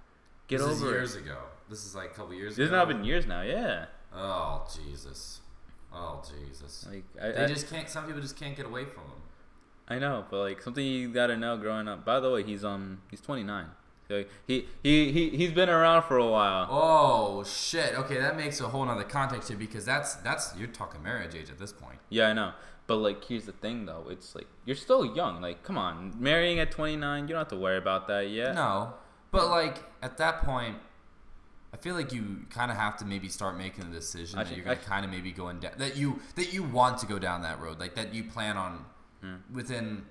get 0.49 0.59
this 0.59 0.67
is 0.67 0.83
over 0.83 0.91
years 0.91 1.15
it 1.15 1.21
ago. 1.23 1.37
This 1.69 1.85
is 1.85 1.95
like 1.95 2.11
a 2.11 2.13
couple 2.13 2.33
years 2.33 2.53
ago. 2.57 2.63
this 2.63 2.71
has 2.71 2.79
ago. 2.81 2.91
now 2.91 2.97
been 2.97 3.03
years 3.05 3.25
now 3.25 3.41
yeah 3.41 3.85
Oh 4.13 4.67
Jesus. 4.75 5.39
Oh 5.93 6.21
Jesus. 6.27 6.85
like 6.89 7.03
I, 7.21 7.31
They 7.31 7.43
I, 7.43 7.47
just 7.47 7.69
can't. 7.69 7.87
Some 7.89 8.05
people 8.05 8.21
just 8.21 8.35
can't 8.39 8.55
get 8.57 8.65
away 8.65 8.85
from 8.85 9.03
them. 9.03 9.21
I 9.87 9.97
know 9.99 10.25
but 10.29 10.39
like 10.41 10.61
something 10.61 10.85
you 10.85 11.09
gotta 11.09 11.37
know 11.37 11.57
growing 11.57 11.87
up 11.87 12.03
by 12.05 12.19
the 12.19 12.29
way 12.31 12.43
he's 12.43 12.63
um 12.65 13.01
he's 13.09 13.21
29 13.21 13.65
so 14.07 14.23
he 14.47 14.67
he, 14.83 15.11
he 15.11 15.29
he's 15.29 15.51
been 15.51 15.69
around 15.69 16.03
for 16.03 16.17
a 16.17 16.25
while 16.27 16.67
Oh 16.69 17.43
shit. 17.43 17.95
Okay, 17.97 18.19
that 18.19 18.35
makes 18.37 18.59
a 18.61 18.67
whole 18.67 18.85
nother 18.85 19.03
context 19.03 19.49
here 19.49 19.57
because 19.57 19.85
that's 19.85 20.15
that's 20.15 20.55
you're 20.57 20.67
talking 20.67 21.01
marriage 21.03 21.33
age 21.35 21.49
at 21.49 21.57
this 21.59 21.71
point. 21.73 21.99
yeah 22.09 22.27
I 22.29 22.33
know 22.33 22.51
but 22.87 22.95
like 22.97 23.23
here's 23.23 23.45
the 23.45 23.51
thing 23.51 23.85
though 23.85 24.05
it's 24.09 24.33
like 24.35 24.47
you're 24.65 24.75
still 24.75 25.05
young 25.15 25.41
like 25.41 25.63
come 25.63 25.77
on 25.77 26.13
marrying 26.19 26.57
at 26.59 26.71
29 26.71 27.23
you 27.23 27.27
don't 27.29 27.37
have 27.37 27.47
to 27.49 27.55
worry 27.55 27.77
about 27.77 28.07
that 28.07 28.29
yet 28.29 28.53
No, 28.55 28.93
but 29.31 29.49
like 29.49 29.83
at 30.01 30.17
that 30.17 30.41
point, 30.43 30.77
I 31.73 31.77
feel 31.77 31.95
like 31.95 32.11
you 32.11 32.45
kind 32.49 32.71
of 32.71 32.77
have 32.77 32.97
to 32.97 33.05
maybe 33.05 33.29
start 33.29 33.57
making 33.57 33.85
a 33.85 33.87
decision 33.91 34.39
I 34.39 34.43
that 34.43 34.49
think- 34.49 34.57
you're 34.57 34.65
gonna 34.65 34.79
I- 34.81 34.89
kind 34.89 35.05
of 35.05 35.11
maybe 35.11 35.31
going 35.31 35.59
down 35.59 35.73
that 35.77 35.95
you 35.97 36.19
that 36.35 36.51
you 36.53 36.63
want 36.63 36.97
to 36.99 37.05
go 37.05 37.19
down 37.19 37.41
that 37.43 37.59
road, 37.59 37.79
like 37.79 37.95
that 37.95 38.13
you 38.13 38.23
plan 38.23 38.57
on 38.57 38.85
Hmm. 39.21 39.35
within. 39.53 40.05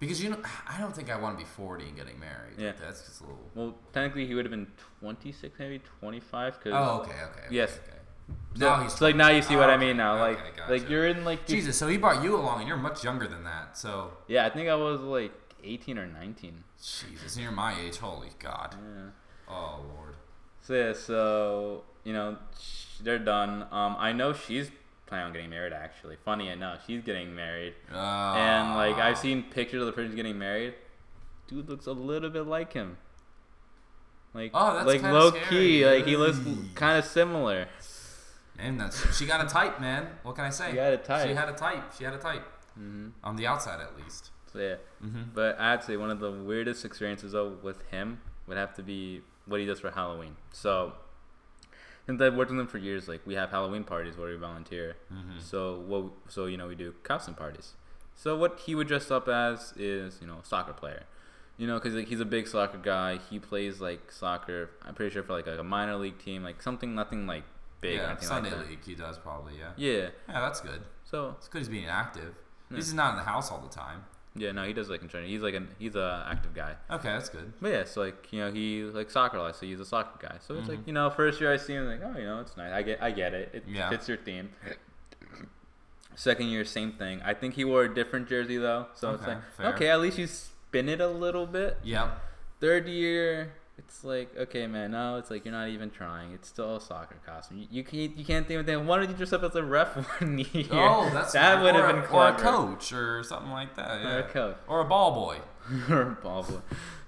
Because 0.00 0.22
you 0.22 0.28
know, 0.30 0.38
I 0.68 0.78
don't 0.78 0.94
think 0.94 1.10
I 1.10 1.16
want 1.16 1.38
to 1.38 1.44
be 1.44 1.48
40 1.48 1.86
and 1.88 1.96
getting 1.96 2.18
married. 2.20 2.54
Yeah. 2.58 2.72
that's 2.80 3.00
just 3.06 3.20
a 3.20 3.24
little. 3.24 3.50
well 3.54 3.74
technically 3.92 4.26
he 4.26 4.34
would 4.34 4.44
have 4.44 4.50
been 4.50 4.66
26 5.00 5.58
maybe 5.58 5.80
25 6.00 6.58
because 6.58 6.72
Oh, 6.74 7.00
okay, 7.00 7.12
okay. 7.12 7.22
okay 7.22 7.46
Yes. 7.50 7.78
Okay. 7.78 7.98
So, 8.56 8.66
Now 8.68 8.82
he's 8.82 8.94
so, 8.94 9.04
like 9.04 9.16
now 9.16 9.28
you 9.28 9.42
see 9.42 9.56
what 9.56 9.68
I 9.70 9.76
mean 9.76 9.96
now. 9.98 10.18
Like 10.18 10.38
like 10.68 10.88
you're 10.88 11.06
in 11.06 11.24
like 11.24 11.46
Jesus. 11.46 11.76
So 11.76 11.86
he 11.88 11.96
brought 11.98 12.22
you 12.24 12.36
along, 12.36 12.60
and 12.60 12.68
you're 12.68 12.76
much 12.78 13.04
younger 13.04 13.26
than 13.26 13.44
that. 13.44 13.76
So 13.76 14.12
Yeah, 14.28 14.46
I 14.46 14.50
think 14.50 14.68
I 14.68 14.74
was 14.74 15.00
like 15.00 15.32
18 15.64 15.98
or 15.98 16.06
19. 16.06 16.64
Jesus, 16.80 17.36
you're 17.38 17.50
my 17.52 17.78
age. 17.80 17.96
Holy 17.98 18.30
God. 18.38 18.74
Yeah. 18.74 19.10
Oh 19.48 19.80
Lord. 19.94 20.14
So 20.62 20.74
yeah, 20.74 20.92
so 20.94 21.84
you 22.04 22.12
know 22.12 22.36
sh- 22.60 22.98
they're 23.02 23.18
done. 23.18 23.62
Um, 23.70 23.96
I 23.98 24.12
know 24.12 24.32
she's 24.32 24.70
planning 25.06 25.26
on 25.26 25.32
getting 25.32 25.50
married. 25.50 25.72
Actually, 25.72 26.16
funny 26.24 26.48
enough, 26.48 26.80
she's 26.86 27.02
getting 27.02 27.34
married. 27.34 27.74
Uh, 27.92 27.96
And 27.98 28.74
like 28.76 28.96
I've 28.96 29.18
seen 29.18 29.42
pictures 29.44 29.80
of 29.80 29.86
the 29.86 29.92
person 29.92 30.14
getting 30.16 30.38
married. 30.38 30.74
Dude 31.46 31.68
looks 31.68 31.86
a 31.86 31.92
little 31.92 32.30
bit 32.30 32.46
like 32.46 32.72
him. 32.72 32.96
Like 34.32 34.50
Oh, 34.54 34.74
that's 34.74 34.86
like 34.86 35.02
low 35.02 35.30
scary. 35.30 35.46
key, 35.48 35.86
like 35.86 36.06
he 36.06 36.16
looks 36.16 36.38
kind 36.74 36.98
of 36.98 37.04
similar. 37.04 37.68
And 38.58 38.80
that's 38.80 39.16
she 39.18 39.26
got 39.26 39.44
a 39.44 39.48
type, 39.48 39.80
man. 39.80 40.06
What 40.22 40.36
can 40.36 40.44
I 40.44 40.50
say? 40.50 40.70
She 40.72 40.76
had 40.78 40.94
a 40.94 40.98
type. 40.98 41.28
She 41.28 41.34
had 41.34 41.48
a 41.48 41.52
type. 41.52 41.92
She 41.98 42.04
had 42.04 42.14
a 42.14 42.18
type. 42.18 42.46
Mm-hmm. 42.78 43.08
On 43.22 43.36
the 43.36 43.46
outside, 43.46 43.80
at 43.80 43.96
least. 43.96 44.30
Yeah. 44.54 44.76
Mm-hmm. 45.04 45.22
But 45.34 45.58
I'd 45.60 45.82
say 45.82 45.96
one 45.96 46.10
of 46.10 46.20
the 46.20 46.30
weirdest 46.30 46.84
experiences 46.84 47.32
though 47.32 47.56
with 47.62 47.82
him 47.90 48.20
would 48.46 48.56
have 48.56 48.74
to 48.74 48.82
be 48.82 49.22
what 49.46 49.60
he 49.60 49.66
does 49.66 49.80
for 49.80 49.90
Halloween. 49.90 50.36
So 50.52 50.92
since 52.06 52.20
I've 52.20 52.34
worked 52.34 52.50
with 52.50 52.60
him 52.60 52.66
for 52.66 52.78
years, 52.78 53.08
like 53.08 53.26
we 53.26 53.34
have 53.34 53.50
Halloween 53.50 53.84
parties 53.84 54.16
where 54.16 54.28
we 54.28 54.36
volunteer. 54.36 54.96
Mm-hmm. 55.12 55.40
So 55.40 55.80
what? 55.86 56.04
So 56.28 56.46
you 56.46 56.56
know 56.56 56.68
we 56.68 56.74
do 56.74 56.94
costume 57.02 57.34
parties. 57.34 57.72
So 58.14 58.36
what 58.36 58.60
he 58.60 58.74
would 58.74 58.86
dress 58.88 59.10
up 59.10 59.28
as 59.28 59.72
is 59.76 60.18
you 60.20 60.26
know 60.26 60.38
a 60.42 60.44
soccer 60.44 60.72
player. 60.72 61.04
You 61.56 61.68
know, 61.68 61.74
because 61.74 61.94
like, 61.94 62.08
he's 62.08 62.18
a 62.18 62.24
big 62.24 62.48
soccer 62.48 62.78
guy. 62.78 63.18
He 63.30 63.38
plays 63.38 63.80
like 63.80 64.10
soccer. 64.10 64.70
I'm 64.84 64.94
pretty 64.94 65.12
sure 65.12 65.22
for 65.22 65.34
like 65.34 65.46
a 65.46 65.62
minor 65.62 65.94
league 65.96 66.18
team, 66.18 66.42
like 66.42 66.60
something 66.60 66.96
nothing 66.96 67.28
like 67.28 67.44
big 67.80 67.98
Yeah, 67.98 68.16
Sunday 68.18 68.50
like 68.50 68.58
that. 68.58 68.68
league. 68.70 68.84
He 68.84 68.94
does 68.96 69.18
probably. 69.18 69.54
Yeah. 69.58 69.70
Yeah. 69.76 70.08
Yeah, 70.28 70.40
that's 70.40 70.60
good. 70.60 70.82
So 71.04 71.36
It's 71.38 71.46
good 71.46 71.58
he's 71.58 71.68
being 71.68 71.86
active. 71.86 72.34
Yeah. 72.70 72.76
He's 72.76 72.92
not 72.92 73.12
in 73.12 73.18
the 73.18 73.22
house 73.24 73.52
all 73.52 73.60
the 73.60 73.68
time. 73.68 74.04
Yeah, 74.36 74.52
no, 74.52 74.64
he 74.64 74.72
does 74.72 74.88
like 74.90 75.00
in 75.02 75.08
training. 75.08 75.30
He's 75.30 75.42
like 75.42 75.54
an 75.54 75.68
he's 75.78 75.94
a 75.96 76.26
active 76.30 76.54
guy. 76.54 76.74
Okay, 76.90 77.08
that's 77.08 77.28
good. 77.28 77.52
But 77.60 77.68
yeah, 77.72 77.84
so 77.84 78.00
like 78.02 78.32
you 78.32 78.40
know 78.40 78.50
he 78.52 78.82
like 78.82 79.10
soccer 79.10 79.36
a 79.36 79.42
lot, 79.42 79.56
so 79.56 79.64
he's 79.66 79.80
a 79.80 79.84
soccer 79.84 80.18
guy. 80.28 80.36
So 80.40 80.54
it's 80.56 80.68
like 80.68 80.80
Mhm. 80.80 80.86
you 80.88 80.92
know 80.92 81.10
first 81.10 81.40
year 81.40 81.52
I 81.52 81.56
see 81.56 81.74
him 81.74 81.86
like 81.86 82.00
oh 82.04 82.18
you 82.18 82.24
know 82.24 82.40
it's 82.40 82.56
nice. 82.56 82.72
I 82.72 82.82
get 82.82 83.02
I 83.02 83.10
get 83.10 83.32
it. 83.34 83.50
It 83.52 83.64
Yeah. 83.66 83.88
fits 83.90 84.08
your 84.08 84.18
theme. 84.18 84.50
Second 86.16 86.46
year 86.46 86.64
same 86.64 86.92
thing. 86.92 87.20
I 87.24 87.34
think 87.34 87.54
he 87.54 87.64
wore 87.64 87.84
a 87.84 87.92
different 87.94 88.28
jersey 88.28 88.56
though, 88.56 88.86
so 88.94 89.12
it's 89.14 89.26
like 89.26 89.38
fair. 89.56 89.66
okay 89.74 89.88
at 89.88 90.00
least 90.00 90.16
you 90.18 90.26
spin 90.28 90.88
it 90.88 91.00
a 91.00 91.08
little 91.08 91.46
bit. 91.46 91.78
Yep. 91.82 92.20
Third 92.60 92.86
year 92.86 93.52
it's 93.76 94.04
like 94.04 94.36
okay 94.36 94.66
man 94.66 94.92
no 94.92 95.16
it's 95.16 95.30
like 95.30 95.44
you're 95.44 95.52
not 95.52 95.68
even 95.68 95.90
trying. 95.90 96.32
It's 96.32 96.48
still 96.48 96.76
a 96.76 96.80
soccer 96.80 97.16
costume. 97.26 97.58
You, 97.58 97.66
you 97.70 97.84
can't 97.84 98.16
you 98.16 98.24
can't 98.24 98.46
think 98.46 98.60
of 98.60 98.66
that. 98.66 98.84
Why 98.84 98.98
don't 98.98 99.10
you 99.10 99.16
dress 99.16 99.32
up 99.32 99.42
as 99.42 99.54
a 99.54 99.62
ref 99.62 99.96
one 100.20 100.38
year? 100.38 100.66
Oh, 100.70 101.10
that's 101.12 101.32
that 101.32 101.62
would 101.62 101.74
have 101.74 101.86
been 101.86 102.04
a, 102.04 102.06
clever. 102.06 102.36
Or 102.36 102.38
a 102.38 102.52
coach 102.52 102.92
or 102.92 103.22
something 103.22 103.50
like 103.50 103.74
that. 103.76 104.00
Yeah. 104.00 104.14
Or 104.14 104.18
a 104.18 104.28
coach. 104.28 104.56
Or 104.68 104.80
a 104.80 104.84
ball 104.84 105.12
boy. 105.12 105.38
or 105.90 106.02
a 106.02 106.14
ball 106.22 106.42
boy. 106.42 106.60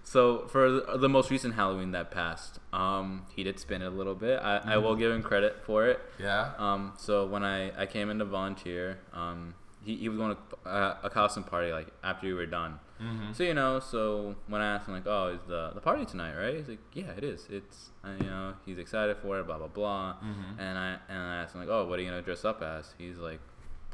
So 0.07 0.47
for 0.47 0.71
the, 0.71 0.99
the 0.99 1.09
most 1.09 1.31
recent 1.33 1.55
Halloween 1.55 1.91
that 1.91 2.13
passed, 2.13 2.61
um, 2.73 3.27
he 3.35 3.43
did 3.43 3.59
spin 3.59 3.83
it 3.83 3.87
a 3.87 3.91
little 3.91 4.15
bit. 4.15 4.39
I, 4.41 4.59
I 4.59 4.77
will 4.77 4.95
give 4.95 5.11
him 5.11 5.21
credit 5.21 5.65
for 5.65 5.89
it. 5.89 6.01
Yeah. 6.21 6.53
Um, 6.59 6.93
so 6.97 7.27
when 7.27 7.43
I, 7.43 7.73
I 7.77 7.87
came 7.87 8.09
in 8.09 8.21
to 8.21 8.25
volunteer, 8.25 9.01
um, 9.13 9.57
he, 9.85 9.97
he 9.97 10.09
was 10.09 10.17
going 10.17 10.37
to 10.37 10.69
uh, 10.69 10.97
a 11.03 11.11
costume 11.11 11.43
party 11.43 11.73
like 11.73 11.89
after 12.05 12.29
we 12.29 12.35
were 12.35 12.47
done. 12.47 12.79
Mm-hmm. 13.01 13.33
So 13.33 13.43
you 13.45 13.55
know, 13.55 13.81
so 13.81 14.35
when 14.49 14.61
I 14.61 14.75
asked 14.75 14.89
him 14.89 14.95
like, 14.95 15.07
oh, 15.07 15.29
is 15.29 15.41
the 15.47 15.71
the 15.75 15.81
party 15.81 16.05
tonight, 16.05 16.35
right? 16.37 16.57
He's 16.57 16.69
like, 16.69 16.79
yeah, 16.95 17.11
it 17.17 17.25
is. 17.25 17.47
It's 17.51 17.91
uh, 18.05 18.11
you 18.19 18.27
know, 18.27 18.55
he's 18.65 18.79
excited 18.79 19.17
for 19.19 19.39
it, 19.41 19.47
blah 19.47 19.59
blah 19.59 19.69
blah. 19.69 20.15
Mhm. 20.25 20.59
And 20.59 20.79
I 20.79 20.97
and 21.09 21.19
I 21.19 21.37
asked 21.43 21.55
him 21.55 21.61
like, 21.61 21.71
oh, 21.71 21.87
what 21.87 21.99
are 21.99 22.03
you 22.03 22.09
gonna 22.09 22.23
dress 22.23 22.45
up 22.45 22.63
as? 22.63 22.95
He's 22.99 23.19
like, 23.19 23.41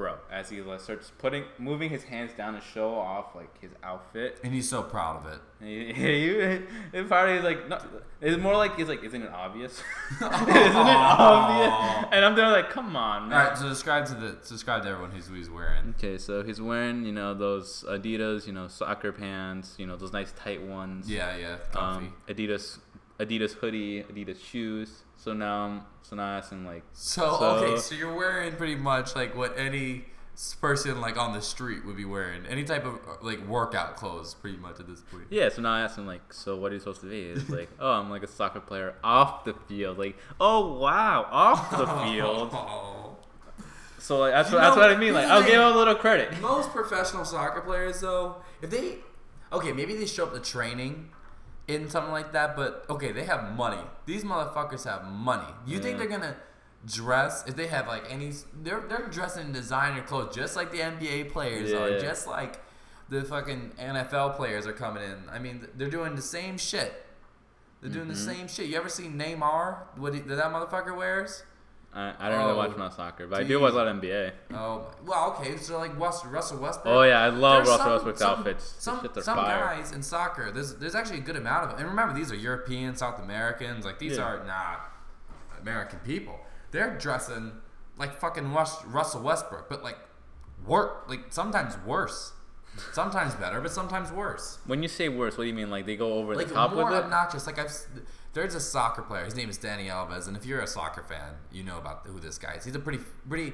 bro, 0.02 0.16
as 0.32 0.50
he 0.50 0.60
like 0.60 0.80
starts 0.80 1.12
putting 1.18 1.44
moving 1.58 1.88
his 1.88 2.02
hands 2.02 2.32
down 2.36 2.54
to 2.54 2.60
show 2.60 2.92
off 2.92 3.36
like 3.36 3.60
his 3.60 3.70
outfit. 3.84 4.40
And 4.42 4.52
he's 4.52 4.68
so 4.68 4.82
proud 4.82 5.24
of 5.24 5.32
it. 5.32 5.40
You, 5.64 6.66
the 6.92 7.04
party 7.04 7.34
is 7.34 7.44
like, 7.44 7.68
no, 7.68 7.78
it's 8.20 8.42
more 8.42 8.56
like 8.56 8.72
it's 8.78 8.88
like, 8.88 9.04
isn't 9.04 9.22
it 9.22 9.30
obvious? 9.30 9.80
isn't 10.16 10.28
it 10.28 10.50
obvious? 10.50 12.08
And 12.10 12.24
I'm 12.24 12.34
there 12.34 12.48
like, 12.48 12.70
come 12.70 12.96
on, 12.96 13.28
man. 13.28 13.46
right, 13.46 13.56
so 13.56 13.68
describe 13.68 14.06
to 14.06 14.14
the 14.14 14.38
describe 14.48 14.82
to 14.82 14.88
everyone 14.88 15.12
who's 15.12 15.28
who 15.28 15.34
he's 15.34 15.48
wearing. 15.48 15.94
Okay, 15.96 16.18
so 16.18 16.42
he's 16.42 16.60
wearing, 16.60 17.04
you 17.04 17.12
know, 17.12 17.32
those 17.32 17.84
Adidas, 17.88 18.44
you 18.48 18.52
know, 18.52 18.66
soccer 18.66 19.12
pants, 19.12 19.76
you 19.78 19.86
know, 19.86 19.96
those 19.96 20.12
nice 20.12 20.32
tight 20.32 20.62
ones. 20.62 21.08
Yeah, 21.08 21.36
yeah, 21.36 21.58
comfy. 21.70 22.06
Um, 22.06 22.14
Adidas, 22.26 22.80
Adidas 23.20 23.52
hoodie, 23.52 24.02
Adidas 24.02 24.42
shoes. 24.44 25.04
So 25.22 25.32
now, 25.32 25.66
I'm, 25.66 25.82
so 26.02 26.16
now 26.16 26.34
I 26.34 26.38
ask 26.38 26.50
him 26.50 26.66
like, 26.66 26.82
so, 26.94 27.36
so- 27.38 27.44
okay, 27.58 27.80
so 27.80 27.94
you're 27.94 28.12
wearing 28.12 28.56
pretty 28.56 28.74
much 28.74 29.14
like 29.14 29.36
what 29.36 29.56
any 29.56 30.06
person 30.60 31.00
like 31.00 31.16
on 31.16 31.32
the 31.32 31.40
street 31.40 31.86
would 31.86 31.96
be 31.96 32.04
wearing. 32.04 32.44
Any 32.46 32.64
type 32.64 32.84
of 32.84 32.94
uh, 32.94 32.98
like 33.22 33.46
workout 33.46 33.94
clothes, 33.94 34.34
pretty 34.34 34.56
much 34.56 34.80
at 34.80 34.88
this 34.88 35.00
point. 35.00 35.26
Yeah, 35.30 35.48
so 35.48 35.62
now 35.62 35.74
I 35.74 35.82
asked 35.82 35.96
him 35.96 36.08
like, 36.08 36.32
so 36.32 36.56
what 36.56 36.72
are 36.72 36.74
you 36.74 36.80
supposed 36.80 37.02
to 37.02 37.06
be? 37.08 37.20
It's 37.22 37.48
like, 37.48 37.68
oh, 37.78 37.92
I'm 37.92 38.10
like 38.10 38.24
a 38.24 38.26
soccer 38.26 38.58
player 38.58 38.94
off 39.04 39.44
the 39.44 39.54
field. 39.68 39.96
Like, 39.96 40.18
oh 40.40 40.78
wow, 40.78 41.28
off 41.30 41.70
the 41.70 41.86
field. 42.04 42.50
Oh. 42.52 43.16
So 44.00 44.18
like 44.18 44.32
that's 44.32 44.50
You 44.50 44.56
what 44.56 44.62
that's 44.62 44.76
what 44.76 44.90
I 44.90 44.96
mean. 44.96 45.14
Like, 45.14 45.26
I'll 45.26 45.42
give 45.44 45.54
him 45.54 45.60
a 45.60 45.76
little 45.76 45.94
credit. 45.94 46.40
Most 46.40 46.70
professional 46.70 47.24
soccer 47.24 47.60
players, 47.60 48.00
though, 48.00 48.38
if 48.60 48.68
they, 48.70 48.96
okay, 49.52 49.72
maybe 49.72 49.94
they 49.94 50.06
show 50.06 50.24
up 50.24 50.32
to 50.34 50.40
training 50.40 51.10
in 51.68 51.88
something 51.88 52.12
like 52.12 52.32
that, 52.32 52.56
but 52.56 52.84
okay, 52.90 53.12
they 53.12 53.24
have 53.24 53.52
money. 53.54 53.80
These 54.06 54.24
motherfuckers 54.24 54.84
have 54.84 55.04
money. 55.04 55.46
You 55.66 55.78
think 55.78 55.98
they're 55.98 56.08
gonna 56.08 56.36
dress 56.86 57.44
if 57.46 57.54
they 57.56 57.68
have 57.68 57.86
like 57.86 58.04
any? 58.10 58.32
They're 58.62 58.80
they're 58.80 59.06
dressing 59.08 59.46
in 59.46 59.52
designer 59.52 60.02
clothes, 60.02 60.34
just 60.34 60.56
like 60.56 60.70
the 60.72 60.78
NBA 60.80 61.30
players 61.32 61.72
are, 61.72 61.98
just 61.98 62.26
like 62.26 62.60
the 63.08 63.22
fucking 63.24 63.72
NFL 63.78 64.36
players 64.36 64.66
are 64.66 64.72
coming 64.72 65.02
in. 65.04 65.28
I 65.30 65.38
mean, 65.38 65.66
they're 65.76 65.90
doing 65.90 66.14
the 66.16 66.22
same 66.22 66.58
shit. 66.58 67.06
They're 67.80 67.90
doing 67.90 68.08
the 68.08 68.14
Mhm. 68.14 68.24
same 68.26 68.48
shit. 68.48 68.66
You 68.66 68.76
ever 68.76 68.88
seen 68.88 69.18
Neymar? 69.18 69.76
What 69.96 70.14
he, 70.14 70.20
that 70.20 70.36
that 70.36 70.52
motherfucker 70.52 70.96
wears? 70.96 71.42
I, 71.94 72.14
I 72.18 72.28
don't 72.30 72.38
really 72.38 72.52
Oh, 72.52 72.56
watch 72.56 72.76
much 72.76 72.94
soccer, 72.94 73.26
but 73.26 73.40
I 73.40 73.44
do 73.44 73.60
watch 73.60 73.72
a 73.72 73.76
lot 73.76 73.86
of 73.86 73.96
NBA. 74.00 74.32
Oh, 74.54 74.90
well, 75.04 75.30
okay. 75.38 75.58
So 75.58 75.78
like 75.78 75.98
West, 76.00 76.24
Russell 76.24 76.58
Westbrook. 76.58 76.94
Oh 76.94 77.02
yeah, 77.02 77.20
I 77.20 77.28
love 77.28 77.60
Russell 77.66 77.76
some- 77.78 77.92
Westbrook's 77.92 78.18
some- 78.20 78.38
outfits. 78.38 78.74
Some 78.78 79.08
some 79.20 79.36
fire. 79.36 79.60
guys 79.60 79.92
in 79.92 80.02
soccer, 80.02 80.50
there's 80.50 80.76
there's 80.76 80.94
actually 80.94 81.18
a 81.18 81.22
good 81.22 81.36
amount 81.36 81.64
of 81.64 81.70
them. 81.70 81.80
And 81.80 81.88
remember, 81.88 82.14
these 82.14 82.32
are 82.32 82.36
European, 82.36 82.96
South 82.96 83.18
Americans. 83.20 83.84
Like 83.84 83.98
these 83.98 84.16
Yeah. 84.16 84.24
are 84.24 84.44
not 84.46 84.90
American 85.60 85.98
people. 86.00 86.40
They're 86.70 86.96
dressing 86.98 87.52
like 87.98 88.18
fucking 88.18 88.52
Rus- 88.54 88.84
Russell 88.86 89.20
Westbrook, 89.22 89.68
but 89.68 89.82
like 89.84 89.98
work 90.66 91.04
like 91.10 91.26
sometimes 91.30 91.76
worse, 91.86 92.32
sometimes 92.92 93.34
better, 93.34 93.60
but 93.60 93.70
sometimes 93.70 94.10
worse. 94.10 94.58
When 94.66 94.82
you 94.82 94.88
say 94.88 95.10
worse, 95.10 95.36
what 95.36 95.44
do 95.44 95.48
you 95.48 95.54
mean? 95.54 95.68
Like 95.70 95.84
they 95.84 95.96
go 95.96 96.14
over 96.14 96.34
Like 96.34 96.48
the 96.48 96.54
top 96.54 96.72
more 96.72 96.84
with 96.86 96.94
it? 96.94 97.04
obnoxious. 97.04 97.46
Like 97.46 97.58
I've 97.58 97.70
there's 98.32 98.54
a 98.54 98.60
soccer 98.60 99.02
player. 99.02 99.24
His 99.24 99.36
name 99.36 99.50
is 99.50 99.58
Dani 99.58 99.88
Alves, 99.88 100.26
and 100.26 100.36
if 100.36 100.46
you're 100.46 100.60
a 100.60 100.66
soccer 100.66 101.02
fan, 101.02 101.34
you 101.50 101.62
know 101.62 101.78
about 101.78 102.06
who 102.06 102.18
this 102.18 102.38
guy 102.38 102.54
is. 102.54 102.64
He's 102.64 102.74
a 102.74 102.80
pretty 102.80 103.00
pretty. 103.28 103.52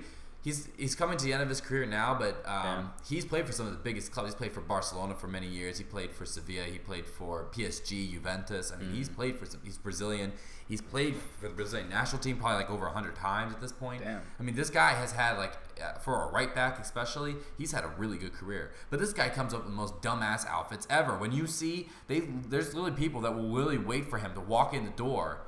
He's 0.49 0.69
he's 0.79 0.95
coming 0.95 1.19
to 1.19 1.25
the 1.27 1.33
end 1.35 1.43
of 1.43 1.49
his 1.51 1.61
career 1.61 1.85
now, 1.85 2.17
but 2.19 2.43
um, 2.47 2.91
he's 3.07 3.25
played 3.27 3.45
for 3.45 3.53
some 3.53 3.67
of 3.67 3.73
the 3.73 3.79
biggest 3.79 4.13
clubs. 4.13 4.29
He's 4.31 4.35
played 4.35 4.53
for 4.53 4.63
Barcelona 4.63 5.15
for 5.15 5.27
many 5.29 5.47
years. 5.47 5.77
He 5.77 5.85
played 5.85 6.11
for 6.13 6.25
Sevilla. 6.25 6.65
He 6.65 6.79
played 6.79 7.07
for 7.07 7.49
PSG, 7.53 8.11
Juventus. 8.13 8.73
I 8.75 8.79
mean, 8.79 8.89
Mm. 8.89 8.95
he's 8.95 9.09
played 9.11 9.39
for. 9.39 9.45
some- 9.45 9.61
He's 9.63 9.77
Brazilian. 9.77 10.33
He's 10.69 10.81
played 10.81 11.17
for 11.41 11.49
the 11.49 11.55
Brazilian 11.55 11.89
national 11.91 12.21
team 12.23 12.37
probably 12.39 12.57
like 12.57 12.71
over 12.71 12.87
hundred 12.89 13.17
times 13.17 13.53
at 13.55 13.61
this 13.61 13.73
point. 13.73 14.03
Damn. 14.05 14.23
I 14.39 14.43
mean, 14.43 14.55
this 14.55 14.71
guy 14.71 14.91
has 14.95 15.13
had 15.13 15.37
like 15.37 15.53
uh, 15.83 15.99
for 15.99 16.15
a 16.25 16.33
right 16.33 16.55
back 16.55 16.79
especially, 16.79 17.37
he's 17.59 17.73
had 17.73 17.85
a 17.85 17.89
really 17.99 18.17
good 18.17 18.33
career. 18.33 18.71
But 18.91 19.01
this 19.01 19.13
guy 19.13 19.29
comes 19.29 19.53
up 19.53 19.61
with 19.65 19.69
the 19.71 19.77
most 19.77 20.01
dumbass 20.01 20.47
outfits 20.47 20.87
ever. 20.89 21.17
When 21.19 21.33
you 21.33 21.47
see 21.47 21.89
they, 22.07 22.21
there's 22.21 22.73
literally 22.75 22.97
people 22.97 23.21
that 23.23 23.35
will 23.37 23.51
really 23.51 23.79
wait 23.79 24.09
for 24.09 24.19
him 24.19 24.33
to 24.35 24.41
walk 24.41 24.73
in 24.75 24.85
the 24.85 24.91
door. 24.93 25.41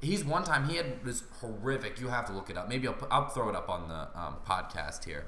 He's 0.00 0.24
one 0.24 0.44
time 0.44 0.68
he 0.68 0.76
had 0.76 1.04
this 1.04 1.22
horrific. 1.40 2.00
You 2.00 2.08
have 2.08 2.26
to 2.26 2.32
look 2.32 2.50
it 2.50 2.56
up. 2.56 2.68
Maybe 2.68 2.86
I'll, 2.86 2.96
I'll 3.10 3.28
throw 3.28 3.48
it 3.48 3.56
up 3.56 3.68
on 3.68 3.88
the 3.88 4.08
um, 4.18 4.36
podcast 4.46 5.04
here 5.04 5.24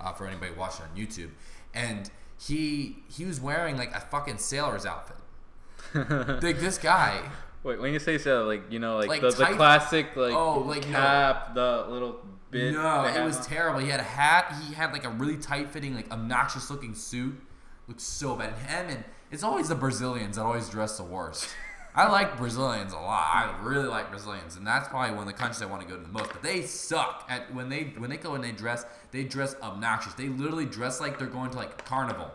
uh, 0.00 0.12
for 0.12 0.26
anybody 0.26 0.52
watching 0.52 0.86
on 0.86 0.96
YouTube. 0.96 1.30
And 1.74 2.10
he 2.38 2.96
he 3.08 3.24
was 3.24 3.40
wearing 3.40 3.76
like 3.76 3.94
a 3.94 4.00
fucking 4.00 4.38
sailor's 4.38 4.86
outfit. 4.86 5.16
Like 6.42 6.58
this 6.60 6.78
guy. 6.78 7.22
Wait, 7.62 7.80
when 7.80 7.92
you 7.92 7.98
say 7.98 8.18
so, 8.18 8.44
like 8.46 8.70
you 8.70 8.78
know, 8.78 8.98
like, 8.98 9.08
Like 9.08 9.20
the, 9.22 9.30
the 9.30 9.46
classic 9.46 10.14
like, 10.16 10.32
Oh, 10.34 10.60
like, 10.60 10.86
no. 10.86 10.92
cap, 10.92 11.54
the 11.54 11.86
little 11.88 12.20
bit. 12.50 12.72
No, 12.74 13.04
it 13.04 13.22
was 13.24 13.38
on- 13.38 13.44
terrible. 13.44 13.80
He 13.80 13.88
had 13.88 14.00
a 14.00 14.04
hat. 14.04 14.54
He 14.66 14.74
had 14.74 14.92
like 14.92 15.04
a 15.04 15.10
really 15.10 15.36
tight 15.36 15.70
fitting, 15.70 15.94
like 15.94 16.10
obnoxious 16.12 16.70
looking 16.70 16.94
suit. 16.94 17.38
Looks 17.88 18.02
so 18.04 18.34
bad. 18.36 18.54
And 18.68 18.68
him 18.90 18.96
and 18.96 19.04
it's 19.30 19.42
always 19.42 19.68
the 19.68 19.74
Brazilians 19.74 20.36
that 20.36 20.42
always 20.42 20.68
dress 20.68 20.96
the 20.96 21.02
worst. 21.04 21.48
I 21.96 22.08
like 22.08 22.36
Brazilians 22.36 22.92
a 22.92 22.96
lot. 22.96 23.30
I 23.34 23.56
really 23.62 23.88
like 23.88 24.10
Brazilians, 24.10 24.56
and 24.56 24.66
that's 24.66 24.86
probably 24.86 25.12
one 25.12 25.26
of 25.26 25.26
the 25.26 25.32
countries 25.32 25.62
I 25.62 25.66
want 25.66 25.80
to 25.80 25.88
go 25.88 25.96
to 25.96 26.02
the 26.02 26.12
most. 26.12 26.30
But 26.30 26.42
they 26.42 26.60
suck 26.60 27.24
at 27.30 27.52
when 27.54 27.70
they 27.70 27.84
when 27.96 28.10
they 28.10 28.18
go 28.18 28.34
and 28.34 28.44
they 28.44 28.52
dress. 28.52 28.84
They 29.12 29.24
dress 29.24 29.56
obnoxious. 29.62 30.12
They 30.12 30.28
literally 30.28 30.66
dress 30.66 31.00
like 31.00 31.18
they're 31.18 31.26
going 31.26 31.50
to 31.52 31.56
like 31.56 31.86
carnival, 31.86 32.30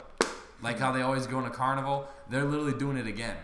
like 0.63 0.79
how 0.79 0.91
they 0.91 1.03
always 1.03 1.27
go 1.27 1.37
in 1.37 1.45
a 1.45 1.51
carnival. 1.51 2.07
They're 2.27 2.43
literally 2.43 2.73
doing 2.73 2.97
it 2.97 3.05
again. 3.05 3.37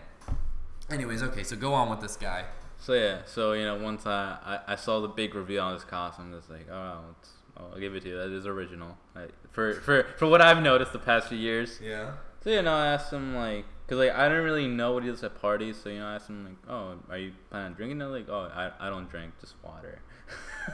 Anyways, 0.90 1.22
okay, 1.22 1.44
so 1.44 1.54
go 1.54 1.72
on 1.72 1.88
with 1.88 2.00
this 2.00 2.16
guy. 2.16 2.46
So 2.80 2.94
yeah, 2.94 3.18
so 3.24 3.52
you 3.52 3.64
know, 3.64 3.76
once 3.76 4.04
I, 4.04 4.38
I, 4.44 4.72
I 4.72 4.76
saw 4.76 5.00
the 5.00 5.08
big 5.08 5.36
reveal 5.36 5.62
on 5.62 5.74
this 5.74 5.84
costume, 5.84 6.34
it's 6.36 6.48
like, 6.50 6.66
oh, 6.68 6.98
it's, 7.20 7.30
I'll 7.56 7.78
give 7.78 7.94
it 7.94 8.02
to 8.02 8.08
you. 8.08 8.16
That 8.16 8.30
is 8.30 8.44
original. 8.44 8.96
I, 9.14 9.26
for 9.52 9.74
for 9.74 10.04
for 10.16 10.26
what 10.26 10.42
I've 10.42 10.62
noticed 10.62 10.92
the 10.92 10.98
past 10.98 11.28
few 11.28 11.38
years. 11.38 11.78
Yeah. 11.80 12.12
So 12.42 12.50
you 12.50 12.62
know, 12.62 12.74
I 12.74 12.86
asked 12.88 13.12
him 13.12 13.36
like, 13.36 13.66
cause 13.88 13.98
like 13.98 14.12
I 14.12 14.28
didn't 14.28 14.44
really 14.44 14.68
know 14.68 14.92
what 14.92 15.02
he 15.02 15.10
does 15.10 15.24
at 15.24 15.40
parties. 15.40 15.76
So 15.82 15.88
you 15.88 15.98
know, 15.98 16.06
I 16.06 16.14
asked 16.16 16.28
him 16.28 16.44
like, 16.44 16.56
oh, 16.68 16.94
are 17.10 17.18
you 17.18 17.32
planning 17.50 17.66
on 17.68 17.74
drinking? 17.74 17.98
They're 17.98 18.08
like, 18.08 18.28
oh, 18.28 18.50
I, 18.54 18.70
I 18.86 18.90
don't 18.90 19.08
drink, 19.10 19.32
just 19.40 19.54
water. 19.62 20.00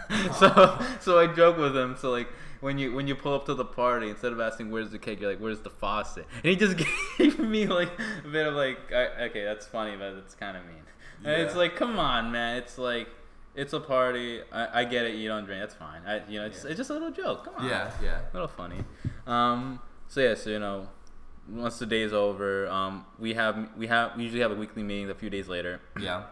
so 0.39 0.79
so 1.01 1.19
I 1.19 1.27
joke 1.29 1.57
with 1.57 1.77
him. 1.77 1.97
So 1.99 2.11
like 2.11 2.29
when 2.61 2.79
you 2.79 2.93
when 2.95 3.07
you 3.07 3.15
pull 3.15 3.35
up 3.35 3.47
to 3.47 3.55
the 3.55 3.65
party, 3.65 4.11
instead 4.11 4.33
of 4.33 4.41
asking 4.41 4.71
where's 4.71 4.91
the 4.91 4.99
cake, 4.99 5.21
you're 5.21 5.31
like, 5.31 5.39
where's 5.41 5.61
the 5.61 5.71
faucet? 5.71 6.27
And 6.43 6.45
he 6.51 6.57
just 6.57 6.77
gave 7.19 7.39
me 7.39 7.67
like 7.67 7.91
a 8.25 8.29
bit 8.29 8.47
of 8.47 8.55
like, 8.55 8.79
I, 8.93 9.25
okay, 9.27 9.45
that's 9.45 9.67
funny, 9.67 9.97
but 9.97 10.15
it's 10.15 10.35
kind 10.35 10.57
of 10.57 10.65
mean. 10.67 10.83
And 11.25 11.41
it's 11.41 11.55
like, 11.55 11.77
come 11.77 11.99
on, 11.99 12.31
man. 12.33 12.57
It's 12.59 12.79
like. 12.79 13.09
It's 13.57 13.73
a 13.73 13.79
party. 13.79 14.41
I, 14.51 14.81
I 14.81 14.85
get 14.85 15.05
it. 15.05 15.15
You 15.15 15.29
don't 15.29 15.45
drink. 15.45 15.63
That's 15.63 15.77
fine. 15.77 16.01
I, 16.05 16.23
you 16.29 16.41
know, 16.41 16.47
it's, 16.47 16.65
Yeah. 16.65 16.71
it's 16.71 16.77
just 16.79 16.91
a 16.91 16.93
little 16.93 17.13
joke. 17.13 17.45
Come 17.45 17.55
on 17.55 17.65
Yeah, 17.69 17.89
yeah. 18.03 18.19
a 18.19 18.33
little 18.35 18.49
funny. 18.49 18.81
Um, 19.29 19.79
so 20.09 20.21
yeah, 20.21 20.35
so 20.35 20.51
you 20.51 20.59
know, 20.59 20.89
once 21.49 21.79
the 21.79 21.87
day 21.87 22.03
is 22.03 22.13
over, 22.13 22.69
um, 22.69 23.05
we 23.19 23.35
have 23.35 23.69
we 23.77 23.87
have 23.87 24.17
we 24.17 24.25
usually 24.25 24.43
have 24.43 24.53
a 24.53 24.57
weekly 24.57 24.83
meeting 24.83 25.11
a 25.11 25.15
few 25.15 25.31
days 25.31 25.49
later. 25.49 25.81
Yeah. 26.01 26.25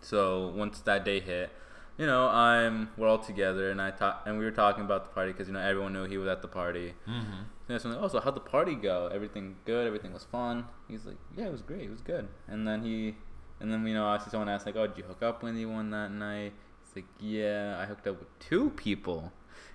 So 0.00 0.52
once 0.54 0.80
that 0.80 1.04
day 1.04 1.20
hit, 1.20 1.50
you 1.98 2.06
know, 2.06 2.28
I'm 2.28 2.90
we're 2.96 3.08
all 3.08 3.18
together 3.18 3.70
and 3.70 3.80
I 3.80 3.90
talk 3.90 4.22
and 4.26 4.38
we 4.38 4.44
were 4.44 4.50
talking 4.50 4.84
about 4.84 5.04
the 5.04 5.14
party 5.14 5.32
because 5.32 5.48
you 5.48 5.54
know 5.54 5.60
everyone 5.60 5.92
knew 5.92 6.04
he 6.04 6.18
was 6.18 6.28
at 6.28 6.42
the 6.42 6.48
party. 6.48 6.94
Mm-hmm. 7.08 7.42
And 7.68 7.80
so 7.80 7.88
like, 7.88 7.98
oh, 8.00 8.08
so 8.08 8.20
how'd 8.20 8.36
the 8.36 8.40
party 8.40 8.74
go? 8.74 9.10
Everything 9.12 9.56
good? 9.64 9.86
Everything 9.86 10.12
was 10.12 10.24
fun? 10.24 10.66
He's 10.88 11.04
like, 11.04 11.16
yeah, 11.36 11.46
it 11.46 11.52
was 11.52 11.62
great. 11.62 11.82
It 11.82 11.90
was 11.90 12.00
good. 12.00 12.28
And 12.46 12.66
then 12.66 12.82
he, 12.82 13.16
and 13.60 13.72
then 13.72 13.86
you 13.86 13.94
know, 13.94 14.06
I 14.06 14.18
see 14.18 14.30
someone 14.30 14.48
ask 14.48 14.66
like, 14.66 14.76
oh, 14.76 14.86
did 14.86 14.98
you 14.98 15.04
hook 15.04 15.22
up 15.22 15.42
with 15.42 15.52
anyone 15.52 15.90
that 15.90 16.12
night? 16.12 16.52
It's 16.82 16.94
like, 16.94 17.06
yeah, 17.18 17.78
I 17.80 17.86
hooked 17.86 18.06
up 18.06 18.20
with 18.20 18.38
two 18.38 18.70
people. 18.70 19.32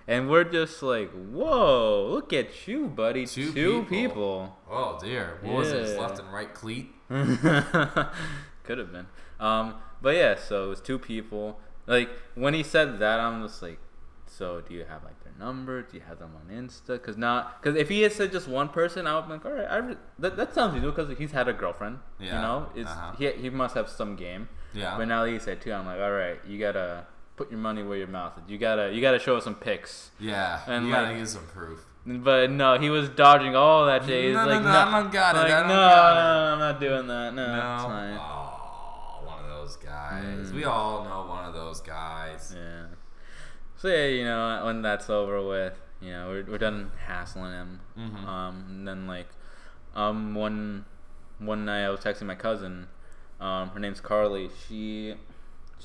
And 0.08 0.28
we're 0.28 0.44
just 0.44 0.82
like, 0.82 1.10
whoa, 1.12 2.08
look 2.10 2.32
at 2.32 2.66
you, 2.66 2.86
buddy. 2.88 3.26
Two 3.26 3.52
Two, 3.52 3.82
people. 3.84 3.88
people. 3.88 4.58
Oh 4.70 4.98
dear. 5.00 5.38
What 5.42 5.54
was 5.54 5.72
it? 5.72 5.82
His 5.82 5.96
left 5.98 6.18
and 6.18 6.32
right 6.32 6.52
cleat? 6.52 6.90
Could 7.08 8.78
have 8.78 8.92
been. 8.92 9.06
Um, 9.40 9.74
but 10.00 10.16
yeah, 10.16 10.36
so 10.36 10.64
it 10.66 10.68
was 10.68 10.80
two 10.80 10.98
people. 10.98 11.58
Like 11.86 12.10
when 12.34 12.54
he 12.54 12.62
said 12.62 12.98
that, 13.00 13.20
I'm 13.20 13.42
just 13.46 13.62
like, 13.62 13.78
so 14.26 14.60
do 14.60 14.72
you 14.74 14.84
have 14.88 15.04
like 15.04 15.22
their 15.24 15.32
number? 15.38 15.82
Do 15.82 15.96
you 15.96 16.02
have 16.08 16.18
them 16.18 16.32
on 16.36 16.54
Insta? 16.54 17.00
Cause 17.02 17.16
not, 17.16 17.62
cause 17.62 17.76
if 17.76 17.88
he 17.88 18.02
had 18.02 18.12
said 18.12 18.32
just 18.32 18.48
one 18.48 18.68
person, 18.70 19.06
I 19.06 19.16
would 19.16 19.26
be 19.26 19.32
like, 19.32 19.44
all 19.44 19.52
right, 19.52 19.66
I 19.68 19.96
that, 20.20 20.36
that 20.36 20.54
sounds 20.54 20.74
reasonable 20.74 20.96
because 21.04 21.18
he's 21.18 21.32
had 21.32 21.48
a 21.48 21.52
girlfriend. 21.52 21.98
Yeah, 22.18 22.26
You 22.26 22.32
know, 22.42 22.66
it's 22.74 22.90
uh-huh. 22.90 23.12
he 23.18 23.30
he 23.32 23.50
must 23.50 23.74
have 23.74 23.88
some 23.88 24.16
game. 24.16 24.48
Yeah. 24.74 24.96
But 24.96 25.06
now 25.06 25.24
that 25.24 25.30
he 25.30 25.38
said 25.38 25.60
two, 25.60 25.72
I'm 25.72 25.84
like, 25.86 26.00
all 26.00 26.12
right, 26.12 26.38
you 26.46 26.58
gotta 26.58 27.06
put 27.36 27.50
your 27.50 27.58
money 27.60 27.82
where 27.82 27.98
your 27.98 28.06
mouth 28.08 28.32
is. 28.38 28.44
You 28.50 28.58
gotta 28.58 28.92
you 28.92 29.00
gotta 29.00 29.18
show 29.18 29.36
us 29.36 29.44
some 29.44 29.54
pics. 29.54 30.10
Yeah. 30.20 30.60
And 30.66 30.86
you 30.86 30.92
gotta 30.92 31.08
like- 31.08 31.16
give 31.18 31.28
some 31.28 31.46
proof. 31.46 31.84
But 32.04 32.50
no, 32.50 32.78
he 32.80 32.90
was 32.90 33.08
dodging 33.10 33.54
all 33.54 33.86
that 33.86 34.04
shit. 34.04 34.24
He's 34.24 34.34
No, 34.34 34.44
no, 34.44 34.50
like, 34.50 34.62
no, 34.64 34.70
I 34.70 35.00
don't 35.00 35.12
got 35.12 35.36
it, 35.36 35.38
I 35.52 35.60
don't 35.60 35.68
no, 35.68 35.74
got 35.74 36.10
it." 36.10 36.14
no, 36.16 36.52
I'm 36.54 36.58
not 36.58 36.80
doing 36.80 37.06
that. 37.06 37.32
No, 37.34 37.46
No. 37.46 37.74
it's 37.74 37.84
fine. 37.84 38.18
Oh, 38.20 39.20
one 39.24 39.38
of 39.44 39.48
those 39.48 39.76
guys. 39.76 40.50
Mm. 40.50 40.54
We 40.54 40.64
all 40.64 41.04
know 41.04 41.26
one 41.28 41.44
of 41.44 41.54
those 41.54 41.80
guys. 41.80 42.52
Yeah. 42.56 42.86
So 43.76 43.86
yeah, 43.88 44.06
you 44.06 44.24
know, 44.24 44.62
when 44.64 44.82
that's 44.82 45.08
over 45.10 45.40
with, 45.46 45.80
you 46.00 46.10
know, 46.10 46.28
we're, 46.28 46.44
we're 46.44 46.58
done 46.58 46.90
hassling 47.06 47.52
him. 47.52 47.80
Mhm. 47.96 48.26
Um, 48.26 48.64
and 48.68 48.88
then 48.88 49.06
like, 49.06 49.28
um, 49.94 50.34
one 50.34 50.84
one 51.38 51.64
night 51.64 51.84
I 51.84 51.90
was 51.90 52.00
texting 52.00 52.26
my 52.26 52.34
cousin. 52.34 52.88
Um, 53.40 53.68
her 53.70 53.78
name's 53.80 54.00
Carly. 54.00 54.50
She 54.68 55.14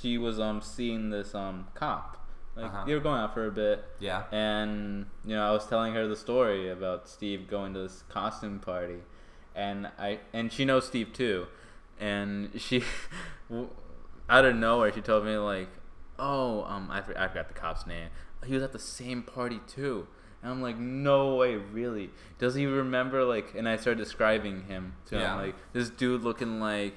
she 0.02 0.18
was 0.18 0.40
um 0.40 0.62
seeing 0.62 1.10
this 1.10 1.34
um 1.36 1.68
cop. 1.74 2.14
Like 2.56 2.66
Uh-huh. 2.66 2.84
they 2.86 2.94
were 2.96 3.00
going 3.00 3.20
out 3.22 3.34
for 3.34 3.46
a 3.46 3.52
bit. 3.52 3.86
Yeah. 4.00 4.24
And 4.32 5.06
you 5.26 5.36
know, 5.36 5.48
I 5.48 5.52
was 5.52 5.66
telling 5.68 5.94
her 5.94 6.08
the 6.08 6.16
story 6.16 6.70
about 6.70 7.08
Steve 7.08 7.48
going 7.48 7.74
to 7.76 7.80
this 7.82 8.04
costume 8.10 8.60
party, 8.60 9.00
and 9.56 9.92
I 10.00 10.20
and 10.34 10.52
she 10.52 10.66
knows 10.66 10.88
Steve 10.88 11.14
too, 11.14 11.48
and 12.00 12.60
she, 12.60 12.84
out 14.30 14.46
of 14.46 14.56
nowhere, 14.56 14.92
she 14.92 15.02
told 15.02 15.26
me 15.26 15.38
like, 15.38 15.70
"Oh, 16.20 16.64
um, 16.64 16.90
I, 16.92 17.00
I 17.00 17.28
forgot 17.28 17.48
the 17.48 17.54
cop's 17.54 17.86
name. 17.88 18.10
He 18.46 18.54
was 18.54 18.64
at 18.64 18.72
the 18.74 18.80
same 18.80 19.24
party 19.24 19.60
too." 19.68 20.08
And 20.42 20.52
I'm 20.52 20.62
like, 20.62 20.78
"No 20.78 21.36
way, 21.36 21.56
really? 21.56 22.10
Does 22.40 22.56
he 22.56 22.66
remember?" 22.66 23.24
Like, 23.24 23.54
and 23.56 23.68
I 23.70 23.78
started 23.78 24.04
describing 24.04 24.64
him 24.64 24.94
to 25.08 25.16
Yeah. 25.18 25.34
him, 25.34 25.42
like 25.48 25.56
this 25.74 25.90
dude 25.90 26.24
looking 26.24 26.60
like 26.60 26.96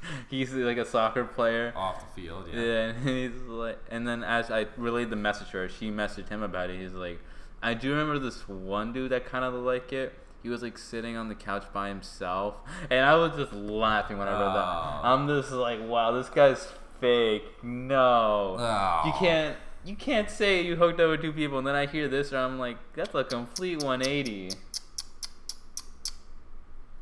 he's 0.30 0.52
like 0.52 0.76
a 0.78 0.84
soccer 0.84 1.24
player. 1.24 1.72
Off 1.76 2.14
the 2.14 2.22
field. 2.22 2.46
Yeah. 2.52 2.60
Yeah, 2.60 2.82
and 2.88 3.08
he's 3.08 3.42
like, 3.42 3.78
and 3.90 4.06
then 4.06 4.22
as 4.24 4.50
I 4.50 4.66
relayed 4.76 5.10
the 5.10 5.16
message 5.16 5.50
to 5.50 5.58
her, 5.58 5.68
she 5.68 5.90
messaged 5.90 6.28
him 6.28 6.42
about 6.42 6.70
it. 6.70 6.80
He's 6.80 6.92
like, 6.92 7.20
I 7.62 7.74
do 7.74 7.90
remember 7.90 8.18
this 8.18 8.48
one 8.48 8.92
dude 8.92 9.10
that 9.12 9.26
kind 9.26 9.44
of 9.44 9.54
looked 9.54 9.66
like 9.66 9.92
it. 9.92 10.14
He 10.42 10.48
was 10.48 10.62
like 10.62 10.78
sitting 10.78 11.16
on 11.16 11.28
the 11.28 11.34
couch 11.34 11.64
by 11.72 11.88
himself, 11.88 12.54
and 12.90 13.04
I 13.04 13.16
was 13.16 13.36
just 13.36 13.52
laughing 13.52 14.18
when 14.18 14.28
I 14.28 14.32
read 14.32 14.50
Oh. 14.50 14.54
that. 14.54 15.08
I'm 15.08 15.26
just 15.26 15.50
like, 15.50 15.80
wow, 15.86 16.12
this 16.12 16.28
guy's 16.28 16.68
fake. 17.00 17.42
No, 17.64 18.56
Oh. 18.58 19.02
you 19.06 19.12
can't. 19.18 19.56
You 19.84 19.94
can't 19.94 20.28
say 20.28 20.62
you 20.62 20.74
hooked 20.74 20.98
up 21.00 21.10
with 21.10 21.22
two 21.22 21.32
people, 21.32 21.58
and 21.58 21.66
then 21.66 21.76
I 21.76 21.86
hear 21.86 22.08
this, 22.08 22.30
and 22.30 22.38
I'm 22.38 22.58
like, 22.58 22.76
that's 22.94 23.14
a 23.14 23.22
complete 23.22 23.82
180. 23.84 24.50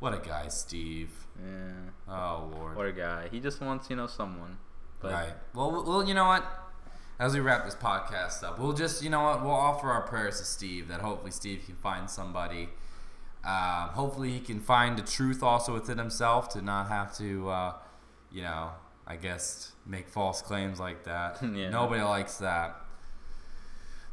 What 0.00 0.12
a 0.14 0.18
guy, 0.18 0.48
Steve. 0.48 1.23
Yeah, 1.42 1.70
Oh 2.08 2.50
Lord. 2.54 2.76
what 2.76 2.86
a 2.86 2.92
guy. 2.92 3.28
He 3.30 3.40
just 3.40 3.60
wants, 3.60 3.90
you 3.90 3.96
know, 3.96 4.06
someone. 4.06 4.58
But 5.00 5.12
right. 5.12 5.32
Well, 5.54 5.84
well, 5.86 6.04
you 6.06 6.14
know 6.14 6.26
what? 6.26 6.44
As 7.18 7.34
we 7.34 7.40
wrap 7.40 7.64
this 7.64 7.74
podcast 7.76 8.42
up, 8.42 8.58
we'll 8.58 8.72
just, 8.72 9.02
you 9.02 9.10
know 9.10 9.22
what? 9.22 9.42
We'll 9.42 9.50
offer 9.52 9.88
our 9.90 10.02
prayers 10.02 10.38
to 10.38 10.44
Steve 10.44 10.88
that 10.88 11.00
hopefully 11.00 11.30
Steve 11.30 11.62
can 11.66 11.76
find 11.76 12.08
somebody. 12.10 12.70
Um, 13.44 13.90
hopefully, 13.90 14.32
he 14.32 14.40
can 14.40 14.58
find 14.60 14.96
the 14.98 15.02
truth 15.02 15.42
also 15.42 15.74
within 15.74 15.98
himself 15.98 16.48
to 16.50 16.62
not 16.62 16.88
have 16.88 17.16
to, 17.18 17.48
uh, 17.50 17.72
you 18.32 18.42
know, 18.42 18.70
I 19.06 19.16
guess 19.16 19.72
make 19.86 20.08
false 20.08 20.40
claims 20.42 20.80
like 20.80 21.04
that. 21.04 21.38
Yeah. 21.54 21.68
Nobody 21.70 22.02
likes 22.02 22.38
that. 22.38 22.76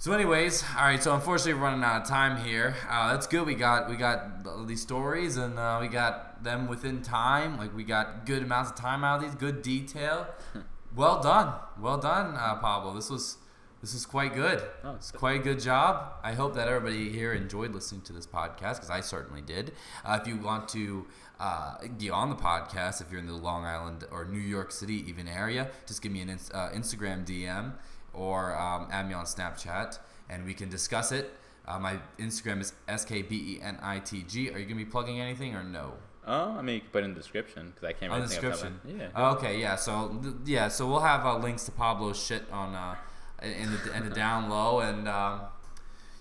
So, 0.01 0.13
anyways, 0.13 0.63
all 0.75 0.85
right. 0.85 1.03
So, 1.03 1.13
unfortunately, 1.13 1.53
we're 1.53 1.59
running 1.59 1.83
out 1.83 2.01
of 2.01 2.07
time 2.07 2.43
here. 2.43 2.75
Uh, 2.89 3.11
that's 3.11 3.27
good. 3.27 3.45
We 3.45 3.53
got 3.53 3.87
we 3.87 3.95
got 3.97 4.67
these 4.67 4.81
stories, 4.81 5.37
and 5.37 5.59
uh, 5.59 5.77
we 5.79 5.89
got 5.89 6.43
them 6.43 6.67
within 6.67 7.03
time. 7.03 7.59
Like 7.59 7.75
we 7.75 7.83
got 7.83 8.25
good 8.25 8.41
amounts 8.41 8.71
of 8.71 8.77
time 8.77 9.03
out 9.03 9.17
of 9.17 9.25
these. 9.25 9.35
Good 9.35 9.61
detail. 9.61 10.25
well 10.95 11.21
done. 11.21 11.53
Well 11.79 11.99
done, 11.99 12.33
uh, 12.33 12.55
Pablo. 12.55 12.95
This 12.95 13.11
was 13.11 13.37
this 13.81 13.93
is 13.93 14.07
quite 14.07 14.33
good. 14.33 14.63
Oh, 14.83 14.95
it's 14.95 15.11
quite 15.11 15.39
a 15.39 15.43
good 15.43 15.59
job. 15.59 16.13
I 16.23 16.33
hope 16.33 16.55
that 16.55 16.67
everybody 16.67 17.09
here 17.09 17.33
enjoyed 17.33 17.71
listening 17.71 18.01
to 18.01 18.13
this 18.13 18.25
podcast 18.25 18.77
because 18.77 18.89
I 18.89 19.01
certainly 19.01 19.43
did. 19.43 19.71
Uh, 20.03 20.17
if 20.19 20.27
you 20.27 20.37
want 20.37 20.67
to 20.69 21.05
uh, 21.39 21.75
get 21.99 22.09
on 22.09 22.31
the 22.31 22.35
podcast, 22.35 23.01
if 23.01 23.11
you're 23.11 23.19
in 23.19 23.27
the 23.27 23.33
Long 23.33 23.65
Island 23.65 24.05
or 24.09 24.25
New 24.25 24.39
York 24.39 24.71
City 24.71 25.07
even 25.07 25.27
area, 25.27 25.69
just 25.85 26.01
give 26.01 26.11
me 26.11 26.21
an 26.21 26.31
uh, 26.31 26.69
Instagram 26.69 27.23
DM 27.23 27.73
or 28.13 28.57
um, 28.57 28.87
add 28.91 29.07
me 29.07 29.13
on 29.13 29.25
Snapchat 29.25 29.99
and 30.29 30.45
we 30.45 30.53
can 30.53 30.69
discuss 30.69 31.11
it. 31.11 31.33
Uh, 31.67 31.77
my 31.77 31.97
Instagram 32.17 32.61
is 32.61 32.73
skbenitg. 32.87 34.55
Are 34.55 34.59
you 34.59 34.65
gonna 34.65 34.75
be 34.75 34.85
plugging 34.85 35.19
anything 35.19 35.53
or 35.55 35.63
no? 35.63 35.93
Oh, 36.25 36.55
I 36.57 36.61
mean, 36.61 36.75
you 36.75 36.81
can 36.81 36.89
put 36.91 37.01
it 37.03 37.05
in 37.05 37.13
the 37.13 37.19
description 37.19 37.67
because 37.67 37.83
I 37.83 37.93
can't 37.93 38.11
on 38.11 38.19
really 38.19 38.27
the 38.35 38.41
think 38.41 38.45
of 38.45 38.51
description. 38.51 38.99
Yeah. 38.99 39.07
Oh, 39.15 39.31
okay. 39.35 39.59
Yeah. 39.59 39.75
So 39.75 40.19
th- 40.21 40.35
yeah. 40.45 40.67
So 40.67 40.87
we'll 40.87 40.99
have 40.99 41.25
uh, 41.25 41.37
links 41.37 41.65
to 41.65 41.71
Pablo's 41.71 42.21
shit 42.21 42.43
on 42.51 42.75
uh, 42.75 42.95
in 43.41 43.71
the 43.71 43.97
in 43.97 44.09
the 44.09 44.15
down 44.15 44.49
low, 44.49 44.79
and 44.79 45.07
um, 45.07 45.41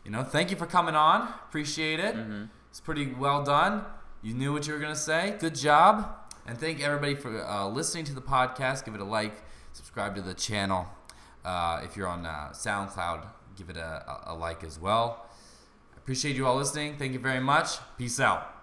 you 0.05 0.11
know, 0.11 0.22
thank 0.22 0.51
you 0.51 0.57
for 0.57 0.66
coming 0.66 0.95
on. 0.95 1.28
Appreciate 1.49 2.01
it. 2.01 2.16
Mm-hmm. 2.16 2.45
It's 2.70 2.80
pretty 2.80 3.12
well 3.12 3.43
done. 3.45 3.84
You 4.22 4.34
knew 4.34 4.53
what 4.53 4.66
you 4.66 4.74
were 4.74 4.80
gonna 4.80 4.95
say. 4.95 5.36
Good 5.38 5.55
job. 5.55 6.16
And 6.47 6.59
thank 6.59 6.80
everybody 6.80 7.14
for 7.14 7.45
uh, 7.45 7.68
listening 7.68 8.05
to 8.05 8.14
the 8.14 8.22
podcast. 8.22 8.84
Give 8.84 8.95
it 8.95 9.01
a 9.01 9.05
like. 9.05 9.43
Subscribe 9.72 10.16
to 10.16 10.22
the 10.22 10.34
channel. 10.34 10.88
Uh, 11.45 11.80
if 11.82 11.97
you're 11.97 12.09
on 12.09 12.26
uh, 12.26 12.51
SoundCloud, 12.53 13.26
give 13.57 13.70
it 13.70 13.76
a, 13.76 14.20
a, 14.26 14.34
like 14.34 14.62
as 14.64 14.78
well. 14.78 15.26
Appreciate 15.97 16.36
you 16.36 16.47
all 16.47 16.57
listening. 16.57 16.97
Thank 16.97 17.12
you 17.12 17.18
very 17.18 17.41
much. 17.41 17.78
Peace 17.97 18.20
out. 18.20 18.59